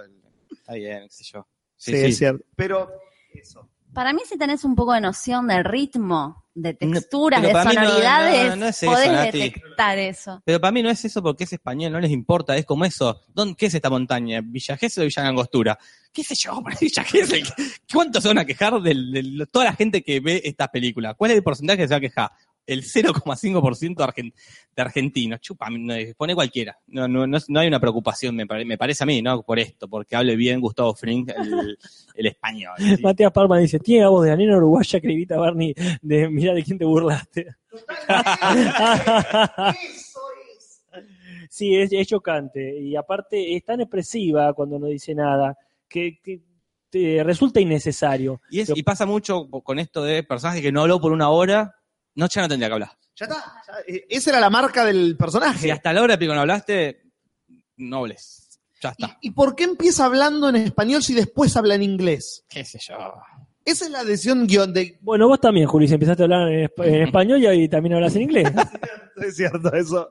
Está 0.50 0.74
bien, 0.74 1.02
qué 1.08 1.10
sé 1.10 1.24
yo. 1.24 1.46
Sí, 1.76 1.94
es 1.94 2.16
cierto. 2.18 2.44
Pero 2.54 2.90
eso. 3.34 3.68
Para 3.96 4.12
mí, 4.12 4.20
si 4.28 4.36
tenés 4.36 4.62
un 4.64 4.74
poco 4.76 4.92
de 4.92 5.00
noción 5.00 5.46
de 5.48 5.62
ritmo, 5.62 6.44
de 6.54 6.74
texturas, 6.74 7.40
de 7.40 7.50
no- 7.50 7.62
sonoridades, 7.62 8.50
no, 8.50 8.56
no 8.56 8.66
es 8.66 8.82
eso, 8.82 8.92
podés 8.92 9.10
Nati. 9.10 9.38
detectar 9.38 9.98
eso. 9.98 10.42
Pero 10.44 10.60
para 10.60 10.70
mí 10.70 10.82
no 10.82 10.90
es 10.90 11.02
eso 11.04 11.22
porque 11.22 11.44
es 11.44 11.52
español, 11.54 11.92
no 11.92 12.00
les 12.00 12.10
importa, 12.10 12.54
es 12.58 12.66
como 12.66 12.84
eso. 12.84 13.22
¿Dónde, 13.34 13.54
¿Qué 13.56 13.66
es 13.66 13.74
esta 13.74 13.88
montaña? 13.88 14.40
¿Villa 14.44 14.76
Gesell 14.76 15.04
o 15.04 15.06
Villa 15.06 15.22
Langostura? 15.22 15.78
¿Qué 16.12 16.22
sé 16.22 16.34
yo? 16.34 16.62
Villa 16.80 17.04
Gesell. 17.04 17.46
¿Cuántos 17.90 18.22
se 18.22 18.28
van 18.28 18.38
a 18.38 18.44
quejar 18.44 18.80
de 18.82 19.46
toda 19.50 19.64
la 19.64 19.72
gente 19.72 20.02
que 20.02 20.20
ve 20.20 20.42
estas 20.44 20.68
películas? 20.68 21.14
¿Cuál 21.16 21.30
es 21.30 21.38
el 21.38 21.42
porcentaje 21.42 21.78
que 21.78 21.88
se 21.88 21.94
va 21.94 21.98
a 21.98 22.00
quejar? 22.00 22.30
El 22.66 22.82
0,5% 22.82 23.94
de, 23.96 24.04
argen- 24.04 24.32
de 24.74 24.82
argentinos. 24.82 25.40
Chupa, 25.40 25.68
pone 26.16 26.34
cualquiera. 26.34 26.76
No, 26.88 27.06
no, 27.06 27.26
no, 27.26 27.38
no 27.48 27.60
hay 27.60 27.68
una 27.68 27.78
preocupación, 27.80 28.34
me, 28.34 28.46
pare- 28.46 28.64
me 28.64 28.76
parece 28.76 29.04
a 29.04 29.06
mí, 29.06 29.22
¿no? 29.22 29.42
Por 29.42 29.58
esto, 29.58 29.88
porque 29.88 30.16
hable 30.16 30.34
bien 30.36 30.60
Gustavo 30.60 30.94
Frink 30.94 31.30
el, 31.30 31.78
el 32.14 32.26
español. 32.26 32.74
¿sí? 32.78 32.96
Matías 33.02 33.30
Palma 33.32 33.58
dice, 33.58 33.78
tiene 33.78 34.02
la 34.02 34.08
voz 34.08 34.24
de 34.24 34.30
la 34.30 34.36
nena 34.36 34.56
uruguaya 34.56 35.00
que 35.00 35.06
grita 35.08 35.36
Barney 35.38 35.74
de 36.02 36.28
mira 36.28 36.52
de 36.54 36.64
quién 36.64 36.76
te 36.78 36.84
burlaste. 36.84 37.46
sí, 41.48 41.76
es, 41.76 41.92
es 41.92 42.06
chocante. 42.06 42.78
Y 42.80 42.96
aparte 42.96 43.54
es 43.56 43.64
tan 43.64 43.80
expresiva 43.80 44.52
cuando 44.54 44.78
no 44.78 44.86
dice 44.86 45.14
nada 45.14 45.56
que, 45.88 46.18
que 46.22 46.40
te 46.90 47.22
resulta 47.24 47.60
innecesario. 47.60 48.40
Y, 48.50 48.60
es- 48.60 48.66
Pero- 48.68 48.78
y 48.78 48.82
pasa 48.82 49.06
mucho 49.06 49.48
con 49.50 49.78
esto 49.78 50.02
de 50.02 50.22
personajes 50.22 50.62
que 50.62 50.72
no 50.72 50.82
habló 50.82 51.00
por 51.00 51.12
una 51.12 51.28
hora, 51.30 51.75
no, 52.16 52.28
ya 52.28 52.42
no 52.42 52.48
tendría 52.48 52.68
que 52.68 52.74
hablar. 52.74 52.90
Ya 53.14 53.26
está. 53.26 53.36
ya, 53.66 53.74
eh, 53.94 54.04
esa 54.10 54.30
era 54.30 54.40
la 54.40 54.50
marca 54.50 54.84
del 54.84 55.16
personaje. 55.16 55.58
Si 55.60 55.70
hasta 55.70 55.92
la 55.92 56.02
hora 56.02 56.18
pico 56.18 56.34
no 56.34 56.40
hablaste, 56.40 57.02
no 57.76 57.98
hables. 57.98 58.58
Ya 58.82 58.90
está. 58.90 59.18
¿Y, 59.22 59.28
y 59.28 59.30
por 59.30 59.54
qué 59.54 59.64
empieza 59.64 60.04
hablando 60.04 60.48
en 60.50 60.56
español 60.56 61.02
si 61.02 61.14
después 61.14 61.56
habla 61.56 61.76
en 61.76 61.82
inglés? 61.82 62.44
¿Qué 62.48 62.64
sé 62.64 62.78
yo? 62.86 62.96
Esa 63.64 63.86
es 63.86 63.90
la 63.90 64.04
decisión 64.04 64.46
guion 64.46 64.72
de... 64.72 64.98
Bueno, 65.00 65.26
vos 65.28 65.40
también, 65.40 65.66
Juli, 65.66 65.88
si 65.88 65.94
empezaste 65.94 66.22
a 66.22 66.24
hablar 66.24 66.48
en, 66.52 66.68
espa- 66.68 66.86
en 66.86 67.02
español 67.06 67.40
y 67.42 67.46
ahí 67.46 67.68
también 67.68 67.94
hablas 67.94 68.14
en 68.16 68.22
inglés. 68.22 68.48
Es 69.16 69.36
cierto 69.36 69.72
eso. 69.72 70.10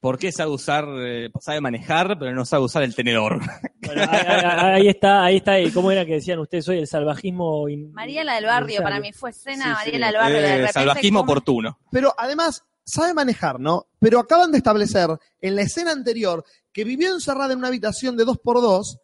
¿Por 0.00 0.16
qué 0.18 0.30
sabe 0.30 0.52
usar, 0.52 0.84
eh, 1.00 1.30
sabe 1.40 1.60
manejar, 1.60 2.16
pero 2.18 2.32
no 2.32 2.44
sabe 2.44 2.64
usar 2.64 2.84
el 2.84 2.94
tenedor? 2.94 3.40
Bueno, 3.94 4.06
ahí, 4.10 4.26
ahí- 4.26 4.74
ahí 4.82 4.88
está, 4.88 5.24
ahí 5.24 5.36
está, 5.38 5.54
¿cómo 5.74 5.90
era 5.90 6.04
que 6.06 6.14
decían 6.14 6.38
ustedes 6.38 6.68
hoy? 6.68 6.78
El 6.78 6.86
salvajismo. 6.86 7.68
in- 7.68 7.92
Mariela 7.92 8.34
del 8.36 8.44
Barrio, 8.46 8.82
para 8.82 9.00
mí 9.00 9.12
fue 9.12 9.30
escena, 9.30 9.64
Sí, 9.64 9.70
sí. 9.70 9.74
Mariela 9.98 10.06
del 10.08 10.16
Barrio, 10.16 10.38
de 10.40 10.44
Eh, 10.46 10.52
repente 10.58 10.72
salvajismo 10.72 11.20
oportuno. 11.20 11.78
Pero 11.90 12.14
además, 12.16 12.64
sabe 12.84 13.12
manejar, 13.14 13.58
¿no? 13.60 13.86
Pero 13.98 14.18
acaban 14.18 14.50
de 14.52 14.58
establecer 14.58 15.08
en 15.40 15.56
la 15.56 15.62
escena 15.62 15.92
anterior 15.92 16.44
que 16.72 16.84
vivió 16.84 17.12
encerrada 17.12 17.52
en 17.52 17.58
una 17.58 17.68
habitación 17.68 18.16
de 18.16 18.24
dos 18.24 18.38
por 18.38 18.60
dos 18.60 18.98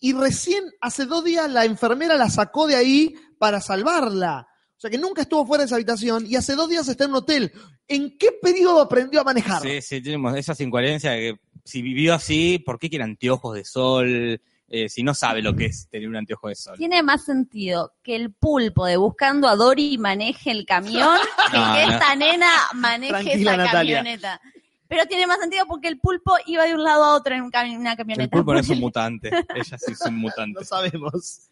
y 0.00 0.12
recién 0.12 0.64
hace 0.80 1.06
dos 1.06 1.24
días 1.24 1.50
la 1.50 1.64
enfermera 1.64 2.16
la 2.16 2.28
sacó 2.28 2.66
de 2.66 2.76
ahí 2.76 3.14
para 3.38 3.60
salvarla. 3.60 4.46
O 4.76 4.80
sea 4.80 4.90
que 4.90 4.98
nunca 4.98 5.22
estuvo 5.22 5.44
fuera 5.46 5.62
de 5.62 5.66
esa 5.66 5.74
habitación 5.74 6.24
y 6.26 6.36
hace 6.36 6.54
dos 6.54 6.68
días 6.68 6.88
está 6.88 7.04
en 7.04 7.10
un 7.10 7.16
hotel. 7.16 7.52
¿En 7.86 8.16
qué 8.16 8.32
periodo 8.40 8.80
aprendió 8.80 9.20
a 9.20 9.24
manejar? 9.24 9.60
Sí, 9.62 9.82
sí, 9.82 10.00
tenemos 10.02 10.34
esas 10.36 10.58
incoherencias 10.60 11.12
de 11.14 11.20
que 11.20 11.40
si 11.70 11.80
vivió 11.82 12.14
así, 12.14 12.58
¿por 12.58 12.78
qué 12.78 12.90
quiere 12.90 13.04
anteojos 13.04 13.54
de 13.54 13.64
sol? 13.64 14.40
eh, 14.72 14.88
si 14.88 15.02
no 15.02 15.14
sabe 15.14 15.42
lo 15.42 15.56
que 15.56 15.66
es 15.66 15.88
tener 15.88 16.08
un 16.08 16.14
anteojo 16.14 16.46
de 16.46 16.54
sol. 16.54 16.76
Tiene 16.78 17.02
más 17.02 17.24
sentido 17.24 17.92
que 18.04 18.14
el 18.14 18.32
pulpo 18.32 18.86
de 18.86 18.96
Buscando 18.96 19.48
a 19.48 19.56
Dory 19.56 19.98
maneje 19.98 20.52
el 20.52 20.64
camión 20.64 21.18
que 21.50 21.56
No, 21.58 21.74
que 21.74 21.86
no. 21.86 21.92
esta 21.92 22.14
nena 22.14 22.46
maneje 22.76 23.10
Tranquila, 23.12 23.52
esa 23.54 23.64
Natalia. 23.64 23.96
camioneta. 23.96 24.40
Pero 24.86 25.06
tiene 25.06 25.26
más 25.26 25.40
sentido 25.40 25.66
porque 25.66 25.88
el 25.88 25.98
pulpo 25.98 26.36
iba 26.46 26.64
de 26.66 26.74
un 26.74 26.84
lado 26.84 27.02
a 27.02 27.14
otro 27.16 27.34
en 27.34 27.42
un 27.42 27.50
cami- 27.50 27.76
una 27.76 27.96
camioneta. 27.96 28.22
El 28.22 28.30
pulpo 28.30 28.52
no 28.54 28.60
es 28.60 28.68
un 28.68 28.78
mutante, 28.86 29.30
ella 29.56 29.76
sí 29.78 29.90
es 29.92 30.00
un 30.02 30.16
mutante. 30.18 30.60
No 30.60 30.64
sabemos. 30.64 31.48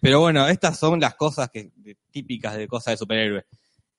Pero 0.00 0.20
bueno, 0.20 0.46
estas 0.46 0.78
son 0.78 1.00
las 1.00 1.16
cosas 1.16 1.50
que 1.50 1.72
de- 1.74 1.96
típicas 2.12 2.56
de 2.56 2.68
cosas 2.68 2.92
de 2.92 2.98
superhéroes. 2.98 3.44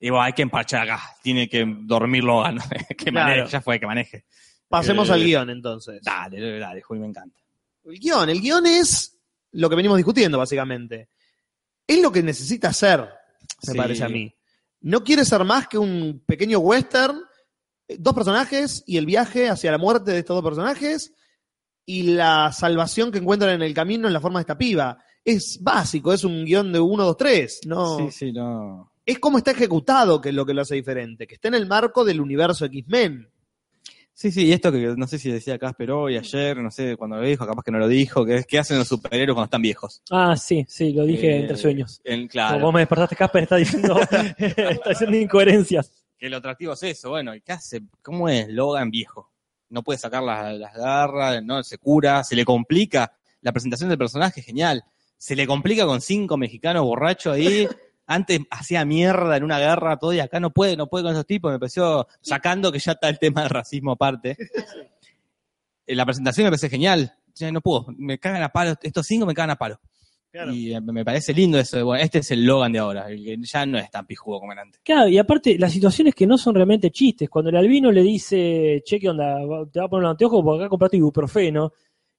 Digo, 0.00 0.18
hay 0.20 0.32
que 0.32 0.40
emparchar 0.42 0.82
acá, 0.82 1.02
tiene 1.22 1.46
que 1.48 1.64
dormir 1.66 2.24
Logan, 2.24 2.58
que 2.96 3.10
Claro. 3.10 3.28
maneje, 3.28 3.50
ya 3.50 3.60
fue, 3.60 3.78
que 3.80 3.86
maneje. 3.86 4.24
Pasemos 4.68 5.08
Eh, 5.08 5.12
al 5.12 5.22
guion 5.24 5.50
entonces. 5.50 6.02
Dale, 6.02 6.58
dale, 6.58 6.82
Juli, 6.82 7.00
me 7.00 7.06
encanta. 7.06 7.38
El 7.84 7.98
guion. 7.98 8.28
El 8.28 8.40
guion 8.40 8.66
es 8.66 9.16
lo 9.52 9.68
que 9.70 9.76
venimos 9.76 9.96
discutiendo, 9.96 10.38
básicamente. 10.38 11.08
Es 11.86 12.02
lo 12.02 12.10
que 12.10 12.22
necesita 12.22 12.72
ser, 12.72 13.00
me 13.00 13.72
Sí. 13.72 13.76
parece 13.76 14.04
a 14.04 14.08
mí. 14.08 14.32
No 14.80 15.02
quiere 15.04 15.24
ser 15.24 15.44
más 15.44 15.68
que 15.68 15.78
un 15.78 16.22
pequeño 16.26 16.58
western, 16.58 17.20
eh, 17.88 17.96
dos 17.98 18.14
personajes 18.14 18.82
y 18.86 18.96
el 18.96 19.06
viaje 19.06 19.48
hacia 19.48 19.70
la 19.70 19.78
muerte 19.78 20.10
de 20.10 20.18
estos 20.18 20.34
dos 20.36 20.44
personajes 20.44 21.12
y 21.84 22.02
la 22.14 22.52
salvación 22.52 23.12
que 23.12 23.18
encuentran 23.18 23.52
en 23.54 23.62
el 23.62 23.72
camino 23.72 24.08
en 24.08 24.12
la 24.12 24.20
forma 24.20 24.40
de 24.40 24.42
esta 24.42 24.58
piba. 24.58 24.98
Es 25.24 25.58
básico, 25.62 26.12
es 26.12 26.24
un 26.24 26.44
guion 26.44 26.72
de 26.72 26.80
1, 26.80 27.04
2, 27.04 27.16
3. 27.16 27.60
No, 27.66 27.98
Sí, 27.98 28.10
sí, 28.10 28.32
no. 28.32 28.92
Es 29.04 29.20
como 29.20 29.38
está 29.38 29.52
ejecutado 29.52 30.20
que 30.20 30.30
es 30.30 30.34
lo 30.34 30.44
que 30.44 30.54
lo 30.54 30.62
hace 30.62 30.74
diferente, 30.74 31.28
que 31.28 31.34
está 31.36 31.46
en 31.48 31.54
el 31.54 31.66
marco 31.66 32.04
del 32.04 32.20
universo 32.20 32.64
X-Men. 32.64 33.28
Sí, 34.18 34.30
sí, 34.32 34.46
y 34.46 34.52
esto 34.54 34.72
que 34.72 34.94
no 34.96 35.06
sé 35.06 35.18
si 35.18 35.30
decía 35.30 35.58
Casper 35.58 35.90
hoy, 35.90 36.16
ayer, 36.16 36.56
no 36.56 36.70
sé 36.70 36.96
cuando 36.96 37.16
lo 37.16 37.22
dijo, 37.22 37.46
capaz 37.46 37.62
que 37.62 37.70
no 37.70 37.78
lo 37.78 37.86
dijo, 37.86 38.24
que 38.24 38.36
es 38.36 38.46
que 38.46 38.58
hacen 38.58 38.78
los 38.78 38.88
superhéroes 38.88 39.34
cuando 39.34 39.44
están 39.44 39.60
viejos. 39.60 40.00
Ah, 40.10 40.34
sí, 40.38 40.64
sí, 40.70 40.94
lo 40.94 41.04
dije 41.04 41.32
Eh, 41.32 41.40
entre 41.40 41.58
sueños. 41.58 42.00
en- 42.02 42.20
Como 42.20 42.28
claro. 42.30 42.60
vos 42.60 42.72
me 42.72 42.80
despertaste, 42.80 43.14
Casper 43.14 43.42
está 43.42 43.56
diciendo, 43.56 44.00
está 44.38 44.88
diciendo 44.88 45.16
incoherencias. 45.18 45.92
Que 46.16 46.30
lo 46.30 46.38
atractivo 46.38 46.72
es 46.72 46.82
eso, 46.84 47.10
bueno, 47.10 47.34
¿y 47.34 47.42
qué 47.42 47.52
hace? 47.52 47.82
¿Cómo 48.00 48.26
es 48.30 48.48
Logan 48.48 48.90
viejo? 48.90 49.30
No 49.68 49.82
puede 49.82 49.98
sacar 49.98 50.22
las, 50.22 50.56
las 50.58 50.72
garras, 50.74 51.42
no 51.44 51.62
se 51.62 51.76
cura, 51.76 52.24
se 52.24 52.36
le 52.36 52.46
complica. 52.46 53.12
La 53.42 53.52
presentación 53.52 53.90
del 53.90 53.98
personaje 53.98 54.40
es 54.40 54.46
genial. 54.46 54.82
Se 55.18 55.36
le 55.36 55.46
complica 55.46 55.84
con 55.84 56.00
cinco 56.00 56.38
mexicanos 56.38 56.84
borrachos 56.84 57.34
ahí. 57.34 57.68
Antes 58.06 58.40
hacía 58.50 58.84
mierda 58.84 59.36
en 59.36 59.44
una 59.44 59.58
guerra 59.58 59.98
todo 59.98 60.12
y 60.12 60.20
acá 60.20 60.38
no 60.38 60.50
puede, 60.50 60.76
no 60.76 60.86
puede 60.86 61.04
con 61.04 61.12
esos 61.12 61.26
tipos. 61.26 61.52
Me 61.52 61.58
pareció 61.58 62.06
sacando 62.20 62.70
que 62.70 62.78
ya 62.78 62.92
está 62.92 63.08
el 63.08 63.18
tema 63.18 63.42
del 63.42 63.50
racismo 63.50 63.92
aparte. 63.92 64.36
Eh, 65.86 65.94
La 65.94 66.04
presentación 66.04 66.44
me 66.44 66.50
parece 66.50 66.68
genial. 66.68 67.12
Ya 67.34 67.52
no 67.52 67.60
puedo, 67.60 67.86
me 67.98 68.18
cagan 68.18 68.42
a 68.42 68.48
palo, 68.48 68.74
estos 68.82 69.06
cinco 69.06 69.26
me 69.26 69.34
cagan 69.34 69.50
a 69.50 69.56
palo. 69.56 69.78
Y 70.52 70.72
eh, 70.72 70.80
me 70.80 71.04
parece 71.04 71.32
lindo 71.32 71.58
eso. 71.58 71.82
Bueno, 71.84 72.02
este 72.02 72.18
es 72.18 72.30
el 72.30 72.44
Logan 72.44 72.72
de 72.72 72.78
ahora, 72.78 73.08
el 73.08 73.24
que 73.24 73.36
ya 73.40 73.64
no 73.64 73.78
es 73.78 73.90
tan 73.90 74.06
pijudo 74.06 74.40
como 74.40 74.52
era 74.52 74.62
antes. 74.62 74.80
Claro, 74.84 75.08
y 75.08 75.16
aparte, 75.18 75.58
las 75.58 75.72
situaciones 75.72 76.14
que 76.14 76.26
no 76.26 76.36
son 76.36 76.54
realmente 76.54 76.90
chistes. 76.90 77.30
Cuando 77.30 77.50
el 77.50 77.56
albino 77.56 77.90
le 77.90 78.02
dice, 78.02 78.82
che, 78.84 78.98
¿qué 78.98 79.08
onda? 79.08 79.36
Te 79.72 79.80
va 79.80 79.86
a 79.86 79.88
poner 79.88 80.04
un 80.04 80.10
anteojo 80.10 80.44
porque 80.44 80.64
acá 80.64 80.68
compraste 80.68 80.98
ibuprofeno. 80.98 81.72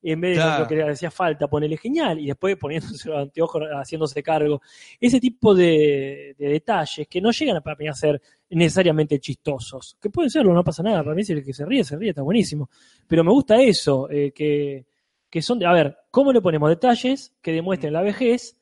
En 0.03 0.21
vez 0.21 0.37
de 0.37 0.43
Claro. 0.43 0.63
lo 0.63 0.67
que 0.69 0.75
le 0.75 0.89
hacía 0.89 1.09
falta, 1.11 1.47
ponele 1.47 1.75
genial. 1.77 2.19
Y 2.19 2.27
después 2.27 2.55
poniéndose 2.57 3.09
los 3.09 3.17
anteojos, 3.19 3.63
haciéndose 3.73 4.21
cargo. 4.23 4.61
Ese 4.99 5.19
tipo 5.19 5.53
de, 5.55 6.35
de 6.37 6.47
detalles 6.49 7.07
que 7.07 7.19
no 7.19 7.31
llegan 7.31 7.57
a, 7.57 7.61
para 7.61 7.75
mí 7.77 7.87
a 7.87 7.93
ser 7.93 8.21
necesariamente 8.49 9.19
chistosos. 9.19 9.97
Que 9.99 10.09
pueden 10.09 10.29
serlo, 10.29 10.53
no 10.53 10.63
pasa 10.63 10.83
nada. 10.83 11.03
Para 11.03 11.15
mí, 11.15 11.23
si 11.23 11.33
el 11.33 11.43
que 11.43 11.53
se 11.53 11.65
ríe, 11.65 11.83
se 11.83 11.97
ríe, 11.97 12.09
está 12.09 12.21
buenísimo. 12.21 12.69
Pero 13.07 13.23
me 13.23 13.31
gusta 13.31 13.61
eso, 13.61 14.09
eh, 14.09 14.31
que, 14.33 14.85
que 15.29 15.41
son, 15.41 15.59
de- 15.59 15.65
a 15.65 15.73
ver, 15.73 15.97
¿cómo 16.11 16.31
le 16.31 16.41
ponemos 16.41 16.69
detalles 16.69 17.33
que 17.41 17.51
demuestren 17.51 17.91
la 17.93 18.01
vejez? 18.01 18.55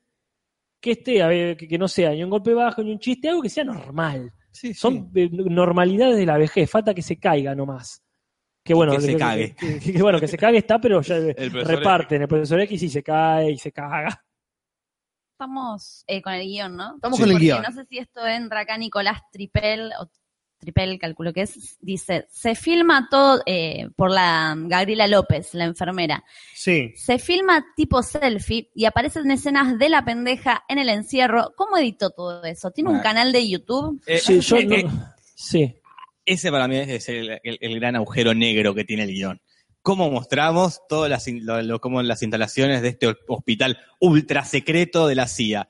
Que 0.79 0.91
esté, 0.91 1.21
a 1.21 1.27
ver, 1.27 1.57
que, 1.57 1.67
que 1.67 1.77
no 1.77 1.88
sea 1.88 2.11
ni 2.11 2.23
un 2.23 2.29
golpe 2.29 2.53
bajo 2.53 2.81
ni 2.81 2.91
un 2.91 2.99
chiste, 2.99 3.27
algo 3.29 3.41
que 3.41 3.49
sea 3.49 3.63
normal. 3.63 4.31
Sí, 4.51 4.73
Son 4.73 5.11
normalidades 5.49 6.15
de 6.17 6.25
la 6.25 6.38
vejez, 6.38 6.69
falta 6.69 6.93
que 6.93 7.01
se 7.01 7.17
caiga 7.17 7.53
nomás. 7.55 8.01
Que 8.66 8.74
bueno, 8.74 8.91
que 8.93 9.01
se 9.01 9.16
cague. 9.16 9.55
Que, 9.55 9.80
que- 9.80 9.93
que 9.93 10.01
bueno, 10.01 10.20
que 10.20 10.28
se 10.28 10.38
cague 10.38 10.57
está, 10.57 10.82
pero 10.82 10.99
ya 11.01 11.16
El 11.38 11.51
profesor 11.51 11.68
reparten. 11.68 12.22
El 12.24 12.28
profesor 12.28 12.59
X 12.61 12.80
sí 12.80 12.89
se 12.89 13.03
cae 13.03 13.51
y 13.51 13.57
se 13.57 13.72
caga. 13.72 14.24
Estamos 15.34 16.03
eh, 16.07 16.22
con 16.22 16.34
el 16.34 16.47
guion, 16.47 16.76
¿no? 16.76 16.95
Estamos 16.95 17.18
Sí. 17.18 17.24
con 17.24 17.32
el 17.34 17.39
guion. 17.39 17.61
no 17.61 17.72
sé 17.72 17.86
si 17.86 17.97
esto 17.97 18.26
entra 18.26 18.61
acá 18.61 18.78
Nicolás 18.78 19.20
Tripel, 19.32 19.91
o 19.99 20.09
Tripel 20.57 20.97
calculo 20.97 21.34
que 21.34 21.41
es, 21.41 21.78
dice, 21.82 22.26
se 22.32 22.55
filma 22.55 23.07
todo 23.11 23.41
eh, 23.45 23.89
por 23.97 24.09
la 24.11 24.55
Gabriela 24.57 25.07
López, 25.07 25.53
la 25.53 25.66
enfermera. 25.66 26.24
Sí. 26.53 26.93
Se 26.95 27.20
filma 27.20 27.66
tipo 27.76 28.01
selfie 28.01 28.72
y 28.74 28.86
aparecen 28.86 29.30
escenas 29.30 29.78
de 29.78 29.89
la 29.89 30.05
pendeja 30.05 30.63
en 30.70 30.80
el 30.80 30.88
encierro. 30.89 31.53
¿Cómo 31.57 31.78
editó 31.78 32.11
todo 32.11 32.41
eso? 32.45 32.72
¿Tiene 32.72 32.89
un 32.91 32.99
canal 32.99 33.32
de 33.34 33.47
YouTube? 33.47 34.01
Eh, 34.07 34.18
Sí, 34.20 34.39
yo 34.39 34.55
eh, 34.55 34.66
no- 34.66 34.76
eh, 34.76 34.88
sí. 35.36 35.76
Ese 36.26 36.51
para 36.51 36.67
mí 36.67 36.78
es 36.78 37.07
el, 37.09 37.39
el- 37.43 37.57
el 37.61 37.80
gran 37.80 37.95
agujero 37.95 38.34
negro 38.34 38.73
que 38.76 38.84
tiene 38.86 39.03
el 39.03 39.11
guion. 39.11 39.41
¿Cómo 39.82 40.09
mostramos 40.09 40.82
todas 40.89 41.09
las, 41.09 41.28
in- 41.28 41.45
lo- 41.45 41.61
lo- 41.61 41.80
cómo 41.80 42.01
las 42.01 42.23
instalaciones 42.23 42.82
de 42.82 42.89
este 42.89 43.15
hospital 43.28 43.78
ultra 43.99 44.43
secreto 44.43 45.07
de 45.07 45.15
la 45.15 45.28
CIA? 45.28 45.69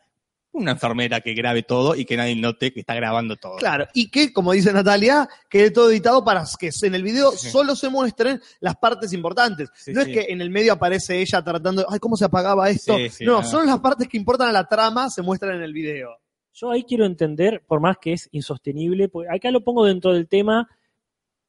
Una 0.54 0.72
enfermera 0.72 1.20
que 1.20 1.34
grabe 1.34 1.64
todo 1.64 1.96
y 1.98 2.06
que 2.06 2.16
nadie 2.16 2.34
note 2.38 2.72
que 2.72 2.80
está 2.80 2.96
grabando 2.96 3.36
todo. 3.36 3.58
Claro, 3.58 3.88
y 3.94 4.10
que, 4.10 4.32
como 4.32 4.54
dice 4.54 4.72
Natalia, 4.72 5.28
quede 5.50 5.70
todo 5.70 5.92
editado 5.92 6.24
para 6.24 6.46
que 6.58 6.70
en 6.84 6.96
el 6.96 7.04
video 7.04 7.32
Sí. 7.34 7.50
solo 7.50 7.76
se 7.76 7.90
muestren 7.90 8.42
las 8.62 8.78
partes 8.78 9.12
importantes. 9.12 9.68
Sí, 9.76 9.92
no 9.92 10.06
sí. 10.06 10.12
es 10.12 10.18
que 10.18 10.32
en 10.32 10.40
el 10.40 10.50
medio 10.50 10.72
aparece 10.72 11.20
ella 11.20 11.44
tratando, 11.44 11.86
ay, 11.90 12.00
¿cómo 12.00 12.16
se 12.16 12.24
apagaba 12.24 12.70
esto? 12.70 12.96
No, 13.20 13.44
solo 13.44 13.66
las 13.66 13.80
partes 13.80 14.08
que 14.08 14.16
importan 14.16 14.48
a 14.48 14.54
la 14.54 14.66
trama 14.66 15.10
se 15.10 15.22
muestran 15.22 15.58
en 15.58 15.64
el 15.64 15.74
video. 15.74 16.12
Yo 16.56 16.72
ahí 16.72 16.84
quiero 16.84 17.06
entender, 17.06 17.64
por 17.68 17.82
más 17.82 17.98
que 17.98 18.14
es 18.14 18.30
insostenible, 18.32 19.10
porque 19.10 19.30
acá 19.30 19.52
lo 19.52 19.62
pongo 19.62 19.84
dentro 19.86 20.14
del 20.14 20.30
tema, 20.30 20.70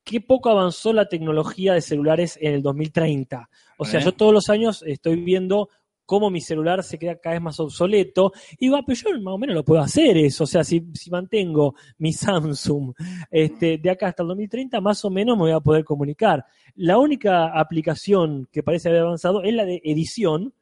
qué 0.03 0.21
poco 0.21 0.51
avanzó 0.51 0.93
la 0.93 1.09
tecnología 1.09 1.75
de 1.75 1.81
celulares 1.81 2.37
en 2.43 2.55
el 2.55 2.63
2030. 2.63 3.49
O 3.79 3.85
sea, 3.85 4.01
Eh. 4.01 4.03
yo 4.05 4.13
todos 4.13 4.33
los 4.33 4.51
años 4.51 4.83
estoy 4.85 5.15
viendo 5.23 5.69
cómo 6.07 6.29
mi 6.29 6.41
celular 6.41 6.83
se 6.83 6.99
queda 6.99 7.21
cada 7.21 7.35
vez 7.35 7.43
más 7.43 7.61
obsoleto. 7.61 8.33
Y 8.59 8.69
va, 8.69 8.83
pero 8.85 8.99
yo 8.99 9.21
más 9.21 9.35
o 9.35 9.39
menos 9.39 9.55
lo 9.55 9.65
puedo 9.65 9.81
hacer 9.81 10.17
eso. 10.17 10.43
O 10.45 10.47
sea, 10.47 10.65
si, 10.65 10.85
si 10.95 11.11
mantengo 11.11 11.75
mi 11.99 12.13
Samsung 12.13 12.93
este, 13.31 13.79
de 13.79 13.91
acá 13.91 14.09
hasta 14.09 14.23
el 14.23 14.29
2030, 14.29 14.81
más 14.81 15.05
o 15.05 15.11
menos 15.11 15.37
me 15.37 15.43
voy 15.45 15.53
a 15.53 15.61
poder 15.61 15.85
comunicar. 15.85 16.45
La 16.75 16.99
única 16.99 17.49
aplicación 17.59 18.49
que 18.51 18.63
parece 18.65 18.89
haber 18.89 19.03
avanzado 19.03 19.43
es 19.43 19.55
la 19.55 19.65
de 19.65 19.81
edición, 19.85 20.53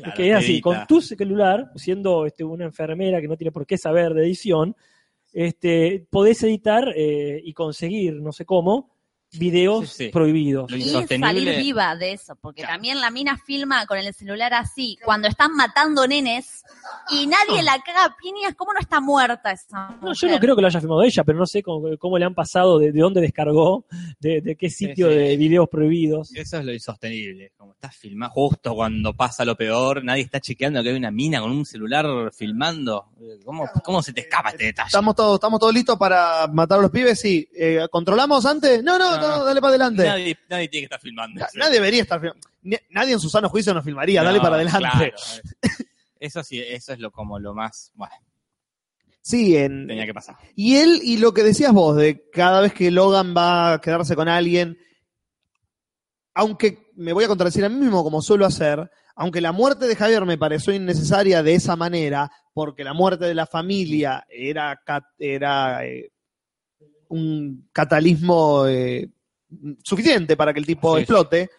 Claro, 0.00 0.16
que 0.16 0.30
es 0.30 0.36
así, 0.36 0.60
con 0.60 0.86
tu 0.86 1.00
celular, 1.00 1.70
siendo 1.76 2.26
este, 2.26 2.44
una 2.44 2.64
enfermera 2.64 3.20
que 3.20 3.28
no 3.28 3.36
tiene 3.36 3.52
por 3.52 3.66
qué 3.66 3.78
saber 3.78 4.14
de 4.14 4.22
edición, 4.22 4.76
este, 5.32 6.06
podés 6.10 6.42
editar 6.42 6.92
eh, 6.96 7.40
y 7.42 7.52
conseguir, 7.52 8.14
no 8.14 8.32
sé 8.32 8.44
cómo, 8.44 8.90
videos 9.32 9.90
Sí, 9.90 10.04
sí. 10.06 10.10
prohibidos. 10.10 10.70
Lo 10.70 10.76
Y 10.76 10.82
insostenible- 10.82 11.26
salir 11.44 11.56
viva 11.58 11.94
de 11.96 12.12
eso, 12.12 12.34
porque 12.36 12.62
Claro. 12.62 12.74
también 12.74 13.00
la 13.00 13.10
mina 13.10 13.36
filma 13.38 13.86
con 13.86 13.98
el 13.98 14.12
celular 14.14 14.52
así, 14.54 14.98
cuando 15.04 15.28
están 15.28 15.52
matando 15.54 16.06
nenes 16.06 16.62
y 17.10 17.26
nadie 17.26 17.62
la 17.62 17.78
caga 17.80 18.04
a 18.06 18.16
piñas, 18.16 18.54
¿cómo 18.56 18.72
no 18.72 18.80
está 18.80 19.00
muerta 19.00 19.52
esa 19.52 19.96
No, 20.02 20.12
yo 20.12 20.28
no 20.28 20.38
creo 20.38 20.56
que 20.56 20.62
lo 20.62 20.68
haya 20.68 20.80
filmado 20.80 21.02
ella, 21.02 21.24
pero 21.24 21.38
no 21.38 21.46
sé 21.46 21.62
cómo, 21.62 21.88
cómo 21.98 22.18
le 22.18 22.24
han 22.24 22.34
pasado, 22.34 22.78
de, 22.78 22.92
de 22.92 23.00
dónde 23.00 23.20
descargó, 23.20 23.84
de, 24.18 24.40
de 24.40 24.56
qué 24.56 24.68
sitio 24.70 25.08
sí. 25.08 25.14
de 25.14 25.36
videos 25.36 25.68
prohibidos. 25.68 26.34
Eso 26.34 26.58
es 26.58 26.64
lo 26.64 26.72
insostenible. 26.72 27.52
Como 27.56 27.72
estás 27.72 27.96
filmando, 27.96 28.32
justo 28.34 28.74
cuando 28.74 29.14
pasa 29.14 29.44
lo 29.44 29.56
peor, 29.56 30.02
nadie 30.04 30.22
está 30.22 30.40
chequeando 30.40 30.82
que 30.82 30.90
hay 30.90 30.96
una 30.96 31.10
mina 31.10 31.40
con 31.40 31.50
un 31.52 31.64
celular 31.64 32.06
filmando. 32.36 33.06
¿Cómo, 33.44 33.68
cómo 33.84 34.02
se 34.02 34.12
te 34.12 34.22
escapa 34.22 34.50
este 34.50 34.64
detalle? 34.66 34.86
¿Estamos 34.88 35.14
todos, 35.14 35.34
estamos 35.34 35.60
todos 35.60 35.74
listos 35.74 35.96
para 35.98 36.46
matar 36.48 36.78
a 36.78 36.82
los 36.82 36.90
pibes? 36.90 37.20
Sí. 37.20 37.46
Eh, 37.54 37.86
¿Controlamos 37.90 38.44
antes? 38.46 38.82
No, 38.82 38.98
no, 38.98 39.16
no, 39.18 39.19
No, 39.20 39.44
dale 39.44 39.60
para 39.60 39.70
adelante. 39.70 40.04
Nadie, 40.04 40.38
nadie 40.48 40.68
tiene 40.68 40.80
que 40.82 40.84
estar 40.86 41.00
filmando. 41.00 41.40
Na- 41.40 41.48
Nadie 41.54 41.72
debería 41.74 42.02
estar 42.02 42.20
filmando. 42.20 42.46
Nadie 42.90 43.12
en 43.14 43.20
su 43.20 43.28
sano 43.30 43.48
juicio 43.48 43.72
nos 43.74 43.84
filmaría, 43.84 44.22
dale 44.22 44.40
para 44.40 44.56
adelante. 44.56 44.78
claro. 44.78 45.12
Eso 46.20 46.42
sí, 46.44 46.60
eso 46.60 46.92
es 46.92 46.98
lo 46.98 47.10
como 47.10 47.38
lo 47.38 47.54
más, 47.54 47.92
bueno, 47.94 48.12
Sí, 49.22 49.56
en, 49.56 49.86
tenía 49.86 50.04
que 50.04 50.12
pasar. 50.12 50.36
Y 50.54 50.76
él, 50.76 51.00
y 51.02 51.16
lo 51.16 51.32
que 51.32 51.42
decías 51.42 51.72
vos, 51.72 51.96
de 51.96 52.28
cada 52.30 52.60
vez 52.60 52.74
que 52.74 52.90
Logan 52.90 53.34
va 53.34 53.72
a 53.72 53.80
quedarse 53.80 54.14
con 54.14 54.28
alguien, 54.28 54.76
aunque 56.34 56.90
me 56.94 57.12
voy 57.12 57.24
a 57.24 57.28
contradecir 57.28 57.64
a 57.64 57.68
mí 57.68 57.76
mismo 57.76 58.02
como 58.04 58.20
suelo 58.22 58.44
hacer, 58.46 58.90
aunque 59.16 59.40
la 59.40 59.52
muerte 59.52 59.86
de 59.86 59.96
Javier 59.96 60.24
me 60.26 60.38
pareció 60.38 60.74
innecesaria 60.74 61.42
de 61.42 61.54
esa 61.54 61.74
manera, 61.76 62.30
porque 62.52 62.84
la 62.84 62.92
muerte 62.94 63.24
de 63.24 63.34
la 63.34 63.46
familia 63.46 64.24
era, 64.28 64.80
era 65.18 65.84
eh, 65.86 66.10
un 67.10 67.68
catalismo 67.72 68.66
eh, 68.66 69.10
suficiente 69.84 70.36
para 70.36 70.52
que 70.52 70.60
el 70.60 70.66
tipo 70.66 70.98
explote, 70.98 71.50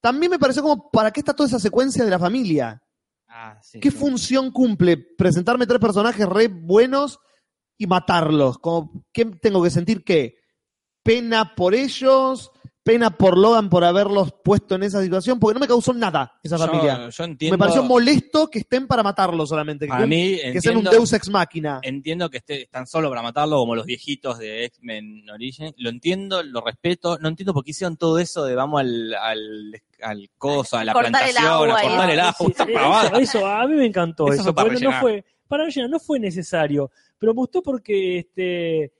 también 0.00 0.30
me 0.30 0.38
pareció 0.38 0.62
como, 0.62 0.90
¿para 0.90 1.10
qué 1.10 1.20
está 1.20 1.34
toda 1.34 1.48
esa 1.48 1.58
secuencia 1.58 2.04
de 2.04 2.10
la 2.10 2.18
familia? 2.18 2.82
Ah, 3.28 3.58
sí, 3.62 3.80
¿Qué 3.80 3.90
sí. 3.90 3.96
función 3.96 4.50
cumple 4.50 4.96
presentarme 4.96 5.66
tres 5.66 5.80
personajes 5.80 6.28
re 6.28 6.48
buenos 6.48 7.18
y 7.78 7.86
matarlos? 7.86 8.58
Como, 8.58 9.04
¿Qué 9.12 9.24
tengo 9.24 9.62
que 9.62 9.70
sentir 9.70 10.04
qué? 10.04 10.36
¿Pena 11.02 11.54
por 11.54 11.74
ellos? 11.74 12.51
Pena 12.84 13.10
por 13.16 13.38
Logan 13.38 13.68
por 13.70 13.84
haberlos 13.84 14.32
puesto 14.42 14.74
en 14.74 14.82
esa 14.82 15.00
situación, 15.02 15.38
porque 15.38 15.54
no 15.54 15.60
me 15.60 15.68
causó 15.68 15.92
nada 15.92 16.38
esa 16.42 16.56
Yo- 16.56 16.66
familia. 16.66 17.08
Yo, 17.10 17.24
entiendo. 17.24 17.54
Me 17.54 17.58
pareció 17.58 17.82
molesto 17.84 18.48
que 18.48 18.58
estén 18.60 18.86
para 18.88 19.02
matarlo 19.02 19.46
solamente. 19.46 19.86
Que, 19.86 19.90
Para 19.90 20.06
mí, 20.06 20.36
que 20.36 20.60
sean 20.60 20.74
un 20.76 20.78
entiendo- 20.80 20.90
Deus 20.90 21.12
ex 21.12 21.28
máquina. 21.28 21.78
Entiendo 21.82 22.28
que 22.28 22.38
esté, 22.38 22.62
están 22.62 22.86
solo 22.86 23.08
para 23.08 23.22
matarlo, 23.22 23.56
como 23.58 23.74
los 23.76 23.86
viejitos 23.86 24.38
de 24.38 24.64
X-Men 24.64 25.30
Origin. 25.30 25.72
Lo 25.76 25.90
entiendo, 25.90 26.42
lo 26.42 26.60
respeto. 26.60 27.18
No 27.18 27.28
entiendo 27.28 27.54
por 27.54 27.64
qué 27.64 27.70
hicieron 27.70 27.96
todo 27.96 28.18
eso 28.18 28.44
de 28.44 28.54
vamos 28.56 28.80
al, 28.80 29.14
al, 29.14 29.82
al 30.02 30.30
coso, 30.36 30.76
a 30.76 30.84
la 30.84 30.92
Cortar 30.92 31.12
plantación, 31.12 31.46
agua 31.46 31.78
a 31.78 31.82
cortar 31.82 32.10
el 32.10 32.20
agua. 32.20 32.36
Sí, 32.38 32.54
sí, 32.56 32.72
eso, 32.72 33.38
eso, 33.38 33.46
a 33.46 33.66
mí 33.68 33.74
me 33.74 33.86
encantó 33.86 34.24
Eso 34.26 34.34
eso. 34.34 34.42
fue 34.44 34.54
para 34.54 34.68
porque 34.68 34.84
no 34.84 34.92
fue, 35.00 35.24
para 35.46 35.64
rellenar, 35.66 35.90
no 35.90 36.00
fue 36.00 36.18
necesario, 36.18 36.90
pero 37.18 37.32
me 37.32 37.36
gustó 37.36 37.62
porque 37.62 38.18
este, 38.18 38.92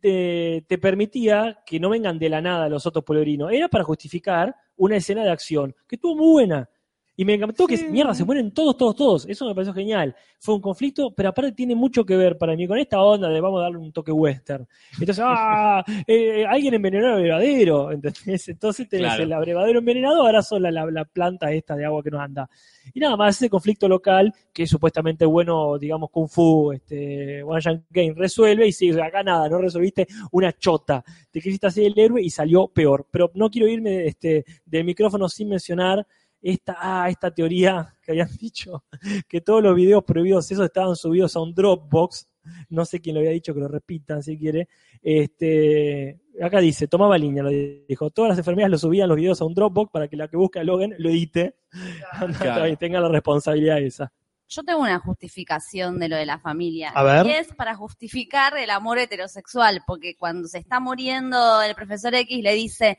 te, 0.00 0.64
te- 0.66 0.78
permitía 0.78 1.58
que 1.66 1.78
no 1.80 1.90
vengan 1.90 2.18
de 2.18 2.28
la 2.28 2.40
nada 2.40 2.68
los 2.68 2.86
otros 2.86 3.04
polerinos. 3.04 3.52
Era 3.52 3.68
para 3.68 3.84
justificar 3.84 4.54
una 4.76 4.96
escena 4.96 5.22
de 5.24 5.30
acción 5.30 5.74
que 5.86 5.96
estuvo 5.96 6.16
muy 6.16 6.32
buena. 6.32 6.68
Y 7.16 7.24
me 7.24 7.34
encantó 7.34 7.66
que, 7.68 7.76
mierda, 7.90 8.12
se 8.12 8.24
mueren 8.24 8.50
todos, 8.50 8.76
todos, 8.76 8.96
todos. 8.96 9.26
Eso 9.28 9.46
me 9.46 9.54
pareció 9.54 9.72
genial. 9.72 10.16
Fue 10.40 10.54
un 10.56 10.60
conflicto, 10.60 11.12
pero 11.14 11.28
aparte 11.28 11.52
tiene 11.52 11.76
mucho 11.76 12.04
que 12.04 12.16
ver 12.16 12.36
para 12.36 12.56
mí 12.56 12.66
con 12.66 12.76
esta 12.76 13.00
onda 13.00 13.28
de 13.28 13.40
vamos 13.40 13.60
a 13.60 13.62
darle 13.62 13.78
un 13.78 13.92
toque 13.92 14.10
western. 14.10 14.66
Entonces, 14.98 15.22
ah, 15.24 15.84
eh, 16.08 16.44
alguien 16.44 16.74
envenenó 16.74 17.06
el 17.06 17.12
abrevadero. 17.14 17.92
¿entendés? 17.92 18.48
Entonces 18.48 18.88
tenés 18.88 19.06
Claro. 19.06 19.22
el 19.22 19.32
abrevadero 19.32 19.78
envenenado, 19.78 20.22
ahora 20.22 20.42
son 20.42 20.62
la, 20.62 20.70
la- 20.72 20.90
la 20.90 21.04
planta 21.04 21.52
esta 21.52 21.76
de 21.76 21.84
agua 21.84 22.02
que 22.02 22.10
nos 22.10 22.20
anda. 22.20 22.50
Y 22.92 22.98
nada 23.00 23.16
más, 23.16 23.36
ese 23.36 23.48
conflicto 23.48 23.86
local, 23.88 24.32
que 24.52 24.66
supuestamente 24.66 25.24
bueno, 25.24 25.78
digamos, 25.78 26.10
Kung 26.10 26.28
Fu, 26.28 26.72
este, 26.72 27.42
One 27.44 27.60
Shan 27.60 27.84
Game 27.90 28.14
resuelve, 28.16 28.66
y 28.66 28.72
sí, 28.72 28.90
acá 29.00 29.22
nada, 29.22 29.48
no 29.48 29.58
resolviste 29.58 30.06
una 30.32 30.52
chota. 30.52 31.04
Te 31.30 31.40
quisiste 31.40 31.68
hacer 31.68 31.84
el 31.84 31.98
héroe 31.98 32.20
y 32.22 32.28
salió 32.30 32.66
peor. 32.66 33.06
Pero 33.10 33.30
no 33.34 33.48
quiero 33.50 33.68
irme 33.68 34.04
este, 34.06 34.44
del 34.66 34.84
micrófono 34.84 35.28
sin 35.28 35.48
mencionar 35.48 36.04
esta, 36.44 36.76
ah, 36.78 37.08
esta 37.08 37.30
teoría 37.30 37.96
que 38.02 38.12
habían 38.12 38.28
dicho, 38.38 38.84
que 39.26 39.40
todos 39.40 39.62
los 39.62 39.74
videos 39.74 40.04
prohibidos 40.04 40.50
esos 40.50 40.66
estaban 40.66 40.94
subidos 40.94 41.34
a 41.36 41.40
un 41.40 41.54
Dropbox. 41.54 42.28
No 42.68 42.84
sé 42.84 43.00
quién 43.00 43.14
lo 43.14 43.20
había 43.20 43.32
dicho, 43.32 43.54
que 43.54 43.60
lo 43.60 43.68
repitan 43.68 44.22
si 44.22 44.38
quiere. 44.38 44.68
Este, 45.02 46.20
acá 46.42 46.60
dice, 46.60 46.86
tomaba 46.86 47.16
línea, 47.16 47.42
lo 47.42 47.48
dijo. 47.48 48.10
Todas 48.10 48.30
las 48.30 48.38
enfermeras 48.38 48.70
lo 48.70 48.76
subían 48.76 49.08
los 49.08 49.16
videos 49.16 49.40
a 49.40 49.46
un 49.46 49.54
Dropbox 49.54 49.90
para 49.90 50.08
que 50.08 50.16
la 50.16 50.28
que 50.28 50.36
busca 50.36 50.60
a 50.60 50.64
Logan 50.64 50.94
lo 50.98 51.08
edite 51.08 51.56
Claro. 52.38 52.68
y 52.68 52.76
tenga 52.76 53.00
la 53.00 53.08
responsabilidad 53.08 53.80
esa. 53.80 54.12
Yo 54.46 54.62
tengo 54.62 54.80
una 54.80 54.98
justificación 54.98 55.98
de 55.98 56.08
lo 56.08 56.16
de 56.16 56.26
la 56.26 56.38
familia. 56.38 56.90
A 56.90 57.02
ver. 57.02 57.26
Y 57.26 57.30
es 57.30 57.54
para 57.54 57.74
justificar 57.74 58.54
el 58.58 58.68
amor 58.68 58.98
heterosexual, 58.98 59.82
porque 59.86 60.16
cuando 60.16 60.46
se 60.48 60.58
está 60.58 60.80
muriendo 60.80 61.62
el 61.62 61.74
profesor 61.74 62.14
X 62.14 62.42
le 62.42 62.52
dice, 62.52 62.98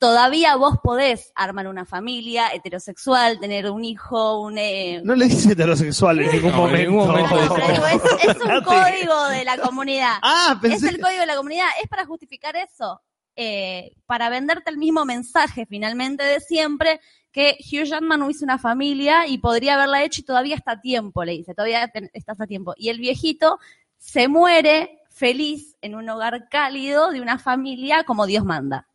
todavía 0.00 0.56
vos 0.56 0.78
podés 0.82 1.30
armar 1.36 1.68
una 1.68 1.84
familia 1.84 2.48
heterosexual, 2.52 3.38
tener 3.38 3.70
un 3.70 3.84
hijo, 3.84 4.40
un... 4.40 4.58
eh, 4.58 5.00
No 5.04 5.14
le 5.14 5.26
dice 5.26 5.52
heterosexual 5.52 6.18
en 6.20 6.32
ningún 6.32 6.50
No, 6.50 6.68
en 6.68 6.90
momento. 6.90 6.90
ningún 6.90 7.06
momento 7.06 7.56
No, 7.58 7.86
es, 7.86 8.02
es 8.24 8.36
un 8.42 8.64
código 8.64 9.28
de 9.28 9.44
la 9.44 9.58
comunidad. 9.58 10.14
Ah, 10.22 10.54
Es 10.54 10.60
pensé. 10.70 10.88
el 10.88 11.00
código 11.00 11.20
de 11.20 11.26
la 11.26 11.36
comunidad, 11.36 11.66
es 11.82 11.88
para 11.88 12.06
justificar 12.06 12.56
eso, 12.56 13.00
eh, 13.36 13.92
para 14.06 14.28
venderte 14.30 14.70
el 14.70 14.78
mismo 14.78 15.04
mensaje 15.04 15.66
finalmente 15.66 16.24
de 16.24 16.40
siempre, 16.40 17.00
que 17.30 17.58
Hugh 17.60 17.84
Jackman 17.84 18.18
no 18.18 18.28
hizo 18.30 18.44
una 18.44 18.58
familia 18.58 19.26
y 19.28 19.38
podría 19.38 19.74
haberla 19.74 20.02
hecho 20.02 20.22
y 20.22 20.24
todavía 20.24 20.56
está 20.56 20.72
a 20.72 20.80
tiempo, 20.80 21.24
le 21.24 21.32
dice, 21.32 21.54
todavía 21.54 21.92
estás 22.14 22.40
a 22.40 22.46
tiempo. 22.46 22.74
Y 22.76 22.88
el 22.88 22.98
viejito 22.98 23.58
se 23.98 24.26
muere 24.28 24.98
feliz 25.10 25.76
en 25.82 25.94
un 25.94 26.08
hogar 26.08 26.48
cálido 26.48 27.10
de 27.10 27.20
una 27.20 27.38
familia 27.38 28.02
como 28.04 28.26
Dios 28.26 28.44
manda. 28.44 28.86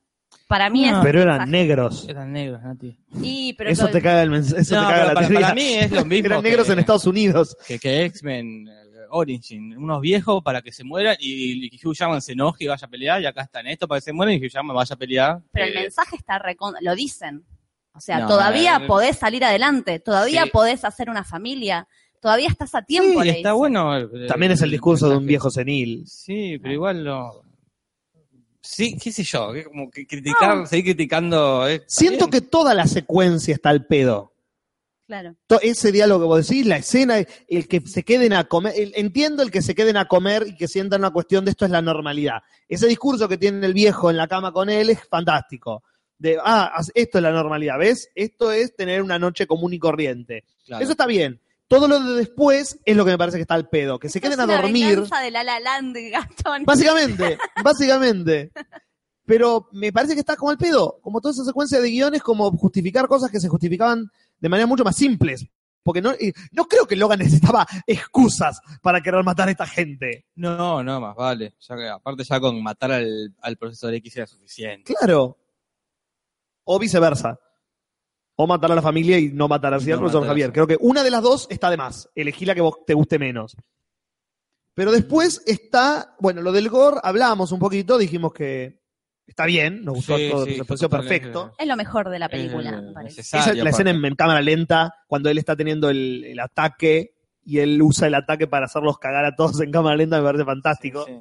Para 0.48 0.70
mí 0.70 0.86
No, 0.86 0.98
es 1.00 1.04
Pero 1.04 1.22
el 1.24 1.28
eran 1.28 1.50
negros. 1.50 2.08
Eran 2.08 2.32
negros, 2.32 2.62
Nati. 2.62 2.96
Y, 3.22 3.54
pero 3.54 3.70
Eso 3.72 3.88
te 3.88 4.02
caga 4.02 4.22
el 4.22 4.30
mensaje. 4.30 4.62
Eso 4.62 4.76
No, 4.76 4.88
te 4.88 4.94
caga 4.94 5.06
la 5.08 5.14
para, 5.16 5.28
teoría. 5.28 5.42
para 5.48 5.56
mí 5.56 5.74
es 5.74 5.92
lo 5.92 6.06
mismo. 6.06 6.26
Eran 6.28 6.42
que- 6.44 6.50
negros 6.50 6.70
en 6.70 6.80
Estados 6.80 7.08
Unidos. 7.08 7.58
que, 7.68 7.80
que 7.80 8.06
X-Men 8.06 8.68
eh, 8.68 8.72
Origin, 9.10 9.76
unos 9.78 10.02
viejos 10.02 10.44
para 10.44 10.62
que 10.62 10.72
se 10.72 10.84
mueran 10.84 11.16
y, 11.20 11.68
y 11.76 11.80
Hugh 11.84 11.96
Jackman 11.96 12.22
se 12.22 12.34
enoje 12.34 12.66
y 12.66 12.68
vaya 12.68 12.86
a 12.86 12.90
pelear, 12.90 13.22
y 13.22 13.26
acá 13.26 13.42
están 13.44 13.66
estos 13.68 13.88
para 13.90 14.00
que 14.00 14.06
se 14.06 14.14
mueran 14.14 14.36
y 14.36 14.38
Hugh 14.38 14.50
Jackman 14.52 14.76
vaya 14.76 14.94
a 14.94 14.98
pelear. 14.98 15.40
Pero 15.52 15.66
el 15.66 15.78
Eh, 15.78 15.82
mensaje 15.82 16.16
está 16.16 16.38
recon... 16.38 16.76
lo 16.82 16.94
dicen. 16.96 17.44
O 17.94 18.00
sea, 18.00 18.20
No, 18.20 18.28
todavía 18.28 18.82
eh, 18.84 18.88
podés 18.88 19.18
salir 19.18 19.44
adelante, 19.46 20.00
todavía 20.00 20.44
sí. 20.44 20.50
podés 20.52 20.84
hacer 20.84 21.10
una 21.10 21.24
familia, 21.24 21.88
todavía 22.22 22.50
estás 22.50 22.76
a 22.76 22.82
tiempo. 22.84 23.24
sí, 23.24 23.30
está 23.30 23.54
bueno. 23.54 23.98
eh, 23.98 24.08
También 24.28 24.52
es 24.52 24.62
el 24.62 24.70
discurso 24.72 25.10
de 25.10 25.18
un 25.18 25.26
viejo 25.26 25.50
senil. 25.50 26.04
Sí, 26.06 26.60
pero 26.62 26.74
igual 26.74 27.04
no. 27.04 27.32
Sí, 28.66 28.98
qué 28.98 29.12
sé 29.12 29.24
yo, 29.24 29.54
que 29.54 29.64
como 29.66 29.90
que 29.90 30.06
criticar, 30.08 30.58
No. 30.58 30.66
seguir 30.66 30.86
criticando. 30.96 31.68
eh, 31.68 31.84
Siento 31.88 32.28
bien. 32.28 32.32
que 32.32 32.42
toda 32.42 32.74
la 32.74 32.88
secuencia 32.88 33.54
está 33.54 33.70
al 33.70 33.86
pedo. 33.86 34.34
Claro. 35.08 35.36
Ese 35.62 35.92
diálogo 35.92 36.22
que 36.22 36.28
vos 36.28 36.48
decís, 36.48 36.66
la 36.66 36.78
escena, 36.78 37.18
el 37.48 37.68
que 37.68 37.80
se 37.82 38.02
queden 38.04 38.34
a 38.34 38.46
comer, 38.46 38.74
el- 38.76 38.92
entiendo 38.96 39.44
el 39.44 39.52
que 39.52 39.62
se 39.62 39.76
queden 39.76 39.98
a 39.98 40.08
comer 40.08 40.46
y 40.48 40.56
que 40.58 40.68
sientan 40.68 41.02
una 41.02 41.12
cuestión 41.12 41.46
de 41.46 41.52
esto 41.52 41.64
es 41.66 41.70
la 41.72 41.84
normalidad. 41.84 42.42
Ese 42.68 42.88
discurso 42.88 43.28
que 43.30 43.38
tiene 43.38 43.64
el 43.68 43.74
viejo 43.76 44.10
en 44.10 44.18
la 44.18 44.28
cama 44.28 44.52
con 44.52 44.68
él 44.68 44.90
es 44.90 45.00
fantástico. 45.08 45.84
De, 46.18 46.40
ah, 46.44 46.72
esto 46.96 47.18
es 47.20 47.22
la 47.22 47.32
normalidad, 47.32 47.78
¿ves? 47.78 48.10
Esto 48.16 48.52
es 48.52 48.76
tener 48.76 49.04
una 49.04 49.20
noche 49.20 49.46
común 49.46 49.74
y 49.74 49.80
corriente. 49.80 50.44
Claro. 50.66 50.82
Eso 50.84 50.94
está 50.94 51.06
bien. 51.06 51.40
Todo 51.68 51.88
lo 51.88 52.00
de 52.00 52.16
después 52.16 52.80
es 52.86 52.96
lo 52.96 53.06
que 53.06 53.12
me 53.12 53.18
parece 53.18 53.38
que 53.38 53.42
está 53.42 53.56
al 53.56 53.70
pedo. 53.70 53.98
Que 53.98 54.10
se 54.10 54.22
queden 54.22 54.34
es 54.34 54.40
a 54.40 54.44
una 54.46 54.62
dormir. 54.62 55.02
de 55.02 55.32
la 55.32 55.44
La 55.44 55.60
Land, 55.60 55.98
Gastón. 56.12 56.64
Básicamente, 56.64 57.38
básicamente. 57.64 58.52
Pero 59.26 59.68
me 59.72 59.92
parece 59.92 60.14
que 60.14 60.20
está 60.20 60.36
como 60.36 60.52
al 60.52 60.58
pedo. 60.58 61.00
Como 61.02 61.20
toda 61.22 61.34
esa 61.34 61.44
secuencia 61.44 61.80
de 61.82 61.90
guiones, 61.90 62.22
como 62.22 62.52
justificar 62.52 63.08
cosas 63.08 63.32
que 63.32 63.40
se 63.40 63.50
justificaban 63.50 64.12
de 64.40 64.50
manera 64.50 64.68
mucho 64.68 64.84
más 64.84 64.96
simples. 64.96 65.48
Porque 65.82 66.02
no, 66.02 66.14
y 66.14 66.34
no 66.52 66.66
creo 66.66 66.86
que 66.86 66.96
Logan 66.96 67.20
necesitaba 67.24 67.66
excusas 67.88 68.60
para 68.82 69.02
querer 69.02 69.24
matar 69.24 69.48
a 69.48 69.52
esta 69.52 69.66
gente. 69.66 70.26
No, 70.36 70.84
no, 70.84 71.02
más 71.02 71.16
vale. 71.16 71.56
Ya 71.60 71.76
que, 71.76 71.90
aparte 71.90 72.24
ya 72.24 72.40
con 72.40 72.62
matar 72.62 72.92
al, 72.92 73.34
al 73.42 73.58
profesor 73.58 73.92
X 73.96 74.18
era 74.18 74.28
suficiente. 74.28 74.94
Claro. 74.94 75.38
O 76.64 76.78
viceversa. 76.78 77.40
O 78.38 78.46
matar 78.48 78.72
a 78.72 78.76
la 78.76 78.82
familia 78.82 79.18
y 79.18 79.30
no 79.30 79.48
matar 79.48 79.74
así 79.74 79.92
al 79.92 79.98
No 79.98 80.02
profesor 80.02 80.22
matar 80.22 80.30
a 80.30 80.32
Javier. 80.34 80.52
Creo 80.52 80.68
que 80.68 80.78
una 80.82 81.04
de 81.04 81.12
las 81.12 81.22
dos 81.24 81.48
está 81.50 81.70
de 81.70 81.78
más. 81.78 82.10
Elegí 82.16 82.46
la 82.46 82.54
que 82.56 82.62
vos 82.62 82.80
te 82.86 82.94
guste 82.94 83.18
menos. 83.18 83.56
Pero 84.74 84.92
después 84.92 85.42
está, 85.46 86.16
bueno, 86.20 86.42
lo 86.42 86.52
del 86.52 86.68
gore 86.70 86.98
hablábamos 87.02 87.52
un 87.54 87.60
poquito, 87.60 87.98
dijimos 87.98 88.34
que 88.34 88.82
está 89.26 89.46
bien, 89.46 89.86
nos 89.86 89.96
gustó 89.96 90.18
Sí, 90.18 90.30
todo, 90.30 90.46
sí, 90.46 90.58
nos 90.58 90.68
pareció 90.68 90.90
perfecto. 90.90 91.54
Es 91.58 91.66
lo 91.68 91.78
mejor 91.78 92.10
de 92.10 92.20
la 92.20 92.28
película, 92.28 92.72
Eh, 92.86 92.92
parece. 92.94 93.22
Esa- 93.22 93.54
la 93.54 93.70
escena 93.70 93.92
en, 93.92 94.04
en 94.04 94.16
cámara 94.16 94.42
lenta, 94.42 94.94
cuando 95.08 95.30
él 95.30 95.38
está 95.38 95.56
teniendo 95.56 95.90
el, 95.90 96.26
el 96.26 96.40
ataque 96.42 97.16
y 97.46 97.60
él 97.60 97.82
usa 97.82 98.08
el 98.08 98.16
ataque 98.16 98.48
para 98.48 98.66
hacerlos 98.66 99.00
cagar 99.00 99.24
a 99.24 99.34
todos 99.36 99.62
en 99.62 99.72
cámara 99.72 99.96
lenta, 99.96 100.18
me 100.18 100.24
parece 100.26 100.44
fantástico. 100.44 101.06
Sí. 101.06 101.14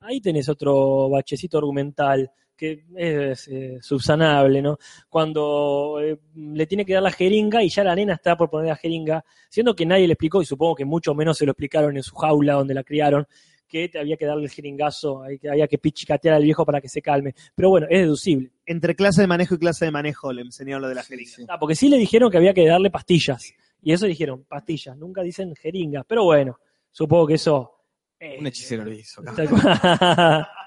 Ahí 0.00 0.20
tenés 0.20 0.48
otro 0.50 1.08
bachecito 1.08 1.56
argumental 1.58 2.30
que 2.58 2.84
es 2.96 3.46
eh, 3.48 3.78
subsanable, 3.80 4.60
¿no? 4.60 4.76
Cuando 5.08 5.98
eh, 6.02 6.18
le 6.34 6.66
tiene 6.66 6.84
que 6.84 6.92
dar 6.94 7.02
la 7.04 7.12
jeringa 7.12 7.62
y 7.62 7.68
ya 7.68 7.84
la 7.84 7.94
nena 7.94 8.14
está 8.14 8.36
por 8.36 8.50
poner 8.50 8.68
la 8.70 8.76
jeringa, 8.76 9.24
siendo 9.48 9.74
que 9.76 9.86
nadie 9.86 10.06
le 10.08 10.14
explicó, 10.14 10.42
y 10.42 10.44
supongo 10.44 10.74
que 10.74 10.84
mucho 10.84 11.14
menos 11.14 11.38
se 11.38 11.46
lo 11.46 11.52
explicaron 11.52 11.96
en 11.96 12.02
su 12.02 12.14
jaula 12.16 12.54
donde 12.54 12.74
la 12.74 12.82
criaron, 12.82 13.26
que 13.68 13.88
te 13.88 13.98
había 14.00 14.16
que 14.16 14.24
darle 14.26 14.44
el 14.44 14.50
jeringazo, 14.50 15.22
que- 15.40 15.48
había 15.48 15.68
que 15.68 15.78
pichicatear 15.78 16.34
al 16.34 16.42
viejo 16.42 16.64
para 16.66 16.80
que 16.80 16.88
se 16.88 17.00
calme. 17.00 17.34
Pero 17.54 17.68
bueno, 17.70 17.86
es 17.90 18.00
deducible. 18.00 18.50
Entre 18.66 18.96
clase 18.96 19.20
de 19.20 19.26
manejo 19.26 19.54
y 19.54 19.58
clase 19.58 19.84
de 19.84 19.90
manejo 19.90 20.32
le 20.32 20.42
enseñaron 20.42 20.82
lo 20.82 20.88
de 20.88 20.94
la 20.96 21.02
jeringa. 21.04 21.30
Sí. 21.30 21.44
Ah, 21.48 21.58
porque 21.58 21.74
sí 21.76 21.88
le 21.88 21.98
dijeron 21.98 22.30
que 22.30 22.38
había 22.38 22.54
que 22.54 22.66
darle 22.66 22.90
pastillas. 22.90 23.52
Y 23.82 23.92
eso 23.92 24.06
dijeron, 24.06 24.44
pastillas, 24.48 24.96
nunca 24.96 25.22
dicen 25.22 25.54
jeringas. 25.54 26.04
Pero 26.08 26.24
bueno, 26.24 26.58
supongo 26.90 27.26
que 27.28 27.34
eso... 27.34 27.74
eh, 28.18 28.38
Un 28.40 28.46
hechicero 28.48 28.84
lo 28.84 28.92
hizo. 28.92 29.22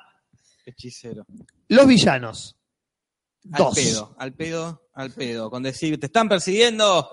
Hechicero. 0.66 1.26
Los 1.70 1.88
villanos. 1.88 2.58
Al 3.52 3.58
Dos. 3.58 3.76
pedo, 3.76 4.16
al 4.20 4.34
pedo, 4.34 4.90
al 4.94 5.12
pedo. 5.12 5.50
Con 5.50 5.64
decir, 5.64 6.00
te 6.00 6.06
están 6.06 6.30
persiguiendo, 6.30 7.10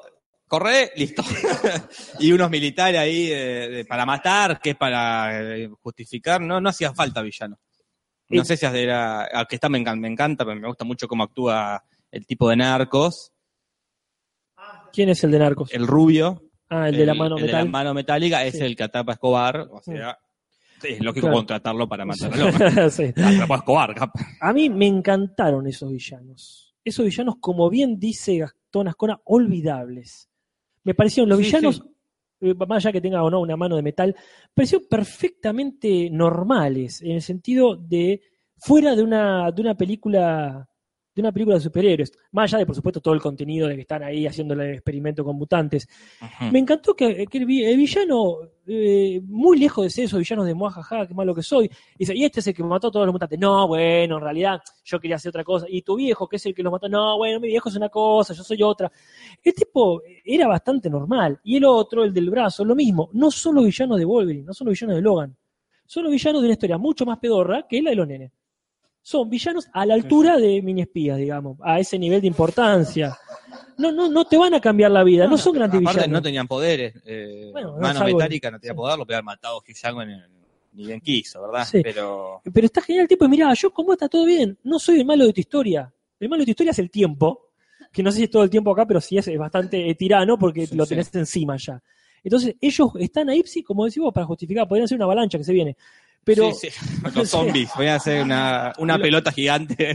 corre, 0.47 0.93
listo. 0.97 1.23
y 2.21 2.33
unos 2.33 2.51
militares 2.51 3.01
ahí 3.01 3.27
de- 3.29 3.69
de- 3.69 3.85
para 3.87 4.05
matar, 4.05 4.61
que 4.61 4.71
es 4.71 4.77
para 4.77 5.57
eh, 5.57 5.71
justificar, 5.81 6.41
no, 6.41 6.61
no 6.61 6.69
hacía 6.69 6.93
falta 6.93 7.23
villano. 7.23 7.59
No 8.31 8.45
sé 8.45 8.59
si 8.59 8.67
era, 8.67 9.23
al 9.25 9.47
que 9.47 9.55
está 9.55 9.71
me 9.71 9.79
encanta, 9.79 10.01
me 10.03 10.09
encanta, 10.09 10.45
pero 10.45 10.61
me 10.61 10.69
gusta 10.69 10.85
mucho 10.85 11.09
cómo 11.09 11.25
actúa 11.25 11.83
el 12.11 12.27
tipo 12.27 12.49
de 12.51 12.57
narcos, 12.57 13.33
¿Quién 14.93 15.09
es 15.11 15.23
el 15.25 15.31
de 15.31 15.39
Narcos? 15.39 15.73
el 15.73 15.87
rubio. 15.87 16.43
Ah, 16.71 16.89
el 16.89 16.97
de 16.97 17.07
la 17.07 17.15
mano 17.15 17.37
el 17.39 17.47
de 17.47 17.53
la 17.53 17.65
mano 17.65 17.95
metálica 17.95 18.45
es 18.45 18.55
Sí. 18.59 18.65
el 18.65 18.77
que 18.77 18.83
atapa 18.83 19.13
a 19.13 19.15
Escobar, 19.15 19.69
o 19.71 19.81
sea, 19.83 20.19
es 20.83 21.01
lógico 21.01 21.27
Claro. 21.27 21.37
contratarlo 21.39 21.89
para 21.89 22.05
matar 22.05 22.31
a. 22.83 22.91
Sí. 22.91 23.05
Escobar, 23.15 23.95
mí 24.53 24.69
me 24.71 24.87
encantaron 24.87 25.67
esos 25.67 25.91
villanos. 25.91 26.75
Esos 26.85 27.05
villanos, 27.05 27.37
como 27.41 27.69
bien 27.69 27.99
dice 27.99 28.39
Gastón 28.39 28.89
Ascona, 28.89 29.21
olvidables. 29.25 30.29
Me 30.85 30.95
parecieron 30.95 31.29
los 31.29 31.39
Sí, 31.39 31.45
villanos, 31.45 31.77
sí. 31.77 31.83
eh, 32.49 32.55
más 32.55 32.85
allá 32.85 32.93
que 32.93 33.01
tenga 33.01 33.23
o 33.23 33.31
no 33.31 33.41
una 33.41 33.57
mano 33.57 33.77
de 33.77 33.83
metal, 33.83 34.15
parecieron 34.55 34.87
perfectamente 34.89 36.09
normales, 36.11 37.03
en 37.03 37.13
el 37.13 37.23
sentido 37.23 37.77
de 37.77 38.23
fuera 38.57 38.95
de 38.97 39.03
una, 39.03 39.51
de 39.53 39.61
una 39.63 39.75
película 39.77 40.69
de 41.23 41.27
una 41.29 41.33
película 41.33 41.57
de 41.57 41.63
superhéroes. 41.63 42.13
Más 42.31 42.45
allá 42.51 42.59
de, 42.59 42.67
por 42.67 42.75
supuesto, 42.77 43.01
todo 43.01 43.13
el 43.15 43.21
contenido 43.21 43.67
de 43.67 43.75
que 43.75 43.81
están 43.83 44.03
ahí 44.05 44.27
haciendo 44.27 44.55
el 44.55 44.75
experimento 44.75 45.25
con 45.25 45.37
mutantes. 45.37 45.89
Me 46.53 46.61
encantó 46.61 46.95
que, 46.95 47.27
que 47.27 47.39
el, 47.39 47.45
vi- 47.47 47.65
el 47.65 47.77
villano, 47.77 48.37
eh, 48.67 49.21
muy 49.25 49.59
lejos 49.59 49.85
de 49.85 49.91
ser 49.91 50.05
esos 50.05 50.19
villanos 50.21 50.47
de 50.47 50.55
muajaja, 50.55 51.07
qué 51.07 51.15
malo 51.15 51.35
que 51.35 51.43
soy, 51.43 51.69
dice, 51.99 52.15
y 52.15 52.25
este 52.25 52.39
es 52.41 52.47
el 52.47 52.55
que 52.55 52.63
mató 52.63 52.87
a 52.87 52.91
todos 52.93 53.05
los 53.07 53.13
mutantes. 53.13 53.39
No, 53.39 53.67
bueno, 53.67 54.17
en 54.19 54.23
realidad 54.23 54.61
yo 54.85 55.01
quería 55.01 55.17
hacer 55.17 55.31
otra 55.31 55.43
cosa. 55.43 55.67
Y 55.69 55.83
tu 55.83 55.97
viejo, 55.97 56.29
que 56.29 56.37
es 56.37 56.47
el 56.47 56.55
que 56.55 56.63
los 56.63 56.71
mató, 56.71 56.89
no, 56.89 57.17
bueno, 57.17 57.41
mi 57.41 57.49
viejo 57.49 57.69
es 57.69 57.75
una 57.75 57.89
cosa, 57.89 58.33
yo 58.33 58.45
soy 58.45 58.63
otra. 58.63 58.91
El 59.43 59.55
tipo 59.55 60.01
era 60.25 60.47
bastante 60.47 60.89
normal. 60.89 61.41
Y 61.43 61.57
el 61.57 61.65
otro, 61.65 62.05
el 62.05 62.15
del 62.15 62.31
brazo, 62.31 62.65
lo 62.65 62.77
mismo. 62.77 63.11
No 63.13 63.31
son 63.31 63.57
los 63.57 63.65
villanos 63.65 63.99
de 63.99 64.05
Wolverine, 64.05 64.45
no 64.45 64.55
son 64.55 64.67
los 64.67 64.75
villanos 64.75 64.97
de 64.97 65.03
Logan. 65.03 65.37
Son 65.85 66.05
los 66.05 66.13
villanos 66.13 66.43
de 66.43 66.47
una 66.49 66.53
historia 66.53 66.79
mucho 66.79 67.07
más 67.07 67.19
pedorra 67.19 67.67
que 67.67 67.81
la 67.83 67.91
de 67.91 67.97
los 67.97 68.07
nenes. 68.07 68.31
Son 69.09 69.31
villanos 69.31 69.67
a 69.73 69.87
la 69.87 69.95
altura 69.95 70.37
de 70.37 70.61
mini 70.61 70.83
espías, 70.83 71.17
digamos, 71.17 71.57
a 71.63 71.81
ese 71.81 71.99
nivel 71.99 72.21
de 72.21 72.27
importancia. 72.27 73.17
No, 73.79 73.91
no, 73.91 74.07
no 74.11 74.27
te 74.27 74.37
van 74.37 74.53
a 74.53 74.61
cambiar 74.61 74.91
la 74.91 75.03
vida, 75.03 75.27
no, 75.27 75.39
son 75.39 75.55
grandes 75.55 75.81
Aparte 75.81 76.01
villanos. 76.01 76.13
no 76.13 76.21
tenían 76.23 76.47
poderes. 76.47 76.95
Eh, 77.07 77.49
Bueno, 77.51 77.75
mano 77.81 78.05
metálica 78.05 78.51
no 78.51 78.61
tenía 78.61 78.75
poder, 78.75 78.99
lo 78.99 79.07
podía 79.07 79.17
haber 79.17 79.25
matado 79.25 79.63
Jackman 79.67 80.11
en- 80.11 80.27
ni 80.73 80.85
bien 80.89 81.01
quiso, 81.01 81.41
¿verdad? 81.41 81.65
Sí. 81.65 81.81
Pero 81.83 82.43
Pero 82.53 82.67
está 82.67 82.83
genial 82.83 83.05
el 83.05 83.09
tipo, 83.09 83.25
y 83.25 83.29
mirá, 83.29 83.55
yo 83.55 83.71
como 83.73 83.95
está 83.95 84.11
todo 84.11 84.27
bien, 84.27 84.59
no 84.65 84.79
soy 84.79 84.99
el 85.01 85.07
malo 85.07 85.25
de 85.25 85.33
tu 85.33 85.41
historia. 85.41 85.91
El 86.21 86.29
malo 86.29 86.41
de 86.43 86.45
tu 86.45 86.51
historia 86.51 86.73
es 86.73 86.79
el 86.79 86.91
tiempo, 86.91 87.47
que 87.91 88.03
no 88.03 88.11
sé 88.13 88.19
si 88.19 88.25
es 88.25 88.31
todo 88.31 88.43
el 88.45 88.51
tiempo 88.51 88.73
acá, 88.73 88.85
pero 88.85 89.01
sí 89.01 89.17
es, 89.17 89.27
es 89.27 89.39
bastante 89.39 89.89
eh, 89.89 89.95
tirano 89.95 90.39
porque 90.39 90.67
Sí, 90.67 90.77
lo 90.77 90.85
sí. 90.85 90.91
tenés 90.91 91.15
encima 91.15 91.57
ya. 91.57 91.83
Entonces, 92.23 92.57
ellos 92.61 92.91
están 92.99 93.31
ahí, 93.31 93.43
sí, 93.47 93.63
como 93.63 93.87
decís 93.87 94.03
vos, 94.03 94.13
para 94.13 94.27
justificar, 94.27 94.69
podrían 94.69 94.87
ser 94.87 94.97
una 94.97 95.07
avalancha 95.07 95.39
que 95.39 95.45
se 95.45 95.55
viene. 95.55 95.79
Pero, 96.25 96.53
Sí, 96.53 96.69
sí. 96.71 96.79
los 97.15 97.29
zombies, 97.31 97.71
voy 97.77 97.87
a 97.87 97.95
hacer 97.97 98.23
una, 98.23 98.73
una 98.79 98.97
Lo- 98.99 99.03
pelota 99.03 99.33
gigante. 99.33 99.93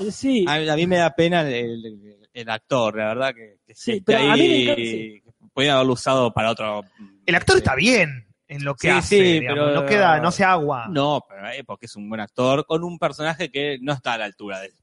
eh, 0.00 0.10
sí, 0.10 0.44
A, 0.46 0.54
a 0.72 0.76
mí 0.76 0.86
me 0.86 0.96
da 0.96 1.14
pena 1.14 1.42
el, 1.42 1.84
el- 1.84 2.16
el 2.32 2.50
actor, 2.50 2.96
la 2.98 3.06
verdad 3.08 3.34
que, 3.34 3.56
que 3.66 3.74
Sí, 3.74 4.02
pero 4.04 4.18
a 4.18 4.22
mí 4.22 4.26
me 4.28 4.32
ahí, 4.34 4.62
encanta, 4.62 4.82
sí. 4.82 5.22
podían 5.54 5.74
haberlo 5.76 5.92
usado 5.94 6.32
para 6.32 6.50
otro. 6.50 6.84
El 7.24 7.34
actor 7.34 7.54
sí. 7.56 7.58
está 7.60 7.74
bien 7.74 8.26
en 8.46 8.62
lo 8.62 8.74
que 8.74 8.88
Sí, 8.88 8.94
hace, 8.96 9.16
sí, 9.16 9.22
digamos, 9.40 9.64
pero- 9.70 9.80
no 9.80 9.86
queda, 9.86 10.20
no 10.20 10.30
se 10.30 10.44
agua. 10.44 10.86
No, 10.90 11.24
pero 11.28 11.48
eh, 11.50 11.64
porque 11.64 11.86
es 11.86 11.96
un 11.96 12.08
buen 12.10 12.20
actor 12.20 12.64
con 12.66 12.84
un 12.84 12.98
personaje 12.98 13.50
que 13.50 13.78
no 13.80 13.92
está 13.94 14.12
a 14.12 14.18
la 14.18 14.26
altura 14.26 14.60
de 14.60 14.66
él. 14.66 14.74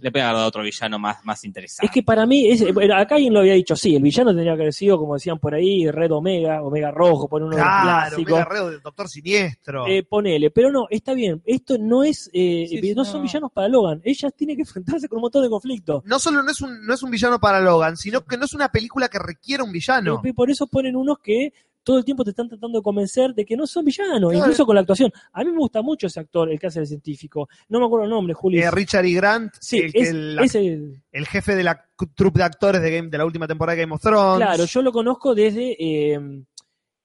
Le 0.00 0.10
puede 0.12 0.22
haber 0.24 0.36
dado 0.36 0.48
otro 0.48 0.62
villano 0.62 0.98
más, 0.98 1.24
más 1.24 1.42
interesante. 1.44 1.86
es 1.86 1.92
que 1.92 2.02
para 2.02 2.26
mí, 2.26 2.48
es, 2.48 2.62
acá 2.94 3.14
alguien 3.14 3.32
lo 3.32 3.40
había 3.40 3.54
dicho, 3.54 3.74
sí, 3.74 3.96
el 3.96 4.02
villano 4.02 4.30
tendría 4.30 4.54
que 4.54 4.62
haber 4.62 4.72
sido, 4.74 4.98
como 4.98 5.14
decían 5.14 5.38
por 5.38 5.54
ahí, 5.54 5.90
Red 5.90 6.12
Omega, 6.12 6.62
Omega 6.62 6.90
Rojo, 6.90 7.28
por 7.28 7.42
uno 7.42 7.52
de 7.56 7.56
los 7.62 7.66
Claro, 7.66 8.08
clásicos. 8.08 8.32
Mega 8.32 8.44
Red 8.44 8.70
del 8.72 8.80
Doctor 8.82 9.08
Siniestro. 9.08 9.86
Eh, 9.86 10.02
ponele, 10.02 10.50
pero 10.50 10.70
no, 10.70 10.86
está 10.90 11.14
bien. 11.14 11.40
Esto 11.46 11.76
no 11.78 12.04
es, 12.04 12.28
eh, 12.32 12.66
Sí, 12.68 12.94
no 12.94 13.04
son 13.04 13.16
no. 13.18 13.22
villanos 13.22 13.52
para 13.52 13.68
Logan. 13.68 14.00
Ella 14.04 14.30
tiene 14.30 14.54
que 14.54 14.62
enfrentarse 14.68 15.08
con 15.08 15.16
un 15.16 15.22
montón 15.22 15.42
de 15.42 15.48
conflictos. 15.50 16.04
no 16.04 16.18
solo 16.18 16.42
no 16.42 16.50
es, 16.50 16.60
un, 16.60 16.84
no 16.84 16.92
es 16.94 17.02
un 17.02 17.10
villano 17.10 17.40
para 17.40 17.60
Logan, 17.60 17.96
sino 17.96 18.24
que 18.24 18.36
no 18.36 18.44
es 18.44 18.52
una 18.54 18.68
película 18.70 19.08
que 19.08 19.18
requiera 19.18 19.64
un 19.64 19.72
villano. 19.72 20.20
Y 20.24 20.32
por 20.32 20.50
eso 20.50 20.66
ponen 20.66 20.94
unos 20.96 21.18
que 21.20 21.52
todo 21.82 21.98
el 21.98 22.04
tiempo 22.04 22.22
te 22.24 22.30
están 22.30 22.48
tratando 22.48 22.78
de 22.78 22.82
convencer 22.82 23.34
de 23.34 23.44
que 23.44 23.56
no 23.56 23.66
son 23.66 23.84
villanos, 23.84 24.30
Claro. 24.30 24.36
incluso 24.38 24.66
con 24.66 24.74
la 24.74 24.82
actuación. 24.82 25.10
A 25.32 25.42
mí 25.44 25.50
me 25.50 25.58
gusta 25.58 25.82
mucho 25.82 26.06
ese 26.06 26.20
actor, 26.20 26.50
el 26.50 26.58
que 26.58 26.66
hace 26.66 26.80
el 26.80 26.86
científico. 26.86 27.48
No 27.68 27.80
me 27.80 27.86
acuerdo 27.86 28.04
el 28.04 28.10
nombre, 28.10 28.34
Julio. 28.34 28.62
Eh, 28.62 28.70
Richard 28.70 29.04
E. 29.06 29.12
Grant, 29.12 29.52
sí, 29.60 29.78
el, 29.78 29.92
que 29.92 30.00
es, 30.00 30.08
el, 30.10 30.38
es 30.40 30.54
el- 30.54 31.02
el 31.12 31.26
jefe 31.26 31.56
de 31.56 31.64
la 31.64 31.84
troupe 32.14 32.38
de 32.38 32.44
actores 32.44 32.82
de, 32.82 32.90
Game, 32.90 33.08
de 33.08 33.18
la 33.18 33.24
última 33.24 33.46
temporada 33.48 33.76
de 33.76 33.82
Game 33.82 33.94
of 33.94 34.00
Thrones. 34.02 34.46
Claro, 34.46 34.64
yo 34.64 34.82
lo 34.82 34.92
conozco 34.92 35.34
desde, 35.34 35.76
eh, 35.78 36.20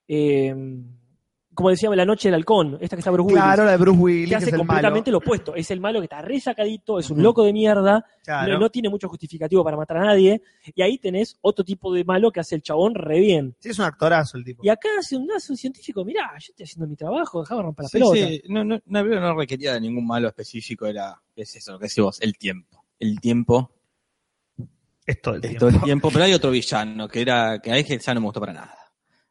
eh, 0.08 0.56
como 1.56 1.70
decíamos, 1.70 1.96
La 1.98 2.06
Noche 2.06 2.28
del 2.28 2.36
Halcón, 2.36 2.78
esta 2.82 2.96
que 2.96 3.00
está 3.00 3.10
Bruce 3.12 3.28
Willis. 3.28 3.42
Claro, 3.44 3.66
la 3.66 3.72
de 3.72 3.78
Bruce 3.78 3.98
Willis, 4.00 4.26
que 4.26 4.30
que 4.30 4.36
hace 4.36 4.46
es 4.48 4.52
el 4.54 4.58
malo. 4.60 4.68
completamente 4.68 5.12
lo 5.12 5.18
opuesto. 5.20 5.56
Es 5.56 5.72
el 5.72 5.80
malo 5.80 6.00
que 6.00 6.06
está 6.06 6.22
re 6.22 6.40
sacadito, 6.40 7.00
es 7.00 7.10
un 7.10 7.24
loco 7.24 7.44
de 7.44 7.54
mierda, 7.54 8.06
Claro. 8.24 8.54
no, 8.54 8.60
no 8.60 8.70
tiene 8.70 8.90
mucho 8.90 9.08
justificativo 9.10 9.64
para 9.64 9.78
matar 9.78 9.98
a 9.98 10.06
nadie. 10.06 10.42
Y 10.76 10.82
ahí 10.82 10.98
tenés 10.98 11.38
otro 11.42 11.64
tipo 11.66 11.94
de 11.94 12.04
malo 12.04 12.32
que 12.32 12.40
hace 12.42 12.56
el 12.56 12.62
chabón 12.62 12.94
re 12.96 13.20
bien. 13.20 13.56
Sí, 13.60 13.70
es 13.70 13.80
un 13.80 13.86
actorazo 13.86 14.38
el 14.38 14.44
tipo. 14.44 14.64
Y 14.66 14.70
acá 14.70 14.90
hace 15.00 15.16
un, 15.18 15.32
hace 15.32 15.52
un 15.54 15.58
científico, 15.58 16.04
mirá, 16.06 16.32
yo 16.34 16.48
estoy 16.52 16.64
haciendo 16.66 16.88
mi 16.88 16.96
trabajo, 16.96 17.42
dejame 17.42 17.62
romper 17.64 17.84
la 17.84 17.90
Sí, 17.90 17.94
pelota. 17.98 18.16
sí, 18.16 18.42
no, 18.50 18.64
no, 18.64 18.80
no, 18.86 19.04
no 19.04 19.36
requería 19.38 19.74
de 19.74 19.82
ningún 19.82 20.06
malo 20.06 20.28
específico, 20.28 20.86
era, 20.86 21.20
es 21.36 21.56
eso, 21.56 21.72
lo 21.74 21.80
que 21.80 21.86
decís 21.86 22.04
vos, 22.04 22.22
el 22.22 22.38
tiempo. 22.38 22.84
El 23.00 23.20
tiempo, 23.20 23.72
Es 25.06 25.22
todo 25.22 25.36
el 25.36 25.42
es 25.44 25.50
tiempo. 25.52 25.60
todo 25.60 25.70
el 25.78 25.82
tiempo, 25.84 26.10
pero 26.12 26.26
hay 26.26 26.34
otro 26.34 26.50
villano 26.52 27.08
que 27.08 27.22
era, 27.22 27.60
que 27.60 27.72
ahí 27.72 27.84
que 27.84 27.98
ya 28.00 28.14
no 28.14 28.22
me 28.22 28.26
gustó 28.26 28.40
para 28.40 28.54
nada. 28.54 28.76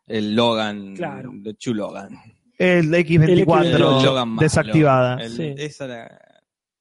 El 0.06 0.34
Logan, 0.34 0.94
Claro. 0.94 1.30
de 1.34 1.54
Chu 1.56 1.74
Logan. 1.74 2.18
El 2.58 2.92
X24 2.94 3.62
El 3.64 3.72
El 3.74 3.78
Logan 3.80 4.28
malo. 4.28 4.40
desactivada. 4.42 5.16
El- 5.22 5.30
Sí. 5.30 5.54
esa 5.56 5.84
era- 5.86 6.20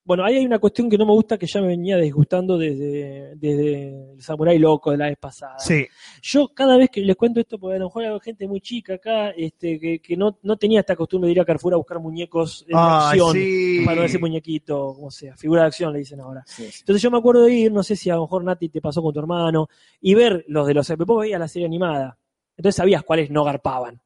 Bueno, 0.05 0.25
ahí 0.25 0.35
hay 0.35 0.45
una 0.45 0.59
cuestión 0.59 0.89
que 0.89 0.97
no 0.97 1.05
me 1.05 1.13
gusta 1.13 1.37
que 1.37 1.47
ya 1.47 1.61
me 1.61 1.67
venía 1.67 1.95
disgustando 1.95 2.57
desde, 2.57 3.35
desde 3.37 4.11
el 4.15 4.21
Samurai 4.21 4.59
Loco 4.59 4.91
de 4.91 4.97
la 4.97 5.05
vez 5.07 5.17
pasada. 5.17 5.57
Sí, 5.59 5.87
Yo 6.21 6.49
cada 6.53 6.75
vez 6.75 6.89
que 6.89 6.99
les 6.99 7.15
cuento 7.15 7.39
esto, 7.39 7.57
porque 7.57 7.77
a 7.77 7.79
lo 7.79 7.85
mejor 7.85 8.03
hay 8.03 8.19
gente 8.19 8.45
muy 8.45 8.59
chica 8.59 8.95
acá, 8.95 9.29
este, 9.29 9.79
que, 9.79 9.99
que 9.99 10.17
no, 10.17 10.37
no 10.43 10.57
tenía 10.57 10.81
esta 10.81 10.97
costumbre 10.97 11.27
de 11.29 11.31
ir 11.35 11.39
a 11.39 11.45
Carrefour 11.45 11.73
a 11.73 11.77
buscar 11.77 11.99
muñecos 12.01 12.65
Ay, 12.73 13.17
acción, 13.17 13.31
sí. 13.31 13.81
para 13.85 13.95
no 13.95 14.01
decir 14.01 14.19
muñequito, 14.19 14.93
como 14.93 15.09
sea, 15.09 15.37
figura 15.37 15.61
de 15.61 15.67
acción 15.67 15.93
le 15.93 15.99
dicen 15.99 16.19
ahora. 16.19 16.43
sí, 16.47 16.65
sí. 16.69 16.79
Entonces 16.81 17.01
yo 17.01 17.09
me 17.09 17.17
acuerdo 17.19 17.43
de 17.45 17.53
ir, 17.53 17.71
no 17.71 17.81
sé 17.81 17.95
si 17.95 18.09
a 18.09 18.15
lo 18.15 18.23
mejor 18.23 18.43
Nati 18.43 18.67
te 18.67 18.81
pasó 18.81 19.01
con 19.01 19.13
tu 19.13 19.19
hermano, 19.21 19.69
y 20.01 20.13
ver 20.15 20.43
los 20.49 20.67
de 20.67 20.73
los 20.73 20.91
vos 20.97 21.21
veías 21.21 21.39
la 21.39 21.47
serie 21.47 21.65
animada. 21.65 22.17
Entonces 22.57 22.75
sabías 22.75 23.03
cuáles 23.03 23.29
no 23.29 23.43
garpaban, 23.43 23.99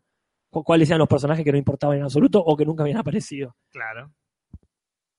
cu- 0.50 0.64
cuáles 0.64 0.90
eran 0.90 1.00
los 1.00 1.08
personajes 1.10 1.44
que 1.44 1.52
no 1.52 1.58
importaban 1.58 1.98
en 1.98 2.04
absoluto 2.04 2.40
o 2.40 2.56
que 2.56 2.66
nunca 2.66 2.84
habían 2.84 2.98
aparecido. 2.98 3.56
claro. 3.72 4.12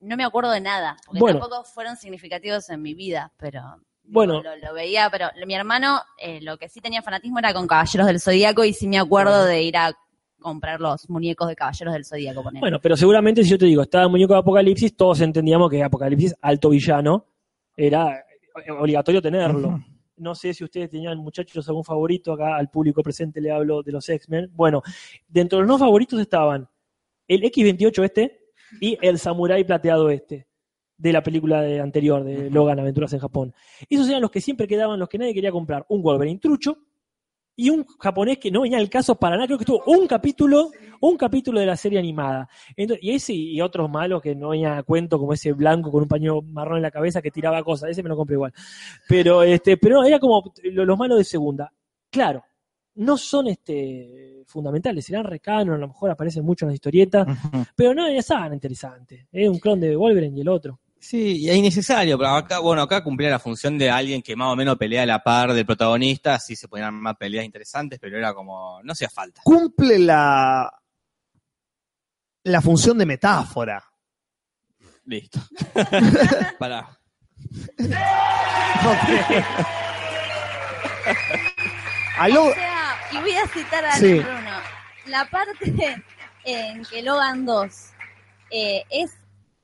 No 0.01 0.15
me 0.15 0.23
acuerdo 0.23 0.51
de 0.51 0.61
nada, 0.61 0.95
porque 1.05 1.19
Bueno. 1.19 1.39
tampoco 1.39 1.65
fueron 1.65 1.97
significativos 1.97 2.69
en 2.69 2.81
mi 2.81 2.93
vida, 2.93 3.33
pero 3.35 3.59
digo, 4.01 4.13
Bueno. 4.13 4.41
lo, 4.41 4.55
lo 4.55 4.73
veía, 4.73 5.09
pero 5.09 5.27
mi 5.45 5.53
hermano 5.55 5.99
eh, 6.17 6.39
lo 6.41 6.57
que 6.57 6.69
sí 6.69 6.79
tenía 6.79 7.01
fanatismo 7.01 7.39
era 7.39 7.53
con 7.53 7.67
Caballeros 7.67 8.07
del 8.07 8.21
Zodíaco 8.21 8.63
y 8.63 8.71
sí 8.71 8.87
me 8.87 8.97
acuerdo 8.97 9.43
de 9.43 9.61
ir 9.61 9.75
a 9.75 9.91
comprar 10.39 10.79
los 10.79 11.09
muñecos 11.09 11.49
de 11.49 11.55
Caballeros 11.57 11.93
del 11.93 12.05
Zodíaco. 12.05 12.41
Bueno, 12.61 12.79
pero 12.79 12.95
seguramente 12.95 13.43
si 13.43 13.49
yo 13.49 13.57
te 13.57 13.65
digo, 13.65 13.81
estaba 13.81 14.05
el 14.05 14.09
muñeco 14.09 14.31
de 14.35 14.39
Apocalipsis, 14.39 14.95
todos 14.95 15.19
entendíamos 15.19 15.69
que 15.69 15.83
Apocalipsis, 15.83 16.33
alto 16.41 16.69
villano, 16.69 17.25
era 17.75 18.23
obligatorio 18.79 19.21
tenerlo. 19.21 19.83
No 20.19 20.35
sé 20.35 20.53
si 20.53 20.63
ustedes 20.63 20.89
tenían, 20.89 21.17
muchachos, 21.17 21.67
algún 21.67 21.83
favorito. 21.83 22.33
Acá 22.33 22.55
al 22.57 22.69
público 22.69 23.01
presente 23.01 23.41
le 23.41 23.51
hablo 23.51 23.81
de 23.83 23.91
los 23.91 24.07
X-Men. 24.07 24.51
Bueno, 24.53 24.81
dentro 25.27 25.57
de 25.57 25.63
los 25.63 25.67
no 25.69 25.77
favoritos 25.77 26.19
estaban 26.19 26.67
el 27.27 27.43
X-28 27.45 28.03
este 28.03 28.39
y 28.81 28.97
el 29.01 29.17
Samurai 29.19 29.63
plateado 29.63 30.09
este 30.09 30.47
de 30.97 31.13
la 31.13 31.23
película 31.23 31.61
de- 31.61 31.79
anterior 31.79 32.23
de 32.23 32.49
Logan 32.49 32.79
Aventuras 32.79 33.13
en 33.13 33.19
Japón. 33.19 33.53
Esos 33.89 34.09
eran 34.09 34.21
los 34.21 34.31
que 34.31 34.41
siempre 34.41 34.67
quedaban, 34.67 34.99
los 34.99 35.07
que 35.07 35.17
nadie 35.17 35.33
quería 35.33 35.51
comprar. 35.51 35.85
Un 35.89 36.01
Wolverine 36.01 36.39
trucho 36.39 36.77
y 37.61 37.69
un 37.69 37.85
japonés 37.99 38.37
que 38.37 38.51
no 38.51 38.61
venía 38.61 38.77
al 38.77 38.89
caso 38.89 39.15
para 39.15 39.35
nada. 39.35 39.47
Creo 39.47 39.57
que 39.57 39.63
estuvo 39.63 39.83
un 39.85 40.07
capítulo, 40.07 40.71
un 41.01 41.17
capítulo 41.17 41.59
de 41.59 41.65
la 41.65 41.75
serie 41.75 41.99
animada. 41.99 42.47
Entonces, 42.75 43.03
y 43.03 43.11
ese 43.11 43.33
y 43.33 43.59
otros 43.61 43.89
malos 43.89 44.21
que 44.21 44.33
no 44.35 44.49
venía 44.49 44.77
a 44.77 44.83
cuento, 44.83 45.19
como 45.19 45.33
ese 45.33 45.51
blanco 45.53 45.91
con 45.91 46.03
un 46.03 46.07
paño 46.07 46.41
marrón 46.41 46.77
en 46.77 46.83
la 46.83 46.91
cabeza 46.91 47.21
que 47.21 47.31
tiraba 47.31 47.63
cosas. 47.63 47.89
Ese 47.89 48.01
me 48.03 48.09
lo 48.09 48.15
compré 48.15 48.35
igual. 48.35 48.53
Pero, 49.07 49.43
este, 49.43 49.77
pero 49.77 49.95
no, 50.01 50.05
era 50.05 50.19
como 50.19 50.43
lo- 50.63 50.85
los 50.85 50.97
malos 50.97 51.17
de 51.17 51.23
segunda. 51.23 51.71
Claro, 52.09 52.43
no 52.95 53.17
son 53.17 53.47
este 53.47 54.43
fundamentales, 54.47 55.05
serán 55.05 55.25
recanos, 55.25 55.75
a 55.75 55.77
lo 55.77 55.87
mejor 55.89 56.09
aparecen 56.09 56.43
mucho 56.43 56.65
en 56.65 56.69
las 56.69 56.75
historietas, 56.75 57.27
pero 57.75 57.93
no 57.93 58.07
es 58.07 58.25
tan 58.25 58.53
interesante. 58.53 59.27
Es 59.31 59.47
un 59.47 59.59
clon 59.59 59.79
de 59.79 59.95
Wolverine 59.95 60.35
y 60.37 60.41
el 60.41 60.49
otro. 60.49 60.79
Sí, 61.01 61.37
y 61.37 61.49
es 61.49 61.55
innecesario, 61.55 62.17
pero 62.17 62.31
acá, 62.31 62.59
bueno, 62.59 62.81
acá 62.81 63.01
cumplía 63.03 63.29
la 63.29 63.39
función 63.39 63.77
de 63.77 63.89
alguien 63.89 64.21
que 64.21 64.35
más 64.35 64.51
o 64.51 64.55
menos 64.55 64.77
pelea 64.77 65.03
a 65.03 65.05
la 65.05 65.23
par 65.23 65.53
del 65.53 65.65
protagonista, 65.65 66.35
así 66.35 66.55
se 66.55 66.67
podían 66.67 66.87
armar 66.87 67.17
peleas 67.17 67.45
interesantes, 67.45 67.97
pero 67.99 68.17
era 68.17 68.33
como, 68.33 68.81
no 68.83 68.91
hacía 68.91 69.09
falta. 69.09 69.41
Cumple 69.43 69.97
la, 69.99 70.69
la 72.43 72.61
función 72.61 72.97
de 72.97 73.05
metáfora. 73.05 73.81
Listo. 75.05 75.39
Pará. 76.59 76.89
A 82.17 82.27
Lo- 82.27 82.45
O 82.47 82.53
sea, 82.53 82.95
y 83.13 83.17
voy 83.19 83.31
a 83.35 83.47
citar 83.47 83.85
a 83.85 83.91
Sí. 83.93 84.19
Bruno. 84.19 84.59
La 85.07 85.25
parte 85.29 86.03
en 86.43 86.83
que 86.85 87.01
Logan 87.01 87.45
2 87.45 87.71
eh, 88.51 88.83
es 88.89 89.11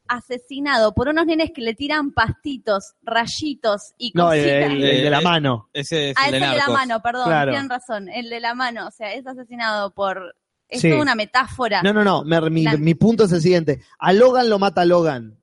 asesinado 0.07 0.93
por 0.93 1.07
unos 1.09 1.25
nenes 1.25 1.51
que 1.53 1.61
le 1.61 1.73
tiran 1.73 2.11
pastitos, 2.11 2.93
rayitos 3.01 3.93
y 3.97 4.11
no, 4.13 4.31
el, 4.33 4.41
cositas. 4.41 4.71
el- 4.71 4.83
el 4.83 5.03
de 5.03 5.09
la 5.09 5.19
Eh, 5.19 5.23
mano. 5.23 5.69
Ese 5.73 6.09
es 6.11 6.15
ah, 6.17 6.27
el 6.29 6.35
es 6.35 6.41
de 6.41 6.45
el 6.47 6.51
de 6.53 6.57
la 6.57 6.67
mano, 6.69 7.01
perdón, 7.01 7.25
Claro. 7.25 7.51
tienen 7.51 7.69
razón, 7.69 8.09
el 8.09 8.29
de 8.29 8.39
la 8.39 8.53
mano, 8.55 8.87
o 8.87 8.91
sea, 8.91 9.13
es 9.13 9.25
asesinado 9.25 9.93
por... 9.93 10.35
Es 10.67 10.81
Sí. 10.81 10.89
toda 10.89 11.01
una 11.03 11.13
metáfora. 11.15 11.83
No, 11.83 11.93
no, 11.93 12.03
no. 12.03 12.23
mi, 12.49 12.63
La- 12.63 12.75
mi 12.77 12.95
punto 12.95 13.25
es 13.25 13.31
el 13.31 13.41
siguiente. 13.41 13.81
A 13.99 14.13
Logan 14.13 14.49
lo 14.49 14.57
mata 14.57 14.83
Logan. 14.83 15.39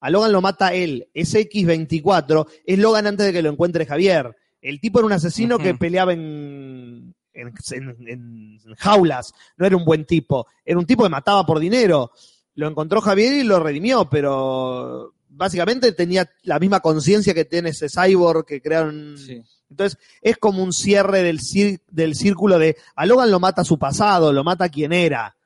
A 0.00 0.10
Logan 0.10 0.30
lo 0.30 0.40
mata 0.42 0.74
él. 0.74 1.08
Ese 1.14 1.48
X24 1.48 2.46
es 2.66 2.78
Logan 2.78 3.06
antes 3.06 3.26
de 3.26 3.32
que 3.32 3.42
lo 3.42 3.50
encuentre 3.50 3.86
Javier. 3.86 4.36
El 4.60 4.78
tipo 4.80 4.98
era 4.98 5.06
un 5.06 5.12
asesino 5.12 5.58
que 5.58 5.74
peleaba 5.74 6.12
en, 6.12 7.14
en, 7.32 7.52
en- 7.72 8.08
en 8.08 8.60
jaulas. 8.76 9.32
No 9.56 9.66
era 9.66 9.76
un 9.76 9.84
buen 9.84 10.04
tipo. 10.04 10.46
Era 10.64 10.78
un 10.78 10.86
tipo 10.86 11.02
que 11.04 11.08
mataba 11.08 11.44
por 11.46 11.58
dinero. 11.58 12.12
Lo 12.58 12.66
encontró 12.66 13.00
Javier 13.00 13.34
y 13.34 13.44
lo 13.44 13.60
redimió, 13.60 14.08
pero 14.10 15.14
básicamente 15.28 15.92
tenía 15.92 16.28
la 16.42 16.58
misma 16.58 16.80
conciencia 16.80 17.32
que 17.32 17.44
tiene 17.44 17.68
ese 17.68 17.86
cyborg 17.88 18.44
que 18.44 18.60
crearon. 18.60 19.16
Sí. 19.16 19.40
Entonces, 19.70 19.96
es 20.20 20.38
como 20.38 20.64
un 20.64 20.72
cierre 20.72 21.22
del, 21.22 21.38
cir- 21.38 21.80
del 21.88 22.16
círculo 22.16 22.58
de 22.58 22.76
a 22.96 23.06
Logan 23.06 23.30
lo 23.30 23.38
mata 23.38 23.62
su 23.62 23.78
pasado, 23.78 24.32
lo 24.32 24.42
mata 24.42 24.68
quien 24.70 24.92
era. 24.92 25.36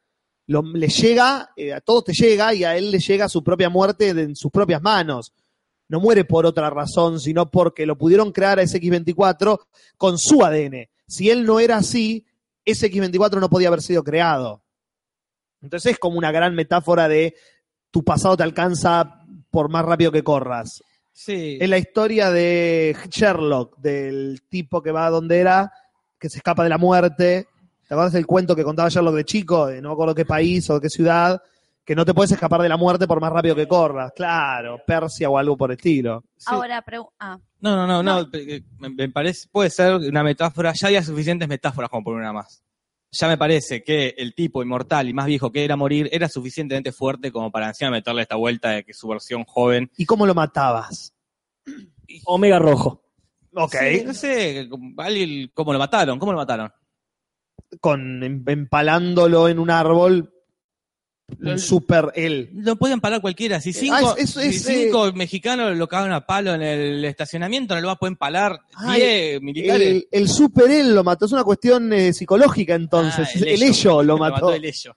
Lo- 0.47 0.63
le 0.63 0.89
llega, 0.89 1.51
eh, 1.55 1.75
a 1.75 1.83
todos 1.83 2.05
te 2.05 2.13
llega 2.15 2.55
y 2.55 2.65
a 2.65 2.79
él 2.79 2.91
le 2.91 2.99
llega 2.99 3.29
su 3.29 3.45
propia 3.45 3.69
muerte 3.69 4.15
de- 4.15 4.23
en 4.23 4.35
sus 4.35 4.51
propias 4.51 4.81
manos. 4.81 5.35
No 5.89 6.01
muere 6.01 6.25
por 6.25 6.47
otra 6.47 6.71
razón, 6.71 7.21
sino 7.21 7.51
porque 7.51 7.85
lo 7.85 7.99
pudieron 7.99 8.33
crear 8.33 8.59
a 8.59 8.63
ese 8.63 8.81
X24 8.81 9.59
con 9.99 10.17
su 10.19 10.43
ADN. 10.43 10.89
Si 11.07 11.29
él 11.29 11.45
no 11.45 11.61
era 11.61 11.77
así, 11.77 12.25
ese 12.65 12.91
X24 12.91 13.39
no 13.39 13.51
podía 13.51 13.69
haber 13.69 13.83
sido 13.83 14.03
creado. 14.03 14.62
Entonces 15.63 15.93
es 15.93 15.99
como 15.99 16.19
una 16.19 16.33
gran 16.33 16.55
metáfora 16.55 17.09
de 17.09 17.35
tu 17.91 18.03
pasado 18.05 18.37
te 18.37 18.43
alcanza 18.43 19.21
por 19.51 19.69
más 19.69 19.85
rápido 19.85 20.11
que 20.13 20.25
corras. 20.25 20.83
Sí. 21.13 21.59
Es 21.61 21.69
la 21.69 21.79
historia 21.79 22.31
de 22.31 22.97
Sherlock, 23.11 23.77
del 23.79 24.43
tipo 24.49 24.83
que 24.83 24.93
va 24.93 25.07
a 25.07 25.11
donde 25.11 25.39
era, 25.39 25.71
que 26.19 26.31
se 26.31 26.39
escapa 26.39 26.63
de 26.65 26.71
la 26.71 26.79
muerte. 26.79 27.47
¿Te 27.87 27.95
acuerdas 27.95 28.15
del 28.15 28.27
cuento 28.27 28.57
que 28.57 28.65
contaba 28.65 28.89
Sherlock 28.89 29.15
de 29.17 29.25
chico? 29.25 29.67
De 29.67 29.83
no 29.83 29.91
me 29.91 29.93
acuerdo 29.93 30.15
qué 30.15 30.25
país 30.25 30.69
o 30.71 30.81
qué 30.81 30.89
ciudad, 30.89 31.43
que 31.85 31.95
no 31.95 32.07
te 32.07 32.15
puedes 32.15 32.33
escapar 32.33 32.63
de 32.63 32.69
la 32.71 32.79
muerte 32.79 33.07
por 33.07 33.21
más 33.21 33.31
rápido 33.33 33.55
que 33.55 33.69
corras. 33.69 34.13
Claro, 34.17 34.81
Persia 34.87 35.29
o 35.29 35.37
algo 35.37 35.57
por 35.57 35.71
el 35.71 35.77
estilo. 35.77 36.25
Ahora, 36.47 36.83
ah, 37.19 37.39
No, 37.61 37.77
no, 37.77 37.87
no, 37.87 38.03
no. 38.03 38.23
No. 38.23 38.31
pe- 38.31 38.65
Me, 38.79 38.89
me 38.89 39.09
parece, 39.11 39.49
puede 39.53 39.69
ser 39.69 39.97
una 39.97 40.23
metáfora. 40.23 40.73
Ya 40.73 40.87
había 40.87 41.03
suficientes 41.03 41.47
metáforas 41.47 41.91
como 41.91 42.05
por 42.05 42.15
una 42.15 42.33
más. 42.33 42.65
Ya 43.13 43.29
me 43.29 43.37
parece 43.37 43.85
que 43.85 44.15
el 44.17 44.35
tipo 44.35 44.63
inmortal 44.63 45.09
y 45.09 45.13
más 45.13 45.27
viejo 45.27 45.53
que 45.53 45.65
era 45.65 45.77
morir 45.77 46.09
era 46.13 46.29
suficientemente 46.29 46.93
fuerte 46.93 47.31
como 47.31 47.51
para 47.51 47.69
encima 47.69 47.91
meterle 47.91 48.23
esta 48.23 48.37
vuelta 48.37 48.71
de 48.71 48.85
que 48.85 48.95
su 48.95 49.07
versión 49.07 49.45
joven. 49.45 49.91
¿Y 49.97 50.07
cómo 50.07 50.27
lo 50.27 50.35
matabas? 50.35 51.15
Omega 52.25 52.59
rojo. 52.59 53.03
Ok, 53.55 53.75
Sí, 53.75 54.03
no 54.05 54.15
sé, 54.15 54.67
¿cómo 55.53 55.73
lo 55.75 55.79
mataron? 55.79 56.19
¿Cómo 56.19 56.33
lo 56.33 56.39
mataron? 56.39 56.73
con 57.81 58.23
em- 58.23 58.45
empalándolo 58.47 59.49
en 59.49 59.59
un 59.59 59.71
árbol, 59.71 60.33
un 61.41 61.59
super 61.59 62.13
él. 62.15 62.51
Lo 62.55 62.77
pueden 62.77 63.01
parar 63.01 63.21
cualquiera. 63.21 63.61
Si 63.61 63.73
cinco, 63.73 63.97
Ah, 63.97 64.15
es- 64.19 64.37
es- 64.37 64.65
si 64.65 64.73
es, 64.73 64.85
cinco 64.85 65.13
mexicanos 65.13 65.77
lo 65.77 65.89
cagan 65.89 66.13
a 66.13 66.27
palo 66.27 66.55
en 66.55 66.63
el 66.63 67.05
estacionamiento, 67.05 67.75
no 67.75 67.81
lo 67.81 67.87
va 67.89 67.93
a 67.95 67.99
poder 67.99 68.17
palar 68.17 68.61
Ay, 68.75 69.01
10 69.01 69.43
militares. 69.43 69.89
El, 69.89 70.09
el 70.11 70.29
super 70.29 70.71
él 70.71 70.95
lo 70.95 71.05
mató, 71.05 71.27
es 71.27 71.33
una 71.33 71.45
cuestión 71.45 71.93
eh, 71.93 72.13
psicológica 72.13 72.75
entonces. 72.75 73.29
Ah, 73.35 73.39
el, 73.41 73.63
ello 73.63 74.03
lo 74.03 74.19
mató. 74.19 74.53
el 74.53 74.65
ello. 74.65 74.97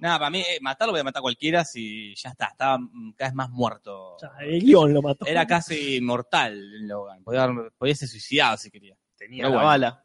Nada, 0.00 0.18
para 0.18 0.30
mí, 0.30 0.40
eh, 0.40 0.58
matarlo 0.60 0.92
voy 0.92 1.00
a 1.00 1.04
matar 1.04 1.20
a 1.20 1.22
cualquiera 1.22 1.64
si 1.64 2.14
ya 2.16 2.30
está, 2.30 2.46
estaba 2.46 2.78
mm, 2.78 3.12
cada 3.16 3.30
vez 3.30 3.34
más 3.34 3.48
muerto. 3.50 4.14
O 4.14 4.18
sea, 4.18 4.30
el 4.42 4.60
guion 4.60 4.92
lo 4.92 5.00
mató. 5.00 5.24
Era 5.24 5.46
casi 5.46 6.00
mortal 6.00 6.86
Logan. 6.86 7.22
Podía, 7.24 7.48
podía 7.78 7.94
ser 7.94 8.08
suicidado 8.08 8.56
si 8.58 8.70
quería. 8.70 8.96
Tenía 9.16 9.44
Pero 9.44 9.50
la 9.50 9.54
bueno. 9.54 9.66
bala. 9.68 10.04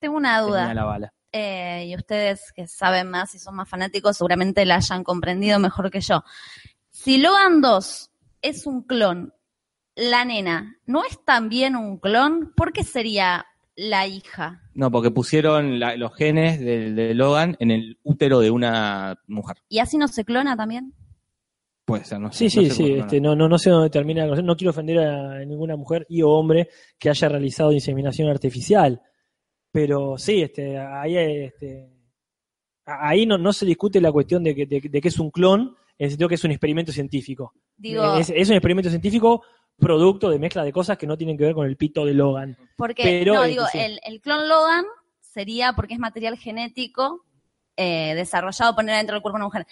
tengo 0.00 0.16
una 0.16 0.40
duda. 0.40 0.60
Tenía 0.60 0.74
la 0.74 0.84
bala. 0.84 1.14
Eh, 1.36 1.86
y 1.88 1.96
ustedes 1.96 2.52
que 2.54 2.68
saben 2.68 3.10
más 3.10 3.34
y 3.34 3.40
son 3.40 3.56
más 3.56 3.68
fanáticos 3.68 4.16
seguramente 4.16 4.64
la 4.64 4.76
hayan 4.76 5.02
comprendido 5.02 5.58
mejor 5.58 5.90
que 5.90 6.00
yo. 6.00 6.22
Si 6.90 7.18
Logan 7.18 7.60
2 7.60 8.10
es 8.40 8.66
un 8.68 8.82
clon, 8.82 9.34
la 9.96 10.24
nena 10.24 10.76
no 10.86 11.04
es 11.04 11.18
también 11.24 11.74
un 11.74 11.98
clon, 11.98 12.52
¿por 12.56 12.72
qué 12.72 12.84
sería 12.84 13.46
la 13.74 14.06
hija? 14.06 14.62
No, 14.74 14.90
porque 14.92 15.10
pusieron 15.10 15.80
la- 15.80 15.96
los 15.96 16.14
genes 16.14 16.60
de, 16.60 16.92
de 16.92 17.14
Logan 17.14 17.56
en 17.58 17.72
el 17.72 17.98
útero 18.04 18.38
de 18.38 18.50
una 18.52 19.18
mujer. 19.26 19.56
¿Y 19.68 19.80
así 19.80 19.98
no 19.98 20.06
se 20.06 20.24
clona 20.24 20.56
también? 20.56 20.94
Puede 21.84 22.04
ser, 22.04 22.20
no 22.20 22.30
sé. 22.32 22.48
Sí, 22.48 22.56
no 22.58 22.62
sí, 22.62 22.70
sé 22.70 22.76
sí. 22.76 22.92
este, 22.94 23.20
no, 23.20 23.34
no, 23.34 23.48
no 23.48 23.58
sé 23.58 23.70
dónde 23.70 23.90
termina. 23.90 24.24
No 24.26 24.56
quiero 24.56 24.70
ofender 24.70 25.00
a 25.00 25.44
ninguna 25.44 25.76
mujer 25.76 26.06
y 26.08 26.22
o 26.22 26.30
hombre 26.30 26.68
que 26.98 27.10
haya 27.10 27.28
realizado 27.28 27.72
inseminación 27.72 28.30
artificial. 28.30 29.02
Pero 29.74 30.16
sí, 30.18 30.40
este, 30.40 30.78
ahí, 30.78 31.16
este, 31.16 31.90
ahí 32.86 33.26
no, 33.26 33.36
no 33.38 33.52
se 33.52 33.66
discute 33.66 34.00
la 34.00 34.12
cuestión 34.12 34.44
de 34.44 34.54
que, 34.54 34.66
de, 34.66 34.80
de 34.80 35.00
que 35.00 35.08
es 35.08 35.18
un 35.18 35.32
clon, 35.32 35.74
en 35.98 36.04
el 36.04 36.10
sentido 36.10 36.28
que 36.28 36.36
es 36.36 36.44
un 36.44 36.52
experimento 36.52 36.92
científico. 36.92 37.52
Digo, 37.76 38.14
Es, 38.14 38.30
es 38.30 38.48
un 38.50 38.54
experimento 38.54 38.88
científico 38.88 39.42
producto 39.76 40.30
de 40.30 40.38
mezcla 40.38 40.62
de 40.62 40.70
cosas 40.70 40.96
que 40.96 41.08
no 41.08 41.16
tienen 41.16 41.36
que 41.36 41.42
ver 41.42 41.54
con 41.54 41.66
el 41.66 41.76
pito 41.76 42.06
de 42.06 42.14
Logan. 42.14 42.56
porque, 42.76 43.02
pero, 43.02 43.34
no, 43.34 43.44
eh, 43.44 43.48
digo, 43.48 43.64
sí. 43.72 43.78
el, 43.80 43.98
el 44.04 44.20
clon 44.20 44.48
Logan 44.48 44.84
sería 45.18 45.72
porque 45.72 45.94
es 45.94 45.98
material 45.98 46.38
genético 46.38 47.24
eh, 47.76 48.14
desarrollado 48.14 48.76
poner 48.76 48.94
dentro 48.96 49.14
del 49.14 49.22
cuerpo 49.22 49.38
de 49.38 49.40
una 49.40 49.46
mujer. 49.46 49.66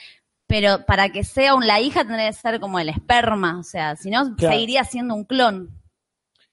Pero 0.49 0.85
para 0.85 1.11
que 1.11 1.23
sea 1.23 1.55
un, 1.55 1.65
la 1.69 1.81
hija 1.81 2.01
tendría 2.05 2.27
que 2.27 2.33
ser 2.33 2.59
como 2.59 2.81
el 2.81 2.89
esperma, 2.89 3.61
o 3.61 3.63
sea, 3.63 3.95
si 3.95 4.11
no, 4.11 4.35
Claro. 4.35 4.53
seguiría 4.53 4.83
siendo 4.83 5.15
un 5.15 5.25
clon. 5.27 5.81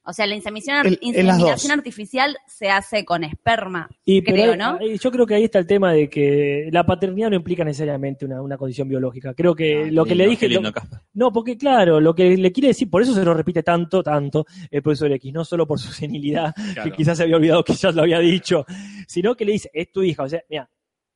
O 0.09 0.13
sea, 0.13 0.25
la 0.27 0.35
inseminación, 0.35 0.87
El- 1.01 1.71
artificial 1.71 2.35
se 2.47 2.69
hace 2.69 3.05
con 3.05 3.23
esperma, 3.23 3.89
Y, 4.05 4.21
creo, 4.23 4.53
pero 4.53 4.55
¿no? 4.55 4.79
yo 4.81 5.11
creo 5.11 5.25
que 5.25 5.35
ahí 5.35 5.43
está 5.43 5.59
el 5.59 5.67
tema 5.67 5.93
de 5.93 6.09
que 6.09 6.69
la 6.71 6.83
paternidad 6.85 7.29
no 7.29 7.35
implica 7.35 7.63
necesariamente 7.63 8.25
una, 8.25 8.41
una 8.41 8.57
condición 8.57 8.87
biológica. 8.89 9.33
Creo 9.33 9.53
que 9.55 9.83
Ah, 9.83 9.87
lo 9.91 10.03
que 10.05 10.09
lindo, 10.15 10.23
le 10.23 10.29
dije, 10.31 10.47
lindo, 10.49 10.71
lo-. 10.71 10.81
No, 11.13 11.31
porque 11.31 11.57
claro, 11.57 11.99
lo 11.99 12.13
que 12.15 12.35
le 12.37 12.51
quiere 12.51 12.69
decir, 12.69 12.89
por 12.89 13.01
eso 13.01 13.13
se 13.13 13.23
lo 13.23 13.33
repite 13.33 13.61
tanto, 13.63 14.01
tanto 14.03 14.45
el 14.71 14.81
profesor 14.81 15.11
X, 15.11 15.31
no 15.33 15.45
solo 15.45 15.67
por 15.67 15.79
su 15.79 15.91
senilidad, 15.91 16.53
Claro. 16.73 16.89
que 16.89 16.97
quizás 16.97 17.17
se 17.17 17.23
había 17.23 17.35
olvidado 17.35 17.63
que 17.63 17.73
ya 17.73 17.91
lo 17.91 18.01
había 18.01 18.19
dicho, 18.19 18.65
sino 19.07 19.35
que 19.35 19.45
le 19.45 19.51
dice, 19.53 19.69
es 19.73 19.91
tu 19.91 20.01
hija, 20.03 20.23
o 20.23 20.29
sea, 20.29 20.41
mira, 20.49 20.69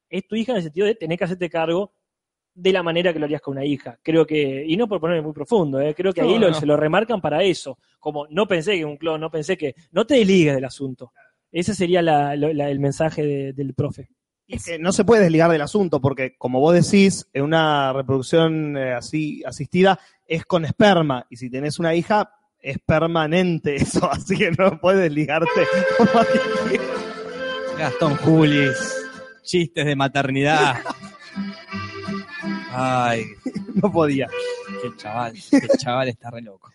es 0.10 0.28
tu 0.28 0.36
hija 0.36 0.52
en 0.52 0.58
el 0.58 0.64
sentido 0.64 0.86
de 0.86 0.96
tener 0.96 1.18
que 1.18 1.24
hacerte 1.24 1.50
cargo 1.50 1.94
de 2.56 2.72
la 2.72 2.84
manera 2.84 3.12
que 3.14 3.20
lo 3.20 3.26
harías 3.26 3.42
con 3.42 3.54
una 3.58 3.66
hija. 3.66 3.98
Creo 4.04 4.26
que, 4.28 4.64
y 4.68 4.78
no 4.78 4.88
por 4.88 5.00
ponerme 5.00 5.24
muy 5.24 5.34
profundo, 5.34 5.80
¿eh? 5.80 5.94
creo 5.96 6.14
que 6.14 6.22
ahí 6.22 6.34
No, 6.36 6.40
lo- 6.40 6.48
no. 6.50 6.54
se 6.54 6.66
lo 6.66 6.78
remarcan 6.78 7.20
para 7.22 7.44
eso, 7.44 7.78
como 8.00 8.28
no 8.30 8.48
pensé 8.48 8.74
que 8.78 8.86
un 8.86 8.98
clon, 8.98 9.20
no 9.22 9.32
pensé 9.32 9.58
que, 9.58 9.76
no 9.92 10.06
te 10.06 10.16
desligues 10.16 10.54
del 10.56 10.66
asunto. 10.66 11.12
Ese 11.52 11.74
sería 11.74 12.02
la- 12.02 12.36
lo- 12.36 12.54
la- 12.54 12.70
el 12.70 12.80
mensaje 12.80 13.24
de- 13.26 13.54
del 13.54 13.74
profe. 13.74 14.10
Es 14.48 14.66
que 14.66 14.78
no 14.78 14.92
se 14.92 15.06
puede 15.06 15.24
desligar 15.24 15.50
del 15.50 15.62
asunto 15.62 16.02
porque, 16.02 16.36
como 16.38 16.60
vos 16.60 16.74
decís, 16.74 17.28
en 17.34 17.44
una 17.44 17.94
reproducción 17.94 18.76
eh, 18.78 18.94
así 18.94 19.42
asistida 19.46 20.00
es 20.28 20.46
con 20.46 20.66
esperma. 20.66 21.26
Y 21.30 21.38
si 21.38 21.50
tenés 21.50 21.80
una 21.80 21.96
hija, 21.96 22.30
es 22.60 22.78
permanente 22.80 23.76
eso. 24.06 24.12
Así 24.12 24.38
que 24.38 24.52
no 24.52 24.80
puedes 24.80 25.02
desligarte. 25.02 25.48
Gastón 27.80 28.16
Julis, 28.18 28.94
chistes 29.44 29.86
de 29.86 29.96
maternidad. 29.96 30.76
Ay, 32.76 33.26
no 33.76 33.92
podía. 33.92 34.28
qué 34.82 34.90
chaval, 34.98 35.34
qué 35.50 35.68
chaval 35.78 36.08
está 36.10 36.30
re 36.32 36.42
loco. 36.42 36.72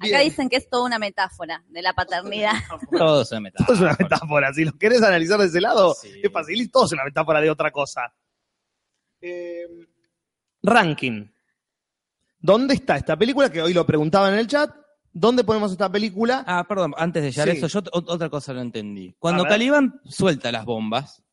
Acá 0.00 0.20
dicen 0.20 0.48
que 0.48 0.56
es 0.56 0.68
toda 0.70 0.84
una 0.86 0.98
metáfora 1.00 1.64
de 1.68 1.82
la 1.82 1.92
paternidad. 1.92 2.52
Todo 2.96 3.24
se 3.24 3.40
meta. 3.40 3.64
Todo 3.64 3.74
es 3.74 3.80
una 3.82 3.96
metáfora. 3.98 4.52
Si 4.54 4.64
lo 4.64 4.72
querés 4.78 5.02
analizar 5.02 5.40
de 5.40 5.46
ese 5.46 5.60
lado, 5.60 5.94
Sí. 5.94 6.20
es 6.22 6.30
fácil. 6.32 6.70
Todo 6.70 6.84
es 6.86 6.92
una 6.92 7.04
metáfora 7.04 7.40
de 7.40 7.50
otra 7.50 7.72
cosa. 7.72 8.14
Eh, 9.20 9.66
ranking. 10.62 11.26
¿Dónde 12.38 12.74
está 12.74 12.96
esta 12.96 13.16
película? 13.16 13.50
Que 13.50 13.60
hoy 13.62 13.74
lo 13.74 13.84
preguntaban 13.84 14.34
en 14.34 14.38
el 14.38 14.46
chat. 14.46 14.70
¿Dónde 15.12 15.42
ponemos 15.42 15.72
esta 15.72 15.90
película? 15.90 16.44
Ah, 16.46 16.64
perdón, 16.68 16.94
antes 16.96 17.22
de 17.24 17.30
llegar 17.32 17.48
Sí. 17.48 17.54
a 17.56 17.58
eso, 17.58 17.66
yo 17.66 17.80
ot- 17.90 18.04
otra 18.08 18.28
cosa 18.30 18.52
no 18.52 18.60
entendí. 18.60 19.16
Cuando. 19.18 19.42
Calibán 19.44 20.00
suelta 20.04 20.52
las 20.52 20.64
bombas, 20.64 21.24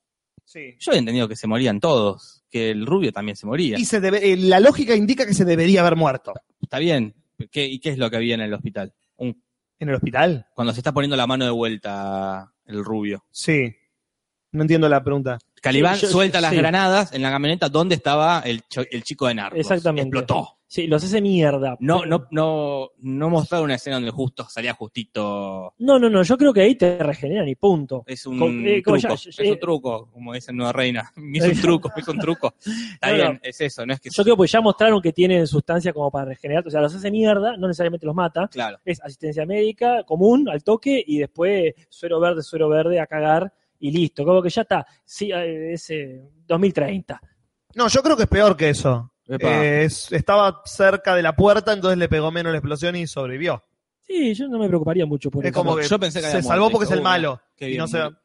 Sí. 0.45 0.75
yo 0.79 0.91
había 0.91 0.99
entendido 0.99 1.27
que 1.27 1.35
se 1.35 1.47
morían 1.47 1.79
todos, 1.79 2.43
que 2.49 2.69
el 2.71 2.85
rubio 2.85 3.11
también 3.11 3.35
se 3.35 3.45
moría. 3.45 3.77
Y 3.77 3.85
se 3.85 3.99
debe- 3.99 4.31
eh, 4.31 4.37
la 4.37 4.59
lógica 4.59 4.95
indica 4.95 5.25
que 5.25 5.33
se 5.33 5.43
debería 5.45 5.81
haber 5.81 5.95
muerto. 5.95 6.33
Está 6.61 6.79
bien. 6.79 7.13
¿Qué, 7.51 7.65
¿Y 7.65 7.79
qué 7.79 7.89
es 7.89 7.97
lo 7.97 8.09
que 8.09 8.15
había 8.17 8.35
en 8.35 8.41
el 8.41 8.53
hospital? 8.53 8.93
Un- 9.17 9.41
¿En 9.79 9.89
el 9.89 9.95
hospital? 9.95 10.47
cuando 10.55 10.71
se 10.73 10.79
está 10.79 10.93
poniendo 10.93 11.17
la 11.17 11.27
mano 11.27 11.43
de 11.45 11.51
vuelta 11.51 12.53
el 12.65 12.83
rubio. 12.85 13.25
Sí. 13.31 13.75
No 14.51 14.61
entiendo 14.61 14.87
la 14.87 15.03
pregunta. 15.03 15.37
Calibán 15.61 15.95
Sí, 15.97 16.03
yo- 16.03 16.11
suelta 16.11 16.39
las 16.39 16.51
sí. 16.51 16.57
granadas 16.57 17.11
en 17.11 17.21
la 17.23 17.31
camioneta 17.31 17.67
donde 17.67 17.95
estaba 17.95 18.39
el, 18.45 18.61
cho- 18.69 18.85
el 18.89 19.03
chico 19.03 19.27
de 19.27 19.33
Narcos. 19.35 19.59
Exactamente. 19.59 20.03
Explotó. 20.17 20.54
Sí, 20.67 20.87
los 20.87 21.03
hace 21.03 21.21
mierda. 21.21 21.77
No, 21.79 22.05
no, 22.05 22.25
no, 22.31 22.89
no 22.99 23.29
mostraron 23.29 23.65
una 23.65 23.75
escena 23.75 23.97
donde 23.97 24.09
justo 24.09 24.47
salía 24.49 24.73
justito. 24.73 25.73
No, 25.77 25.99
no, 25.99 26.09
no, 26.09 26.23
yo 26.23 26.37
creo 26.37 26.51
que 26.53 26.61
ahí 26.61 26.75
te 26.75 26.97
regeneran 26.97 27.47
y 27.47 27.55
punto. 27.55 28.03
Es 28.07 28.25
un 28.25 28.39
Con- 28.39 28.67
eh, 28.67 28.81
truco. 28.81 28.97
ya- 28.97 29.13
es 29.13 29.39
eh, 29.39 29.51
un 29.51 29.59
truco, 29.59 30.09
como 30.11 30.33
dice 30.33 30.51
Nueva 30.51 30.73
Reina. 30.73 31.11
Me 31.15 31.37
hizo 31.37 31.47
un 31.47 31.61
truco, 31.61 31.89
me 31.95 32.01
hizo 32.01 32.11
un 32.11 32.17
truco. 32.19 32.55
Está 32.57 33.11
No, 33.11 33.17
no. 33.17 33.23
bien, 33.23 33.39
es 33.43 33.61
eso, 33.61 33.85
no 33.85 33.93
es 33.93 33.99
que. 33.99 34.09
Yo 34.11 34.23
creo 34.23 34.35
que 34.37 34.47
ya 34.47 34.59
mostraron 34.61 35.01
que 35.01 35.13
tienen 35.13 35.45
sustancia 35.47 35.93
como 35.93 36.09
para 36.09 36.25
regenerar, 36.25 36.65
o 36.67 36.69
sea, 36.71 36.81
los 36.81 36.93
hace 36.95 37.11
mierda, 37.11 37.55
no 37.57 37.67
necesariamente 37.67 38.05
los 38.07 38.15
mata. 38.15 38.47
Claro. 38.47 38.79
Es 38.83 38.99
asistencia 39.01 39.45
médica 39.45 40.03
común 40.03 40.49
al 40.49 40.63
toque 40.63 41.01
y 41.05 41.19
después 41.19 41.73
suero 41.89 42.19
verde, 42.19 42.41
suero 42.41 42.69
verde 42.69 42.99
a 42.99 43.05
cagar 43.07 43.53
y 43.79 43.91
listo. 43.91 44.25
Como 44.25 44.41
que 44.41 44.49
ya 44.49 44.63
está. 44.63 44.85
Sí, 45.03 45.31
eh, 45.31 45.73
es 45.73 45.89
eh, 45.91 46.21
2030. 46.47 47.21
No, 47.75 47.87
yo 47.87 48.01
creo 48.01 48.17
que 48.17 48.23
es 48.23 48.29
peor 48.29 48.57
que 48.57 48.69
eso. 48.69 49.11
Eh, 49.27 49.85
estaba 50.11 50.61
cerca 50.65 51.15
de 51.15 51.23
la 51.23 51.35
puerta, 51.35 51.73
entonces 51.73 51.97
le 51.97 52.07
pegó 52.07 52.31
menos 52.31 52.51
la 52.51 52.59
explosión 52.59 52.95
y 52.95 53.07
sobrevivió. 53.07 53.63
Sí, 54.01 54.33
yo 54.35 54.47
no 54.47 54.59
me 54.59 54.67
preocuparía 54.67 55.05
mucho 55.05 55.31
por 55.31 55.43
Es 55.43 55.51
eso. 55.51 55.59
como 55.59 55.75
que 55.75 55.87
yo 55.87 55.99
pensé 55.99 56.21
que 56.21 56.27
se 56.27 56.43
salvó 56.43 56.69
porque 56.69 56.85
es 56.85 56.91
el 56.91 56.99
"Uh, 56.99 57.03
malo. 57.03 57.41
qué 57.55 57.65
y 57.65 57.69
bien, 57.69 57.79
no 57.79 57.87
se, 57.87 57.97
murió". 57.97 58.19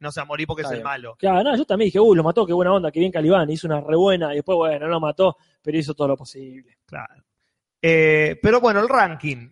no 0.00 0.10
se 0.10 0.20
va 0.20 0.22
a 0.24 0.26
morir 0.26 0.46
porque 0.48 0.62
es 0.62 0.70
el 0.72 0.82
malo. 0.82 1.14
Claro, 1.18 1.44
no, 1.44 1.56
yo 1.56 1.64
también 1.64 1.86
dije, 1.86 2.00
uh, 2.00 2.14
lo 2.16 2.24
mató, 2.24 2.44
qué 2.44 2.52
buena 2.52 2.72
onda, 2.72 2.90
qué 2.90 2.98
bien 2.98 3.12
Calibán, 3.12 3.48
hizo 3.48 3.68
una 3.68 3.80
re 3.80 3.94
buena, 3.94 4.32
y 4.32 4.36
después, 4.36 4.56
bueno, 4.56 4.86
no 4.86 4.92
lo 4.92 5.00
mató, 5.00 5.36
pero 5.62 5.78
hizo 5.78 5.94
todo 5.94 6.08
lo 6.08 6.16
posible. 6.16 6.78
Claro. 6.84 7.22
Eh, 7.80 8.38
pero 8.42 8.60
bueno, 8.60 8.80
el 8.80 8.88
ranking. 8.88 9.48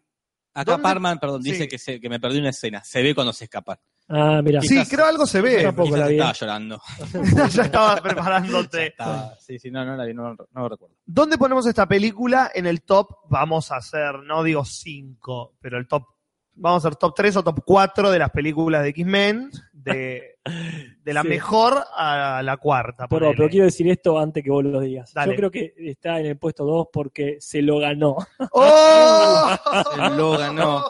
Acá 0.54 0.72
¿Dónde? 0.72 0.82
Parman, 0.82 1.18
perdón, 1.20 1.42
Sí. 1.44 1.52
dice 1.52 1.68
que, 1.68 1.78
se- 1.78 2.00
que 2.00 2.08
me 2.08 2.18
perdí 2.18 2.38
una 2.40 2.50
escena. 2.50 2.82
Se 2.82 3.00
ve 3.00 3.14
cuando 3.14 3.32
se 3.32 3.44
escapan. 3.44 3.78
Ah, 4.08 4.40
mira. 4.42 4.60
Sí, 4.62 4.68
Quizás- 4.76 4.88
creo 4.88 5.04
algo 5.06 5.26
se 5.26 5.40
ve. 5.42 5.62
tampoco 5.62 5.96
la 5.96 6.06
vi. 6.06 6.14
estaba 6.14 6.32
llorando. 6.32 6.80
ya 7.52 7.62
estaba 7.62 7.96
preparándote. 7.96 8.86
Estaba- 8.86 9.34
sí, 9.38 9.58
sí, 9.58 9.70
no, 9.70 9.84
no 9.84 9.96
la 9.96 10.04
vi, 10.06 10.14
no, 10.14 10.34
no 10.34 10.46
lo 10.54 10.68
recuerdo. 10.68 10.94
¿Dónde 11.04 11.36
ponemos 11.36 11.66
esta 11.66 11.86
película? 11.86 12.50
En 12.54 12.66
el 12.66 12.82
top, 12.82 13.08
vamos 13.28 13.70
a 13.70 13.76
hacer, 13.76 14.14
no 14.24 14.42
digo 14.42 14.64
5, 14.64 15.56
pero 15.60 15.76
el 15.78 15.86
top, 15.86 16.04
vamos 16.54 16.84
a 16.84 16.88
hacer 16.88 16.96
top 16.98 17.14
3 17.14 17.36
o 17.36 17.42
top 17.44 17.60
4 17.64 18.10
de 18.10 18.18
las 18.18 18.30
películas 18.30 18.82
de 18.82 18.88
X-Men, 18.88 19.50
de, 19.72 20.38
de 21.04 21.12
la 21.14 21.22
Sí. 21.22 21.28
mejor 21.28 21.84
a 21.94 22.40
la 22.42 22.56
cuarta. 22.56 23.06
Pero, 23.08 23.32
pero 23.36 23.48
quiero 23.50 23.66
decir 23.66 23.88
esto 23.90 24.18
antes 24.18 24.42
que 24.42 24.50
vos 24.50 24.64
lo 24.64 24.80
digas. 24.80 25.12
Dale. 25.12 25.32
Yo 25.32 25.36
creo 25.36 25.50
que 25.50 25.74
está 25.78 26.18
en 26.18 26.26
el 26.26 26.38
puesto 26.38 26.64
2 26.64 26.86
porque 26.92 27.36
se 27.40 27.60
lo 27.62 27.78
ganó. 27.78 28.16
¡Oh! 28.52 29.50
Se 29.94 30.10
lo 30.16 30.30
ganó. 30.38 30.84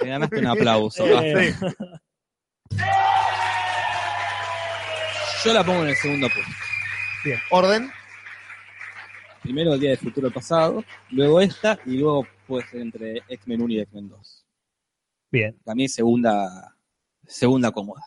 Te 0.00 0.08
ganaste 0.08 0.38
un 0.38 0.46
aplauso. 0.48 1.04
Eh, 1.22 1.54
Yo 5.44 5.52
la 5.52 5.64
pongo 5.64 5.82
en 5.82 5.88
el 5.88 5.96
segundo 5.96 6.28
puesto. 6.28 6.52
Bien, 7.24 7.38
orden. 7.50 7.90
Primero 9.42 9.74
el 9.74 9.80
Día 9.80 9.90
del 9.90 9.98
Futuro 9.98 10.30
Pasado, 10.30 10.84
luego 11.10 11.40
esta 11.40 11.76
y 11.84 11.96
luego 11.98 12.24
puede 12.46 12.64
ser 12.68 12.80
entre 12.80 13.22
X-Men 13.28 13.62
1 13.62 13.72
y 13.74 13.80
X-Men 13.80 14.08
2. 14.08 14.46
Bien, 15.32 15.58
Para 15.64 15.74
mí 15.74 15.88
segunda, 15.88 16.76
segunda 17.26 17.72
cómoda. 17.72 18.02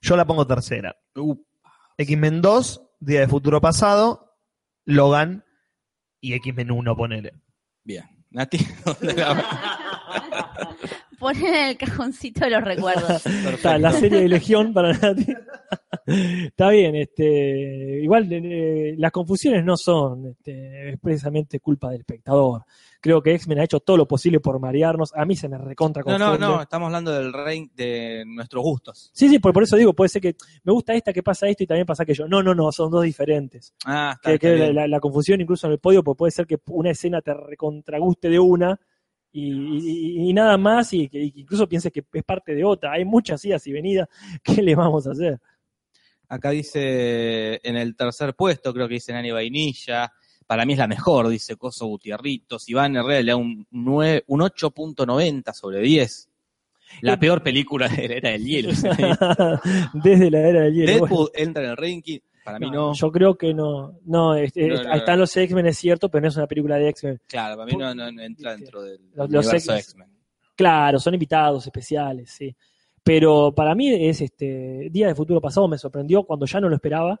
yo 0.00 0.16
la 0.16 0.24
pongo 0.24 0.44
tercera. 0.46 0.96
Uh, 1.14 1.36
X-Men 1.96 2.42
2, 2.42 2.82
Día 2.98 3.20
de 3.20 3.28
Futuro 3.28 3.60
Pasado, 3.60 4.36
Logan 4.84 5.44
y 6.20 6.32
X-Men 6.34 6.72
1, 6.72 6.96
ponele. 6.96 7.34
bien. 7.84 8.04
Nati, 8.30 8.58
¿dónde 8.84 9.14
la- 9.14 9.77
Ponen 11.18 11.46
en 11.46 11.68
el 11.70 11.76
cajoncito 11.76 12.40
de 12.44 12.50
los 12.50 12.62
recuerdos. 12.62 13.26
Está 13.26 13.76
la 13.78 13.92
serie 13.92 14.20
de 14.20 14.28
Legión 14.28 14.72
para 14.72 14.92
Nati. 14.92 15.26
Está 16.06 16.70
bien, 16.70 16.94
este, 16.94 18.00
igual 18.02 18.26
eh, 18.30 18.94
las 18.96 19.12
confusiones 19.12 19.64
no 19.64 19.76
son 19.76 20.28
este, 20.28 20.90
es 20.90 20.98
precisamente 21.00 21.60
culpa 21.60 21.90
del 21.90 22.00
espectador. 22.00 22.64
Creo 23.00 23.20
que 23.22 23.34
X-Men 23.34 23.60
ha 23.60 23.64
hecho 23.64 23.80
todo 23.80 23.96
lo 23.96 24.08
posible 24.08 24.40
por 24.40 24.58
marearnos. 24.58 25.12
A 25.14 25.24
mí 25.24 25.36
se 25.36 25.48
me 25.48 25.58
recontra 25.58 26.00
No, 26.00 26.06
confunde. 26.06 26.38
no, 26.38 26.56
no, 26.56 26.62
estamos 26.62 26.86
hablando 26.86 27.12
del 27.12 27.32
rey 27.32 27.70
de 27.74 28.24
nuestros 28.26 28.62
gustos. 28.62 29.10
Sí, 29.12 29.28
sí, 29.28 29.38
por, 29.38 29.52
por 29.52 29.62
eso 29.62 29.76
digo, 29.76 29.92
puede 29.94 30.08
ser 30.08 30.22
que 30.22 30.34
me 30.64 30.72
gusta 30.72 30.94
esta, 30.94 31.12
que 31.12 31.22
pasa 31.22 31.46
esto 31.48 31.62
y 31.64 31.66
también 31.66 31.86
pasa 31.86 32.04
aquello. 32.04 32.26
No, 32.26 32.42
no, 32.42 32.54
no, 32.54 32.72
son 32.72 32.90
dos 32.90 33.02
diferentes. 33.04 33.74
Ah, 33.84 34.12
está, 34.14 34.30
Que, 34.30 34.34
está 34.36 34.48
que 34.48 34.54
bien. 34.54 34.74
la, 34.74 34.88
la 34.88 35.00
confusión 35.00 35.40
incluso 35.40 35.66
en 35.66 35.74
el 35.74 35.78
podio, 35.78 36.02
pues 36.02 36.16
puede 36.16 36.30
ser 36.32 36.46
que 36.46 36.58
una 36.68 36.90
escena 36.90 37.20
te 37.20 37.34
recontraguste 37.34 38.30
de 38.30 38.38
una 38.38 38.80
y, 39.38 40.24
y- 40.24 40.30
y 40.30 40.32
nada 40.32 40.56
más, 40.58 40.92
y 40.92 41.08
que 41.08 41.22
incluso 41.34 41.68
pienses 41.68 41.92
que 41.92 42.04
es 42.12 42.24
parte 42.24 42.54
de 42.54 42.64
otra. 42.64 42.92
Hay 42.92 43.04
muchas 43.04 43.44
idas 43.44 43.66
y 43.66 43.72
venidas. 43.72 44.08
¿Qué 44.42 44.62
le 44.62 44.74
vamos 44.74 45.06
a 45.06 45.12
hacer? 45.12 45.38
Acá 46.28 46.50
dice 46.50 47.60
en 47.62 47.76
el 47.76 47.96
tercer 47.96 48.34
puesto, 48.34 48.72
creo 48.74 48.86
que 48.88 48.94
dice 48.94 49.12
Nani 49.12 49.30
Vainilla. 49.30 50.12
Para 50.46 50.64
mí 50.64 50.72
es 50.74 50.78
la 50.78 50.86
mejor, 50.88 51.28
dice 51.28 51.56
Coso 51.56 51.86
Gutierritos. 51.86 52.68
Iván 52.68 52.96
Herrera 52.96 53.20
le 53.22 53.32
da 53.32 53.36
un, 53.36 53.66
nueve- 53.70 54.24
un 54.28 54.40
8.90 54.40 55.52
sobre 55.52 55.80
10. 55.80 56.28
La 57.02 57.14
Eh, 57.14 57.18
peor 57.18 57.42
película 57.42 57.86
de 57.88 58.08
la 58.08 58.14
era 58.14 58.30
del 58.30 58.44
hielo. 58.46 58.70
Desde 59.94 60.30
la 60.30 60.40
era 60.40 60.60
del 60.62 60.74
hielo. 60.74 60.92
Deadpool 60.92 61.30
entra 61.34 61.62
en 61.64 61.70
el 61.70 61.76
ranking. 61.76 62.18
Para 62.48 62.58
mí 62.58 62.70
no. 62.70 62.92
Yo 62.94 63.10
creo 63.12 63.36
que 63.36 63.54
no. 63.54 63.92
No, 64.04 64.34
No, 64.34 64.34
no, 64.34 64.90
ahí 64.90 64.98
están 64.98 65.18
los 65.18 65.36
X-Men, 65.36 65.66
es 65.66 65.78
cierto, 65.78 66.08
pero 66.10 66.22
no 66.22 66.28
es 66.28 66.36
una 66.36 66.46
película 66.46 66.76
de 66.76 66.88
X-Men. 66.90 67.20
Claro, 67.26 67.56
para 67.56 67.66
mí 67.66 67.76
no, 67.78 67.94
no- 67.94 68.08
entra 68.22 68.56
dentro 68.56 68.82
del 68.82 69.00
Los- 69.14 69.28
universo 69.28 69.74
X-Men. 69.74 70.08
Claro, 70.56 70.98
son 70.98 71.14
invitados 71.14 71.64
especiales, 71.66 72.30
sí. 72.30 72.54
Pero 73.02 73.54
para 73.54 73.74
mí 73.74 73.88
es 73.90 74.20
este 74.20 74.88
Día 74.90 75.06
de 75.06 75.14
Futuro 75.14 75.40
Pasado 75.40 75.68
me 75.68 75.78
sorprendió 75.78 76.24
cuando 76.24 76.46
ya 76.46 76.60
no 76.60 76.68
lo 76.68 76.74
esperaba. 76.74 77.20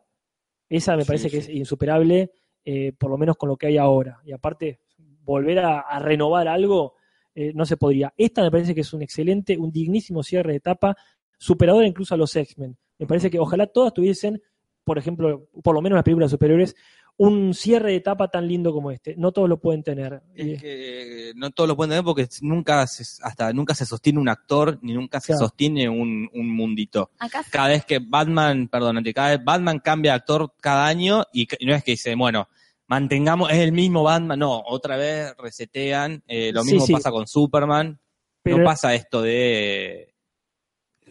Esa 0.68 0.96
me 0.96 1.02
Sí, 1.02 1.06
parece 1.06 1.30
que 1.30 1.40
sí. 1.40 1.52
es 1.52 1.56
insuperable, 1.58 2.32
eh, 2.64 2.92
por 2.98 3.10
lo 3.10 3.16
menos 3.16 3.36
con 3.36 3.48
lo 3.48 3.56
que 3.56 3.68
hay 3.68 3.78
ahora. 3.78 4.20
Y 4.24 4.32
aparte, 4.32 4.80
volver 5.22 5.60
a, 5.60 5.80
a 5.80 5.98
renovar 6.00 6.48
algo 6.48 6.94
eh, 7.34 7.52
no 7.54 7.64
se 7.64 7.76
podría. 7.76 8.12
Esta 8.16 8.42
me 8.42 8.50
parece 8.50 8.74
que 8.74 8.80
es 8.80 8.92
un 8.92 9.00
excelente, 9.02 9.56
un 9.56 9.70
dignísimo 9.70 10.22
cierre 10.24 10.50
de 10.52 10.56
etapa, 10.58 10.96
superador 11.38 11.84
incluso 11.84 12.14
a 12.14 12.18
los 12.18 12.34
X-Men. 12.34 12.76
Me 12.98 13.06
parece 13.06 13.30
que 13.30 13.38
ojalá 13.38 13.66
todas 13.68 13.94
tuviesen, 13.94 14.42
por 14.88 14.98
ejemplo, 14.98 15.46
por 15.62 15.74
lo 15.74 15.80
menos 15.82 15.96
las 15.96 16.02
películas 16.04 16.30
superiores, 16.30 16.74
un 17.20 17.52
cierre 17.52 17.90
de 17.90 17.96
etapa 17.96 18.28
tan 18.28 18.46
lindo 18.46 18.72
como 18.72 18.90
este. 18.92 19.14
No 19.16 19.32
todos 19.32 19.48
lo 19.48 19.60
pueden 19.60 19.82
tener. 19.82 20.22
Es 20.34 20.62
que 20.62 21.32
no 21.36 21.50
todos 21.50 21.66
lo 21.68 21.76
pueden 21.76 21.90
tener 21.90 22.04
porque 22.04 22.28
nunca 22.42 22.86
se, 22.86 23.04
hasta 23.24 23.52
nunca 23.52 23.74
se 23.74 23.84
sostiene 23.86 24.20
un 24.20 24.28
actor 24.28 24.78
ni 24.82 24.94
nunca 24.94 25.20
se 25.20 25.28
Claro. 25.32 25.40
sostiene 25.46 25.88
un, 25.88 26.28
un 26.32 26.48
mundito. 26.50 27.10
Acá 27.18 27.44
Cada 27.50 27.68
vez 27.68 27.84
que 27.84 27.98
Batman, 27.98 28.68
perdón, 28.68 29.02
cada 29.14 29.30
vez 29.36 29.44
Batman 29.44 29.80
cambia 29.80 30.12
de 30.12 30.16
actor 30.16 30.52
cada 30.60 30.86
año 30.86 31.24
y, 31.32 31.48
no 31.66 31.74
es 31.74 31.82
que 31.82 31.90
dice, 31.92 32.14
bueno, 32.14 32.48
mantengamos, 32.86 33.50
es 33.50 33.58
el 33.58 33.72
mismo 33.72 34.04
Batman, 34.04 34.38
no, 34.38 34.62
otra 34.66 34.96
vez 34.96 35.34
resetean, 35.38 36.22
eh, 36.28 36.52
lo 36.52 36.62
Sí, 36.62 36.72
mismo 36.74 36.86
sí. 36.86 36.92
pasa 36.92 37.10
con 37.10 37.26
Superman, 37.26 37.98
pero- 38.42 38.58
no 38.58 38.64
pasa 38.64 38.94
esto 38.94 39.20
de 39.22 40.14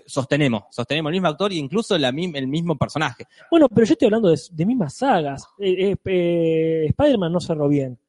sostenemos, 0.07 0.63
sostenemos 0.71 1.09
el 1.09 1.15
mismo 1.15 1.27
actor 1.27 1.51
e 1.51 1.55
incluso 1.55 1.97
la, 1.97 2.09
el 2.09 2.47
mismo 2.47 2.75
personaje. 2.77 3.25
Bueno, 3.51 3.67
pero 3.69 3.85
yo 3.85 3.93
estoy 3.93 4.07
hablando 4.07 4.29
de, 4.29 4.39
de 4.51 4.65
mismas 4.65 4.95
sagas. 4.95 5.45
Eh, 5.59 5.91
eh, 5.91 5.95
eh, 6.05 6.85
Spider-Man 6.87 7.31
no 7.31 7.39
cerró 7.39 7.67
bien. 7.67 7.99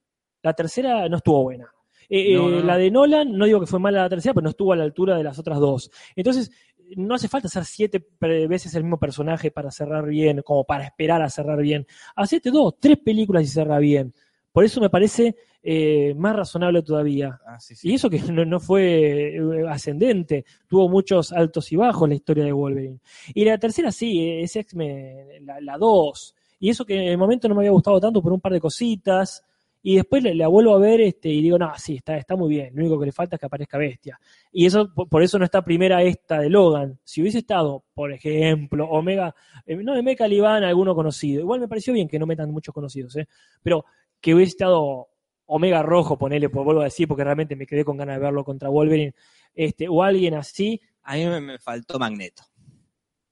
La 0.42 0.54
tercera 0.54 1.08
no 1.08 1.16
estuvo 1.18 1.42
buena. 1.42 1.70
Eh, 2.08 2.34
No, 2.34 2.48
no, 2.48 2.60
no. 2.60 2.64
La 2.64 2.78
de 2.78 2.90
Nolan, 2.90 3.36
no 3.36 3.44
digo 3.44 3.60
que 3.60 3.66
fue 3.66 3.80
mala 3.80 4.02
la 4.02 4.08
tercera, 4.08 4.32
pero 4.32 4.44
no 4.44 4.50
estuvo 4.50 4.72
a 4.72 4.76
la 4.76 4.84
altura 4.84 5.16
de 5.16 5.24
las 5.24 5.38
otras 5.38 5.58
dos. 5.58 5.90
Entonces, 6.16 6.50
no 6.96 7.16
hace 7.16 7.28
falta 7.28 7.48
hacer 7.48 7.64
siete 7.64 8.06
veces 8.48 8.74
el 8.74 8.84
mismo 8.84 8.98
personaje 8.98 9.50
para 9.50 9.70
cerrar 9.70 10.06
bien, 10.06 10.40
como 10.42 10.64
para 10.64 10.84
esperar 10.84 11.20
a 11.20 11.28
cerrar 11.28 11.60
bien. 11.60 11.86
Hacete 12.16 12.50
dos, 12.50 12.76
tres 12.80 12.98
películas 12.98 13.42
y 13.44 13.48
cerra 13.48 13.78
bien. 13.78 14.14
Por 14.52 14.64
eso 14.64 14.80
me 14.80 14.88
parece 14.88 15.36
eh, 15.62 16.14
más 16.14 16.36
razonable 16.36 16.82
todavía. 16.82 17.40
Ah, 17.44 17.58
sí, 17.60 17.74
Y 17.82 17.94
eso 17.94 18.08
que 18.08 18.18
no, 18.32 18.44
no 18.44 18.60
fue 18.60 19.36
eh, 19.36 19.68
ascendente, 19.68 20.44
tuvo 20.66 20.88
muchos 20.88 21.32
altos 21.32 21.70
y 21.72 21.76
bajos 21.76 22.08
la 22.08 22.14
historia 22.14 22.44
de 22.44 22.52
Wolverine. 22.52 23.00
Y 23.34 23.44
la 23.44 23.58
tercera 23.58 23.90
sí, 23.90 24.20
eh, 24.20 24.42
es 24.42 24.56
X-Men, 24.56 25.44
la, 25.44 25.60
la 25.60 25.76
2. 25.76 26.34
Y 26.60 26.70
eso 26.70 26.84
que 26.84 26.94
en 26.94 27.08
el 27.08 27.18
momento 27.18 27.48
no 27.48 27.54
me 27.54 27.60
había 27.60 27.70
gustado 27.70 28.00
tanto 28.00 28.22
por 28.22 28.32
un 28.32 28.40
par 28.40 28.52
de 28.52 28.60
cositas. 28.60 29.44
Y 29.80 29.96
después 29.96 30.22
la, 30.24 30.48
vuelvo 30.48 30.74
a 30.74 30.78
ver 30.78 31.00
este, 31.00 31.28
y 31.28 31.40
digo, 31.40 31.56
no, 31.56 31.72
sí, 31.76 31.96
está, 31.96 32.16
está 32.16 32.34
muy 32.34 32.48
bien. 32.48 32.74
Lo 32.74 32.82
único 32.82 32.98
que 32.98 33.06
le 33.06 33.12
falta 33.12 33.36
es 33.36 33.40
que 33.40 33.46
aparezca 33.46 33.78
Bestia. 33.78 34.18
Y 34.52 34.66
eso 34.66 34.92
por, 34.92 35.22
eso 35.22 35.38
no 35.38 35.44
está 35.44 35.62
primera 35.62 36.02
esta 36.02 36.40
de 36.40 36.50
Logan. 36.50 36.98
Si 37.04 37.20
hubiese 37.20 37.38
estado, 37.38 37.84
por 37.94 38.12
ejemplo, 38.12 38.88
Omega, 38.88 39.34
no, 39.66 39.94
de 39.94 40.02
Mecha 40.02 40.26
Liban, 40.26 40.64
alguno 40.64 40.94
conocido. 40.94 41.40
Igual 41.40 41.60
me 41.60 41.68
pareció 41.68 41.92
bien 41.92 42.08
que 42.08 42.18
no 42.18 42.26
metan 42.26 42.50
muchos 42.50 42.74
conocidos, 42.74 43.16
¿eh? 43.16 43.28
pero 43.62 43.84
que 44.20 44.34
hubiese 44.34 44.50
estado 44.50 45.08
Omega 45.50 45.82
Rojo, 45.82 46.16
ponele, 46.18 46.48
pues 46.50 46.64
vuelvo 46.64 46.82
a 46.82 46.84
decir, 46.84 47.08
porque 47.08 47.24
realmente 47.24 47.56
me 47.56 47.66
quedé 47.66 47.84
con 47.84 47.96
ganas 47.96 48.16
de 48.16 48.22
verlo 48.22 48.44
contra 48.44 48.68
Wolverine, 48.68 49.14
este, 49.54 49.88
o 49.88 50.02
alguien 50.02 50.34
así. 50.34 50.80
A 51.02 51.14
mí 51.16 51.26
me, 51.26 51.40
me 51.40 51.58
faltó 51.58 51.98
Magneto. 51.98 52.42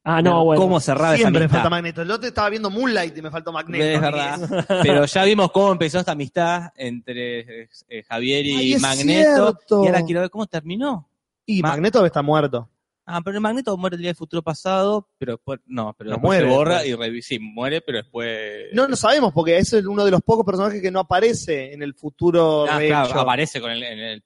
Ah, 0.09 0.23
no, 0.23 0.45
bueno. 0.45 0.63
¿Cómo 0.63 0.79
cerraba 0.79 1.17
Siempre 1.17 1.41
me 1.41 1.47
esa 1.47 1.55
falta 1.55 1.67
amistad? 1.67 1.71
Magneto. 1.71 2.03
El 2.03 2.11
otro 2.13 2.29
estaba 2.29 2.49
viendo 2.49 2.71
Moonlight 2.71 3.19
y 3.19 3.23
me 3.23 3.31
faltó 3.31 3.53
Magneto. 3.53 3.85
Es 3.85 4.01
verdad. 4.01 4.67
Pero 4.83 5.05
ya 5.05 5.25
vimos 5.25 5.51
cómo 5.51 5.73
empezó 5.73 5.99
esta 5.99 6.13
amistad 6.13 6.71
entre 6.77 7.63
eh, 7.89 8.03
Javier 8.09 8.47
y 8.47 8.55
Ay, 8.57 8.73
es 8.75 8.81
Magneto. 8.83 9.47
cierto. 9.59 9.85
Y 9.85 9.87
ahora 9.89 10.03
quiero 10.05 10.21
ver 10.21 10.31
cómo 10.31 10.47
terminó. 10.47 11.09
Y 11.45 11.61
Ma- 11.61 11.71
Magneto 11.71 12.07
está 12.07 12.23
muerto. 12.23 12.69
Ah, 13.09 13.21
pero 13.25 13.37
el 13.37 13.41
Magneto 13.41 13.77
muere 13.77 13.95
el 13.95 14.01
día 14.03 14.09
del 14.09 14.17
futuro 14.17 14.43
pasado, 14.43 15.09
pero 15.17 15.35
después, 15.35 15.61
no, 15.67 15.95
pero 15.97 16.11
No 16.11 16.17
después 16.17 16.29
muere, 16.43 16.49
se 16.51 16.57
borra 16.57 16.83
después. 16.83 17.09
y 17.09 17.11
revi- 17.13 17.23
sí, 17.23 17.39
muere, 17.39 17.81
pero 17.81 17.99
después... 17.99 18.65
No 18.73 18.89
lo 18.89 18.97
sabemos 18.97 19.33
porque 19.33 19.57
es 19.59 19.73
uno 19.75 20.05
de 20.05 20.11
los 20.11 20.23
pocos 20.23 20.45
personajes 20.45 20.83
que 20.83 20.91
no 20.91 20.99
aparece 21.01 21.73
en 21.73 21.83
el 21.83 21.95
futuro 21.95 22.67
Ah, 22.69 22.79
de 22.81 22.89
claro, 22.89 23.21
aparece 23.21 23.61
con 23.61 23.71
el, 23.71 23.83
en 23.85 23.99
el 24.01 24.25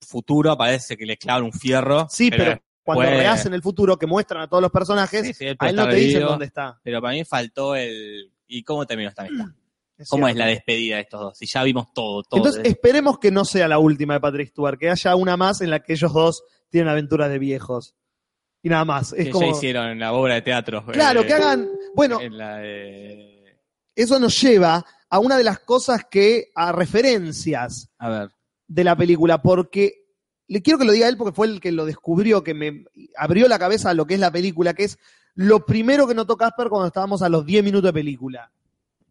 futuro, 0.00 0.52
aparece 0.52 0.96
que 0.96 1.04
le 1.06 1.16
clavan 1.16 1.42
un 1.44 1.52
fierro. 1.52 2.06
Sí, 2.08 2.30
pero, 2.30 2.60
cuando 2.84 3.02
después- 3.02 3.18
rehacen 3.20 3.54
el 3.54 3.62
futuro 3.62 3.98
que 3.98 4.06
muestran 4.06 4.42
a 4.42 4.48
todos 4.48 4.62
los 4.62 4.70
personajes, 4.70 5.36
Sí, 5.36 5.46
a 5.58 5.68
él 5.68 5.76
no 5.76 5.88
te 5.88 5.96
dicen 5.96 6.22
dónde 6.22 6.46
está. 6.46 6.80
Pero 6.82 7.00
para 7.02 7.14
mí 7.14 7.24
faltó 7.24 7.74
el... 7.74 8.32
¿Y 8.46 8.62
cómo 8.62 8.86
terminó 8.86 9.08
esta 9.10 9.22
amistad? 9.22 9.46
Es 9.98 10.08
¿Cómo 10.08 10.28
es 10.28 10.36
la 10.36 10.46
despedida 10.46 10.94
de 10.94 11.02
estos 11.02 11.20
dos? 11.20 11.36
Si 11.38 11.46
ya 11.46 11.64
vimos 11.64 11.92
todo, 11.92 12.22
todo. 12.22 12.38
Entonces 12.38 12.62
esperemos 12.64 13.18
que 13.18 13.32
no 13.32 13.44
sea 13.44 13.66
la 13.66 13.80
última 13.80 14.14
de 14.14 14.20
Patrick 14.20 14.50
Stewart, 14.50 14.78
que 14.78 14.88
haya 14.88 15.16
una 15.16 15.36
más 15.36 15.60
en 15.60 15.70
la 15.70 15.80
que 15.80 15.94
ellos 15.94 16.12
dos 16.12 16.44
tienen 16.70 16.88
aventuras 16.88 17.30
de 17.30 17.38
viejos. 17.38 17.94
Y 18.62 18.68
nada 18.68 18.84
más. 18.84 19.12
Es 19.12 19.26
que 19.26 19.30
como. 19.30 19.46
ya 19.46 19.52
hicieron 19.52 19.88
en 19.88 19.98
la 20.00 20.12
obra 20.12 20.34
de 20.34 20.42
teatro. 20.42 20.84
Claro, 20.86 21.20
eh, 21.20 21.26
que 21.26 21.32
hagan. 21.32 21.68
Bueno, 21.94 22.20
En 22.20 22.36
la 22.36 22.56
de... 22.58 23.58
eso 23.94 24.18
nos 24.18 24.40
lleva 24.40 24.84
a 25.08 25.18
una 25.18 25.36
de 25.36 25.44
las 25.44 25.60
cosas 25.60 26.04
que. 26.10 26.50
a 26.54 26.72
referencias 26.72 27.90
A 27.98 28.08
ver. 28.08 28.30
de 28.66 28.84
la 28.84 28.96
película, 28.96 29.40
porque 29.42 30.06
le 30.48 30.62
quiero 30.62 30.78
que 30.78 30.84
lo 30.84 30.92
diga 30.92 31.08
él 31.08 31.16
porque 31.16 31.34
fue 31.34 31.46
el 31.46 31.60
que 31.60 31.72
lo 31.72 31.84
descubrió, 31.84 32.42
que 32.42 32.54
me 32.54 32.84
abrió 33.16 33.48
la 33.48 33.58
cabeza 33.58 33.90
a 33.90 33.94
lo 33.94 34.06
que 34.06 34.14
es 34.14 34.20
la 34.20 34.32
película, 34.32 34.74
que 34.74 34.84
es 34.84 34.98
lo 35.34 35.64
primero 35.64 36.08
que 36.08 36.14
notó 36.14 36.36
Casper 36.36 36.68
cuando 36.68 36.88
estábamos 36.88 37.22
a 37.22 37.28
los 37.28 37.44
10 37.46 37.62
minutos 37.62 37.88
de 37.88 37.92
película. 37.92 38.50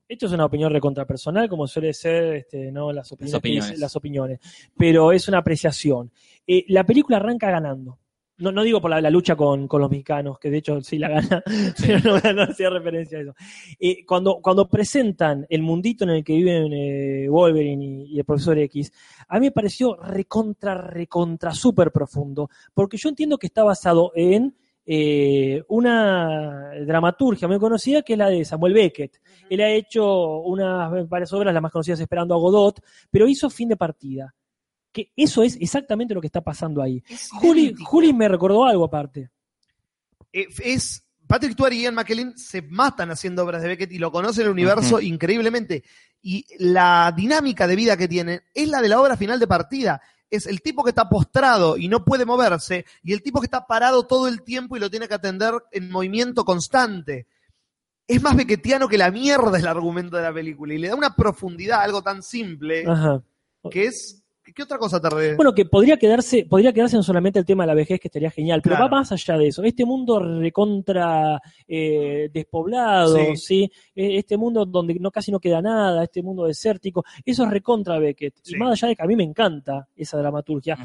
Esto 0.07 0.27
es 0.27 0.31
una 0.31 0.45
opinión 0.45 0.71
recontrapersonal, 0.71 1.49
como 1.49 1.67
suele 1.67 1.93
ser 1.93 2.35
este, 2.35 2.71
¿no? 2.71 2.93
las, 2.93 3.11
opiniones, 3.11 3.77
Las 3.77 3.95
opiniones. 3.95 4.39
las. 4.39 4.71
Pero 4.77 5.11
es 5.11 5.27
una 5.27 5.39
apreciación. 5.39 6.11
Eh, 6.45 6.63
la 6.69 6.85
película 6.85 7.17
arranca 7.17 7.51
ganando. 7.51 7.99
No, 8.37 8.51
no 8.51 8.63
digo 8.63 8.79
por 8.79 8.91
la, 8.91 9.01
la 9.01 9.09
lucha 9.09 9.35
con, 9.35 9.67
con 9.67 9.81
los 9.81 9.89
mexicanos, 9.89 10.37
que 10.39 10.51
de 10.51 10.59
hecho 10.59 10.79
sí 10.81 10.99
la 10.99 11.09
gana, 11.09 11.43
pero 11.81 11.99
no, 11.99 12.33
no 12.33 12.43
hacía 12.43 12.69
referencia 12.69 13.17
a 13.17 13.21
eso. 13.21 13.35
Eh, 13.79 14.05
cuando, 14.05 14.39
cuando 14.41 14.69
presentan 14.69 15.45
el 15.49 15.63
mundito 15.63 16.03
en 16.03 16.11
el 16.11 16.23
que 16.23 16.35
viven 16.35 16.71
eh, 16.71 17.27
Wolverine 17.27 17.83
y, 17.83 18.15
y 18.15 18.19
el 18.19 18.25
profesor 18.25 18.59
X, 18.59 18.93
a 19.27 19.39
mí 19.39 19.47
me 19.47 19.51
pareció 19.51 19.95
recontra, 19.95 20.75
recontra, 20.75 21.51
súper 21.51 21.91
profundo, 21.91 22.49
porque 22.75 22.97
yo 22.97 23.09
entiendo 23.09 23.39
que 23.39 23.47
está 23.47 23.63
basado 23.63 24.11
en 24.15 24.55
eh, 24.89 25.61
una 25.67 26.71
dramaturgia 26.85 27.45
muy 27.45 27.59
conocida 27.59 28.03
que 28.03 28.13
es 28.13 28.19
la 28.19 28.29
de 28.29 28.45
Samuel 28.45 28.73
Beckett. 28.73 29.21
Él 29.49 29.59
ha 29.59 29.69
hecho 29.69 30.39
unas 30.39 31.09
varias 31.09 31.33
obras, 31.33 31.53
las 31.53 31.61
más 31.61 31.73
conocidas 31.73 31.99
Esperando 31.99 32.33
a 32.33 32.37
Godot, 32.37 32.81
pero 33.11 33.27
hizo 33.27 33.49
Fin 33.49 33.67
de 33.67 33.75
Partida. 33.75 34.33
Que 34.93 35.11
eso 35.13 35.43
es 35.43 35.57
exactamente 35.59 36.13
lo 36.13 36.21
que 36.21 36.27
está 36.27 36.39
pasando 36.39 36.81
ahí. 36.81 37.03
Es 37.09 37.29
Juli, 37.31 38.13
me 38.13 38.29
recordó 38.29 38.63
algo 38.63 38.85
aparte. 38.85 39.29
Eh, 40.31 40.47
es 40.63 41.05
Patrick 41.27 41.51
Stewart 41.51 41.73
y 41.73 41.81
Ian 41.81 41.95
McKellen 41.95 42.37
se 42.37 42.61
matan 42.61 43.11
haciendo 43.11 43.43
obras 43.43 43.61
de 43.61 43.67
Beckett 43.67 43.91
y 43.91 43.99
lo 43.99 44.09
conocen 44.09 44.45
el 44.45 44.51
universo 44.51 45.01
increíblemente. 45.01 45.83
Y 46.21 46.45
la 46.59 47.13
dinámica 47.15 47.67
de 47.67 47.75
vida 47.75 47.97
que 47.97 48.07
tienen 48.07 48.41
es 48.53 48.69
la 48.69 48.81
de 48.81 48.87
la 48.87 49.01
obra 49.01 49.17
final 49.17 49.37
de 49.37 49.47
partida. 49.47 50.01
Es 50.29 50.45
el 50.45 50.61
tipo 50.61 50.83
que 50.83 50.89
está 50.89 51.07
postrado 51.07 51.77
y 51.77 51.87
no 51.87 52.03
puede 52.03 52.25
moverse, 52.25 52.85
y 53.01 53.13
el 53.13 53.21
tipo 53.21 53.39
que 53.39 53.45
está 53.45 53.65
parado 53.65 54.05
todo 54.05 54.27
el 54.27 54.43
tiempo 54.43 54.75
y 54.75 54.79
lo 54.79 54.89
tiene 54.89 55.07
que 55.07 55.13
atender 55.13 55.53
en 55.71 55.89
movimiento 55.89 56.43
constante. 56.43 57.27
Es 58.07 58.21
más 58.21 58.35
beckettiano 58.35 58.87
que 58.87 58.97
la 58.97 59.11
mierda 59.11 59.57
el 59.57 59.67
argumento 59.67 60.17
de 60.17 60.23
la 60.23 60.33
película, 60.33 60.73
y 60.73 60.77
le 60.77 60.89
da 60.89 60.95
una 60.95 61.15
profundidad 61.15 61.79
a 61.79 61.83
algo 61.83 62.01
tan 62.01 62.23
simple 62.23 62.85
Ajá. 62.87 63.21
que 63.69 63.85
es. 63.85 64.16
¿Qué 64.55 64.63
otra 64.63 64.77
cosa 64.77 64.99
re- 65.09 65.35
Bueno, 65.35 65.53
que 65.53 65.65
podría 65.65 65.97
quedarse, 65.97 66.45
podría 66.45 66.71
quedarse 66.73 66.95
en 66.95 67.03
solamente 67.03 67.37
el 67.39 67.45
tema 67.45 67.63
de 67.63 67.67
la 67.67 67.73
vejez, 67.73 67.99
que 67.99 68.07
estaría 68.07 68.31
genial, 68.31 68.61
pero 68.61 68.75
Claro. 68.77 68.89
va 68.91 68.99
más 68.99 69.11
allá 69.11 69.37
de 69.37 69.47
eso. 69.47 69.61
Este 69.63 69.85
mundo 69.85 70.19
recontra 70.19 71.41
eh, 71.67 72.29
despoblado, 72.33 73.17
Sí. 73.17 73.37
¿sí? 73.37 73.71
Eh, 73.95 74.17
Este 74.17 74.37
mundo 74.37 74.65
donde 74.65 74.95
no 74.95 75.11
casi 75.11 75.31
no 75.31 75.39
queda 75.39 75.61
nada, 75.61 76.03
este 76.03 76.21
mundo 76.21 76.45
desértico, 76.45 77.03
eso 77.25 77.43
es 77.43 77.49
recontra 77.51 77.99
Beckett. 77.99 78.35
Sí. 78.41 78.55
Y 78.55 78.57
más 78.59 78.71
allá 78.71 78.87
de 78.89 78.95
que 78.95 79.03
a 79.03 79.07
mí 79.07 79.15
me 79.15 79.23
encanta 79.23 79.87
esa 79.95 80.17
dramaturgia, 80.17 80.77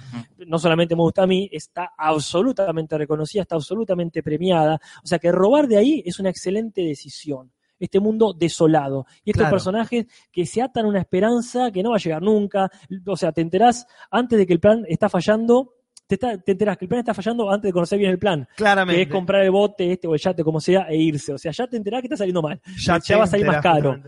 no 0.46 0.58
solamente 0.58 0.94
me 0.96 1.02
gusta 1.02 1.22
a 1.22 1.26
mí, 1.26 1.48
está 1.52 1.92
absolutamente 1.96 2.98
reconocida, 2.98 3.42
está 3.42 3.54
absolutamente 3.54 4.22
premiada. 4.22 4.80
O 5.02 5.06
sea 5.06 5.18
que 5.18 5.30
robar 5.30 5.68
de 5.68 5.76
ahí 5.76 6.02
es 6.04 6.18
una 6.18 6.30
excelente 6.30 6.82
decisión. 6.82 7.50
Este 7.82 7.98
mundo 8.00 8.32
desolado. 8.32 9.06
Y 9.24 9.30
estos 9.30 9.40
Claro. 9.42 9.54
personajes 9.54 10.06
que 10.30 10.46
se 10.46 10.62
atan 10.62 10.84
a 10.84 10.88
una 10.88 11.00
esperanza 11.00 11.70
que 11.72 11.82
no 11.82 11.90
va 11.90 11.96
a 11.96 11.98
llegar 11.98 12.22
nunca. 12.22 12.70
O 13.06 13.16
sea, 13.16 13.32
te 13.32 13.40
enterás 13.40 13.86
antes 14.10 14.38
de 14.38 14.46
que 14.46 14.52
el 14.52 14.60
plan 14.60 14.84
está 14.88 15.08
fallando, 15.08 15.74
te, 16.06 16.14
está- 16.14 16.38
te 16.38 16.52
enterás 16.52 16.76
que 16.78 16.84
el 16.84 16.88
plan 16.88 17.00
está 17.00 17.12
fallando 17.12 17.50
antes 17.50 17.68
de 17.68 17.72
conocer 17.72 17.98
bien 17.98 18.10
el 18.12 18.18
plan. 18.18 18.46
Claramente. 18.56 18.96
Que 18.96 19.02
es 19.02 19.08
comprar 19.08 19.42
el 19.42 19.50
bote 19.50 19.90
este 19.92 20.06
o 20.06 20.14
el 20.14 20.20
yate, 20.20 20.44
como 20.44 20.60
sea, 20.60 20.82
e 20.88 20.96
irse. 20.96 21.32
O 21.32 21.38
sea, 21.38 21.50
ya 21.50 21.66
te 21.66 21.76
enterás 21.76 22.00
que 22.02 22.06
está 22.06 22.16
saliendo 22.18 22.40
mal. 22.42 22.60
ya 22.78 23.00
te 23.00 23.14
va 23.16 23.24
a 23.24 23.26
salir 23.26 23.46
más 23.46 23.60
caro. 23.60 24.00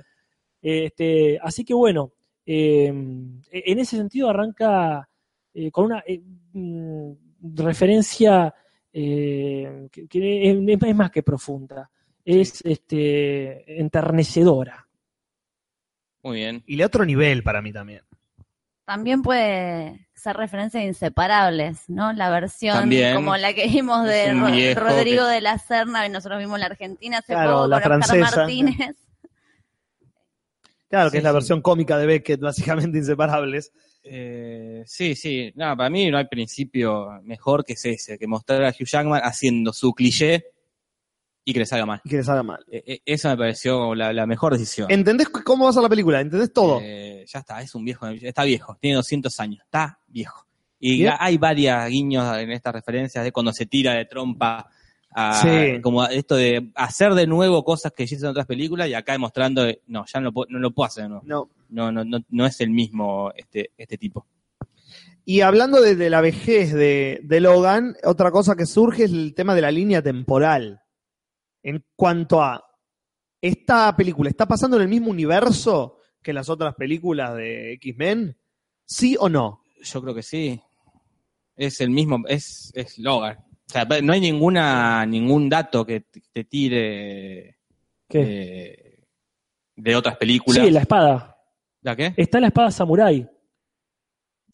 Este, 0.63 1.39
así 1.43 1.65
que 1.65 1.75
bueno, 1.75 2.13
eh, 2.47 2.87
en 2.89 3.79
ese 3.79 3.97
sentido 3.97 4.29
arranca 4.31 5.09
eh, 5.53 5.71
con 5.71 5.87
una 5.87 6.03
eh, 6.07 6.21
mm, 6.53 7.13
referencia 7.57 8.55
eh, 8.93 9.89
que, 9.91 10.07
que 10.07 10.51
es, 10.51 10.57
es 10.83 10.95
más 10.95 11.11
que 11.11 11.23
profunda, 11.23 11.91
es 12.25 12.61
este, 12.65 13.81
enternecedora. 13.81 14.87
Muy 16.23 16.37
bien. 16.39 16.63
Y 16.67 16.77
le 16.77 16.83
da 16.83 16.87
otro 16.87 17.05
nivel 17.05 17.43
para 17.43 17.61
mí 17.61 17.73
también. 17.73 18.03
También 18.87 19.23
puede 19.23 20.07
ser 20.15 20.37
referencia 20.37 20.81
de 20.81 20.87
Inseparables, 20.87 21.89
¿no? 21.89 22.13
La 22.13 22.31
versión 22.31 22.77
También. 22.77 23.15
como 23.15 23.37
la 23.37 23.53
que 23.55 23.67
vimos 23.67 24.05
de 24.05 24.75
Rodrigo 24.75 25.27
que- 25.27 25.33
de 25.33 25.41
la 25.41 25.59
Serna, 25.59 26.07
y 26.07 26.11
nosotros 26.11 26.39
vimos 26.39 26.59
la 26.59 26.67
Argentina 26.67 27.19
hace 27.19 27.33
Claro, 27.35 27.53
poco 27.53 27.67
la 27.69 27.81
con 27.83 27.93
Oscar 27.93 28.09
francesa. 28.17 28.37
Martínez. 28.43 28.97
Claro, 30.89 31.11
que 31.11 31.17
Sí, 31.17 31.19
es 31.19 31.25
la 31.25 31.31
sí. 31.31 31.35
versión 31.35 31.61
cómica 31.61 31.99
de 31.99 32.07
Beckett, 32.07 32.41
básicamente 32.41 32.99
inseparables. 32.99 33.73
Eh, 34.05 34.85
sí, 34.87 35.17
sí. 35.17 35.51
No, 35.57 35.77
para 35.77 35.91
mí 35.91 36.09
no 36.09 36.19
hay 36.19 36.27
principio 36.29 37.21
mejor 37.25 37.65
que 37.65 37.73
es 37.73 37.85
ese, 37.85 38.17
que 38.17 38.27
mostrar 38.29 38.63
a 38.63 38.69
Hugh 38.69 38.87
Jackman 38.87 39.21
haciendo 39.25 39.73
su 39.73 39.93
cliché 39.93 40.45
y 41.45 41.53
que 41.53 41.59
le 41.61 41.67
salga 41.67 41.85
mal. 41.87 42.01
Y 42.05 42.09
que 42.09 42.17
les 42.17 42.29
haga 42.29 42.43
mal. 42.43 42.65
Eh, 42.71 43.01
eso 43.05 43.29
me 43.29 43.37
pareció 43.37 43.95
la, 43.95 44.13
la 44.13 44.27
mejor 44.27 44.53
decisión. 44.53 44.91
¿Entendés 44.91 45.29
cómo 45.29 45.65
va 45.65 45.71
a 45.71 45.73
ser 45.75 45.83
la 45.83 45.89
película? 45.89 46.21
¿Entendés 46.21 46.53
todo? 46.53 46.81
Eh, 46.83 47.25
ya 47.27 47.39
está, 47.41 47.61
es 47.61 47.75
un 47.75 47.85
viejo, 47.85 48.07
está 48.09 48.45
viejo, 48.45 48.77
tiene 48.81 48.97
200 48.97 49.39
años, 49.41 49.61
está 49.65 49.99
viejo. 50.09 50.47
Y 50.81 50.99
Bien. 50.99 51.15
hay 51.19 51.39
varias 51.39 51.89
guiños 51.89 52.37
en 52.39 52.51
estas 52.51 52.75
referencias 52.75 53.25
de 53.25 53.33
cuando 53.33 53.53
se 53.53 53.67
tira 53.67 53.95
de 53.95 54.05
trompa 54.07 54.67
a, 55.17 55.41
Sí. 55.43 55.81
como 55.81 56.05
esto 56.07 56.35
de 56.35 56.71
hacer 56.75 57.15
de 57.15 57.27
nuevo 57.27 57.63
cosas 57.65 57.93
que 57.93 58.03
hizo 58.03 58.17
en 58.17 58.27
otras 58.33 58.47
películas 58.47 58.89
y 58.89 58.95
acá 58.95 59.13
demostrando, 59.13 59.63
de, 59.63 59.81
no, 59.87 60.05
ya 60.13 60.21
no 60.21 60.25
lo, 60.27 60.33
puedo- 60.33 60.47
no 60.51 60.59
lo 60.59 60.71
puedo 60.73 60.87
hacer 60.87 61.05
de 61.05 61.09
nuevo. 61.11 61.25
No. 61.27 61.51
No, 61.71 61.91
no, 61.91 62.05
no, 62.05 62.19
no 62.29 62.47
es 62.47 62.61
el 62.61 62.71
mismo 62.71 63.33
este, 63.37 63.71
este 63.77 63.97
tipo. 63.99 64.27
Y 65.25 65.41
hablando 65.41 65.81
de, 65.81 65.97
de 65.97 66.11
la 66.11 66.21
vejez 66.21 66.73
de, 66.73 67.21
de 67.23 67.41
Logan, 67.41 67.97
otra 68.05 68.31
cosa 68.31 68.55
que 68.57 68.67
surge 68.67 69.05
es 69.05 69.11
el 69.13 69.35
tema 69.35 69.55
de 69.55 69.63
la 69.63 69.71
línea 69.71 70.03
temporal. 70.03 70.83
En 71.65 71.85
cuanto 71.97 72.41
a 72.41 72.63
esta 73.41 73.97
película, 73.97 74.31
¿está 74.31 74.47
pasando 74.47 74.77
en 74.77 74.83
el 74.83 74.89
mismo 74.89 75.11
universo 75.11 75.99
que 76.23 76.33
las 76.33 76.49
otras 76.49 76.75
películas 76.77 77.35
de 77.35 77.73
X-Men? 77.73 78.37
¿Sí 78.85 79.17
o 79.19 79.29
no? 79.29 79.65
Yo 79.83 80.01
creo 80.03 80.15
que 80.15 80.23
sí. 80.23 80.61
Es 81.57 81.81
el 81.81 81.91
mismo, 81.91 82.23
es, 82.29 82.71
es 82.75 82.99
Logan. 82.99 83.39
O 83.39 83.73
sea, 83.73 83.85
no 84.03 84.13
hay 84.13 84.21
ninguna, 84.21 85.05
ningún 85.07 85.49
dato 85.49 85.85
que 85.87 86.01
te- 86.01 86.45
tire 86.45 87.59
¿Qué? 88.09 88.21
eh, 88.21 89.05
de 89.77 89.97
otras 89.97 90.17
películas. 90.17 90.65
Sí, 90.65 90.71
la 90.71 90.81
espada. 90.81 91.39
¿La 91.81 91.97
qué? 91.97 92.13
Está 92.17 92.41
la 92.41 92.49
espada 92.49 92.71
samurái. 92.71 93.29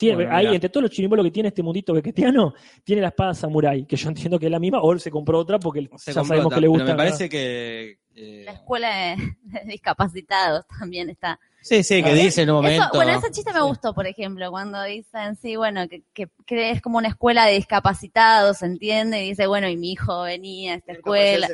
Tiene, 0.01 0.15
Bueno, 0.25 0.35
ahí, 0.35 0.47
entre 0.47 0.71
todos 0.71 0.81
los 0.85 0.91
chirimbolos 0.93 1.27
que 1.27 1.31
tiene 1.31 1.51
este 1.51 1.63
mundito 1.63 1.93
bequetiano, 1.93 2.55
tiene 2.83 3.03
la 3.03 3.09
espada 3.09 3.35
samurái, 3.35 3.85
que 3.85 3.97
yo 3.97 4.09
entiendo 4.09 4.39
que 4.39 4.47
es 4.47 4.51
la 4.51 4.59
misma, 4.59 4.81
o 4.81 4.95
él 4.95 4.99
se 4.99 5.11
compró 5.11 5.39
otra 5.39 5.59
porque 5.59 5.91
Se 5.99 6.15
ya 6.15 6.25
sabemos 6.25 6.47
otra, 6.47 6.57
que 6.57 6.61
le 6.63 6.69
gusta. 6.69 6.85
Pero 6.87 6.97
me 6.97 7.05
parece 7.05 7.29
que. 7.29 7.99
eh, 8.15 8.43
La 8.47 8.53
escuela 8.53 8.89
de, 9.43 9.61
discapacitados 9.67 10.65
también 10.79 11.11
está. 11.11 11.39
sí, 11.61 11.83
sí, 11.83 12.03
que 12.03 12.15
dice 12.15 12.41
en 12.41 12.49
un 12.49 12.57
momento. 12.57 12.85
Eso, 12.85 12.93
bueno, 12.95 13.13
ese 13.13 13.31
chiste 13.31 13.53
me 13.53 13.61
gustó, 13.61 13.93
por 13.93 14.07
ejemplo, 14.07 14.51
cuando 14.51 14.83
dicen, 14.85 15.37
sí, 15.37 15.57
bueno, 15.57 15.87
que, 15.87 16.03
que, 16.15 16.31
que 16.47 16.71
es 16.71 16.81
como 16.81 16.97
una 16.97 17.09
escuela 17.09 17.45
de 17.45 17.57
discapacitados, 17.57 18.57
¿se 18.57 18.65
entiende? 18.65 19.23
Y 19.23 19.29
dice, 19.29 19.47
bueno, 19.49 19.69
y 19.69 19.77
mi 19.77 19.93
hijo 19.93 20.23
venía 20.23 20.73
a 20.73 20.77
esta 20.77 20.93
escuela. 20.93 21.47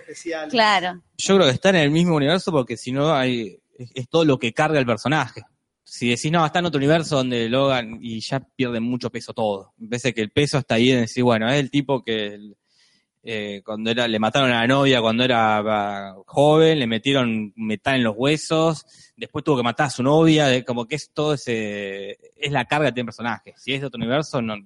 Claro. 0.51 1.03
Yo 1.18 1.34
creo 1.34 1.49
que 1.49 1.53
está 1.53 1.70
en 1.70 1.76
el 1.76 1.90
mismo 1.90 2.14
universo 2.14 2.53
porque 2.53 2.76
si 2.76 2.92
no 2.92 3.12
hay. 3.12 3.59
Es, 3.76 3.90
es 3.92 4.09
todo 4.09 4.24
lo 4.24 4.38
que 4.38 4.53
carga 4.53 4.78
el 4.78 4.86
personaje. 4.86 5.42
Si 5.89 6.09
decís, 6.09 6.32
no, 6.32 6.45
está 6.45 6.59
en 6.59 6.66
otro 6.66 6.78
universo 6.78 7.14
donde 7.16 7.49
Logan 7.49 7.99
y 8.03 8.18
ya 8.18 8.41
pierde 8.41 8.80
mucho 8.80 9.09
peso 9.09 9.32
todo. 9.32 9.72
Parece 9.89 10.12
que 10.12 10.20
el 10.20 10.30
peso 10.30 10.59
está 10.59 10.74
ahí 10.74 10.91
en 10.91 11.03
decir, 11.03 11.22
bueno, 11.22 11.49
es 11.49 11.61
el 11.61 11.70
tipo 11.70 12.03
que 12.03 12.55
eh, 13.22 13.62
cuando 13.64 13.93
era, 13.93 14.09
le 14.09 14.18
mataron 14.18 14.51
a 14.51 14.62
la 14.62 14.66
novia 14.66 15.01
cuando 15.01 15.22
era 15.22 15.59
ah, 15.59 16.16
joven, 16.26 16.80
le 16.80 16.89
metieron 16.89 17.53
metal 17.55 17.99
en 17.99 18.03
los 18.03 18.16
huesos, 18.16 18.84
después 19.16 19.45
tuvo 19.45 19.59
que 19.59 19.62
matar 19.62 19.87
a 19.87 19.91
su 19.91 20.03
novia, 20.03 20.64
como 20.64 20.87
que 20.87 20.97
es 20.97 21.12
todo 21.14 21.34
ese, 21.34 22.18
es 22.37 22.51
la 22.51 22.64
carga 22.64 22.89
que 22.89 22.95
tiene 22.95 23.05
el 23.05 23.14
personaje. 23.14 23.55
Si 23.57 23.72
es 23.72 23.80
de 23.80 23.87
otro 23.87 23.99
universo, 23.99 24.43
no, 24.43 24.57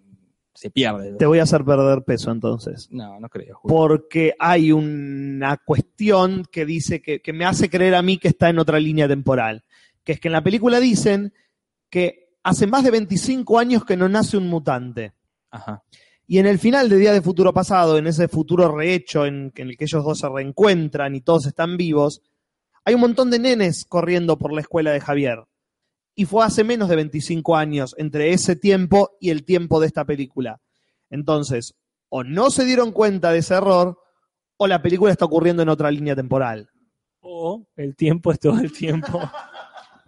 se 0.55 0.71
pierde. 0.71 1.17
Te 1.19 1.27
voy 1.27 1.39
a 1.39 1.43
hacer 1.43 1.65
perder 1.67 2.03
peso 2.03 2.31
entonces. 2.31 2.89
No, 2.91 3.21
no 3.21 3.29
creo. 3.29 3.57
Julio. 3.57 3.77
Porque 3.77 4.35
hay 4.39 4.73
una 4.73 5.59
cuestión 5.59 6.47
que 6.51 6.65
dice 6.65 7.03
que, 7.03 7.21
que 7.21 7.35
me 7.35 7.45
hace 7.45 7.69
creer 7.69 7.95
a 7.95 8.03
mí 8.03 8.17
que 8.17 8.29
está 8.29 8.49
en 8.49 8.59
otra 8.59 8.81
línea 8.81 9.07
temporal. 9.07 9.65
Que 10.05 10.13
es 10.13 10.21
que 10.21 10.29
en 10.29 10.33
la 10.33 10.43
película 10.43 10.81
dicen 10.81 11.33
que 11.89 12.37
hace 12.43 12.67
más 12.67 12.85
de 12.85 12.91
25 12.91 13.59
años 13.59 13.85
que 13.85 13.97
no 13.97 14.09
nace 14.09 14.37
un 14.37 14.49
mutante. 14.49 15.13
Ajá. 15.51 15.83
Y 16.27 16.39
en 16.39 16.47
el 16.47 16.59
final 16.59 16.89
de 16.89 16.97
Día 16.97 17.13
de 17.13 17.23
Futuro 17.23 17.53
Pasado, 17.53 17.99
en 17.99 18.07
ese 18.07 18.29
futuro 18.29 18.75
rehecho 18.75 19.27
en, 19.27 19.53
en 19.57 19.69
el 19.69 19.77
que 19.77 19.85
ellos 19.85 20.05
dos 20.05 20.21
se 20.21 20.29
reencuentran 20.29 21.15
y 21.17 21.23
todos 21.23 21.47
están 21.47 21.77
vivos, 21.77 22.23
hay 22.85 22.95
un 22.95 23.01
montón 23.01 23.31
de 23.31 23.39
nenes 23.39 23.85
corriendo 23.85 24.39
por 24.39 24.53
la 24.53 24.61
escuela 24.61 24.93
de 24.93 25.01
Javier. 25.01 25.45
Y 26.15 26.27
fue 26.27 26.45
hace 26.45 26.65
menos 26.65 26.89
de 26.89 26.97
25 26.97 27.57
años 27.57 27.95
entre 27.99 28.33
ese 28.33 28.57
tiempo 28.57 29.17
y 29.21 29.31
el 29.31 29.45
tiempo 29.45 29.81
de 29.81 29.89
esta 29.89 30.05
película. 30.05 30.61
Entonces, 31.09 31.75
o 32.09 32.25
no 32.25 32.51
se 32.51 32.65
dieron 32.65 32.93
cuenta 32.93 33.33
de 33.33 33.39
ese 33.39 33.55
error, 33.55 33.99
o 34.57 34.67
la 34.67 34.83
película 34.83 35.13
está 35.13 35.25
ocurriendo 35.25 35.63
en 35.63 35.69
otra 35.69 35.91
línea 35.91 36.15
temporal. 36.15 36.69
O 37.21 37.67
el 37.77 37.97
tiempo 37.97 38.33
es 38.33 38.39
todo 38.39 38.61
el 38.61 38.73
tiempo. 38.73 39.21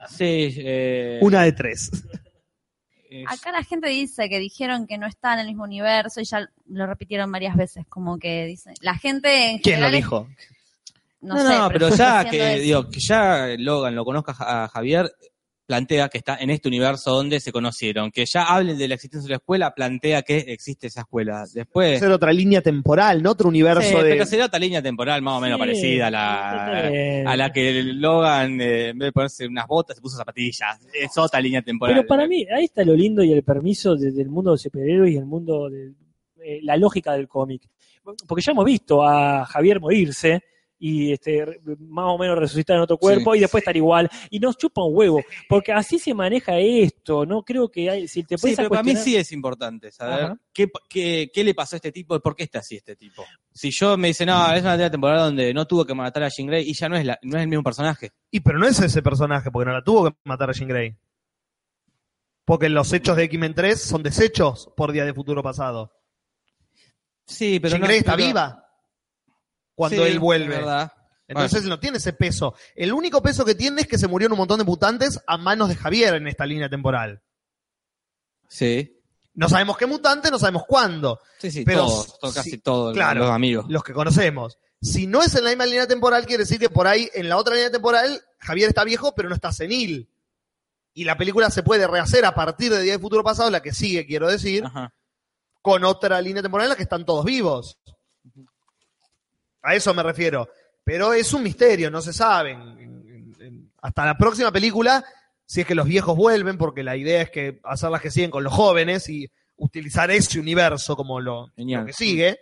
Sí, 0.09 0.55
eh, 0.59 1.18
Una 1.22 1.42
de 1.42 1.53
tres. 1.53 1.90
es- 3.11 3.26
Acá 3.28 3.53
la 3.53 3.62
gente 3.62 3.88
dice 3.88 4.28
que 4.28 4.38
dijeron 4.38 4.86
que 4.86 4.98
no 4.98 5.07
está 5.07 5.34
en 5.34 5.40
el 5.40 5.46
mismo 5.48 5.64
universo 5.64 6.20
y 6.20 6.24
ya 6.24 6.48
lo 6.68 6.86
repitieron 6.86 7.30
varias 7.30 7.57
veces, 7.57 7.84
como 7.88 8.18
que 8.18 8.46
dice. 8.46 8.72
La 8.80 8.94
gente 8.96 9.50
en 9.50 9.59
¿Quién 9.59 9.80
lo 9.80 9.86
es- 9.88 9.92
dijo? 9.92 10.28
no, 11.20 11.34
No, 11.36 11.40
sé. 11.42 11.59
no, 11.59 11.68
pero 11.68 11.88
está 11.88 12.24
ya 12.24 12.30
que, 12.30 12.59
digo, 12.61 12.88
que 12.90 13.00
ya 13.00 13.46
Logan 13.59 13.94
lo 13.94 14.05
conozca 14.05 14.34
a 14.38 14.68
Javier, 14.68 15.12
plantea 15.66 16.08
que 16.08 16.18
está 16.18 16.36
en 16.36 16.50
este 16.50 16.68
universo 16.68 17.12
donde 17.12 17.40
se 17.40 17.52
conocieron. 17.52 18.10
Que 18.10 18.24
ya 18.26 18.42
hablen 18.44 18.76
de 18.78 18.88
la 18.88 18.94
existencia 18.94 19.26
de 19.26 19.32
la 19.32 19.36
escuela, 19.36 19.72
plantea 19.74 20.22
que 20.22 20.38
existe 20.48 20.88
esa 20.88 21.00
escuela. 21.00 21.44
Después. 21.52 21.98
Ser 22.00 22.10
otra 22.10 22.32
línea 22.32 22.60
temporal, 22.60 23.22
¿no? 23.22 23.30
Otro 23.30 23.48
universo 23.48 23.82
Sí, 23.82 23.94
de. 23.94 24.10
pero 24.10 24.26
sería 24.26 24.46
otra 24.46 24.58
línea 24.58 24.82
temporal 24.82 25.22
más 25.22 25.38
o 25.38 25.40
menos 25.40 25.56
Sí, 25.56 25.60
parecida 25.60 26.06
a 26.08 26.10
la, 26.10 27.22
a 27.26 27.36
la 27.36 27.52
que 27.52 27.82
Logan, 27.84 28.60
eh, 28.60 28.88
en 28.90 28.98
vez 28.98 29.08
de 29.08 29.12
ponerse 29.12 29.46
unas 29.46 29.66
botas, 29.66 29.96
se 29.96 30.02
puso 30.02 30.16
zapatillas. 30.16 30.78
Es 30.92 31.16
otra 31.16 31.40
línea 31.40 31.62
temporal. 31.62 31.94
Pero 31.94 32.06
para 32.06 32.26
mí, 32.26 32.44
ahí 32.54 32.64
está 32.64 32.84
lo 32.84 32.94
lindo 32.94 33.22
y 33.22 33.32
el 33.32 33.42
permiso 33.42 33.94
desde 33.96 34.20
el 34.22 34.28
mundo 34.28 34.52
de 34.52 34.58
superhéroes 34.58 35.12
y 35.12 35.16
el 35.16 35.26
mundo 35.26 35.68
de 35.70 35.92
eh, 36.44 36.60
la 36.62 36.76
lógica 36.76 37.12
del 37.12 37.28
cómic. 37.28 37.62
Porque 38.26 38.42
ya 38.44 38.50
hemos 38.52 38.64
visto 38.64 39.02
a 39.06 39.44
Javier 39.46 39.78
morirse 39.80 40.42
y 40.85 41.12
este 41.12 41.61
más 41.78 42.07
o 42.09 42.18
menos 42.18 42.37
resucitar 42.37 42.74
en 42.76 42.83
otro 42.83 42.99
cuerpo 42.99 43.33
Sí. 43.33 43.39
y 43.39 43.41
después 43.43 43.62
estar 43.62 43.76
igual. 43.76 44.11
Y 44.30 44.41
nos 44.41 44.59
chupa 44.59 44.83
un 44.83 44.97
huevo. 44.97 45.22
Porque 45.49 45.70
así 45.72 45.97
se 46.01 46.12
maneja 46.12 46.59
esto. 46.59 47.24
No 47.24 47.45
creo 47.45 47.70
que 47.70 47.89
hay, 47.89 48.09
si 48.09 48.24
te 48.24 48.37
Sí, 48.37 48.43
puedes 48.43 48.57
pero 48.57 48.68
para 48.68 48.83
mí 48.83 48.97
sí 48.97 49.14
es 49.14 49.30
importante 49.30 49.93
saber 49.93 50.33
qué, 50.53 50.68
qué, 50.89 51.30
qué 51.33 51.45
le 51.45 51.55
pasó 51.55 51.76
a 51.76 51.78
este 51.78 51.93
tipo 51.93 52.16
y 52.16 52.18
por 52.18 52.35
qué 52.35 52.43
está 52.43 52.59
así 52.59 52.74
este 52.76 52.97
tipo. 52.97 53.24
Si 53.53 53.70
yo 53.70 53.97
me 53.97 54.09
dice, 54.09 54.26
no, 54.26 54.53
es 54.53 54.61
una 54.62 54.91
temporada 54.91 55.26
donde 55.26 55.55
no 55.55 55.66
tuvo 55.68 55.85
que 55.85 55.95
matar 55.95 56.24
a 56.24 56.28
Jean 56.28 56.49
Grey 56.49 56.68
y 56.68 56.74
ya 56.74 56.89
no 56.89 56.97
es, 56.97 57.05
la, 57.07 57.16
no 57.22 57.37
es 57.39 57.43
el 57.45 57.49
mismo 57.49 57.62
personaje. 57.62 58.11
Y 58.33 58.41
pero 58.41 58.59
no 58.59 58.66
es 58.66 58.80
ese 58.80 59.03
personaje, 59.03 59.53
porque 59.53 59.66
no 59.70 59.72
la 59.76 59.85
tuvo 59.85 60.11
que 60.11 60.16
matar 60.24 60.51
a 60.51 60.53
Jean 60.53 60.68
Grey. 60.68 60.97
Porque 62.45 62.68
los 62.68 62.93
hechos 62.93 63.16
de 63.16 63.22
X-Men 63.22 63.55
3 63.55 63.80
son 63.80 64.03
desechos 64.03 64.68
por 64.76 64.91
Día 64.91 65.05
de 65.05 65.14
Futuro 65.14 65.45
Pasado. 65.45 65.93
Sí, 67.24 67.61
pero 67.61 67.70
Jean 67.70 67.80
no, 67.83 67.87
Grey 67.87 67.99
está 67.99 68.16
pero- 68.16 68.26
viva 68.26 68.59
cuando 69.74 70.04
Sí, 70.04 70.10
él 70.10 70.18
vuelve. 70.18 70.56
verdad. 70.56 70.92
Entonces 71.28 71.64
no 71.64 71.78
tiene 71.80 71.96
ese 71.98 72.12
peso. 72.12 72.54
El 72.74 72.92
único 72.92 73.22
peso 73.22 73.44
que 73.44 73.54
tiene 73.54 73.82
es 73.82 73.86
que 73.88 73.96
se 73.98 74.06
murieron 74.08 74.32
un 74.32 74.38
montón 74.38 74.58
de 74.58 74.64
mutantes 74.64 75.20
a 75.26 75.38
manos 75.38 75.68
de 75.70 75.76
Javier 75.76 76.14
en 76.14 76.28
esta 76.28 76.44
línea 76.44 76.68
temporal. 76.68 77.22
Sí, 78.48 78.98
No 79.34 79.48
sabemos 79.48 79.78
qué 79.78 79.86
mutante, 79.86 80.30
no 80.30 80.38
sabemos 80.38 80.64
cuándo. 80.68 81.20
sí, 81.38 81.50
sí, 81.50 81.64
Pero 81.64 81.86
todos, 81.86 82.34
casi 82.34 82.50
sí, 82.50 82.58
todos 82.58 82.92
claro. 82.94 83.20
los 83.20 83.30
amigos. 83.30 83.64
Los 83.68 83.82
que 83.82 83.94
conocemos. 83.94 84.58
Si 84.82 85.06
no 85.06 85.22
es 85.22 85.34
en 85.34 85.44
la 85.44 85.50
misma 85.50 85.64
línea 85.64 85.86
temporal, 85.86 86.26
quiere 86.26 86.42
decir 86.42 86.58
que 86.58 86.68
por 86.68 86.86
ahí, 86.86 87.08
en 87.14 87.28
la 87.30 87.38
otra 87.38 87.54
línea 87.54 87.70
temporal, 87.70 88.20
Javier 88.38 88.68
está 88.68 88.84
viejo, 88.84 89.14
pero 89.14 89.28
no 89.30 89.34
está 89.34 89.52
senil. 89.52 90.10
Y 90.92 91.04
la 91.04 91.16
película 91.16 91.48
se 91.50 91.62
puede 91.62 91.86
rehacer 91.86 92.26
a 92.26 92.34
partir 92.34 92.70
de 92.70 92.82
Día 92.82 92.92
de 92.92 92.98
Futuro 92.98 93.24
Pasado, 93.24 93.48
la 93.50 93.62
que 93.62 93.72
sigue, 93.72 94.04
quiero 94.06 94.28
decir, 94.28 94.64
Ajá. 94.66 94.92
con 95.62 95.84
otra 95.84 96.20
línea 96.20 96.42
temporal 96.42 96.66
en 96.66 96.70
la 96.70 96.76
que 96.76 96.82
están 96.82 97.06
todos 97.06 97.24
vivos. 97.24 97.78
A 99.62 99.74
eso 99.74 99.94
me 99.94 100.02
refiero. 100.02 100.48
Pero 100.84 101.12
es 101.12 101.32
un 101.32 101.42
misterio, 101.42 101.90
no 101.90 102.00
se 102.02 102.12
sabe. 102.12 102.58
Hasta 103.80 104.04
la 104.06 104.16
próxima 104.16 104.50
película, 104.52 105.04
si 105.44 105.60
es 105.60 105.66
que 105.66 105.74
los 105.74 105.86
viejos 105.86 106.16
vuelven, 106.16 106.58
porque 106.58 106.82
la 106.82 106.96
idea 106.96 107.22
es 107.22 107.30
que 107.30 107.60
hacer 107.64 107.90
las 107.90 108.00
que 108.00 108.10
siguen 108.10 108.30
con 108.30 108.44
los 108.44 108.52
jóvenes 108.52 109.08
y 109.08 109.30
utilizar 109.56 110.10
ese 110.10 110.40
universo 110.40 110.96
como 110.96 111.20
lo, 111.20 111.52
que 111.56 111.92
sigue. 111.92 112.38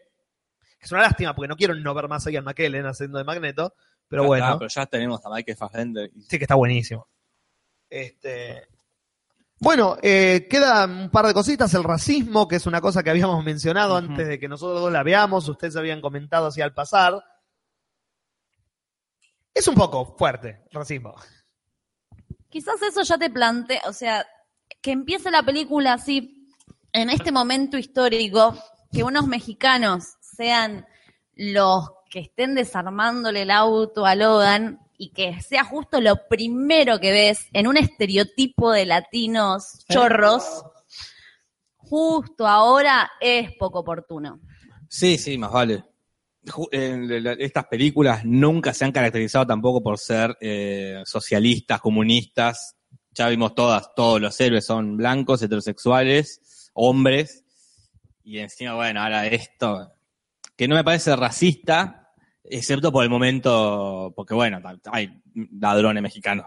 Es 0.80 0.90
una 0.92 1.02
lástima, 1.02 1.34
porque 1.34 1.48
no 1.48 1.56
quiero 1.56 1.74
no 1.74 1.92
ver 1.94 2.08
más 2.08 2.26
a 2.26 2.30
Ian 2.30 2.44
McKellen 2.44 2.86
haciendo 2.86 3.18
de 3.18 3.24
Magneto, 3.24 3.74
pero 4.08 4.22
Ya 4.22 4.26
bueno, 4.28 4.44
está, 4.46 4.58
pero 4.58 4.68
ya 4.68 4.86
tenemos 4.86 5.24
a 5.26 5.30
Michael 5.30 5.56
Fassbender. 5.56 6.10
y- 6.14 6.22
sí 6.22 6.38
que 6.38 6.44
está 6.44 6.54
buenísimo. 6.54 7.06
Este, 7.90 8.66
bueno, 9.60 9.98
eh, 10.02 10.46
queda 10.48 10.86
un 10.86 11.10
par 11.10 11.26
de 11.26 11.34
cositas. 11.34 11.74
El 11.74 11.84
racismo, 11.84 12.48
que 12.48 12.56
es 12.56 12.66
una 12.66 12.80
cosa 12.80 13.02
que 13.02 13.10
habíamos 13.10 13.44
mencionado 13.44 13.94
antes 13.94 14.26
de 14.26 14.38
que 14.38 14.48
nosotros 14.48 14.80
dos 14.80 14.90
la 14.90 15.02
veamos, 15.02 15.46
ustedes 15.48 15.76
habían 15.76 16.00
comentado 16.00 16.46
así 16.46 16.62
al 16.62 16.72
pasar. 16.72 17.22
Es 19.52 19.68
un 19.68 19.74
poco 19.74 20.16
fuerte, 20.16 20.64
racismo. 20.72 21.14
Quizás 22.48 22.80
eso 22.80 23.02
ya 23.02 23.18
te 23.18 23.28
plantea, 23.28 23.82
o 23.86 23.92
sea, 23.92 24.26
que 24.80 24.92
empiece 24.92 25.30
la 25.30 25.42
película 25.42 25.92
así, 25.92 26.48
en 26.94 27.10
este 27.10 27.30
momento 27.30 27.76
histórico, 27.76 28.56
que 28.90 29.04
unos 29.04 29.26
mexicanos 29.26 30.14
sean 30.20 30.86
los 31.34 31.90
que 32.08 32.20
estén 32.20 32.54
desarmándole 32.54 33.42
el 33.42 33.50
auto 33.50 34.06
a 34.06 34.14
Logan 34.14 34.80
y 35.02 35.12
que 35.12 35.40
sea 35.40 35.64
justo 35.64 35.98
lo 35.98 36.28
primero 36.28 37.00
que 37.00 37.10
ves 37.10 37.48
en 37.54 37.66
un 37.66 37.78
estereotipo 37.78 38.70
de 38.70 38.84
latinos 38.84 39.86
chorros, 39.88 40.62
justo 41.78 42.46
ahora 42.46 43.10
es 43.18 43.50
poco 43.58 43.78
oportuno. 43.78 44.40
Sí, 44.90 45.16
sí, 45.16 45.38
más 45.38 45.52
vale. 45.52 45.82
La- 46.70 47.32
Estas 47.32 47.64
películas 47.64 48.26
nunca 48.26 48.74
se 48.74 48.84
han 48.84 48.92
caracterizado 48.92 49.46
tampoco 49.46 49.82
por 49.82 49.98
ser 49.98 50.36
eh, 50.38 51.00
socialistas, 51.06 51.80
comunistas. 51.80 52.76
Ya 53.12 53.26
vimos 53.30 53.54
todas, 53.54 53.94
todos 53.96 54.20
los 54.20 54.38
héroes 54.38 54.66
son 54.66 54.98
blancos, 54.98 55.40
heterosexuales, 55.42 56.70
hombres. 56.74 57.42
Y 58.22 58.38
encima, 58.38 58.74
bueno, 58.74 59.00
ahora 59.00 59.26
esto, 59.26 59.94
que 60.56 60.68
no 60.68 60.74
me 60.74 60.84
parece 60.84 61.16
racista, 61.16 61.99
excepto 62.44 62.90
por 62.92 63.04
el 63.04 63.10
momento, 63.10 64.12
porque 64.16 64.34
bueno, 64.34 64.60
hay 64.92 65.10
ladrones 65.58 66.02
mexicanos. 66.02 66.46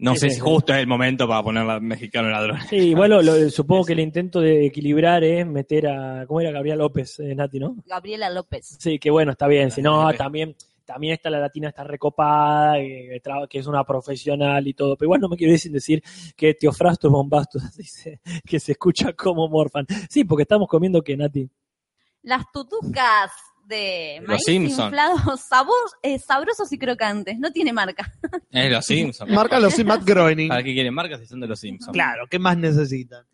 No 0.00 0.14
Sí, 0.14 0.20
sé 0.20 0.26
sí, 0.28 0.30
si 0.30 0.36
sí. 0.36 0.40
justo 0.42 0.72
es 0.72 0.78
el 0.78 0.86
momento 0.86 1.26
para 1.26 1.42
poner 1.42 1.68
a 1.68 1.80
mexicano 1.80 2.28
ladrón. 2.30 2.58
Sí, 2.70 2.76
igual 2.76 3.10
lo- 3.10 3.22
lo- 3.22 3.32
supongo 3.50 3.84
que 3.84 3.94
el 3.94 4.00
intento 4.00 4.40
de 4.40 4.64
equilibrar 4.66 5.24
es 5.24 5.44
meter 5.44 5.88
a. 5.88 6.24
¿Cómo 6.26 6.40
era 6.40 6.52
Gabriel 6.52 6.78
López, 6.78 7.18
eh, 7.18 7.34
Nati, 7.34 7.58
no? 7.58 7.76
Gabriela 7.84 8.30
López. 8.30 8.76
Sí, 8.78 8.98
que 9.00 9.10
bueno, 9.10 9.32
está 9.32 9.48
bien. 9.48 9.72
Si 9.72 9.82
no, 9.82 10.04
López. 10.04 10.18
también, 10.18 10.54
también 10.84 11.14
está 11.14 11.30
la 11.30 11.40
latina, 11.40 11.70
está 11.70 11.82
recopada, 11.82 12.74
que, 12.76 13.20
es 13.58 13.66
una 13.66 13.82
profesional 13.82 14.68
y 14.68 14.74
todo. 14.74 14.96
Pero 14.96 15.06
igual 15.06 15.20
no 15.20 15.28
me 15.30 15.36
quiero 15.36 15.52
decir, 15.52 15.72
decir 15.72 16.00
que 16.36 16.54
Teofrastus 16.54 17.10
Bombastus 17.10 17.62
dice 17.76 18.20
que 18.46 18.60
se 18.60 18.72
escucha 18.72 19.14
como 19.14 19.48
Morfan. 19.48 19.84
Sí, 20.08 20.22
porque 20.22 20.42
estamos 20.42 20.68
comiendo 20.68 21.02
que 21.02 21.16
Nati. 21.16 21.50
Las 22.22 22.44
tutucas 22.52 23.32
de 23.68 24.18
Los 24.20 24.28
maíz 24.28 24.48
inflados, 24.48 25.40
sabor, 25.48 25.74
eh, 26.02 26.18
sabrosos 26.18 26.72
y 26.72 26.78
crocantes. 26.78 27.38
No 27.38 27.52
tiene 27.52 27.72
marca. 27.72 28.12
Es 28.50 28.72
los 28.72 28.84
Simpsons. 28.86 29.30
Márcalo 29.30 29.70
sin 29.70 29.86
Matt 29.86 30.04
Groening. 30.04 30.48
¿Para 30.48 30.62
qué 30.62 30.72
quieren 30.72 30.94
marcas 30.94 31.20
si 31.20 31.26
son 31.26 31.40
de 31.40 31.46
los 31.46 31.60
Simpsons? 31.60 31.92
Claro, 31.92 32.26
¿qué 32.30 32.38
más 32.38 32.56
necesitan? 32.56 33.26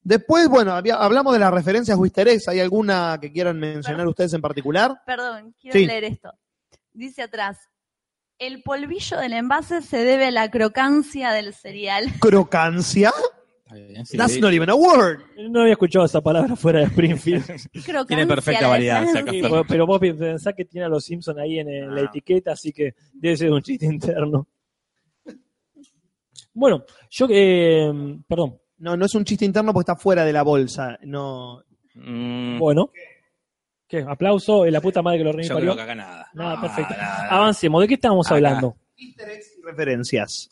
Después, 0.00 0.48
bueno, 0.48 0.72
había- 0.72 0.94
hablamos 0.94 1.32
de 1.34 1.40
las 1.40 1.52
referencias 1.52 1.98
Wister. 1.98 2.28
¿Hay 2.46 2.60
alguna 2.60 3.18
que 3.20 3.30
quieran 3.32 3.58
mencionar 3.58 4.06
ustedes 4.06 4.32
en 4.32 4.40
particular? 4.40 5.02
Perdón, 5.04 5.54
quiero 5.60 5.78
Sí. 5.78 5.86
leer 5.86 6.04
esto. 6.04 6.32
Dice 6.92 7.22
atrás, 7.22 7.58
el 8.38 8.62
polvillo 8.62 9.18
del 9.18 9.32
envase 9.32 9.82
se 9.82 9.98
debe 9.98 10.26
a 10.26 10.30
la 10.30 10.50
crocancia 10.50 11.32
del 11.32 11.52
cereal. 11.52 12.10
Crocancia. 12.20 13.12
Sí, 14.04 14.16
That's 14.16 14.32
sí. 14.34 14.40
not 14.40 14.52
even 14.52 14.70
a 14.70 14.74
word. 14.74 15.20
No 15.50 15.60
había 15.60 15.72
escuchado 15.72 16.04
esa 16.06 16.20
palabra 16.20 16.56
fuera 16.56 16.80
de 16.80 16.86
Springfield. 16.86 17.44
Crocancia 17.84 18.04
Tiene 18.06 18.26
perfecta 18.26 18.66
variedad. 18.68 19.04
Sí, 19.30 19.42
pero- 19.68 19.86
vos 19.86 20.00
pensás 20.00 20.54
que 20.54 20.64
tiene 20.64 20.86
a 20.86 20.88
los 20.88 21.04
Simpsons 21.04 21.38
ahí 21.38 21.58
en, 21.58 21.68
el- 21.68 21.94
la 21.94 22.00
Ah. 22.02 22.04
etiqueta, 22.04 22.52
así 22.52 22.72
que 22.72 22.94
debe 23.12 23.36
ser 23.36 23.50
un 23.52 23.62
chiste 23.62 23.86
interno. 23.86 24.48
Bueno, 26.54 26.84
yo 27.10 27.28
que. 27.28 28.16
perdón. 28.26 28.58
No, 28.78 28.96
no 28.96 29.06
es 29.06 29.14
un 29.14 29.24
chiste 29.24 29.44
interno 29.44 29.72
porque 29.72 29.90
está 29.90 29.96
fuera 30.00 30.24
de 30.24 30.32
la 30.32 30.42
bolsa. 30.42 30.98
No. 31.02 31.62
Mm, 31.94 32.58
Bueno. 32.58 32.90
¿Qué? 33.88 34.04
¿Aplauso? 34.06 34.64
¿Es 34.66 34.72
la 34.72 34.80
puta 34.80 35.00
madre 35.02 35.18
que 35.18 35.24
lo 35.24 35.30
yo 35.32 35.36
reunió? 35.38 35.56
creo 35.58 35.76
que 35.76 35.82
acá 35.82 35.94
nada. 35.94 36.28
Nada, 36.34 36.56
Ah, 36.58 36.60
perfecto. 36.60 36.94
nada. 36.94 37.28
Avancemos. 37.30 37.80
¿De 37.80 37.88
qué 37.88 37.94
estábamos 37.94 38.26
Acá. 38.26 38.34
hablando? 38.36 38.76
Easter 38.96 39.28
eggs 39.30 39.56
y 39.58 39.62
referencias. 39.62 40.50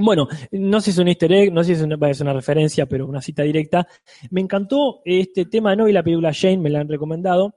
Bueno, 0.00 0.28
no 0.52 0.80
sé 0.80 0.84
si 0.86 0.90
es 0.92 0.98
un 0.98 1.08
easter 1.08 1.32
egg, 1.32 1.52
no 1.52 1.64
sé 1.64 1.74
si 1.74 1.80
es 1.80 1.82
una, 1.82 2.08
es 2.08 2.20
una 2.20 2.32
referencia, 2.32 2.86
pero 2.86 3.04
una 3.04 3.20
cita 3.20 3.42
directa. 3.42 3.88
Me 4.30 4.40
encantó 4.40 5.00
este 5.04 5.46
tema, 5.46 5.74
no 5.74 5.86
vi 5.86 5.92
la 5.92 6.04
película 6.04 6.32
Jane, 6.32 6.58
me 6.58 6.70
la 6.70 6.80
han 6.80 6.88
recomendado, 6.88 7.56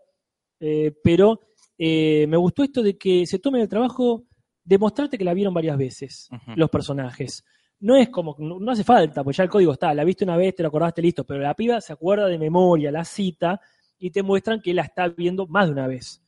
eh, 0.60 0.92
pero 1.04 1.40
eh, 1.78 2.26
me 2.28 2.38
gustó 2.38 2.64
esto 2.64 2.82
de 2.82 2.98
que 2.98 3.28
se 3.28 3.38
tomen 3.38 3.62
el 3.62 3.70
trabajo 3.70 4.24
de 4.64 4.78
mostrarte 4.80 5.20
que 5.20 5.24
la 5.24 5.36
vieron 5.36 5.54
varias 5.54 5.78
veces, 5.78 6.30
los 6.56 6.70
personajes. 6.72 7.46
No 7.80 7.96
es 7.96 8.10
como, 8.10 8.36
no, 8.40 8.60
no 8.60 8.72
hace 8.72 8.84
falta, 8.84 9.24
pues 9.24 9.38
ya 9.38 9.44
el 9.44 9.50
código 9.50 9.74
está, 9.74 9.94
la 9.94 10.04
viste 10.04 10.24
una 10.24 10.38
vez, 10.38 10.56
te 10.56 10.64
lo 10.64 10.70
acordaste, 10.70 11.02
listo, 11.02 11.24
pero 11.24 11.42
la 11.42 11.54
piba 11.54 11.80
se 11.80 11.94
acuerda 11.94 12.28
de 12.28 12.40
memoria 12.40 12.92
la 12.92 13.06
cita 13.06 13.62
y 14.00 14.10
te 14.10 14.24
muestran 14.24 14.62
que 14.62 14.74
la 14.74 14.82
está 14.82 15.08
viendo 15.10 15.46
más 15.46 15.68
de 15.68 15.74
una 15.74 15.88
vez. 15.88 16.24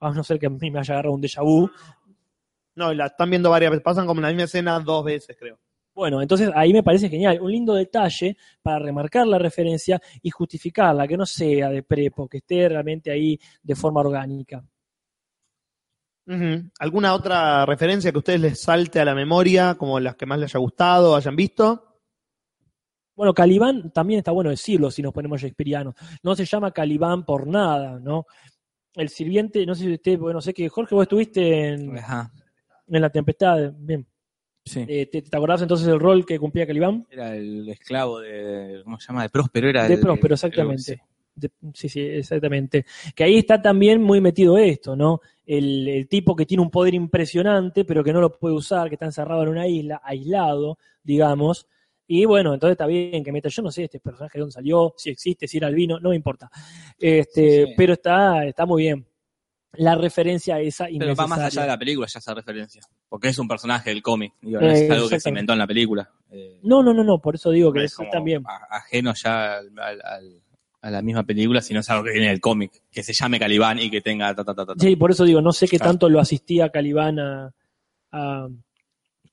A 0.00 0.10
no 0.10 0.22
ser 0.22 0.38
que 0.38 0.46
a 0.46 0.50
mí 0.50 0.70
me 0.70 0.80
haya 0.80 0.92
agarrado 0.92 1.14
un 1.14 1.22
déjà 1.22 1.42
vu, 1.42 1.70
No, 2.76 2.92
la 2.92 3.06
están 3.06 3.30
viendo 3.30 3.50
varias 3.50 3.70
veces. 3.70 3.84
Pasan 3.84 4.06
como 4.06 4.20
la 4.20 4.28
misma 4.28 4.44
escena 4.44 4.80
dos 4.80 5.04
veces, 5.04 5.36
creo. 5.38 5.58
Bueno, 5.94 6.20
entonces 6.20 6.50
ahí 6.56 6.72
me 6.72 6.82
parece 6.82 7.08
genial, 7.08 7.40
un 7.40 7.52
lindo 7.52 7.74
detalle 7.74 8.36
para 8.60 8.80
remarcar 8.80 9.28
la 9.28 9.38
referencia 9.38 10.00
y 10.22 10.30
justificarla, 10.30 11.06
que 11.06 11.16
no 11.16 11.24
sea 11.24 11.68
de 11.68 11.84
prepo, 11.84 12.28
que 12.28 12.38
esté 12.38 12.68
realmente 12.68 13.12
ahí 13.12 13.38
de 13.62 13.76
forma 13.76 14.00
orgánica. 14.00 14.64
¿Alguna 16.80 17.14
otra 17.14 17.64
referencia 17.66 18.10
que 18.10 18.16
a 18.16 18.18
ustedes 18.18 18.40
les 18.40 18.60
salte 18.60 18.98
a 18.98 19.04
la 19.04 19.14
memoria, 19.14 19.76
como 19.76 20.00
las 20.00 20.16
que 20.16 20.26
más 20.26 20.40
les 20.40 20.52
haya 20.52 20.60
gustado, 20.60 21.14
hayan 21.14 21.36
visto? 21.36 22.00
Bueno, 23.14 23.32
Calibán 23.32 23.92
también 23.92 24.18
está 24.18 24.32
bueno 24.32 24.50
decirlo 24.50 24.90
si 24.90 25.00
nos 25.00 25.12
ponemos 25.12 25.40
shakespearianos. 25.40 25.94
No 26.24 26.34
se 26.34 26.44
llama 26.44 26.72
Calibán 26.72 27.24
por 27.24 27.46
nada, 27.46 28.00
¿no? 28.00 28.26
el 28.94 29.08
sirviente, 29.08 29.66
no 29.66 29.74
sé 29.74 29.84
si 29.84 29.92
usted, 29.92 30.18
bueno, 30.18 30.40
sé 30.40 30.54
que 30.54 30.68
Jorge, 30.68 30.94
vos 30.94 31.02
estuviste 31.02 31.68
en, 31.68 31.98
Ajá, 31.98 32.32
en 32.88 33.00
La 33.00 33.10
Tempestad, 33.10 33.72
bien. 33.76 34.06
sí. 34.64 34.84
Eh, 34.88 35.06
¿te, 35.06 35.22
te 35.22 35.36
acordás 35.36 35.62
entonces 35.62 35.86
del 35.86 36.00
rol 36.00 36.24
que 36.26 36.38
cumplía 36.38 36.66
Calibán? 36.66 37.06
Era 37.10 37.36
el 37.36 37.68
esclavo 37.68 38.20
de, 38.20 38.80
¿cómo 38.84 38.98
se 39.00 39.08
llama? 39.08 39.22
De 39.22 39.28
Próspero 39.30 39.68
era 39.68 39.88
De 39.88 39.94
el- 39.94 40.00
Próspero, 40.00 40.28
el- 40.28 40.32
exactamente. 40.34 41.02
De- 41.34 41.50
sí, 41.74 41.88
sí, 41.88 42.00
exactamente. 42.00 42.84
Que 43.14 43.24
ahí 43.24 43.38
está 43.38 43.60
también 43.60 44.00
muy 44.00 44.20
metido 44.20 44.56
esto, 44.56 44.94
¿no? 44.94 45.20
El, 45.44 45.88
el 45.88 46.08
tipo 46.08 46.36
que 46.36 46.46
tiene 46.46 46.62
un 46.62 46.70
poder 46.70 46.94
impresionante, 46.94 47.84
pero 47.84 48.04
que 48.04 48.12
no 48.12 48.20
lo 48.20 48.30
puede 48.38 48.54
usar, 48.54 48.88
que 48.88 48.94
está 48.94 49.06
encerrado 49.06 49.42
en 49.42 49.48
una 49.48 49.66
isla, 49.66 50.00
aislado, 50.04 50.78
digamos. 51.02 51.66
Y 52.06 52.24
bueno, 52.26 52.54
entonces 52.54 52.72
está 52.74 52.86
bien 52.86 53.24
que 53.24 53.32
meta, 53.32 53.48
yo 53.48 53.62
no 53.62 53.72
sé 53.72 53.84
este 53.84 53.98
personaje 53.98 54.38
de 54.38 54.40
dónde 54.40 54.52
salió, 54.52 54.94
si 54.96 55.10
existe, 55.10 55.48
si 55.48 55.56
era 55.56 55.66
albino, 55.66 55.98
no 55.98 56.10
me 56.10 56.16
importa. 56.16 56.50
Este, 56.98 57.62
Sí, 57.64 57.66
sí. 57.68 57.74
Pero 57.76 57.94
está, 57.94 58.46
está 58.46 58.64
muy 58.66 58.82
bien. 58.84 59.04
La 59.78 59.94
referencia 59.96 60.60
esa 60.60 60.86
Pero 60.98 61.14
va 61.14 61.26
más 61.26 61.38
allá 61.40 61.62
de 61.62 61.68
la 61.68 61.78
película, 61.78 62.06
ya 62.06 62.18
esa 62.18 62.34
referencia. 62.34 62.82
Porque 63.08 63.28
es 63.28 63.38
un 63.38 63.48
personaje 63.48 63.90
del 63.90 64.02
cómic. 64.02 64.32
Digo, 64.40 64.60
no 64.60 64.68
Eh, 64.70 64.84
es 64.84 64.90
algo 64.90 65.08
que 65.08 65.20
se 65.20 65.28
inventó 65.28 65.52
en 65.52 65.58
la 65.58 65.66
película. 65.66 66.10
Eh, 66.30 66.60
No, 66.62 66.82
no, 66.82 66.92
no, 66.94 67.02
no, 67.04 67.18
por 67.20 67.34
eso 67.34 67.50
digo 67.50 67.72
que 67.72 67.84
es 67.84 67.92
eso 67.92 68.04
también. 68.10 68.42
ajeno 68.70 69.12
ya 69.14 69.58
al- 69.58 70.40
a 70.82 70.90
la 70.90 71.00
misma 71.00 71.22
película, 71.24 71.62
sino 71.62 71.80
es 71.80 71.88
algo 71.88 72.04
que 72.04 72.12
viene 72.12 72.28
del 72.28 72.40
cómic. 72.40 72.82
Que 72.92 73.02
se 73.02 73.14
llame 73.14 73.38
Calibán 73.38 73.78
y 73.78 73.90
que 73.90 74.00
tenga 74.02 74.34
ta, 74.34 74.44
ta, 74.44 74.54
ta, 74.54 74.66
ta. 74.66 74.74
Sí, 74.78 74.96
por 74.96 75.10
eso 75.10 75.24
digo, 75.24 75.40
no 75.40 75.50
sé 75.52 75.66
qué 75.66 75.78
Claro. 75.78 75.92
tanto 75.92 76.08
lo 76.10 76.20
asistía 76.20 76.68
Calibán 76.68 77.18
a, 77.18 77.50
a- 78.12 78.48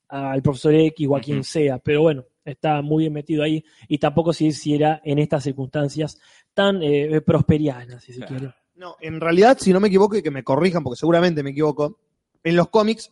al 0.07 0.41
profesor 0.41 0.73
X 0.75 1.07
o 1.09 1.15
a 1.17 1.21
quien 1.21 1.43
sea, 1.43 1.77
pero 1.79 2.01
bueno, 2.01 2.25
está 2.43 2.81
muy 2.81 3.03
bien 3.03 3.13
metido 3.13 3.43
ahí 3.43 3.63
y 3.87 3.97
tampoco 3.97 4.33
si, 4.33 4.51
si 4.51 4.75
era 4.75 5.01
en 5.03 5.19
estas 5.19 5.43
circunstancias 5.43 6.19
tan 6.53 6.81
eh, 6.83 7.21
prosperianas, 7.21 8.03
si 8.03 8.13
se 8.13 8.25
quiere. 8.25 8.53
No, 8.75 8.95
en 9.01 9.19
realidad, 9.19 9.57
si 9.59 9.73
no 9.73 9.79
me 9.79 9.89
equivoco, 9.89 10.15
y 10.15 10.23
que 10.23 10.31
me 10.31 10.43
corrijan, 10.43 10.83
porque 10.83 10.97
seguramente 10.99 11.43
me 11.43 11.51
equivoco, 11.51 11.97
en 12.43 12.55
los 12.55 12.69
cómics, 12.69 13.11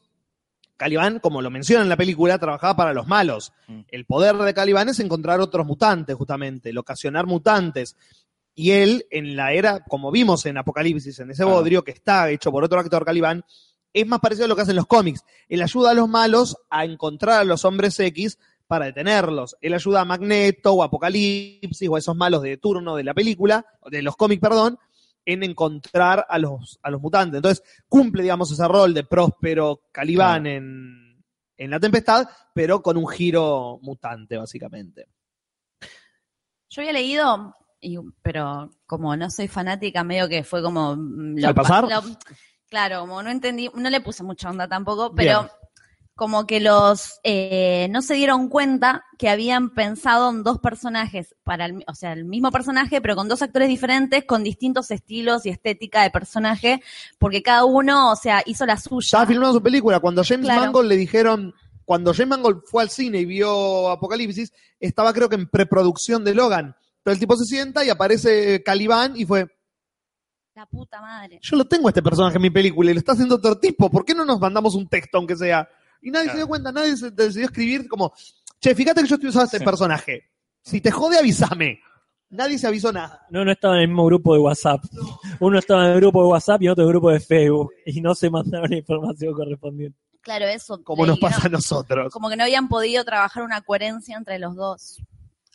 Calibán, 0.78 1.20
como 1.20 1.42
lo 1.42 1.50
menciona 1.50 1.84
en 1.84 1.90
la 1.90 1.98
película, 1.98 2.40
trabajaba 2.40 2.76
para 2.76 2.94
los 2.94 3.06
malos. 3.08 3.52
Mm. 3.68 3.82
El 3.90 4.06
poder 4.06 4.38
de 4.38 4.54
Calibán 4.54 4.90
es 4.90 5.00
encontrar 5.00 5.42
otros 5.42 5.66
mutantes, 5.66 6.16
justamente, 6.16 6.70
el 6.70 6.78
ocasionar 6.78 7.28
mutantes. 7.28 7.98
Y 8.56 8.72
él, 8.72 9.06
en 9.12 9.36
la 9.36 9.54
era, 9.54 9.84
como 9.84 10.10
vimos 10.12 10.46
en 10.46 10.58
Apocalipsis, 10.58 11.20
en 11.20 11.32
ese 11.32 11.44
Claro. 11.44 11.58
bodrio 11.58 11.84
que 11.84 11.92
está 11.92 12.30
hecho 12.30 12.52
por 12.52 12.64
otro 12.64 12.80
actor 12.80 13.06
Calibán, 13.06 13.44
es 13.94 14.08
más 14.08 14.20
parecido 14.20 14.46
a 14.46 14.48
lo 14.48 14.56
que 14.56 14.62
hacen 14.62 14.76
los 14.76 14.86
cómics. 14.88 15.24
Él 15.50 15.62
ayuda 15.62 15.92
a 15.92 15.94
los 15.94 16.08
malos 16.08 16.58
a 16.70 16.86
encontrar 16.86 17.42
a 17.42 17.44
los 17.44 17.66
hombres 17.66 18.00
X 18.00 18.38
para 18.68 18.86
detenerlos. 18.86 19.58
Él 19.62 19.74
ayuda 19.74 20.02
a 20.02 20.06
Magneto 20.06 20.74
o 20.74 20.84
Apocalipsis 20.84 21.90
o 21.90 21.96
a 21.96 22.00
esos 22.00 22.16
malos 22.16 22.42
de 22.44 22.58
turno 22.58 22.96
de 22.96 23.04
la 23.04 23.14
película, 23.14 23.66
de 23.90 24.02
los 24.02 24.16
cómics, 24.16 24.42
perdón, 24.42 24.78
en 25.26 25.44
encontrar 25.44 26.26
a 26.28 26.38
los, 26.40 26.80
a 26.82 26.90
los 26.90 27.02
mutantes. 27.02 27.38
Entonces, 27.38 27.64
cumple, 27.88 28.24
digamos, 28.24 28.52
ese 28.52 28.68
rol 28.68 28.94
de 28.94 29.04
próspero 29.04 29.82
Calibán 29.92 30.48
en, 30.48 31.24
en 31.58 31.70
La 31.70 31.80
Tempestad, 31.80 32.28
pero 32.54 32.82
con 32.82 32.98
un 32.98 33.08
giro 33.08 33.80
mutante, 33.82 34.38
básicamente. 34.38 35.08
Yo 36.70 36.82
había 36.82 36.94
leído, 36.94 37.56
y- 37.82 37.98
pero 38.22 38.70
como 38.86 39.16
no 39.16 39.30
soy 39.30 39.48
fanática, 39.48 40.04
medio 40.04 40.28
que 40.30 40.44
fue 40.44 40.62
como... 40.62 40.96
mm, 40.96 41.44
¿Al 41.44 41.56
pasar? 41.56 41.84
lo- 41.86 42.02
claro, 42.70 43.02
como 43.02 43.22
no 43.24 43.30
entendí, 43.30 43.70
no 43.76 43.90
le 43.90 44.02
puse 44.02 44.24
mucha 44.24 44.50
onda 44.50 44.68
tampoco, 44.68 45.14
pero 45.16 45.42
Bien. 45.44 45.52
Como 46.20 46.46
que 46.46 46.60
los 46.60 47.22
eh, 47.24 47.88
no 47.92 48.02
se 48.02 48.16
dieron 48.16 48.50
cuenta 48.50 49.06
que 49.18 49.30
habían 49.30 49.70
pensado 49.74 50.30
en 50.30 50.44
dos 50.44 50.60
personajes 50.60 51.34
para 51.46 51.64
el, 51.66 51.82
o 51.88 51.96
sea, 51.96 52.12
el 52.12 52.26
mismo 52.26 52.52
personaje, 52.52 53.00
pero 53.00 53.16
con 53.16 53.30
dos 53.30 53.42
actores 53.42 53.70
diferentes, 53.70 54.26
con 54.26 54.44
distintos 54.44 54.92
estilos 54.92 55.46
y 55.46 55.50
estética 55.50 56.04
de 56.04 56.12
personaje, 56.12 56.84
porque 57.20 57.42
cada 57.42 57.64
uno, 57.64 58.12
o 58.12 58.18
sea, 58.18 58.44
hizo 58.46 58.66
la 58.66 58.76
suya. 58.76 59.06
Estaba 59.06 59.28
filmando 59.28 59.54
su 59.54 59.64
película. 59.64 60.02
Cuando 60.02 60.22
James 60.26 60.46
Claro. 60.46 60.60
Mangold 60.60 60.90
le 60.90 60.98
dijeron, 60.98 61.54
cuando 61.86 62.14
James 62.14 62.32
Mangold 62.32 62.64
fue 62.66 62.84
al 62.84 62.90
cine 62.90 63.20
y 63.22 63.26
vio 63.26 63.88
Apocalipsis, 63.90 64.52
estaba 64.78 65.14
creo 65.14 65.30
que 65.30 65.36
en 65.38 65.48
preproducción 65.48 66.26
de 66.26 66.36
Logan. 66.36 66.76
Pero 67.02 67.14
el 67.14 67.20
tipo 67.22 67.38
se 67.38 67.46
sienta 67.46 67.86
y 67.86 67.90
aparece 67.90 68.62
Calibán 68.62 69.14
y 69.16 69.26
fue, 69.26 69.48
La 70.54 70.66
puta 70.66 71.00
madre. 71.00 71.40
yo 71.42 71.56
lo 71.56 71.64
tengo 71.64 71.88
a 71.88 71.92
este 71.92 72.04
personaje 72.04 72.36
en 72.36 72.42
mi 72.42 72.50
película 72.50 72.92
y 72.92 72.94
lo 72.94 73.00
está 73.00 73.14
haciendo 73.14 73.36
otro 73.36 73.58
tipo, 73.58 73.90
¿por 73.90 74.04
qué 74.04 74.14
no 74.14 74.26
nos 74.26 74.38
mandamos 74.42 74.76
un 74.76 74.90
texto 74.90 75.18
aunque 75.18 75.38
sea? 75.38 75.70
Y 76.02 76.12
nadie 76.12 76.30
se 76.32 76.38
dio 76.38 76.48
cuenta, 76.48 76.72
nadie 76.72 76.96
se 76.98 77.12
decidió 77.12 77.46
escribir 77.48 77.88
como, 77.88 78.14
che, 78.60 78.74
fíjate 78.76 79.02
que 79.02 79.08
yo 79.08 79.16
estoy 79.16 79.30
usando 79.30 79.46
este 79.46 79.60
Sí. 79.60 79.66
personaje. 79.66 80.24
Si 80.64 80.82
te 80.82 80.92
jode, 80.92 81.18
avísame. 81.18 81.80
Nadie 82.32 82.60
se 82.60 82.68
avisó 82.68 82.92
nada. 82.94 83.26
No, 83.32 83.44
no 83.44 83.52
estaba 83.52 83.76
en 83.78 83.82
el 83.82 83.88
mismo 83.88 84.06
grupo 84.06 84.34
de 84.36 84.40
WhatsApp. 84.40 84.84
Uno 85.40 85.58
estaba 85.58 85.86
en 85.88 85.92
el 85.94 85.98
grupo 86.00 86.22
de 86.22 86.28
WhatsApp 86.30 86.62
y 86.62 86.68
otro 86.70 86.84
en 86.84 86.88
el 86.90 86.94
grupo 86.94 87.10
de 87.10 87.20
Facebook 87.20 87.72
y 87.86 88.02
no 88.02 88.14
se 88.14 88.30
mandaron 88.30 88.70
la 88.70 88.78
información 88.78 89.34
correspondiente. 89.34 89.98
Claro, 90.22 90.46
eso. 90.46 90.84
Como 90.84 91.06
nos 91.08 91.18
pasa 91.18 91.40
¿no? 91.40 91.46
a 91.46 91.50
nosotros. 91.50 92.14
Como 92.14 92.30
que 92.30 92.36
no 92.36 92.44
habían 92.44 92.68
podido 92.68 93.04
trabajar 93.04 93.42
una 93.44 93.62
coherencia 93.62 94.16
entre 94.16 94.38
los 94.38 94.56
dos 94.56 95.02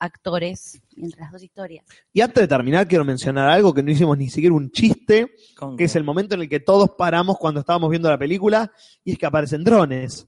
actores 0.01 0.81
y 0.97 1.05
entre 1.05 1.21
las 1.21 1.31
dos 1.33 1.43
historias. 1.43 1.85
Y 2.13 2.21
antes 2.21 2.43
de 2.43 2.49
terminar, 2.49 2.89
quiero 2.89 3.05
mencionar 3.05 3.49
algo 3.51 3.73
que 3.73 3.83
no 3.83 3.91
hicimos 3.93 4.19
ni 4.19 4.29
siquiera 4.29 4.55
un 4.55 4.71
chiste, 4.73 5.33
Con- 5.57 5.77
que 5.77 5.85
es 5.85 5.95
el 5.97 6.03
momento 6.03 6.35
en 6.35 6.43
el 6.43 6.49
que 6.49 6.61
todos 6.61 6.91
paramos 6.99 7.39
cuando 7.39 7.61
estábamos 7.61 7.91
viendo 7.91 8.11
la 8.11 8.19
película, 8.19 8.73
y 9.05 9.13
es 9.13 9.19
que 9.19 9.27
aparecen 9.27 9.63
drones. 9.63 10.27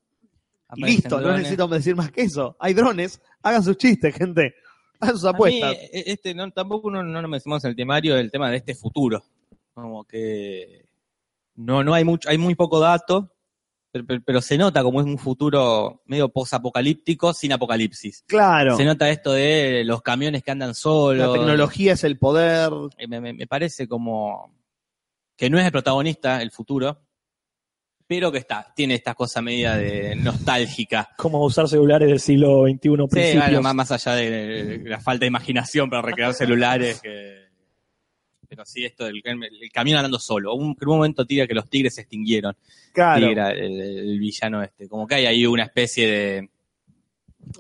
Y 0.75 0.81
listo, 0.85 1.21
no 1.21 1.29
necesito 1.39 1.69
decir 1.69 1.95
más 1.97 2.11
que 2.11 2.23
eso. 2.23 2.57
Hay 2.59 2.75
drones, 2.75 3.21
hagan 3.43 3.63
sus 3.63 3.77
chistes, 3.77 4.15
gente. 4.15 4.55
Hagan 4.99 5.15
sus 5.17 5.25
mí, 5.25 5.31
apuestas. 5.31 5.73
eh, 5.75 6.05
este, 6.07 6.35
no, 6.35 6.51
tampoco 6.51 6.91
no, 6.91 7.03
no 7.03 7.23
lo 7.23 7.29
mencionamos 7.29 7.65
en 7.65 7.71
el 7.71 7.77
temario 7.77 8.17
el 8.17 8.31
tema 8.31 8.51
de 8.51 8.57
este 8.57 8.75
futuro. 8.75 9.23
Como 9.75 10.05
que 10.05 10.87
no, 11.57 11.85
no 11.85 11.95
hay 11.95 12.05
mucho, 12.05 12.29
hay 12.29 12.39
muy 12.39 12.55
poco 12.55 12.81
dato, 12.81 13.31
pero, 13.93 14.05
pero- 14.07 14.23
pero 14.25 14.41
se 14.41 14.59
nota 14.59 14.83
como 14.83 15.01
es 15.01 15.07
un 15.07 15.19
futuro 15.19 16.03
medio 16.07 16.29
posapocalíptico 16.31 17.33
sin 17.33 17.53
apocalipsis. 17.53 18.25
Claro. 18.27 18.77
Se 18.77 18.85
nota 18.85 19.09
esto 19.11 19.33
de 19.33 19.85
los 19.85 20.03
camiones 20.03 20.43
que 20.43 20.51
andan 20.51 20.75
solos. 20.75 21.27
La 21.29 21.33
tecnología 21.33 21.93
es 21.93 22.03
el 22.05 22.19
poder. 22.19 22.71
Eh, 22.99 23.07
Me, 23.07 23.21
me- 23.21 23.33
me 23.35 23.47
parece 23.47 23.87
como 23.87 24.53
que 25.37 25.49
no 25.51 25.59
es 25.59 25.65
el 25.67 25.73
protagonista 25.73 26.41
el 26.43 26.51
futuro, 26.51 27.03
pero 28.07 28.31
que 28.31 28.39
está, 28.39 28.73
tiene 28.75 28.95
esta 28.95 29.15
cosa 29.15 29.43
media 29.43 29.75
de 29.77 30.15
nostálgica. 30.17 31.09
Como 31.17 31.45
usar 31.45 31.69
celulares 31.69 32.09
del 32.09 32.21
siglo 32.21 32.65
XXI 32.67 32.79
Sí, 33.33 33.39
bueno, 33.39 33.63
más, 33.63 33.75
más 33.75 33.91
allá 33.93 34.15
de 34.15 34.83
la 34.85 35.01
falta 35.01 35.21
de 35.25 35.27
imaginación 35.29 35.91
para 35.91 36.03
recrear 36.03 36.33
celulares. 36.35 37.01
que- 37.01 37.47
Pero 38.49 38.65
sí, 38.65 38.85
esto 38.85 39.05
del 39.07 39.21
el 39.25 39.73
camión 39.73 39.97
andando 39.99 40.21
solo. 40.21 40.55
Un, 40.55 40.77
en 40.81 40.89
un 40.89 40.97
momento 40.97 41.25
tira 41.27 41.47
que 41.49 41.55
los 41.55 41.69
tigres 41.69 41.95
se 41.97 42.03
extinguieron. 42.03 42.57
Claro. 42.93 43.27
Tigra, 43.27 43.51
el, 43.51 43.81
el 43.81 44.19
villano 44.21 44.63
este. 44.63 44.89
Como 44.89 45.05
que 45.07 45.17
hay 45.17 45.27
ahí 45.27 45.45
una 45.47 45.65
especie 45.65 46.07
de. 46.09 46.51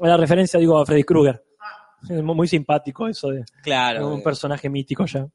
La 0.01 0.16
referencia, 0.16 0.60
digo, 0.60 0.78
a 0.78 0.86
Freddy 0.86 1.02
Krueger. 1.02 1.43
Es 2.09 2.23
muy 2.23 2.36
muy 2.36 2.47
simpático 2.48 3.09
eso 3.09 3.31
de 3.31 3.44
Claro. 3.62 4.14
un 4.14 4.23
personaje 4.23 4.68
mítico 4.70 5.06
ya. 5.06 5.27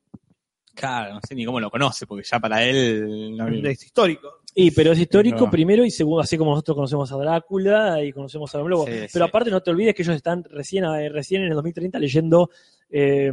Claro, 0.73 1.15
no 1.15 1.19
sé 1.27 1.35
ni 1.35 1.43
cómo 1.45 1.59
lo 1.59 1.69
conoce, 1.69 2.07
porque 2.07 2.23
ya 2.25 2.39
para 2.39 2.63
él. 2.63 3.35
no- 3.35 3.47
Es 3.49 3.83
histórico. 3.83 4.40
Y, 4.53 4.71
pero 4.71 4.91
es 4.91 4.99
histórico 4.99 5.45
No. 5.45 5.49
primero 5.51 5.85
y 5.85 5.91
segundo, 5.91 6.21
así 6.21 6.37
como 6.37 6.51
nosotros 6.51 6.75
conocemos 6.75 7.11
a 7.11 7.15
Drácula 7.17 8.03
y 8.03 8.11
conocemos 8.11 8.53
a 8.53 8.57
Don 8.57 8.69
Lobo. 8.69 8.85
Sí, 8.85 8.91
pero 9.13 9.25
sí. 9.25 9.29
aparte 9.29 9.49
no 9.49 9.61
te 9.61 9.71
olvides 9.71 9.95
que 9.95 10.01
ellos 10.03 10.15
están 10.15 10.43
recién, 10.43 10.83
eh, 10.85 11.09
recién 11.09 11.41
en 11.43 11.49
el 11.49 11.53
2030 11.55 11.99
leyendo 11.99 12.49
eh, 12.89 13.31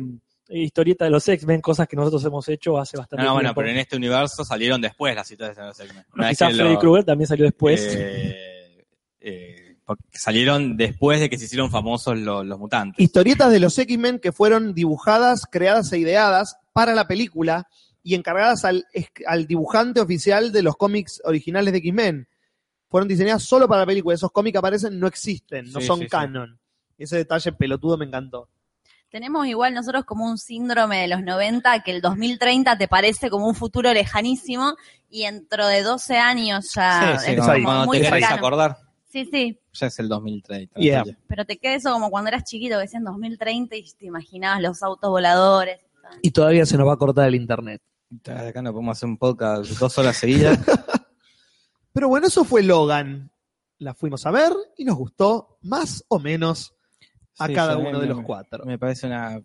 historieta 0.50 1.04
de 1.04 1.10
los 1.10 1.28
X-Men, 1.28 1.60
cosas 1.60 1.88
que 1.88 1.96
nosotros 1.96 2.24
hemos 2.24 2.48
hecho 2.48 2.78
hace 2.78 2.96
bastante 2.96 3.22
No, 3.22 3.30
no, 3.30 3.34
bueno, 3.34 3.48
tiempo. 3.48 3.60
pero 3.60 3.70
en 3.72 3.78
este 3.78 3.96
universo 3.96 4.44
salieron 4.44 4.80
después 4.80 5.14
las 5.14 5.30
historias 5.30 5.56
de 5.56 5.62
los 5.64 5.80
X-Men. 5.80 6.04
Vez 6.14 6.28
Quizás 6.30 6.54
Freddy 6.54 6.72
lo- 6.74 6.78
Krueger 6.78 7.04
también 7.04 7.26
salió 7.28 7.44
después. 7.44 7.96
eh, 7.96 8.84
eh, 9.20 9.76
porque 9.84 10.02
salieron 10.12 10.76
después 10.76 11.18
de 11.20 11.28
que 11.30 11.38
se 11.38 11.46
hicieron 11.46 11.70
famosos 11.70 12.16
los, 12.18 12.46
los 12.46 12.58
mutantes. 12.58 13.00
Historietas 13.02 13.50
de 13.50 13.58
los 13.58 13.76
X-Men 13.78 14.18
que 14.20 14.32
fueron 14.32 14.74
dibujadas, 14.74 15.46
creadas 15.50 15.92
e 15.92 15.98
ideadas 15.98 16.56
para 16.72 16.94
la 16.94 17.08
película 17.08 17.66
y 18.02 18.14
encargadas 18.14 18.64
al, 18.64 18.86
es- 18.92 19.10
al 19.26 19.46
dibujante 19.46 20.00
oficial 20.00 20.52
de 20.52 20.62
los 20.62 20.76
cómics 20.76 21.20
originales 21.24 21.72
de 21.72 21.78
X-Men. 21.78 22.28
Fueron 22.88 23.08
diseñadas 23.08 23.42
solo 23.42 23.68
para 23.68 23.82
la 23.82 23.86
película. 23.86 24.14
Esos 24.14 24.32
cómics 24.32 24.52
que 24.54 24.58
aparecen 24.58 24.98
no 24.98 25.06
existen, 25.06 25.70
no 25.72 25.80
Sí, 25.80 25.86
son 25.86 25.98
sí, 25.98 26.04
sí. 26.04 26.10
canon. 26.10 26.58
Ese 26.96 27.16
detalle 27.16 27.52
pelotudo 27.52 27.96
me 27.98 28.06
encantó. 28.06 28.48
Tenemos 29.10 29.46
igual 29.46 29.72
nosotros 29.72 30.04
como 30.04 30.26
un 30.26 30.36
síndrome 30.36 31.00
de 31.00 31.08
los 31.08 31.22
90 31.22 31.82
que 31.82 31.92
el 31.92 32.00
2030 32.02 32.76
te 32.76 32.88
parece 32.88 33.30
como 33.30 33.46
un 33.48 33.54
futuro 33.54 33.92
lejanísimo 33.94 34.74
y 35.08 35.24
dentro 35.24 35.66
de 35.66 35.82
12 35.82 36.18
años 36.18 36.72
ya 36.74 37.18
Sí, 37.18 37.24
sí, 37.24 37.30
es 37.32 37.36
cuando- 37.38 37.52
como 37.54 37.64
cuando 37.64 37.86
muy 37.86 38.00
te 38.00 38.24
acordar, 38.24 38.76
Sí, 39.10 39.24
sí, 39.32 39.58
ya 39.72 39.86
es 39.86 39.98
el 40.00 40.08
2030. 40.08 40.78
Yeah. 40.78 41.02
Pero 41.26 41.46
te 41.46 41.56
queda 41.56 41.74
eso 41.74 41.90
como 41.92 42.10
cuando 42.10 42.28
eras 42.28 42.44
chiquito 42.44 42.76
que 42.76 42.82
decían 42.82 43.04
2030 43.04 43.76
y 43.76 43.84
te 43.98 44.04
imaginabas 44.04 44.60
los 44.60 44.82
autos 44.82 45.08
voladores. 45.08 45.78
Y 46.22 46.30
todavía 46.30 46.66
se 46.66 46.76
nos 46.76 46.86
va 46.88 46.94
a 46.94 46.96
cortar 46.98 47.28
el 47.28 47.34
internet. 47.34 47.82
Acá 48.26 48.62
no 48.62 48.72
podemos 48.72 48.96
hacer 48.96 49.08
un 49.08 49.18
podcast 49.18 49.70
dos 49.78 49.98
horas 49.98 50.16
seguidas. 50.16 50.58
Pero 51.92 52.08
bueno, 52.08 52.26
eso 52.26 52.44
fue 52.44 52.62
Logan. 52.62 53.30
La 53.78 53.94
fuimos 53.94 54.26
a 54.26 54.30
ver 54.30 54.52
y 54.76 54.84
nos 54.84 54.96
gustó 54.96 55.58
más 55.62 56.04
o 56.08 56.18
menos 56.18 56.74
a 57.38 57.46
Sí, 57.46 57.54
cada 57.54 57.76
uno 57.76 57.92
me- 57.92 58.00
de 58.00 58.06
los 58.06 58.22
cuatro. 58.22 58.64
Me 58.64 58.78
parece 58.78 59.06
una 59.06 59.40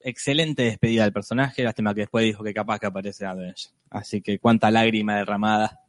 excelente 0.00 0.62
despedida 0.62 1.02
del 1.04 1.12
personaje, 1.12 1.64
lástima 1.64 1.92
que 1.92 2.02
después 2.02 2.24
dijo 2.24 2.44
que 2.44 2.54
capaz 2.54 2.78
que 2.78 2.86
aparece 2.86 3.26
Avenger. 3.26 3.72
Así 3.90 4.20
que 4.20 4.38
cuánta 4.38 4.70
lágrima 4.70 5.16
derramada 5.16 5.80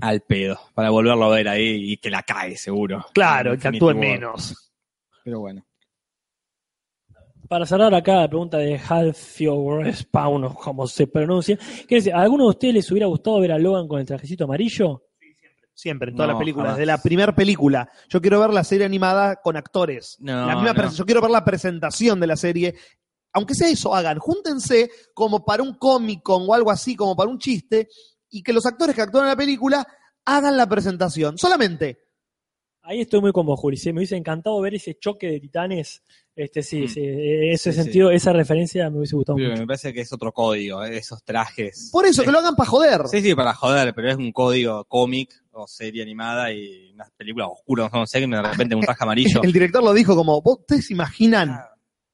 al 0.00 0.22
pedo, 0.22 0.58
para 0.74 0.90
volverlo 0.90 1.26
a 1.26 1.28
ver 1.36 1.48
ahí 1.48 1.92
y 1.92 1.96
que 1.98 2.10
la 2.10 2.22
cae 2.22 2.56
seguro. 2.56 3.06
Claro, 3.12 3.56
que 3.58 3.68
actúe 3.68 3.94
menos. 3.94 4.72
Pero 5.22 5.40
bueno. 5.40 5.64
Para 7.50 7.66
cerrar 7.66 7.92
acá 7.92 8.14
la 8.14 8.28
pregunta 8.28 8.58
de 8.58 8.78
Halfio 8.78 9.80
Spawn, 9.92 10.44
o 10.44 10.54
como 10.54 10.86
se 10.86 11.08
pronuncia, 11.08 11.58
¿qué 11.88 11.96
dice? 11.96 12.12
¿A 12.12 12.20
alguno 12.20 12.44
de 12.44 12.50
ustedes 12.50 12.74
les 12.74 12.90
hubiera 12.92 13.08
gustado 13.08 13.40
ver 13.40 13.50
a 13.50 13.58
Logan 13.58 13.88
con 13.88 13.98
el 13.98 14.06
trajecito 14.06 14.44
amarillo? 14.44 15.08
Siempre, 15.74 16.10
en 16.10 16.16
todas 16.16 16.28
No, 16.28 16.34
las 16.34 16.38
películas. 16.38 16.66
jamás. 16.68 16.78
De 16.78 16.86
la 16.86 17.02
primera 17.02 17.34
película. 17.34 17.90
Yo 18.08 18.20
quiero 18.20 18.38
ver 18.38 18.50
la 18.50 18.62
serie 18.62 18.86
animada 18.86 19.34
con 19.42 19.56
actores. 19.56 20.16
No, 20.20 20.46
La 20.46 20.54
misma 20.54 20.74
no. 20.74 20.92
Yo 20.92 21.04
quiero 21.04 21.20
ver 21.22 21.30
la 21.32 21.44
presentación 21.44 22.20
de 22.20 22.26
la 22.28 22.36
serie. 22.36 22.76
Aunque 23.32 23.56
sea 23.56 23.68
eso, 23.68 23.96
hagan, 23.96 24.20
júntense 24.20 24.88
como 25.12 25.44
para 25.44 25.64
un 25.64 25.74
Comic 25.74 26.22
Con 26.22 26.44
o 26.48 26.54
algo 26.54 26.70
así, 26.70 26.94
como 26.94 27.16
para 27.16 27.28
un 27.30 27.38
chiste, 27.40 27.88
y 28.30 28.44
que 28.44 28.52
los 28.52 28.64
actores 28.64 28.94
que 28.94 29.02
actúan 29.02 29.24
en 29.24 29.30
la 29.30 29.36
película 29.36 29.84
hagan 30.24 30.56
la 30.56 30.68
presentación. 30.68 31.36
Solamente. 31.36 31.98
Ahí 32.82 33.00
estoy 33.00 33.20
muy 33.20 33.32
con 33.32 33.44
vos, 33.44 33.58
Juli. 33.58 33.76
sí, 33.76 33.92
Me 33.92 33.98
hubiese 34.00 34.16
encantado 34.16 34.60
ver 34.60 34.74
ese 34.74 34.96
choque 34.98 35.26
de 35.26 35.40
titanes. 35.40 36.02
Este, 36.42 36.62
sí, 36.62 36.82
Mm. 36.82 36.88
sí, 36.88 37.00
eh, 37.00 37.52
ese 37.52 37.72
Sí, 37.72 37.76
sí. 37.78 37.82
sentido, 37.84 38.10
esa 38.10 38.32
referencia 38.32 38.88
me 38.88 38.98
hubiese 38.98 39.14
gustado 39.16 39.36
Pero 39.36 39.50
mucho. 39.50 39.60
me 39.62 39.66
parece 39.66 39.92
que 39.92 40.00
es 40.00 40.12
otro 40.12 40.32
código, 40.32 40.84
eh, 40.84 40.96
esos 40.96 41.22
trajes. 41.22 41.90
Por 41.92 42.06
eso, 42.06 42.22
Es- 42.22 42.26
que 42.26 42.32
lo 42.32 42.38
hagan 42.38 42.56
para 42.56 42.68
joder. 42.70 43.02
Sí, 43.08 43.20
sí, 43.20 43.34
para 43.34 43.52
joder, 43.54 43.92
pero 43.94 44.10
es 44.10 44.16
un 44.16 44.32
código 44.32 44.84
cómic 44.86 45.30
o 45.52 45.66
serie 45.66 46.02
animada 46.02 46.52
y 46.52 46.92
una 46.94 47.06
película 47.16 47.46
oscura, 47.48 47.90
no 47.92 48.06
sé, 48.06 48.20
que 48.20 48.26
de 48.26 48.42
repente 48.42 48.74
un 48.74 48.80
traje 48.82 49.02
amarillo. 49.04 49.42
El 49.44 49.52
director 49.52 49.82
lo 49.82 49.92
dijo 49.92 50.14
como, 50.16 50.40
¿vos 50.40 50.58
ustedes 50.60 50.86
se 50.86 50.94
imaginan 50.94 51.58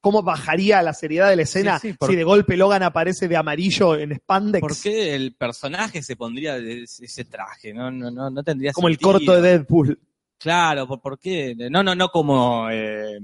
cómo 0.01 0.21
bajaría 0.23 0.81
la 0.81 0.93
seriedad 0.93 1.29
de 1.29 1.35
la 1.37 1.41
escena 1.43 1.79
Sí, 1.79 1.91
sí, 1.91 1.97
por- 1.97 2.09
si 2.09 2.15
de 2.15 2.23
golpe 2.23 2.55
Logan 2.57 2.83
aparece 2.83 3.27
de 3.27 3.35
amarillo 3.37 3.95
en 3.95 4.13
spandex? 4.15 4.61
¿Por 4.61 4.79
qué 4.81 5.15
el 5.15 5.35
personaje 5.35 6.01
se 6.01 6.15
pondría 6.15 6.55
de 6.59 6.83
ese 6.83 7.25
traje? 7.25 7.73
No, 7.73 7.91
no, 7.91 8.11
no, 8.11 8.29
no 8.29 8.43
tendría 8.43 8.73
Como 8.73 8.87
el 8.89 8.97
corto 8.99 9.33
de 9.35 9.41
Deadpool. 9.41 9.99
Claro, 10.39 10.87
¿por, 10.87 11.01
por 11.01 11.17
qué? 11.19 11.55
No, 11.69 11.81
no, 11.81 11.95
no 11.95 12.09
como... 12.09 12.69
eh, 12.69 13.17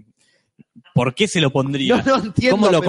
¿Por 0.94 1.14
qué 1.14 1.28
se 1.28 1.40
lo 1.42 1.52
pondría? 1.52 1.98
No, 2.06 2.18
no 2.18 2.24
entiendo, 2.26 2.56
¿Cómo 2.58 2.72
lo 2.72 2.82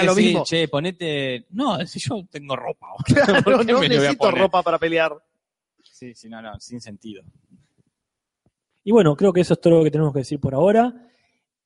a 0.00 0.04
lo 0.04 0.14
Sí, 0.14 0.22
mismo. 0.24 0.44
che, 0.44 0.68
ponete... 0.68 1.46
No, 1.50 1.84
si 1.86 1.98
yo 2.00 2.24
tengo 2.30 2.56
ropa. 2.56 2.88
Claro, 3.04 3.42
¿Por 3.42 3.66
qué 3.66 3.72
no 3.72 3.80
me 3.80 3.88
lo 3.88 3.96
voy 3.96 3.96
a 3.96 4.00
necesito 4.00 4.18
poner? 4.18 4.40
ropa 4.40 4.62
para 4.62 4.78
pelear. 4.78 5.12
Sí, 5.82 6.14
sí, 6.14 6.28
no, 6.28 6.40
no, 6.42 6.58
sin 6.60 6.80
sentido. 6.80 7.22
Y 8.84 8.92
bueno, 8.92 9.16
creo 9.16 9.32
que 9.32 9.40
eso 9.40 9.54
es 9.54 9.60
todo 9.60 9.78
lo 9.78 9.84
que 9.84 9.90
tenemos 9.90 10.12
que 10.12 10.20
decir 10.20 10.38
por 10.38 10.54
ahora. 10.54 10.92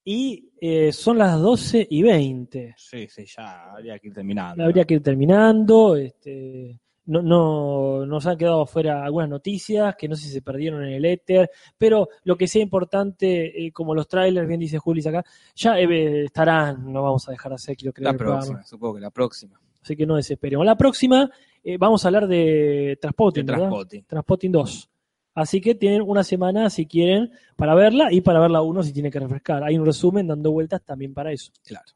Y 0.04 0.52
eh, 0.60 0.92
son 0.92 1.18
las 1.18 1.38
12 1.38 1.86
y 1.90 2.02
20. 2.02 2.74
Sí, 2.78 3.08
sí, 3.08 3.24
ya 3.26 3.72
habría 3.72 3.98
que 3.98 4.08
ir 4.08 4.14
terminando. 4.14 4.64
Habría 4.64 4.84
que 4.84 4.94
ir 4.94 5.02
terminando. 5.02 5.96
Este, 5.96 6.78
no, 7.08 7.22
no, 7.22 8.06
nos 8.06 8.26
han 8.26 8.36
quedado 8.36 8.66
fuera 8.66 9.02
algunas 9.02 9.30
noticias 9.30 9.96
que 9.96 10.08
no 10.08 10.14
sé 10.14 10.26
si 10.26 10.32
se 10.32 10.42
perdieron 10.42 10.84
en 10.84 10.92
el 10.92 11.04
éter, 11.06 11.50
pero 11.76 12.08
lo 12.24 12.36
que 12.36 12.46
sea 12.46 12.62
importante, 12.62 13.66
eh, 13.66 13.72
como 13.72 13.94
los 13.94 14.06
trailers, 14.06 14.46
bien 14.46 14.60
dice 14.60 14.78
Julis 14.78 15.06
acá, 15.06 15.24
ya 15.54 15.78
eh, 15.78 16.24
estarán, 16.24 16.92
no 16.92 17.02
vamos 17.02 17.26
a 17.26 17.32
dejar 17.32 17.50
de 17.50 17.56
hacer, 17.56 17.76
quiero 17.76 17.94
creer, 17.94 18.12
La 18.12 18.18
próxima, 18.18 18.62
supongo 18.62 18.96
que 18.96 19.00
la 19.00 19.10
próxima. 19.10 19.58
Así 19.82 19.96
que 19.96 20.04
no 20.04 20.16
desesperemos. 20.16 20.66
La 20.66 20.76
próxima 20.76 21.30
eh, 21.64 21.78
vamos 21.78 22.04
a 22.04 22.08
hablar 22.08 22.28
de 22.28 22.98
Transpotting, 23.00 23.46
De 23.46 23.52
¿verdad? 23.52 23.68
Transpotting. 23.68 24.04
Transpotting 24.04 24.52
2. 24.52 24.90
Así 25.34 25.60
que 25.60 25.74
tienen 25.74 26.02
una 26.02 26.24
semana, 26.24 26.68
si 26.68 26.84
quieren, 26.84 27.30
para 27.56 27.74
verla 27.74 28.12
y 28.12 28.20
para 28.20 28.40
verla 28.40 28.60
uno 28.60 28.82
si 28.82 28.92
tiene 28.92 29.10
que 29.10 29.20
refrescar. 29.20 29.64
Hay 29.64 29.78
un 29.78 29.86
resumen 29.86 30.26
dando 30.26 30.52
vueltas 30.52 30.82
también 30.82 31.14
para 31.14 31.32
eso. 31.32 31.52
Claro. 31.64 31.86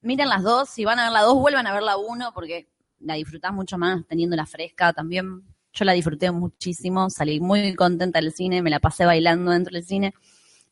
Miren 0.00 0.28
las 0.28 0.42
dos, 0.42 0.70
si 0.70 0.84
van 0.84 0.98
a 0.98 1.04
ver 1.04 1.12
la 1.12 1.22
dos, 1.22 1.34
vuelvan 1.34 1.66
a 1.66 1.72
ver 1.72 1.82
la 1.82 1.96
uno 1.96 2.32
porque 2.34 2.68
la 3.04 3.14
disfrutás 3.14 3.52
mucho 3.52 3.78
más 3.78 4.06
teniéndola 4.06 4.46
fresca 4.46 4.92
también. 4.92 5.42
Yo 5.72 5.84
la 5.84 5.92
disfruté 5.92 6.30
muchísimo, 6.30 7.08
salí 7.10 7.40
muy 7.40 7.74
contenta 7.74 8.20
del 8.20 8.32
cine, 8.32 8.62
me 8.62 8.70
la 8.70 8.80
pasé 8.80 9.04
bailando 9.04 9.50
dentro 9.50 9.72
del 9.74 9.84
cine. 9.84 10.14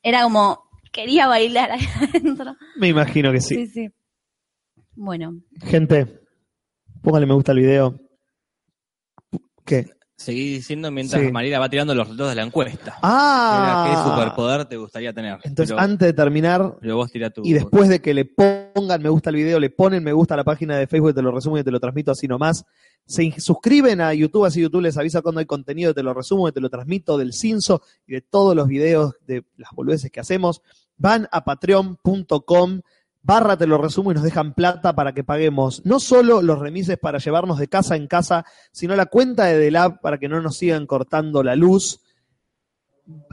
Era 0.02 0.22
como, 0.22 0.64
quería 0.92 1.26
bailar 1.26 1.72
ahí 1.72 1.80
adentro. 2.14 2.56
Me 2.76 2.88
imagino 2.88 3.32
que 3.32 3.40
sí. 3.40 3.54
Sí, 3.54 3.66
sí. 3.66 3.90
Bueno, 4.94 5.40
Gente, 5.62 6.20
póngale 7.02 7.26
me 7.26 7.34
gusta 7.34 7.52
al 7.52 7.58
video. 7.58 7.98
¿Qué? 9.64 9.86
Seguí 10.22 10.52
diciendo 10.54 10.90
mientras 10.92 11.20
Sí. 11.20 11.32
María 11.32 11.58
va 11.58 11.68
tirando 11.68 11.94
los 11.94 12.06
resultados 12.06 12.30
de 12.30 12.36
la 12.36 12.42
encuesta. 12.46 12.96
Ah, 13.02 13.88
¿Qué 13.90 14.10
superpoder 14.10 14.66
te 14.66 14.76
gustaría 14.76 15.12
tener? 15.12 15.38
entonces 15.42 15.74
pero, 15.74 15.80
antes 15.80 16.06
de 16.06 16.12
terminar 16.12 16.76
pero 16.80 16.96
vos 16.96 17.10
tira 17.10 17.30
tu... 17.30 17.42
y 17.44 17.52
después 17.52 17.88
de 17.88 18.00
que 18.00 18.14
le 18.14 18.24
pongan 18.24 19.02
me 19.02 19.08
gusta 19.08 19.30
al 19.30 19.36
video, 19.36 19.58
le 19.58 19.70
ponen 19.70 20.04
me 20.04 20.12
gusta 20.12 20.34
a 20.34 20.36
la 20.36 20.44
página 20.44 20.78
de 20.78 20.86
Facebook, 20.86 21.14
te 21.14 21.22
lo 21.22 21.32
resumo 21.32 21.58
y 21.58 21.64
te 21.64 21.72
lo 21.72 21.80
transmito 21.80 22.12
así 22.12 22.28
nomás. 22.28 22.64
Se 23.04 23.34
suscriben 23.38 24.00
a 24.00 24.14
YouTube, 24.14 24.44
así 24.44 24.60
YouTube 24.60 24.82
les 24.82 24.96
avisa 24.96 25.22
cuando 25.22 25.40
hay 25.40 25.46
contenido, 25.46 25.92
te 25.92 26.04
lo 26.04 26.14
resumo 26.14 26.48
y 26.48 26.52
te 26.52 26.60
lo 26.60 26.70
transmito 26.70 27.18
del 27.18 27.32
Cinso 27.32 27.82
y 28.06 28.12
de 28.12 28.20
todos 28.20 28.54
los 28.54 28.68
videos 28.68 29.14
de 29.26 29.44
las 29.56 29.70
boludeces 29.72 30.10
que 30.12 30.20
hacemos. 30.20 30.62
Van 30.98 31.28
a 31.32 31.42
patreon.com 31.44 32.80
barra 33.22 33.56
te 33.56 33.66
lo 33.66 33.78
resumo 33.78 34.10
y 34.10 34.14
nos 34.14 34.24
dejan 34.24 34.52
plata 34.52 34.94
para 34.94 35.12
que 35.12 35.24
paguemos 35.24 35.84
no 35.84 36.00
solo 36.00 36.42
los 36.42 36.58
remises 36.58 36.98
para 36.98 37.18
llevarnos 37.18 37.58
de 37.58 37.68
casa 37.68 37.96
en 37.96 38.06
casa, 38.06 38.44
sino 38.72 38.96
la 38.96 39.06
cuenta 39.06 39.44
de 39.44 39.58
Delab 39.58 40.00
para 40.00 40.18
que 40.18 40.28
no 40.28 40.40
nos 40.40 40.56
sigan 40.56 40.86
cortando 40.86 41.42
la 41.42 41.56
luz. 41.56 42.00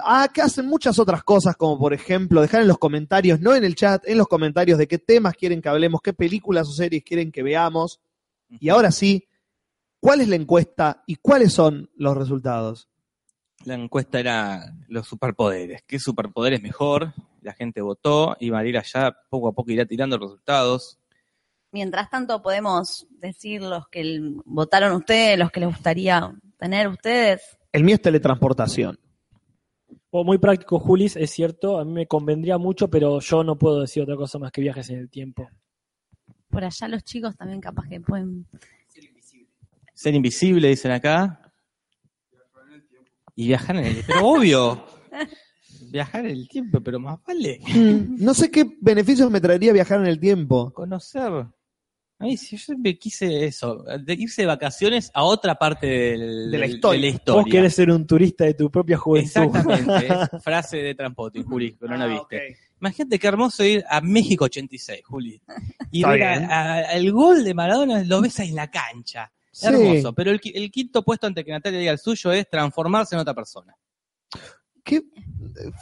Ah, 0.04 0.28
que 0.34 0.42
hacen 0.42 0.66
muchas 0.66 0.98
otras 1.00 1.24
cosas, 1.24 1.56
como 1.56 1.78
por 1.78 1.94
ejemplo 1.94 2.42
dejar 2.42 2.62
en 2.62 2.68
los 2.68 2.80
comentarios, 2.80 3.40
no 3.40 3.56
en 3.56 3.64
el 3.64 3.76
chat, 3.76 4.04
en 4.08 4.18
los 4.18 4.28
comentarios 4.28 4.78
de 4.78 4.88
qué 4.88 4.98
temas 4.98 5.36
quieren 5.36 5.62
que 5.62 5.70
hablemos, 5.70 6.02
qué 6.02 6.14
películas 6.14 6.68
o 6.68 6.72
series 6.72 7.04
quieren 7.04 7.32
que 7.32 7.44
veamos. 7.44 8.00
Y 8.50 8.70
ahora 8.70 8.92
sí, 8.92 9.28
¿cuál 10.00 10.22
es 10.22 10.28
la 10.28 10.36
encuesta 10.36 11.04
y 11.06 11.16
cuáles 11.18 11.54
son 11.54 11.90
los 11.96 12.18
resultados? 12.18 12.90
La 13.66 13.76
encuesta 13.76 14.20
era 14.20 14.74
los 14.88 15.08
superpoderes. 15.08 15.84
¿Qué 15.86 16.00
superpoder 16.00 16.54
es 16.54 16.64
mejor? 16.64 17.14
La 17.42 17.54
gente 17.54 17.82
votó 17.82 18.36
y 18.40 18.52
María 18.52 18.82
ya 18.84 19.16
poco 19.30 19.48
a 19.50 19.54
poco 19.54 19.72
irá 19.72 19.86
tirando 19.86 20.18
resultados. 20.18 21.00
mientras 21.72 22.10
tanto 22.10 22.42
podemos 22.42 23.06
decir 23.12 23.62
los 23.62 23.88
que 23.90 24.02
el- 24.02 24.42
votaron 24.46 24.94
ustedes, 24.94 25.38
los 25.38 25.52
que 25.52 25.60
les 25.60 25.70
gustaría 25.70 26.34
tener 26.58 26.88
ustedes. 26.88 27.42
El 27.72 27.84
mío 27.84 27.96
es 27.96 28.02
teletransportación. 28.02 28.98
O 30.10 30.24
muy 30.24 30.40
práctico, 30.40 30.80
Julis, 30.80 31.16
es 31.16 31.30
cierto, 31.30 31.78
a 31.80 31.86
mí 31.86 31.92
me 31.92 32.08
convendría 32.08 32.58
mucho, 32.58 32.88
pero 32.90 33.20
yo 33.20 33.44
no 33.44 33.56
puedo 33.56 33.82
decir 33.82 34.02
otra 34.02 34.16
cosa 34.16 34.40
más 34.40 34.52
que 34.52 34.62
viajes 34.62 34.90
en 34.90 34.98
el 34.98 35.10
tiempo. 35.12 35.48
Por 36.50 36.64
allá 36.64 36.88
los 36.88 37.04
chicos 37.04 37.38
también 37.38 37.62
capaz 37.62 37.88
que 37.88 38.02
pueden... 38.02 38.48
Ser 39.94 40.16
invisible, 40.16 40.70
dicen 40.70 40.92
acá. 40.92 41.52
Y 43.36 43.48
viajar 43.48 43.76
en 43.76 43.86
el 43.86 44.04
Pero 44.08 44.26
obvio. 44.28 44.84
Viajar 45.92 46.26
en 46.26 46.32
el 46.32 46.48
tiempo, 46.48 46.82
pero 46.82 47.00
más 47.00 47.20
vale 47.26 47.60
Mm, 47.76 48.24
No 48.24 48.34
sé 48.34 48.50
qué 48.52 48.66
beneficios 48.82 49.30
me 49.32 49.42
traería 49.42 49.74
viajar 49.74 50.00
en 50.02 50.08
el 50.08 50.20
tiempo. 50.20 50.72
conocer. 50.74 51.46
Ay, 52.22 52.36
si 52.36 52.58
yo 52.58 52.64
siempre 52.66 52.98
quise 53.00 53.46
eso, 53.46 53.82
de 54.04 54.14
irse 54.14 54.42
de 54.42 54.48
vacaciones 54.48 55.10
a 55.14 55.24
otra 55.24 55.56
parte 55.56 55.88
del- 55.88 56.52
De 56.52 56.58
la 56.58 56.66
del- 56.66 56.76
historia. 56.76 57.00
de 57.00 57.08
la 57.08 57.14
historia. 57.16 57.42
Vos 57.44 57.50
querés 57.52 57.74
ser 57.76 57.90
un 57.92 58.06
turista 58.06 58.44
de 58.44 58.54
tu 58.56 58.70
propia 58.70 58.98
juventud. 58.98 59.30
Exactamente, 59.30 60.08
es 60.38 60.44
frase 60.44 60.78
de 60.78 60.96
Transpotting, 60.96 61.46
Juli, 61.46 61.78
que 61.78 61.88
no 61.88 61.96
la 61.96 62.04
Ah, 62.04 62.08
viste. 62.08 62.58
Imagínate 62.82 63.20
qué 63.20 63.28
hermoso 63.28 63.64
ir 63.64 63.86
a 63.90 64.02
México 64.02 64.46
86, 64.46 65.02
Juli. 65.06 65.42
Y 65.92 66.00
Está 66.00 66.12
ver 66.12 66.24
a- 66.24 66.38
bien. 66.40 66.52
a- 66.52 66.82
el 66.94 67.12
gol 67.14 67.42
de 67.44 67.54
Maradona 67.54 68.04
lo 68.04 68.20
ves 68.22 68.38
ahí 68.42 68.50
en 68.50 68.56
la 68.56 68.70
cancha. 68.70 69.32
Sí. 69.52 69.68
Hermoso. 69.68 70.14
Pero 70.14 70.32
el, 70.32 70.42
qui- 70.42 70.52
el 70.54 70.70
quinto 70.72 71.04
puesto 71.04 71.26
antes 71.26 71.46
que 71.46 71.52
Natalia 71.52 71.80
diga 71.80 71.92
el 71.94 72.00
suyo 72.00 72.34
es 72.34 72.50
transformarse 72.50 73.16
en 73.16 73.22
otra 73.22 73.34
persona. 73.34 73.74
Qué 74.90 75.04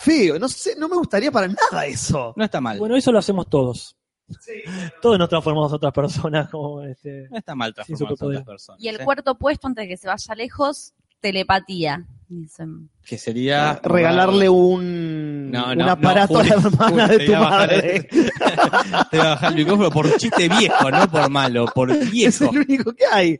feo, 0.01 0.37
no 0.39 0.47
sé, 0.49 0.75
no 0.77 0.87
me 0.89 0.95
gustaría 0.97 1.31
para 1.31 1.47
nada 1.47 1.85
eso. 1.85 2.33
No 2.35 2.43
está 2.43 2.59
mal. 2.61 2.77
Bueno, 2.79 2.95
eso 2.95 3.11
lo 3.11 3.19
hacemos 3.19 3.47
todos. 3.49 3.95
Todos 5.01 5.17
nos 5.17 5.29
transformamos 5.29 5.71
en 5.71 5.75
otras 5.77 5.93
personas. 5.93 6.49
Como 6.49 6.81
este... 6.83 7.27
no 7.31 7.37
está 7.37 7.55
mal 7.55 7.73
transformarse 7.73 8.03
superpoder. 8.05 8.37
otras 8.39 8.45
personas. 8.45 8.83
Y 8.83 8.89
el 8.89 8.99
¿eh? 8.99 9.03
cuarto 9.05 9.37
puesto, 9.37 9.67
antes 9.67 9.83
de 9.83 9.87
que 9.87 9.95
se 9.97 10.07
vaya 10.07 10.35
lejos, 10.35 10.93
telepatía. 11.21 12.05
Dicen. 12.27 12.89
Que 13.05 13.17
sería. 13.17 13.79
Regalarle 13.81 14.49
un, 14.49 15.49
No, 15.49 15.71
un 15.71 15.77
no, 15.77 15.91
aparato 15.91 16.33
no, 16.33 16.39
a 16.39 16.43
la 16.43 16.53
hermana 16.55 17.05
Juli, 17.07 17.07
de 17.07 17.17
te 17.19 17.25
tu 17.25 17.35
a 17.35 17.39
bajar 17.39 17.69
madre. 17.69 17.95
el- 17.95 18.07
Te 19.11 19.17
voy 19.17 19.25
a 19.25 19.29
bajar 19.29 19.51
el 19.53 19.57
micrófono 19.59 19.91
por 19.91 20.17
chiste 20.17 20.49
viejo, 20.49 20.91
no 20.91 21.09
por 21.09 21.29
malo, 21.29 21.65
por 21.73 21.89
Es 21.91 22.11
viejo. 22.11 22.49
el 22.51 22.57
único 22.59 22.91
que 22.93 23.05
hay. 23.09 23.39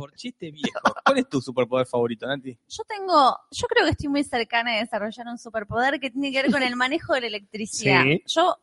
Por 0.00 0.14
chiste 0.14 0.50
viejo. 0.50 0.80
¿Cuál 1.04 1.18
es 1.18 1.28
tu 1.28 1.40
superpoder 1.40 1.86
favorito, 1.86 2.26
Nati? 2.26 2.58
Yo 2.68 2.82
tengo, 2.84 3.36
yo 3.50 3.66
creo 3.66 3.84
que 3.84 3.90
estoy 3.92 4.08
muy 4.08 4.24
cercana 4.24 4.72
de 4.74 4.78
desarrollar 4.80 5.26
un 5.26 5.38
superpoder 5.38 6.00
que 6.00 6.10
tiene 6.10 6.32
que 6.32 6.42
ver 6.42 6.50
con 6.50 6.62
el 6.62 6.74
manejo 6.76 7.14
de 7.14 7.20
la 7.22 7.26
electricidad. 7.28 8.02
Sí. 8.04 8.22
Yo 8.26 8.56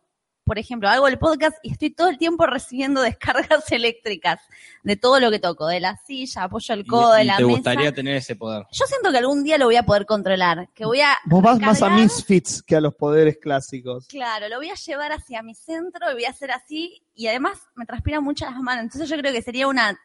por 0.43 0.57
ejemplo, 0.57 0.87
hago 0.87 1.09
el 1.09 1.19
podcast 1.19 1.57
y 1.61 1.73
estoy 1.73 1.89
todo 1.89 2.07
el 2.07 2.17
tiempo 2.17 2.45
recibiendo 2.47 3.01
descargas 3.59 3.69
eléctricas 3.69 4.39
de 4.81 4.95
todo 4.95 5.19
lo 5.19 5.29
que 5.29 5.39
toco, 5.39 5.67
de 5.67 5.81
la 5.81 5.97
silla, 6.07 6.43
apoyo 6.43 6.73
el 6.73 6.87
codo, 6.87 7.15
Y- 7.15 7.17
de 7.17 7.23
y 7.23 7.27
la 7.27 7.35
te 7.35 7.43
mesa. 7.43 7.55
gustaría 7.57 7.91
tener 7.93 8.15
ese 8.15 8.37
poder. 8.37 8.65
Yo 8.71 8.85
siento 8.85 9.11
que 9.11 9.17
algún 9.17 9.43
día 9.43 9.57
lo 9.57 9.65
voy 9.65 9.75
a 9.75 9.83
poder 9.83 10.05
controlar, 10.05 10.69
que 10.73 10.85
voy 10.85 11.01
a 11.01 11.17
Vos 11.25 11.43
vas 11.43 11.59
más 11.59 11.81
a 11.81 11.89
Misfits 11.89 12.63
que 12.63 12.77
a 12.77 12.79
los 12.79 12.95
poderes 12.95 13.37
clásicos. 13.39 14.07
Claro, 14.07 14.47
lo 14.47 14.55
voy 14.55 14.69
a 14.69 14.75
llevar 14.75 15.11
hacia 15.11 15.43
mi 15.43 15.53
centro 15.53 16.09
y 16.11 16.13
voy 16.13 16.23
a 16.23 16.29
hacer 16.29 16.51
así 16.51 17.03
y 17.13 17.27
además 17.27 17.59
me 17.75 17.85
transpiran 17.85 18.23
mucho 18.23 18.45
las 18.45 18.55
manos. 18.61 18.83
Entonces 18.85 19.09
yo 19.09 19.17
creo 19.17 19.33
que 19.33 19.41
sería 19.41 19.67
una 19.67 19.99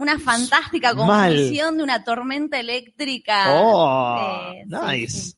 una 0.00 0.18
fantástica 0.18 0.94
confusión 0.94 1.76
de 1.76 1.82
una 1.84 2.02
tormenta 2.02 2.58
eléctrica. 2.58 3.54
Oh, 3.62 4.52
Eh, 4.54 4.64
nice. 4.66 5.08
sí. 5.30 5.34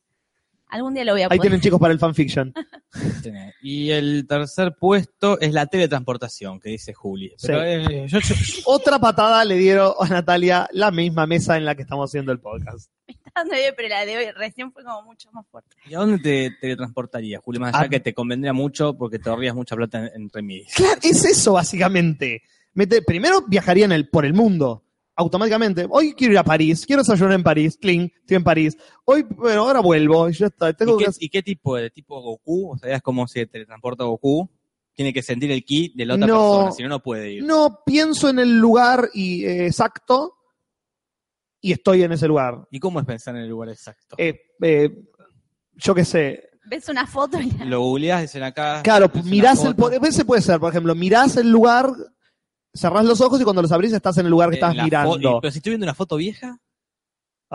Algún 0.69 0.95
día 0.95 1.03
lo 1.05 1.11
voy 1.11 1.21
a 1.21 1.25
Ahí 1.25 1.29
poder. 1.37 1.41
tienen 1.41 1.61
chicos 1.61 1.79
para 1.79 1.93
el 1.93 1.99
fanfiction. 1.99 2.51
Y 3.61 3.91
el 3.91 4.25
tercer 4.27 4.75
puesto 4.77 5.39
es 5.39 5.53
la 5.53 5.65
teletransportación, 5.67 6.59
que 6.59 6.69
dice 6.71 6.93
Juli. 6.93 7.33
Pero, 7.41 7.59
Sí. 7.59 7.65
eh, 7.93 8.05
yo- 8.07 8.19
yo- 8.19 8.35
Otra 8.65 8.99
patada 8.99 9.45
le 9.45 9.55
dieron 9.55 9.93
a 9.99 10.07
Natalia 10.07 10.67
la 10.71 10.91
misma 10.91 11.25
mesa 11.27 11.55
en 11.57 11.65
la 11.65 11.75
que 11.75 11.83
estamos 11.83 12.09
haciendo 12.09 12.31
el 12.31 12.39
podcast. 12.39 12.91
Dando 13.35 13.55
bien, 13.55 13.73
pero 13.77 13.87
la 13.89 14.05
de 14.05 14.17
hoy 14.17 14.31
recién 14.31 14.71
fue 14.71 14.83
como 14.83 15.03
mucho 15.03 15.31
más 15.31 15.45
fuerte. 15.47 15.75
¿Y 15.87 15.93
a 15.95 15.99
dónde 15.99 16.19
te 16.19 16.51
teletransportarías, 16.59 17.41
Juli? 17.41 17.59
Más 17.59 17.73
allá 17.73 17.85
Ah. 17.85 17.89
que 17.89 17.99
te 17.99 18.13
convendría 18.13 18.53
mucho 18.53 18.95
porque 18.97 19.19
te 19.19 19.29
ahorrías 19.29 19.55
mucha 19.55 19.75
plata 19.75 19.99
en, 19.99 20.23
en 20.23 20.29
remedios. 20.29 20.71
Claro, 20.75 20.99
es 21.01 21.23
eso 21.25 21.53
básicamente. 21.53 22.41
Mete- 22.73 23.01
primero 23.01 23.43
viajaría 23.47 23.85
en 23.85 23.91
el, 23.91 24.09
por 24.09 24.25
el 24.25 24.33
mundo, 24.33 24.83
automáticamente. 25.15 25.85
Hoy 25.89 26.13
quiero 26.13 26.33
ir 26.33 26.39
a 26.39 26.43
París, 26.43 26.85
quiero 26.85 27.01
desayunar 27.03 27.33
en 27.35 27.43
París, 27.43 27.77
clean, 27.79 28.11
estoy 28.21 28.37
en 28.37 28.43
París. 28.43 28.77
Hoy, 29.05 29.23
bueno, 29.29 29.61
ahora 29.61 29.79
vuelvo 29.79 30.29
y 30.29 30.33
ya 30.33 30.47
está. 30.47 30.73
Tengo 30.73 30.95
¿Y 30.99 31.05
que 31.05 31.11
qué, 31.11 31.17
y 31.19 31.29
qué 31.29 31.43
tipo 31.43 31.75
de 31.75 31.89
tipo 31.89 32.19
Goku? 32.21 32.77
¿Sabías 32.79 33.01
cómo 33.01 33.27
se 33.27 33.45
teletransporta 33.45 34.03
Goku? 34.05 34.49
Tiene 34.95 35.11
que 35.13 35.21
sentir 35.23 35.51
el 35.51 35.63
ki 35.63 35.93
de 35.95 36.05
la 36.05 36.15
otra 36.15 36.27
No. 36.27 36.33
persona, 36.35 36.71
si 36.71 36.83
no, 36.83 36.89
no 36.89 36.99
puede 37.01 37.31
ir. 37.33 37.43
No 37.43 37.79
pienso 37.85 38.29
en 38.29 38.39
el 38.39 38.57
lugar 38.59 39.09
y, 39.13 39.43
eh, 39.45 39.65
exacto 39.67 40.35
y 41.61 41.71
estoy 41.71 42.03
en 42.03 42.11
ese 42.11 42.27
lugar. 42.27 42.67
¿Y 42.71 42.79
cómo 42.79 42.99
es 42.99 43.05
pensar 43.05 43.35
en 43.35 43.43
el 43.43 43.49
lugar 43.49 43.69
exacto? 43.69 44.15
Eh, 44.19 44.39
eh, 44.61 44.89
yo 45.75 45.95
qué 45.95 46.05
sé. 46.05 46.49
Ves 46.65 46.87
una 46.89 47.05
foto 47.07 47.39
y 47.41 47.49
Lo 47.65 47.81
googleás, 47.81 48.21
dicen 48.21 48.43
acá. 48.43 48.81
Claro, 48.83 49.09
mirás 49.25 49.63
el. 49.65 49.75
Ese 50.03 50.25
puede 50.25 50.41
ser, 50.41 50.59
por 50.59 50.69
ejemplo, 50.71 50.93
mirás 50.95 51.37
el 51.37 51.49
lugar, 51.49 51.87
cerrás 52.73 53.05
los 53.05 53.21
ojos 53.21 53.39
y 53.39 53.43
cuando 53.43 53.61
los 53.61 53.71
abrís 53.71 53.93
estás 53.93 54.17
en 54.17 54.25
el 54.25 54.31
lugar 54.31 54.49
que 54.49 54.55
eh, 54.55 54.59
estás 54.59 54.75
mirando. 54.75 55.17
y- 55.19 55.39
pero 55.41 55.51
si 55.51 55.59
estoy 55.59 55.71
viendo 55.71 55.85
una 55.85 55.93
foto 55.93 56.15
vieja, 56.17 56.57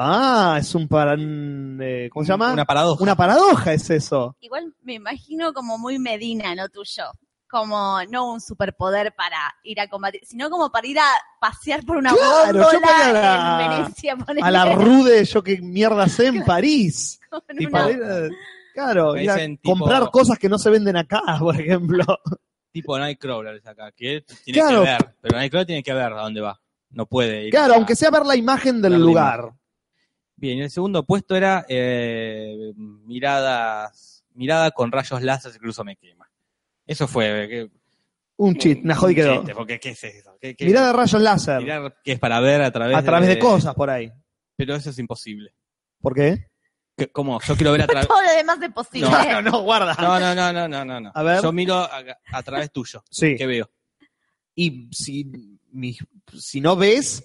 Ah, 0.01 0.57
es 0.61 0.73
un 0.77 0.87
para, 0.87 1.17
eh, 1.19 2.09
¿cómo 2.13 2.25
se 2.25 2.29
llama? 2.31 2.53
Una 2.53 2.65
paradoja. 2.65 3.03
Una 3.03 3.17
paradoja 3.17 3.73
es 3.73 3.91
eso. 3.91 4.37
igual 4.41 4.73
me 4.83 4.95
imagino 4.95 5.53
como 5.53 5.77
muy 5.77 5.99
Medina, 5.99 6.55
no 6.55 6.69
tuyo. 6.69 7.05
Como 7.51 7.99
no 8.11 8.31
un 8.35 8.41
superpoder 8.41 9.13
para 9.17 9.39
ir 9.65 9.81
a 9.81 9.89
combatir, 9.89 10.21
sino 10.25 10.51
como 10.51 10.71
para 10.71 10.87
ir 10.87 10.99
a 11.01 11.07
pasear 11.41 11.83
por 11.85 11.97
una 11.97 12.13
Claro, 12.13 12.59
yo 12.59 12.65
góndola 12.65 12.81
para 12.87 13.13
la- 13.13 13.65
en 13.65 13.71
Venecia. 13.87 14.17
ponele. 14.17 14.47
A 14.47 14.51
la 14.53 14.65
rude, 14.75 15.25
yo 15.25 15.43
que 15.43 15.61
mierda 15.63 16.07
sé 16.09 16.27
en 16.27 16.45
París. 16.45 17.19
Con 17.31 17.43
Y 17.59 17.67
una- 17.67 17.71
para 17.81 17.91
ir 17.91 18.03
a- 18.05 18.29
claro, 18.75 19.17
ir 19.17 19.31
a 19.31 19.37
tipo- 19.37 19.73
comprar 19.77 20.11
cosas 20.13 20.39
que 20.39 20.49
no 20.49 20.59
se 20.59 20.71
venden 20.71 20.97
acá, 20.97 21.23
por 21.41 21.61
ejemplo. 21.61 22.05
Tipo 22.73 22.99
Nightcrawler 22.99 23.57
es 23.57 23.67
acá, 23.67 23.93
que 23.93 24.25
tiene 24.45 24.61
Claro. 24.61 24.83
que 24.85 24.91
ver, 24.91 25.15
pero 25.21 25.37
Nightcrawler 25.39 25.67
tiene 25.67 25.83
que 25.83 25.93
ver 25.95 26.13
a 26.13 26.23
dónde 26.23 26.41
va. 26.41 26.61
No 26.91 27.07
puede 27.07 27.45
ir. 27.45 27.51
Claro, 27.51 27.75
a- 27.75 27.77
aunque 27.77 27.95
sea 27.97 28.11
ver 28.11 28.25
la 28.25 28.37
imagen 28.37 28.81
del 28.81 28.95
lugar. 29.01 29.51
Bien, 30.37 30.59
y 30.59 30.63
el 30.63 30.71
segundo 30.71 31.05
puesto 31.05 31.35
era 31.37 31.67
eh, 31.69 32.73
miradas, 32.77 34.25
mirada 34.35 34.71
con 34.71 34.91
rayos 34.93 35.23
láser, 35.23 35.53
incluso 35.55 35.85
me 35.85 35.97
quema. 35.97 36.31
Eso 36.87 37.07
fue. 37.09 37.47
que- 37.49 37.71
Un 38.37 38.55
cheat, 38.57 38.79
una 38.85 38.95
jodi 38.95 39.11
un 39.13 39.17
quedó. 39.17 39.37
chiste, 39.39 39.55
porque 39.55 39.81
¿qué 39.81 39.91
es 39.91 40.05
eso? 40.05 40.37
¿Qué, 40.41 40.55
qué- 40.55 40.65
Mirada 40.67 40.87
de 40.89 40.93
rayos 40.93 41.21
láser. 41.21 41.61
mirar 41.61 41.97
que 42.05 42.13
es 42.13 42.19
para 42.21 42.39
ver 42.41 42.63
a 42.63 42.71
través, 42.71 42.97
a 42.97 43.03
través 43.03 43.29
de 43.29 43.39
cosas 43.39 43.75
por 43.75 43.91
ahí. 43.91 44.11
Pero 44.57 44.77
eso 44.77 44.91
es 44.91 44.99
imposible. 44.99 45.53
¿Por 46.01 46.15
qué? 46.15 46.48
¿Qué- 46.99 47.09
¿Cómo? 47.11 47.41
Yo 47.41 47.57
quiero 47.57 47.73
ver 47.73 47.83
a 47.83 47.87
través. 47.87 48.09
Todo 48.09 48.21
lo 48.21 48.31
demás 48.31 48.59
es 48.61 48.73
posible. 48.73 49.09
No, 49.09 49.41
no, 49.43 49.61
guarda. 49.63 49.95
No, 49.99 50.19
no, 50.21 50.35
no, 50.35 50.53
no, 50.53 50.69
no, 50.69 50.85
no, 50.85 51.01
no. 51.01 51.13
A 51.15 51.23
ver. 51.23 51.43
Yo 51.43 51.53
miro 51.53 51.77
a, 51.77 52.03
a 52.33 52.43
través 52.43 52.71
tuyo. 52.73 53.03
Sí. 53.11 53.37
¿Qué 53.37 53.47
veo? 53.47 53.71
Y 54.55 54.89
si, 54.93 55.25
mi- 55.71 55.97
si 56.37 56.61
no 56.61 56.75
ves, 56.77 57.25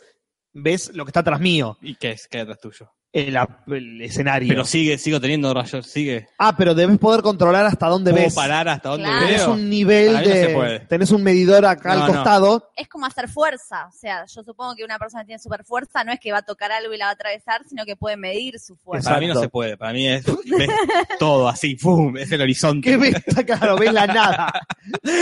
ves 0.53 0.91
lo 0.93 1.03
que 1.03 1.09
está 1.09 1.21
atrás 1.21 1.39
mío, 1.39 1.77
¿Y 1.81 1.95
qué 1.95 2.11
es? 2.11 2.27
¿Qué 2.27 2.37
hay 2.37 2.43
atrás 2.43 2.59
tuyo? 2.59 2.93
El, 3.13 3.37
el 3.67 4.01
escenario. 4.01 4.49
Pero 4.49 4.65
sigue, 4.65 4.97
sigo 4.97 5.21
teniendo 5.21 5.53
rayos, 5.53 5.85
sigue. 5.85 6.27
ah, 6.39 6.55
pero 6.57 6.73
debes 6.73 6.97
poder 6.97 7.21
controlar 7.21 7.65
hasta 7.65 7.87
dónde 7.87 8.09
¿Puedo 8.11 8.25
ves. 8.25 8.33
parar 8.33 8.67
hasta 8.67 8.89
dónde 8.89 9.05
Claro. 9.05 9.25
Tenés 9.27 9.47
un 9.47 9.69
nivel 9.69 10.13
Para 10.15 10.27
no 10.27 10.33
de. 10.33 10.49
puede. 10.49 10.79
tenés 10.81 11.11
un 11.11 11.23
medidor 11.23 11.63
acá 11.65 11.93
No, 11.95 12.01
al 12.05 12.07
no. 12.11 12.15
costado. 12.15 12.69
Es 12.75 12.89
como 12.89 13.05
hacer 13.05 13.29
fuerza. 13.29 13.85
O 13.87 13.91
sea, 13.91 14.25
yo 14.25 14.43
supongo 14.43 14.75
que 14.75 14.83
una 14.83 14.97
persona 14.97 15.21
que 15.23 15.27
tiene 15.27 15.39
super 15.39 15.63
fuerza 15.63 16.03
no 16.03 16.11
es 16.11 16.19
que 16.19 16.31
va 16.31 16.39
a 16.39 16.41
tocar 16.41 16.71
algo 16.71 16.91
y 16.93 16.97
la 16.97 17.05
va 17.05 17.11
a 17.11 17.13
atravesar, 17.13 17.61
sino 17.69 17.85
que 17.85 17.95
puede 17.95 18.17
medir 18.17 18.59
su 18.59 18.75
fuerza. 18.77 19.11
Para 19.11 19.21
mí 19.21 19.27
no 19.27 19.39
se 19.39 19.47
puede. 19.47 19.77
Para 19.77 19.93
mí 19.93 20.07
es 20.07 20.25
ves 20.25 20.69
todo 21.19 21.47
así, 21.47 21.75
¡pum! 21.75 22.17
Es 22.17 22.31
el 22.31 22.41
horizonte. 22.41 22.89
¿Qué 22.89 22.97
ves? 22.97 23.15
Claro, 23.45 23.77
ves 23.77 23.93
la 23.93 24.07
nada. 24.07 24.51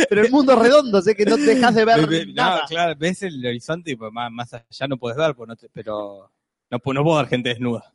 Pero 0.10 0.22
el 0.22 0.32
mundo 0.32 0.54
es 0.54 0.60
redondo, 0.60 1.02
sé 1.02 1.14
que 1.16 1.26
no 1.26 1.36
te 1.36 1.42
dejas 1.56 1.76
de 1.76 1.84
ver 1.86 2.08
Ve- 2.08 2.26
ve- 2.26 2.34
nada. 2.34 2.62
No, 2.62 2.68
claro, 2.68 2.96
ves 2.98 3.22
el 3.24 3.46
horizonte 3.46 3.92
y 3.92 3.96
pues, 3.98 4.12
más, 4.14 4.32
más 4.32 4.54
allá 4.54 4.88
no 4.88 4.98
puedes 4.98 5.18
ver, 5.18 5.36
pues, 5.36 5.48
no 5.50 5.56
te- 5.56 5.68
pero 5.74 6.32
no, 6.72 6.80
pu- 6.80 6.94
no 6.94 7.04
puedo 7.04 7.18
ver 7.18 7.28
gente 7.28 7.50
desnuda. 7.50 7.94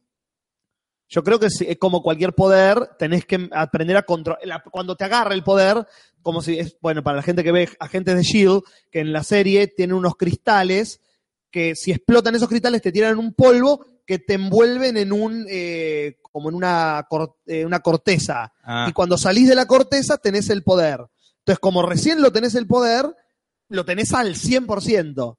Yo 1.08 1.22
creo 1.22 1.38
que 1.38 1.46
es 1.46 1.78
como 1.78 2.02
cualquier 2.02 2.32
poder, 2.34 2.90
tenés 2.98 3.24
que 3.24 3.48
aprender 3.52 3.96
a 3.96 4.02
controlar. 4.02 4.62
Cuando 4.72 4.96
te 4.96 5.04
agarra 5.04 5.34
el 5.34 5.44
poder, 5.44 5.86
como 6.20 6.42
si 6.42 6.58
es, 6.58 6.76
bueno, 6.80 7.02
para 7.04 7.16
la 7.18 7.22
gente 7.22 7.44
que 7.44 7.52
ve 7.52 7.68
agentes 7.78 8.16
de 8.16 8.22
Shield, 8.22 8.62
que 8.90 9.00
en 9.00 9.12
la 9.12 9.22
serie 9.22 9.68
tienen 9.68 9.94
unos 9.96 10.16
cristales 10.16 11.00
que 11.50 11.76
si 11.76 11.92
explotan 11.92 12.34
esos 12.34 12.48
cristales 12.48 12.82
te 12.82 12.90
tiran 12.90 13.18
un 13.18 13.32
polvo 13.34 13.86
que 14.04 14.18
te 14.18 14.34
envuelven 14.34 14.96
en 14.96 15.12
un, 15.12 15.46
eh, 15.48 16.18
como 16.32 16.48
en 16.48 16.56
una, 16.56 17.06
cor- 17.08 17.36
eh, 17.46 17.64
una 17.64 17.78
corteza. 17.80 18.52
Ah, 18.64 18.86
Y 18.88 18.92
cuando 18.92 19.16
salís 19.16 19.48
de 19.48 19.54
la 19.54 19.66
corteza 19.66 20.18
tenés 20.18 20.50
el 20.50 20.64
poder. 20.64 21.06
Entonces, 21.38 21.60
como 21.60 21.82
recién 21.82 22.20
lo 22.20 22.32
tenés 22.32 22.56
el 22.56 22.66
poder, 22.66 23.14
lo 23.68 23.84
tenés 23.84 24.12
al 24.12 24.34
100%. 24.34 25.38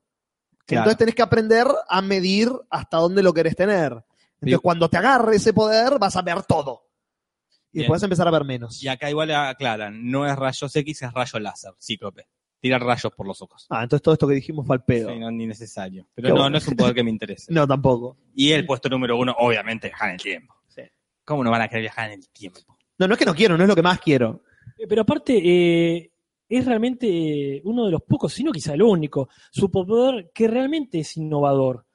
Claro. 0.67 0.81
Entonces 0.83 0.97
tenés 0.97 1.15
que 1.15 1.21
aprender 1.23 1.65
a 1.89 2.01
medir 2.01 2.51
hasta 2.69 2.97
dónde 2.97 3.23
lo 3.23 3.33
querés 3.33 3.55
tener. 3.55 4.03
Entonces, 4.41 4.59
cuando 4.61 4.87
te 4.89 4.97
agarre 4.97 5.37
ese 5.37 5.53
poder, 5.53 5.97
vas 5.97 6.15
a 6.15 6.21
ver 6.21 6.43
todo. 6.43 6.83
Y 7.71 7.79
después 7.79 7.97
vas 7.97 8.03
a 8.03 8.05
empezar 8.05 8.27
a 8.27 8.31
ver 8.31 8.43
menos. 8.43 8.83
y 8.83 8.87
acá 8.87 9.09
igual 9.09 9.31
aclaran, 9.31 10.09
no 10.11 10.25
es 10.27 10.35
rayos 10.35 10.75
X, 10.75 11.01
es 11.01 11.13
rayo 11.13 11.39
láser, 11.39 11.73
cíclope. 11.81 12.27
Tirar 12.59 12.81
rayos 12.83 13.11
por 13.13 13.27
los 13.27 13.41
ojos. 13.41 13.67
Ah, 13.69 13.83
entonces 13.83 14.01
todo 14.03 14.13
esto 14.13 14.27
que 14.27 14.33
dijimos 14.33 14.65
fue 14.65 14.75
al 14.77 14.83
pedo. 14.83 15.09
Sí, 15.11 15.19
no, 15.19 15.29
ni 15.31 15.45
necesario. 15.45 16.07
Pero 16.15 16.27
Qué 16.27 16.29
no, 16.29 16.35
bueno. 16.35 16.49
no 16.51 16.57
es 16.57 16.67
un 16.67 16.75
poder 16.75 16.95
que 16.95 17.03
me 17.03 17.11
interese. 17.11 17.45
No, 17.53 17.67
tampoco. 17.67 18.17
Y 18.35 18.51
el 18.51 18.65
puesto 18.65 18.89
número 18.89 19.15
uno, 19.17 19.35
obviamente, 19.37 19.87
viajar 19.89 20.09
en 20.09 20.15
el 20.15 20.21
tiempo. 20.21 20.55
Sí. 20.67 20.81
¿Cómo 21.23 21.43
no 21.43 21.51
van 21.51 21.61
a 21.61 21.67
querer 21.67 21.83
viajar 21.83 22.11
en 22.11 22.19
el 22.19 22.27
tiempo? 22.29 22.59
No, 22.97 23.07
no 23.07 23.13
es 23.13 23.19
que 23.19 23.25
no 23.25 23.35
quiero, 23.35 23.57
no 23.57 23.63
es 23.63 23.69
lo 23.69 23.75
que 23.75 23.83
más 23.83 23.99
quiero. 23.99 24.41
Eh, 24.77 24.87
Pero 24.89 25.03
aparte, 25.03 25.33
eh, 25.37 26.11
es 26.49 26.65
realmente 26.65 27.07
eh, 27.57 27.61
uno 27.65 27.85
de 27.85 27.91
los 27.91 28.01
pocos, 28.03 28.33
si 28.33 28.43
no 28.43 28.51
quizá 28.51 28.73
el 28.73 28.81
único, 28.83 29.29
superpoder 29.51 30.31
que 30.33 30.47
realmente 30.47 30.99
es 30.99 31.17
innovador. 31.17 31.85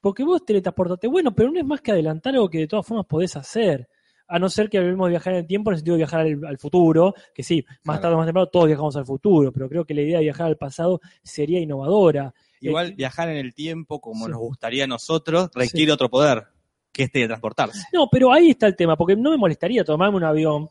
Porque 0.00 0.24
vos 0.24 0.44
teletransportate, 0.44 1.06
bueno, 1.06 1.34
pero 1.34 1.50
no 1.50 1.58
es 1.60 1.64
más 1.64 1.80
que 1.80 1.92
adelantar 1.92 2.34
algo 2.34 2.50
que 2.50 2.58
de 2.58 2.66
todas 2.66 2.86
formas 2.86 3.06
podés 3.06 3.36
hacer. 3.36 3.88
A 4.28 4.38
no 4.38 4.48
ser 4.48 4.68
que 4.70 4.78
hablemos 4.78 5.08
viajar 5.10 5.34
en 5.34 5.40
el 5.40 5.46
tiempo 5.46 5.70
en 5.70 5.74
el 5.74 5.78
sentido 5.78 5.94
de 5.94 5.98
viajar 5.98 6.20
al, 6.20 6.44
al 6.46 6.58
futuro, 6.58 7.14
que 7.34 7.42
sí, 7.42 7.64
más 7.84 7.98
Claro. 7.98 8.00
tarde 8.00 8.14
o 8.14 8.18
más 8.18 8.26
temprano 8.26 8.46
todos 8.48 8.66
viajamos 8.66 8.96
al 8.96 9.04
futuro, 9.06 9.52
pero 9.52 9.68
creo 9.68 9.84
que 9.84 9.94
la 9.94 10.00
idea 10.02 10.18
de 10.18 10.24
viajar 10.24 10.46
al 10.46 10.56
pasado 10.56 11.00
sería 11.22 11.60
innovadora. 11.60 12.32
Igual 12.60 12.90
Eh, 12.90 12.94
viajar 12.96 13.28
en 13.28 13.36
el 13.36 13.54
tiempo, 13.54 14.00
como 14.00 14.24
sí. 14.26 14.30
nos 14.30 14.40
gustaría 14.40 14.84
a 14.84 14.86
nosotros, 14.86 15.50
requiere 15.54 15.92
otro 15.92 16.08
poder, 16.08 16.44
que 16.92 17.04
es 17.04 17.12
teletransportarse. 17.12 17.84
No, 17.92 18.08
pero 18.10 18.32
ahí 18.32 18.50
está 18.50 18.66
el 18.66 18.74
tema, 18.76 18.96
porque 18.96 19.16
no 19.16 19.30
me 19.30 19.36
molestaría 19.36 19.84
tomarme 19.84 20.16
un 20.16 20.24
avión 20.24 20.68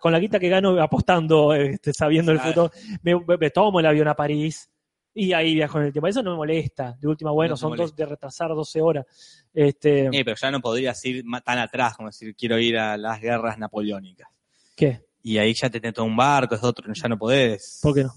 con 0.00 0.12
la 0.12 0.18
guita 0.18 0.38
que 0.38 0.48
gano 0.48 0.80
apostando, 0.82 1.54
este, 1.54 1.92
sabiendo 1.92 2.32
el 2.32 2.38
futuro. 2.40 2.70
Me, 3.02 3.50
tomo 3.50 3.80
el 3.80 3.86
avión 3.86 4.08
a 4.08 4.14
París 4.14 4.70
y 5.14 5.32
ahí 5.32 5.54
viajo 5.54 5.78
en 5.78 5.86
el 5.86 5.92
tiempo. 5.92 6.06
Eso 6.08 6.22
no 6.22 6.32
me 6.32 6.36
molesta. 6.36 6.96
De 7.00 7.08
última, 7.08 7.30
bueno, 7.30 7.52
No 7.52 7.56
son 7.56 7.76
dos 7.76 7.94
de 7.96 8.06
retrasar 8.06 8.48
12 8.50 8.80
horas. 8.80 9.06
Este, 9.52 10.06
Eh, 10.06 10.24
pero 10.24 10.36
ya 10.40 10.50
no 10.50 10.60
podrías 10.60 11.02
ir 11.04 11.24
tan 11.44 11.58
atrás, 11.58 11.96
como 11.96 12.08
decir, 12.08 12.34
quiero 12.34 12.58
ir 12.58 12.76
a 12.78 12.96
las 12.96 13.20
guerras 13.20 13.58
napoleónicas. 13.58 14.28
¿Qué? 14.76 15.00
Y 15.22 15.38
ahí 15.38 15.54
ya 15.54 15.68
te 15.70 15.80
tenés 15.80 15.94
todo 15.94 16.04
un 16.06 16.16
barco, 16.16 16.54
es 16.54 16.62
otro, 16.62 16.92
ya 16.92 17.08
no 17.08 17.18
podés. 17.18 17.80
¿Por 17.82 17.94
qué 17.94 18.04
no? 18.04 18.12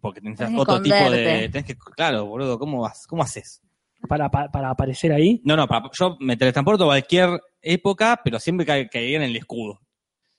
Porque 0.00 0.20
tenés 0.20 0.38
que 0.38 0.44
otro 0.56 0.82
tipo 0.82 1.10
de. 1.10 1.48
Tenés 1.50 1.64
que, 1.64 1.76
claro, 1.76 2.26
boludo, 2.26 2.58
¿cómo 2.58 2.82
vas? 2.82 3.06
¿Cómo 3.06 3.22
haces? 3.22 3.60
Para, 4.08 4.28
para, 4.30 4.50
para 4.50 4.70
aparecer 4.70 5.12
ahí. 5.12 5.40
No, 5.44 5.56
no, 5.56 5.66
para- 5.66 5.88
yo 5.98 6.16
me 6.20 6.36
teletransporto 6.36 6.84
a 6.84 6.88
cualquier 6.88 7.40
época, 7.62 8.20
pero 8.22 8.38
siempre 8.38 8.66
que 8.66 8.88
caiga 8.88 9.16
en 9.16 9.22
el 9.22 9.36
escudo. 9.36 9.80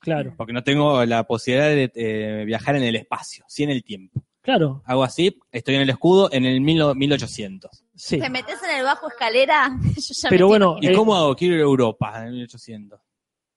Claro, 0.00 0.34
Porque 0.36 0.52
no 0.52 0.62
tengo 0.62 1.04
la 1.04 1.24
posibilidad 1.24 1.68
de 1.68 1.90
eh, 1.94 2.44
viajar 2.46 2.76
en 2.76 2.84
el 2.84 2.96
espacio, 2.96 3.44
sí 3.48 3.64
en 3.64 3.70
el 3.70 3.82
tiempo. 3.82 4.22
claro, 4.42 4.82
Hago 4.86 5.02
así, 5.02 5.36
estoy 5.50 5.74
en 5.76 5.80
el 5.82 5.90
escudo 5.90 6.28
en 6.32 6.44
el 6.44 6.60
mil- 6.60 6.94
1800. 6.94 7.84
sí. 7.94 8.18
Te 8.20 8.30
metes 8.30 8.62
en 8.62 8.76
el 8.78 8.84
bajo 8.84 9.08
escalera, 9.08 9.76
yo 9.96 10.14
ya 10.14 10.28
Pero 10.28 10.46
me 10.46 10.48
bueno, 10.50 10.76
¿Y 10.80 10.88
Eh, 10.88 10.92
cómo 10.92 11.16
hago? 11.16 11.34
Quiero 11.34 11.54
ir 11.54 11.60
a 11.60 11.64
Europa 11.64 12.12
en 12.20 12.24
el 12.28 12.32
1800. 12.34 13.00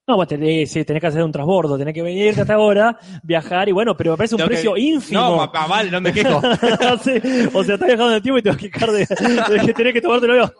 No, 0.08 0.16
vos 0.16 0.28
tenés, 0.28 0.74
tenés 0.74 1.00
que 1.02 1.06
hacer 1.06 1.22
un 1.24 1.32
transbordo, 1.32 1.78
tenés 1.78 1.94
que 1.94 2.02
venirte 2.02 2.42
hasta 2.42 2.56
ahora, 2.56 2.98
viajar 3.22 3.70
y 3.70 3.72
bueno, 3.74 3.96
pero 3.96 4.10
me 4.12 4.18
parece 4.18 4.34
un 4.34 4.38
Tengo 4.40 4.50
que- 4.50 4.56
precio 4.56 4.76
ínfimo. 4.76 5.20
No, 5.22 5.38
papá, 5.38 5.68
vale, 5.68 5.92
no 5.92 6.02
me 6.02 6.12
quejo. 6.12 6.42
Sí, 7.04 7.12
o 7.54 7.64
sea, 7.64 7.76
estás 7.76 7.88
viajando 7.88 8.08
en 8.10 8.16
el 8.16 8.22
tiempo 8.24 8.40
y 8.40 8.42
te 8.42 8.50
vas 8.50 8.58
a 8.58 8.62
quejar 8.62 8.92
de, 8.92 9.00
de 9.06 9.66
que 9.68 9.74
tenés 9.74 9.94
que 9.94 10.02
tomártelo 10.02 10.52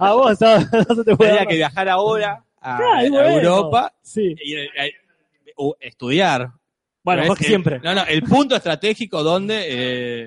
a 0.00 0.12
vos, 0.14 0.36
¿sabes? 0.36 0.66
no 0.88 0.94
se 0.96 1.04
te 1.04 1.16
puede 1.16 1.30
Tendría 1.30 1.34
dar. 1.36 1.46
que 1.46 1.54
viajar 1.54 1.88
ahora 1.88 2.44
a, 2.60 2.76
Claro, 2.76 3.02
y 3.02 3.06
a 3.06 3.10
bueno, 3.10 3.30
Europa 3.38 3.92
Sí. 4.02 4.34
y 4.44 4.54
estudiar. 5.80 6.50
Bueno, 7.04 7.22
mejor 7.22 7.38
que 7.38 7.44
siempre. 7.44 7.80
No, 7.80 7.94
no, 7.96 8.04
el 8.04 8.22
punto 8.22 8.54
estratégico 8.54 9.24
donde 9.24 9.64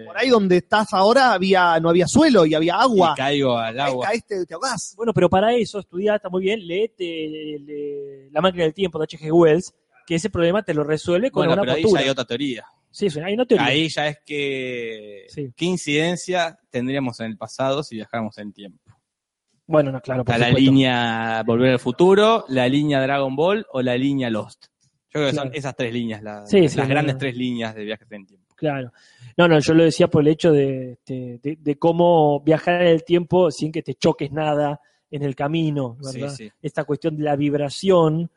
eh, 0.02 0.06
Por 0.06 0.18
ahí 0.18 0.28
donde 0.30 0.58
estás 0.58 0.94
ahora 0.94 1.32
había, 1.34 1.80
no 1.80 1.88
había 1.90 2.06
suelo 2.06 2.46
y 2.46 2.54
había 2.54 2.76
agua. 2.76 3.14
y 3.16 3.18
caigo 3.18 3.58
al 3.58 3.80
Ahí 3.80 3.92
agua. 3.92 4.08
caíste, 4.08 4.46
te 4.46 4.54
ahogás. 4.56 4.94
Bueno, 4.98 5.14
pero 5.14 5.30
para 5.30 5.54
eso, 5.54 5.80
estudiar 5.80 6.18
está 6.18 6.28
muy 6.30 6.42
bien, 6.44 6.68
leete 6.68 7.60
le- 7.62 8.30
La 8.32 8.42
máquina 8.42 8.64
del 8.66 8.74
tiempo 8.74 9.00
de 9.00 9.06
H.G. 9.06 9.32
Wells, 9.32 9.74
que 10.06 10.16
ese 10.16 10.30
problema 10.30 10.64
te 10.64 10.74
lo 10.74 10.84
resuelve 10.84 11.32
con 11.32 11.42
Bueno, 11.42 11.54
una 11.54 11.62
pero 11.62 11.74
ahí 11.76 11.82
postura. 11.84 12.02
ya 12.02 12.06
hay 12.06 12.12
otra 12.12 12.26
teoría. 12.26 12.66
Sí, 12.92 13.06
es 13.06 13.16
una- 13.16 13.28
hay 13.28 13.34
una 13.36 13.46
teoría. 13.46 13.68
Ahí 13.68 13.88
ya 13.88 14.08
es 14.08 14.18
que 14.26 15.26
Sí. 15.30 15.50
qué 15.56 15.66
incidencia 15.66 16.60
tendríamos 16.70 17.22
en 17.22 17.28
el 17.28 17.38
pasado 17.38 17.84
si 17.84 17.96
viajáramos 17.96 18.38
en 18.38 18.52
tiempo. 18.52 18.92
Bueno, 19.66 19.92
no, 19.94 20.02
claro, 20.02 20.26
por 20.26 20.38
la 20.38 20.48
supuesto. 20.48 20.60
línea 20.72 21.42
Volver 21.46 21.72
al 21.72 21.80
Futuro, 21.80 22.44
la 22.50 22.68
línea 22.68 23.02
Dragon 23.02 23.34
Ball 23.36 23.66
o 23.72 23.82
la 23.82 23.96
línea 23.98 24.30
Lost. 24.30 24.66
Yo 25.16 25.22
creo 25.22 25.28
que 25.28 25.34
Claro. 25.34 25.48
son 25.50 25.56
esas 25.58 25.76
tres 25.78 25.94
líneas, 25.94 26.22
la- 26.22 26.46
Sí, 26.46 26.68
sí, 26.68 26.78
las 26.78 26.88
no, 26.90 26.94
grandes 26.94 27.16
no. 27.16 27.20
tres 27.20 27.38
líneas 27.38 27.74
de 27.74 27.86
viajes 27.86 28.12
en 28.12 28.26
tiempo. 28.26 28.54
Claro. 28.56 28.92
No, 29.38 29.48
no, 29.48 29.60
yo 29.60 29.74
lo 29.74 29.84
decía 29.86 30.08
por 30.10 30.22
el 30.24 30.28
hecho 30.28 30.52
de, 30.52 30.92
este, 30.94 31.40
de, 31.42 31.58
de 31.60 31.76
cómo 31.80 32.42
viajar 32.42 32.82
en 32.82 32.88
el 32.90 33.04
tiempo 33.06 33.50
sin 33.50 33.72
que 33.72 33.82
te 33.82 33.96
choques 33.96 34.32
nada 34.34 34.82
en 35.10 35.24
el 35.24 35.34
camino, 35.36 35.96
¿verdad? 36.04 36.30
Sí, 36.36 36.46
sí. 36.48 36.52
Esta 36.62 36.84
cuestión 36.84 37.16
de 37.16 37.24
la 37.24 37.38
vibración, 37.38 38.30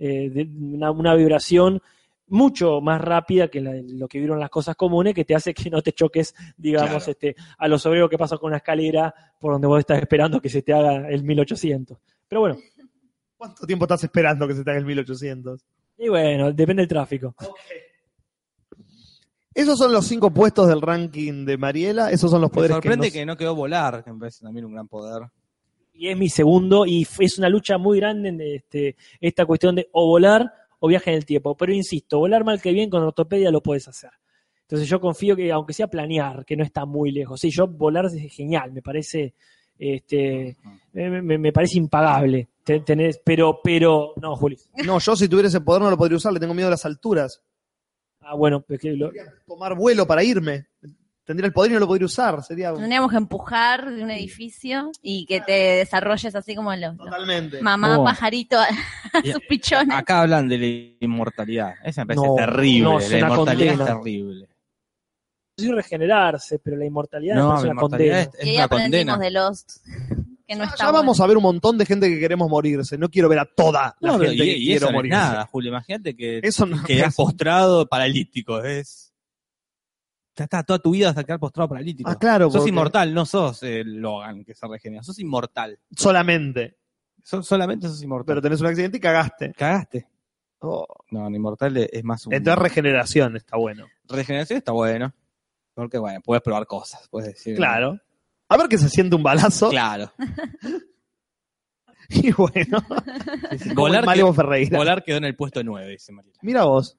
eh, 0.00 0.28
de 0.30 0.42
una, 0.60 0.90
una 0.90 1.14
vibración 1.14 1.80
mucho 2.26 2.80
más 2.80 3.00
rápida 3.00 3.46
que 3.48 3.60
la- 3.60 3.74
lo 3.86 4.08
que 4.08 4.18
vieron 4.18 4.40
las 4.40 4.50
cosas 4.50 4.74
comunes, 4.74 5.14
que 5.14 5.24
te 5.24 5.34
hace 5.36 5.54
que 5.54 5.70
no 5.70 5.82
te 5.82 5.92
choques, 5.92 6.34
digamos, 6.56 7.04
Claro. 7.04 7.10
este, 7.12 7.36
a 7.58 7.68
los 7.68 7.84
obreros 7.86 8.10
que 8.10 8.18
pasan 8.18 8.38
con 8.38 8.48
una 8.48 8.56
escalera 8.56 9.14
por 9.38 9.52
donde 9.52 9.68
vos 9.68 9.78
estás 9.78 10.00
esperando 10.00 10.40
que 10.40 10.48
se 10.48 10.62
te 10.62 10.72
haga 10.72 11.08
el 11.08 11.22
1800. 11.22 11.96
Pero 12.26 12.40
bueno, 12.40 12.56
¿Cuánto 13.36 13.66
tiempo 13.66 13.84
estás 13.84 14.02
esperando 14.02 14.48
que 14.48 14.54
se 14.54 14.64
te 14.64 14.70
haga 14.70 14.78
el 14.78 14.86
1800? 14.86 15.60
Y 15.98 16.08
bueno, 16.08 16.52
depende 16.52 16.82
del 16.82 16.88
tráfico. 16.88 17.34
Esos 19.54 19.78
son 19.78 19.92
los 19.92 20.06
cinco 20.06 20.30
puestos 20.32 20.66
del 20.68 20.80
ranking 20.82 21.44
de 21.44 21.56
Mariela. 21.56 22.10
Esos 22.10 22.30
son 22.30 22.40
los 22.40 22.50
Me 22.50 22.54
poderes 22.54 22.74
sorprende 22.76 23.06
que, 23.12 23.20
que, 23.20 23.26
no 23.26 23.36
quedó 23.36 23.54
volar, 23.54 24.02
que 24.02 24.12
me 24.12 24.18
parece 24.18 24.44
también 24.44 24.64
un 24.66 24.72
gran 24.72 24.88
poder. 24.88 25.28
y 25.92 26.08
es 26.08 26.18
mi 26.18 26.28
segundo, 26.28 26.84
y 26.86 27.06
es 27.20 27.38
una 27.38 27.48
lucha 27.48 27.78
muy 27.78 27.98
grande 28.00 28.30
en 28.30 28.40
este, 28.40 28.96
esta 29.20 29.46
cuestión 29.46 29.76
de 29.76 29.88
o 29.92 30.08
volar 30.08 30.52
o 30.80 30.88
viaje 30.88 31.10
en 31.10 31.16
el 31.18 31.24
tiempo. 31.24 31.56
Pero 31.56 31.72
insisto, 31.72 32.18
volar 32.18 32.44
mal 32.44 32.60
que 32.60 32.72
bien 32.72 32.90
con 32.90 33.04
ortopedia 33.04 33.50
lo 33.52 33.62
puedes 33.62 33.86
hacer. 33.86 34.10
Entonces 34.62 34.88
yo 34.88 35.00
confío 35.00 35.36
que, 35.36 35.52
aunque 35.52 35.72
sea 35.72 35.86
planear, 35.86 36.44
que 36.44 36.56
no 36.56 36.64
está 36.64 36.84
muy 36.84 37.12
lejos. 37.12 37.38
Sí, 37.40 37.50
yo 37.50 37.68
volar 37.68 38.06
es 38.06 38.34
genial, 38.34 38.72
me 38.72 38.82
parece, 38.82 39.34
este, 39.78 40.56
me, 40.92 41.22
me- 41.22 41.38
me 41.38 41.52
parece 41.52 41.78
impagable. 41.78 42.48
Te- 42.64 42.82
tenés- 42.82 43.20
pero, 43.24 43.60
pero, 43.62 44.14
no, 44.16 44.34
Juli. 44.36 44.58
No, 44.84 44.98
yo 44.98 45.14
si 45.16 45.28
tuviera 45.28 45.48
ese 45.48 45.60
poder 45.60 45.82
no 45.82 45.90
lo 45.90 45.98
podría 45.98 46.16
usar. 46.16 46.32
Le 46.32 46.40
tengo 46.40 46.54
miedo 46.54 46.68
a 46.68 46.70
las 46.70 46.84
alturas. 46.86 47.42
Ah, 48.20 48.34
bueno, 48.34 48.64
es 48.68 48.80
que 48.80 48.92
lo- 48.92 49.12
Tomar 49.46 49.74
vuelo 49.76 50.06
para 50.06 50.24
irme. 50.24 50.66
Tendría 51.26 51.46
el 51.46 51.52
poder 51.54 51.70
y 51.70 51.74
no 51.74 51.80
lo 51.80 51.86
podría 51.86 52.04
usar. 52.06 52.42
Sería 52.42 52.72
Tendríamos 52.74 53.10
que 53.10 53.16
empujar 53.16 53.90
de 53.94 54.02
un 54.02 54.10
edificio 54.10 54.90
y 55.02 55.24
que 55.26 55.40
te 55.40 55.52
desarrolles 55.52 56.34
así 56.34 56.54
como 56.54 56.74
los, 56.76 56.96
totalmente. 56.98 57.60
mamá 57.62 57.98
Oh. 57.98 58.04
pajarito 58.04 58.58
a, 58.60 58.66
sus 59.22 59.40
pichones. 59.48 59.96
Acá 59.96 60.20
hablan 60.22 60.48
de 60.48 60.58
la 60.58 61.04
inmortalidad. 61.04 61.74
Esa 61.84 62.04
me 62.04 62.14
parece 62.14 62.26
No, 62.26 62.34
terrible. 62.34 62.80
no, 62.82 62.98
es 62.98 63.10
la 63.10 63.18
inmortalidad 63.20 63.74
condena. 63.76 63.84
es 63.84 63.96
terrible. 64.02 64.48
sí 65.56 65.70
regenerarse, 65.72 66.58
pero 66.58 66.76
la 66.76 66.84
inmortalidad 66.84 67.36
No, 67.36 67.54
la 67.62 67.70
una 67.72 67.80
condena. 67.80 68.20
es, 68.20 68.28
es 68.38 68.44
y 68.46 68.48
ahí 68.50 68.54
una 68.56 68.64
aprendimos 68.64 69.14
condena. 69.14 69.18
de 69.24 69.30
Lost. 69.30 69.70
Que 70.46 70.54
no 70.56 70.64
Ya, 70.64 70.70
está 70.70 70.84
ya 70.84 70.90
vamos 70.90 71.16
bueno. 71.18 71.24
a 71.24 71.26
ver 71.28 71.36
un 71.38 71.42
montón 71.42 71.78
de 71.78 71.86
gente 71.86 72.08
que 72.08 72.18
queremos 72.20 72.48
morirse. 72.50 72.98
No 72.98 73.08
quiero 73.08 73.28
ver 73.28 73.38
a 73.38 73.44
toda 73.46 73.96
la 74.00 74.12
No, 74.12 74.18
gente 74.18 74.34
y, 74.34 74.38
que 74.38 74.44
y 74.58 74.64
quiero 74.66 74.76
eso 74.76 74.84
no 74.84 74.88
es 74.90 74.94
morirse. 74.94 75.16
nada, 75.18 75.46
Julio. 75.46 75.68
Imagínate 75.70 76.14
que 76.16 76.40
Eso 76.42 76.66
no 76.66 76.82
quedás 76.84 77.14
postrado 77.14 77.86
paralítico. 77.86 78.62
Es. 78.62 79.12
Ya 80.36 80.44
está 80.44 80.62
toda 80.64 80.80
tu 80.80 80.90
vida 80.90 81.10
hasta 81.10 81.22
quedar 81.24 81.38
postrado 81.38 81.68
paralítico. 81.68 82.10
Ah, 82.10 82.18
claro. 82.18 82.46
sos 82.50 82.56
porque- 82.58 82.70
inmortal, 82.70 83.14
no 83.14 83.24
sos 83.24 83.62
el 83.62 83.94
Logan 84.00 84.44
que 84.44 84.54
se 84.54 84.66
regenera. 84.66 85.02
Sos 85.02 85.18
inmortal. 85.20 85.78
Solamente. 85.96 86.76
So- 87.22 87.42
solamente 87.42 87.86
sos 87.88 88.02
inmortal. 88.02 88.26
Pero 88.34 88.42
tenés 88.42 88.60
un 88.60 88.66
accidente 88.66 88.96
y 88.98 89.00
cagaste. 89.00 89.52
Cagaste. 89.56 90.08
Oh. 90.58 90.86
No, 91.10 91.30
no, 91.30 91.36
inmortal 91.36 91.76
es 91.76 91.88
es 91.92 92.04
más 92.04 92.26
un. 92.26 92.34
Entonces 92.34 92.62
regeneración 92.62 93.36
está 93.36 93.56
bueno. 93.56 93.86
regeneración 94.08 94.58
está 94.58 94.72
bueno. 94.72 95.14
Porque, 95.74 95.98
bueno, 95.98 96.20
puedes 96.22 96.42
probar 96.42 96.66
cosas. 96.66 97.08
Puedes 97.08 97.34
decir. 97.34 97.56
Claro. 97.56 97.98
A 98.48 98.56
ver 98.56 98.68
que 98.68 98.78
se 98.78 98.88
siente 98.88 99.16
un 99.16 99.22
balazo. 99.22 99.70
Claro. 99.70 100.12
Y 102.10 102.30
bueno. 102.32 102.78
Volar, 103.74 104.00
el 104.00 104.06
Malevo 104.06 104.30
que- 104.30 104.36
Ferreira. 104.36 104.76
volar 104.76 105.02
quedó 105.02 105.16
en 105.16 105.24
el 105.24 105.34
puesto 105.36 105.64
9, 105.64 105.88
dice 105.92 106.12
Mariela. 106.12 106.38
Mira 106.42 106.64
vos. 106.64 106.98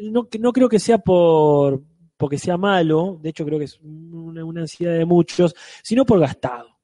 no, 0.00 0.26
no 0.40 0.52
creo 0.52 0.68
que 0.70 0.78
sea 0.78 0.96
por 0.98 1.82
porque 2.16 2.38
sea 2.38 2.56
malo, 2.56 3.18
de 3.20 3.28
hecho 3.28 3.44
creo 3.44 3.58
que 3.58 3.66
es 3.66 3.78
una, 3.82 4.42
una 4.42 4.62
ansiedad 4.62 4.94
de 4.96 5.04
muchos, 5.04 5.54
sino 5.82 6.06
por 6.06 6.18
gastado. 6.18 6.78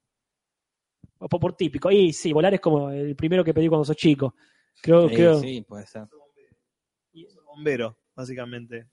O 1.19 1.27
por, 1.27 1.41
por 1.41 1.57
típico. 1.57 1.91
Y 1.91 2.13
sí, 2.13 2.35
volar 2.35 2.53
es 2.53 2.61
como 2.61 2.91
el 2.91 3.17
primero 3.17 3.43
que 3.43 3.55
pedí 3.55 3.69
cuando 3.69 3.87
sos 3.87 3.97
chico. 3.97 4.35
Creo, 4.83 5.09
Sí, 5.09 5.15
creo, 5.15 5.41
sí, 5.41 5.63
puede 5.63 5.87
ser. 5.87 6.07
Bombero, 7.47 7.97
básicamente. 8.15 8.89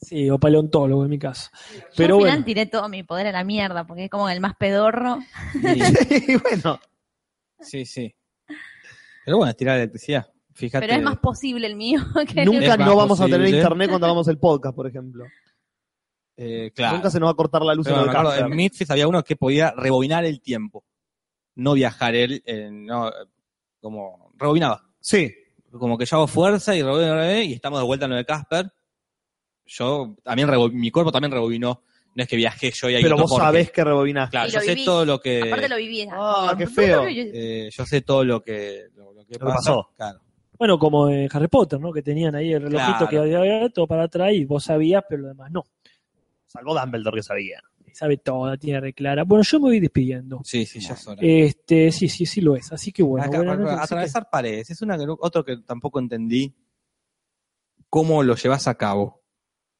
Sí, 0.00 0.30
o 0.30 0.38
paleontólogo 0.38 1.04
en 1.04 1.10
mi 1.10 1.18
caso. 1.18 1.50
Yo 1.74 1.80
Pero 1.96 2.14
al 2.16 2.20
final 2.20 2.36
bueno, 2.38 2.44
tiré 2.44 2.66
todo 2.66 2.88
mi 2.88 3.02
poder 3.02 3.28
a 3.28 3.32
la 3.32 3.44
mierda, 3.44 3.86
porque 3.86 4.04
es 4.04 4.10
como 4.10 4.28
el 4.28 4.40
más 4.40 4.56
pedorro. 4.56 5.18
y 5.54 6.36
bueno. 6.42 6.80
Sí, 7.60 7.84
sí. 7.84 8.14
Pero 9.24 9.36
bueno, 9.36 9.50
es 9.50 9.56
tirar 9.56 9.76
electricidad. 9.76 10.26
Fíjate. 10.52 10.86
Pero 10.86 10.98
es 10.98 11.04
más 11.04 11.18
posible 11.18 11.66
el 11.66 11.76
mío 11.76 12.00
que 12.32 12.42
el 12.42 12.46
Nunca 12.46 12.76
más 12.76 12.86
no 12.86 12.96
vamos 12.96 13.20
a 13.20 13.26
tener 13.26 13.48
internet 13.48 13.88
cuando 13.88 14.06
hagamos 14.06 14.28
el 14.28 14.38
podcast, 14.38 14.74
por 14.74 14.86
ejemplo. 14.86 15.24
eh, 16.36 16.72
claro. 16.74 16.96
Nunca 16.96 17.10
se 17.10 17.20
nos 17.20 17.28
va 17.28 17.32
a 17.32 17.36
cortar 17.36 17.62
la 17.62 17.74
luz 17.74 17.86
Pero 17.86 18.02
en 18.02 18.08
el 18.08 18.12
camper. 18.12 18.44
en 18.44 18.56
Midfist 18.56 18.90
había 18.90 19.08
uno 19.08 19.22
que 19.22 19.36
podía 19.36 19.72
rebobinar 19.72 20.24
el 20.24 20.40
tiempo. 20.40 20.84
No 21.54 21.74
viajar 21.74 22.14
él, 22.14 22.42
eh, 22.46 22.68
no, 22.70 23.10
como 23.80 24.32
rebobinaba. 24.36 24.82
Sí. 25.00 25.32
Como 25.70 25.96
que 25.96 26.04
yo 26.04 26.16
hago 26.16 26.26
fuerza 26.26 26.74
y 26.74 26.82
rebobino, 26.82 27.42
y 27.42 27.52
estamos 27.52 27.78
de 27.78 27.86
vuelta 27.86 28.06
en 28.06 28.10
lo 28.10 28.16
de 28.16 28.24
Casper. 28.24 28.72
Yo 29.72 30.16
también 30.24 30.48
mi 30.72 30.90
cuerpo 30.90 31.12
también 31.12 31.30
rebobinó. 31.32 31.82
No 32.12 32.22
es 32.24 32.28
que 32.28 32.34
viajé 32.36 32.72
yo 32.72 32.90
y 32.90 32.96
ahí 32.96 33.02
Pero 33.04 33.16
vos 33.16 33.30
Jorge. 33.30 33.46
sabés 33.46 33.70
que 33.70 33.84
rebobinaste. 33.84 34.30
Claro, 34.32 34.48
Y 34.48 34.52
yo 34.52 34.60
sé 34.60 34.76
todo 34.84 35.04
lo 35.04 35.20
que. 35.20 35.42
Aparte 35.44 35.68
lo 35.68 35.76
viví. 35.76 36.08
Ah, 36.10 36.54
qué 36.58 36.66
feo. 36.66 37.04
eh, 37.06 37.70
yo 37.72 37.86
sé 37.86 38.00
todo 38.00 38.24
lo 38.24 38.42
que, 38.42 38.86
lo, 38.96 39.12
lo 39.12 39.24
que 39.24 39.38
pasó. 39.38 39.90
Claro. 39.96 40.20
bueno, 40.58 40.76
como 40.76 41.08
en 41.08 41.28
Harry 41.32 41.46
Potter, 41.46 41.78
¿no? 41.78 41.92
Que 41.92 42.02
tenían 42.02 42.34
ahí 42.34 42.52
el 42.52 42.62
relojito 42.62 43.06
Claro. 43.08 43.28
que 43.30 43.36
había 43.36 43.68
todo 43.68 43.86
para 43.86 44.04
atrás 44.04 44.32
y 44.32 44.44
vos 44.44 44.64
sabías, 44.64 45.04
pero 45.08 45.22
lo 45.22 45.28
demás 45.28 45.52
no. 45.52 45.64
Salvo 46.46 46.74
Dumbledore 46.78 47.18
que 47.18 47.22
sabía. 47.22 47.62
Sabe 47.92 48.16
todo, 48.16 48.56
tiene 48.58 48.80
re 48.80 48.92
clara. 48.92 49.22
Bueno, 49.24 49.44
yo 49.44 49.58
me 49.60 49.68
voy 49.68 49.80
despidiendo. 49.80 50.40
Sí, 50.44 50.66
sí, 50.66 50.80
ya 50.80 50.94
es 50.94 51.06
hora. 51.06 51.20
Este, 51.22 51.92
sí, 51.92 52.08
sí, 52.08 52.26
sí 52.26 52.40
lo 52.40 52.56
es. 52.56 52.72
Así 52.72 52.90
que 52.92 53.02
bueno, 53.04 53.26
Acá, 53.26 53.82
atravesar 53.84 54.28
paredes. 54.30 54.70
Es 54.70 54.82
una, 54.82 54.96
que- 54.98 55.06
otro 55.08 55.44
que 55.44 55.58
tampoco 55.58 56.00
entendí. 56.00 56.52
¿Cómo 57.88 58.22
lo 58.22 58.34
llevas 58.36 58.68
a 58.68 58.74
cabo? 58.76 59.19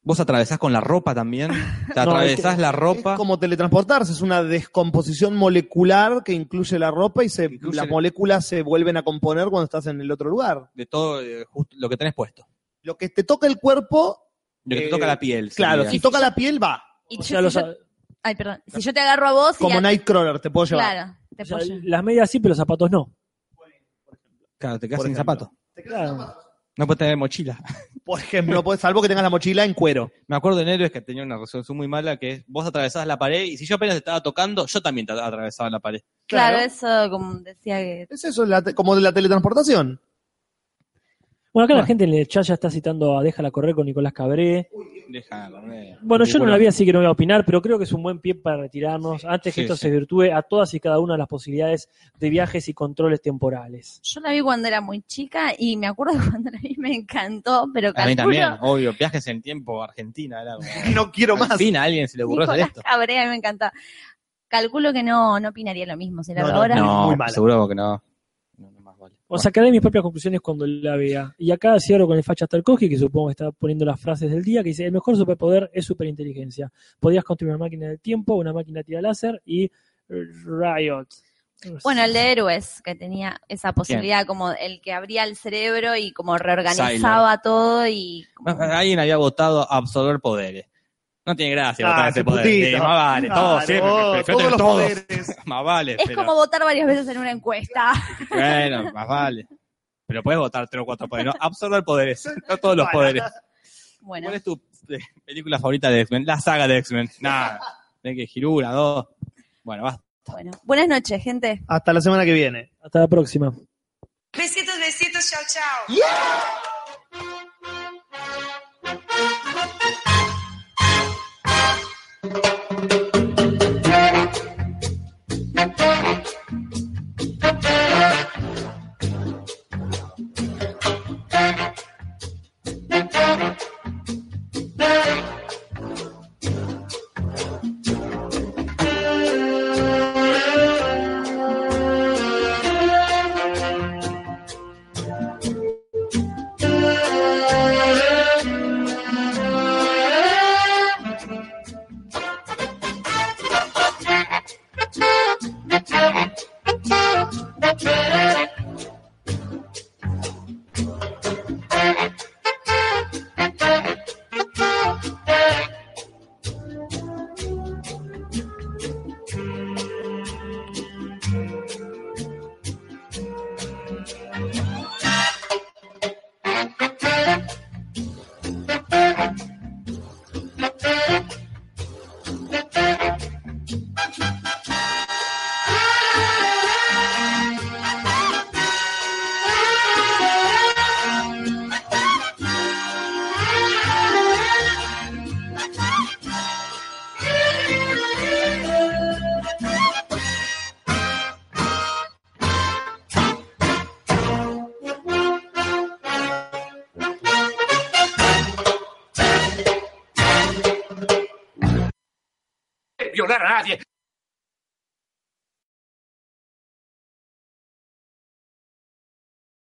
¿Vos 0.03 0.19
atravesás 0.19 0.57
con 0.57 0.73
la 0.73 0.81
ropa 0.81 1.13
también? 1.13 1.51
¿Te 1.87 1.95
No, 1.95 2.01
atravesás 2.01 2.53
es 2.53 2.55
que- 2.55 2.61
la 2.61 2.71
ropa? 2.71 3.13
Es 3.13 3.17
como 3.17 3.37
teletransportarse, 3.37 4.11
es 4.13 4.21
una 4.21 4.41
descomposición 4.43 5.35
molecular 5.35 6.23
que 6.23 6.33
incluye 6.33 6.79
la 6.79 6.89
ropa 6.89 7.23
y 7.23 7.29
se, 7.29 7.49
las 7.71 7.87
moléculas 7.87 8.45
se 8.47 8.63
vuelven 8.63 8.97
a 8.97 9.03
componer 9.03 9.49
cuando 9.49 9.65
estás 9.65 9.85
en 9.87 10.01
el 10.01 10.09
otro 10.11 10.29
lugar. 10.29 10.69
De 10.73 10.85
todo 10.87 11.21
eh, 11.21 11.45
justo 11.49 11.75
lo 11.79 11.87
que 11.87 11.97
tenés 11.97 12.15
puesto. 12.15 12.47
Lo 12.81 12.97
que 12.97 13.09
te 13.09 13.23
toca 13.23 13.45
el 13.45 13.57
cuerpo, 13.57 14.17
Lo 14.65 14.75
que 14.75 14.81
Eh, 14.83 14.85
te 14.85 14.89
toca 14.89 15.05
la 15.07 15.19
piel. 15.19 15.51
claro, 15.53 15.83
sería. 15.83 15.91
si 15.91 15.99
toca 15.99 16.19
la 16.19 16.33
piel 16.33 16.61
va. 16.61 16.83
Y 17.09 17.17
O 17.17 17.21
yo- 17.21 17.23
sea, 17.23 17.37
si 17.39 17.43
los- 17.43 17.53
yo- 17.53 17.73
ay, 18.23 18.35
perdón. 18.35 18.63
Si 18.67 18.81
yo 18.81 18.93
te 18.93 18.99
agarro 19.01 19.27
a 19.27 19.31
vos 19.33 19.55
y 19.59 19.63
Como 19.63 19.77
a- 19.77 19.81
Nightcrawler, 19.81 20.39
te 20.39 20.49
puedo 20.49 20.65
llevar. 20.65 20.91
Claro, 20.93 21.17
te 21.35 21.43
o 21.43 21.45
sea, 21.45 21.57
apoyo. 21.57 21.75
las 21.83 22.03
medias 22.03 22.29
sí, 22.29 22.39
pero 22.39 22.49
los 22.49 22.57
zapatos 22.57 22.89
no. 22.89 23.13
Claro, 24.57 24.79
te 24.79 24.87
quedas 24.87 25.01
sin 25.03 25.11
ejemplo. 25.11 25.33
zapato. 25.35 25.51
Claro. 25.75 26.35
No 26.77 26.87
puedes 26.87 26.99
tener 26.99 27.17
mochila. 27.17 27.59
Por 28.05 28.19
ejemplo, 28.19 28.63
puedes- 28.63 28.81
salvo 28.81 29.01
que 29.01 29.07
tengas 29.07 29.23
la 29.23 29.29
mochila 29.29 29.63
en 29.65 29.73
cuero. 29.73 30.11
Me 30.27 30.35
acuerdo 30.35 30.61
en 30.61 30.69
Héroes 30.69 30.91
que 30.91 31.01
tenía 31.01 31.23
una 31.23 31.37
resolución 31.37 31.77
muy 31.77 31.87
mala 31.87 32.17
que 32.17 32.31
es 32.31 32.43
vos 32.47 32.65
atravesabas 32.65 33.07
la 33.07 33.17
pared 33.19 33.43
y 33.43 33.57
si 33.57 33.65
yo 33.65 33.75
apenas 33.75 33.95
te 33.95 33.99
estaba 33.99 34.21
tocando, 34.23 34.65
yo 34.65 34.81
también 34.81 35.05
te 35.05 35.13
atravesaba 35.13 35.69
la 35.69 35.79
pared. 35.79 36.01
Claro, 36.27 36.57
Claro. 36.57 36.65
eso 36.65 37.09
como 37.11 37.35
decía 37.41 37.77
que 37.79 38.07
Es 38.09 38.23
eso, 38.23 38.45
la 38.45 38.61
como 38.63 38.95
de 38.95 39.01
la 39.01 39.13
teletransportación. 39.13 39.99
Bueno, 41.53 41.65
acá 41.65 41.73
la 41.73 41.85
gente 41.85 42.05
en 42.05 42.13
el 42.13 42.27
chat 42.29 42.45
ya 42.45 42.53
está 42.53 42.69
citando 42.69 43.17
a 43.17 43.23
Déjala 43.23 43.51
correr 43.51 43.75
con 43.75 43.85
Nicolás 43.85 44.13
Cabré. 44.13 44.69
Deja 45.09 45.47
de 45.47 45.51
correr. 45.51 45.97
Bueno, 46.01 46.23
yo 46.23 46.39
no 46.39 46.45
la 46.45 46.57
vi, 46.57 46.67
así 46.67 46.85
que 46.85 46.93
no 46.93 46.99
voy 46.99 47.07
a 47.07 47.11
opinar, 47.11 47.43
pero 47.45 47.61
creo 47.61 47.77
que 47.77 47.83
es 47.83 47.91
un 47.91 48.01
buen 48.01 48.19
pie 48.19 48.35
para 48.35 48.55
retirarnos 48.55 49.25
antes 49.25 49.53
que 49.53 49.59
Sí, 49.59 49.65
esto 49.65 49.75
sí. 49.75 49.81
se 49.81 49.89
virtúe 49.91 50.31
a 50.33 50.43
todas 50.43 50.73
y 50.73 50.79
cada 50.79 50.99
una 50.99 51.15
de 51.15 51.17
las 51.19 51.27
posibilidades 51.27 51.89
de 52.17 52.29
viajes 52.29 52.69
y 52.69 52.73
controles 52.73 53.21
temporales. 53.21 53.99
Yo 54.01 54.21
la 54.21 54.31
vi 54.31 54.39
cuando 54.39 54.69
era 54.69 54.79
muy 54.79 55.01
chica 55.01 55.51
y 55.57 55.75
me 55.75 55.87
acuerdo 55.87 56.13
cuando 56.31 56.51
la 56.51 56.59
vi 56.63 56.75
me 56.77 56.95
encantó, 56.95 57.67
pero 57.73 57.89
A 57.89 58.05
mí 58.05 58.15
calculo... 58.15 58.15
también, 58.15 58.47
obvio, 58.61 58.93
viajes 58.97 59.27
en 59.27 59.41
tiempo, 59.41 59.83
Argentina, 59.83 60.41
era 60.41 60.55
como... 60.55 60.67
No 60.95 61.11
quiero 61.11 61.35
más. 61.35 61.57
fin 61.57 61.75
a 61.75 61.83
alguien 61.83 62.07
se 62.07 62.17
le 62.17 62.23
ocurrió 62.23 62.43
hacer 62.43 62.55
Nicolás 62.59 62.77
esto. 62.77 62.81
Cabré, 62.89 63.19
a 63.19 63.23
mí 63.23 63.29
me 63.31 63.35
encanta. 63.35 63.73
Calculo 64.47 64.93
que 64.93 65.03
no, 65.03 65.37
no 65.41 65.49
opinaría 65.49 65.85
lo 65.85 65.97
mismo 65.97 66.23
si 66.23 66.33
la 66.33 66.43
No, 66.43 66.47
no, 66.49 66.53
ahora. 66.55 66.75
No, 66.75 67.07
Muy 67.07 67.15
mala. 67.17 67.31
seguro 67.33 67.67
que 67.67 67.75
no. 67.75 68.01
O 69.33 69.37
sacaré 69.39 69.71
mis 69.71 69.79
propias 69.79 70.01
conclusiones 70.01 70.41
cuando 70.41 70.67
la 70.67 70.97
vea. 70.97 71.33
Y 71.37 71.51
acá 71.51 71.79
cierro 71.79 72.05
con 72.05 72.17
el 72.17 72.23
facha 72.23 72.47
Tarkovsky, 72.47 72.89
que 72.89 72.97
supongo 72.97 73.27
que 73.27 73.31
está 73.31 73.51
poniendo 73.51 73.85
las 73.85 73.99
frases 73.99 74.29
del 74.29 74.43
día, 74.43 74.61
que 74.61 74.69
dice, 74.69 74.85
el 74.85 74.91
mejor 74.91 75.15
superpoder 75.15 75.69
es 75.73 75.85
superinteligencia. 75.85 76.69
Podías 76.99 77.23
construir 77.23 77.51
una 77.55 77.63
máquina 77.63 77.87
del 77.87 77.99
tiempo, 78.01 78.35
una 78.35 78.51
máquina 78.51 78.83
tira 78.83 79.01
láser 79.01 79.41
y 79.45 79.71
Riot. 80.09 81.07
Bueno, 81.83 82.03
el 82.03 82.11
de 82.11 82.31
héroes, 82.31 82.81
que 82.83 82.95
tenía 82.95 83.39
esa 83.47 83.71
posibilidad 83.71 84.25
como 84.25 84.51
el 84.51 84.81
que 84.81 84.93
abría 84.93 85.23
el 85.23 85.35
cerebro 85.35 85.95
y 85.95 86.11
como 86.11 86.37
reorganizaba 86.37 87.39
todo 87.41 87.87
y... 87.87 88.25
como- 88.33 88.49
Alguien 88.59 88.99
había 88.99 89.17
votado 89.17 89.71
absorber 89.71 90.19
poderes. 90.19 90.65
No 91.31 91.35
tiene 91.37 91.51
gracia 91.55 91.87
Ah, 91.87 91.91
votar 91.91 92.09
ese 92.09 92.19
ese 92.19 92.23
poder. 92.25 92.45
Sí, 92.45 92.71
más 92.73 92.81
vale, 92.81 93.27
Claro, 93.27 93.41
todos 93.41 93.65
siempre. 93.65 93.89
todos 93.89 94.17
los 94.43 94.57
todos. 94.57 94.73
poderes. 94.73 95.37
Más 95.45 95.63
vale. 95.63 95.91
Es 95.93 95.99
pero- 96.05 96.15
como 96.17 96.33
votar 96.35 96.61
varias 96.61 96.85
veces 96.87 97.07
en 97.07 97.17
una 97.19 97.31
encuesta. 97.31 97.93
Bueno, 98.29 98.91
más 98.91 99.07
vale. 99.07 99.47
Pero 100.05 100.21
puedes 100.23 100.39
votar 100.39 100.67
tres 100.67 100.81
o 100.81 100.85
cuatro 100.85 101.07
poderes. 101.07 101.33
No, 101.33 101.39
absorber 101.39 101.83
poderes. 101.85 102.29
No 102.49 102.57
todos 102.57 102.75
los 102.75 102.85
Bueno. 102.91 102.99
poderes. 102.99 103.23
Bueno, 104.01 104.25
¿Cuál 104.25 104.35
es 104.35 104.43
tu 104.43 104.61
eh, 104.89 104.99
película 105.23 105.57
favorita 105.57 105.89
de 105.89 106.01
X-Men? 106.01 106.25
La 106.25 106.37
saga 106.37 106.67
de 106.67 106.79
X-Men. 106.79 107.09
Nada. 107.21 107.61
Ven 108.03 108.17
que 108.17 108.27
Girura, 108.27 108.71
dos. 108.71 109.07
Bueno, 109.63 109.83
basta. 109.83 110.03
bueno. 110.27 110.51
Buenas 110.63 110.89
noches, 110.89 111.23
gente. 111.23 111.61
Hasta 111.65 111.93
la 111.93 112.01
semana 112.01 112.25
que 112.25 112.33
viene. 112.33 112.73
Hasta 112.83 112.99
la 112.99 113.07
próxima. 113.07 113.53
Besitos, 114.37 114.77
besitos, 114.79 115.29
chao, 115.29 115.41
chao. 115.47 115.85
violar 115.87 116.11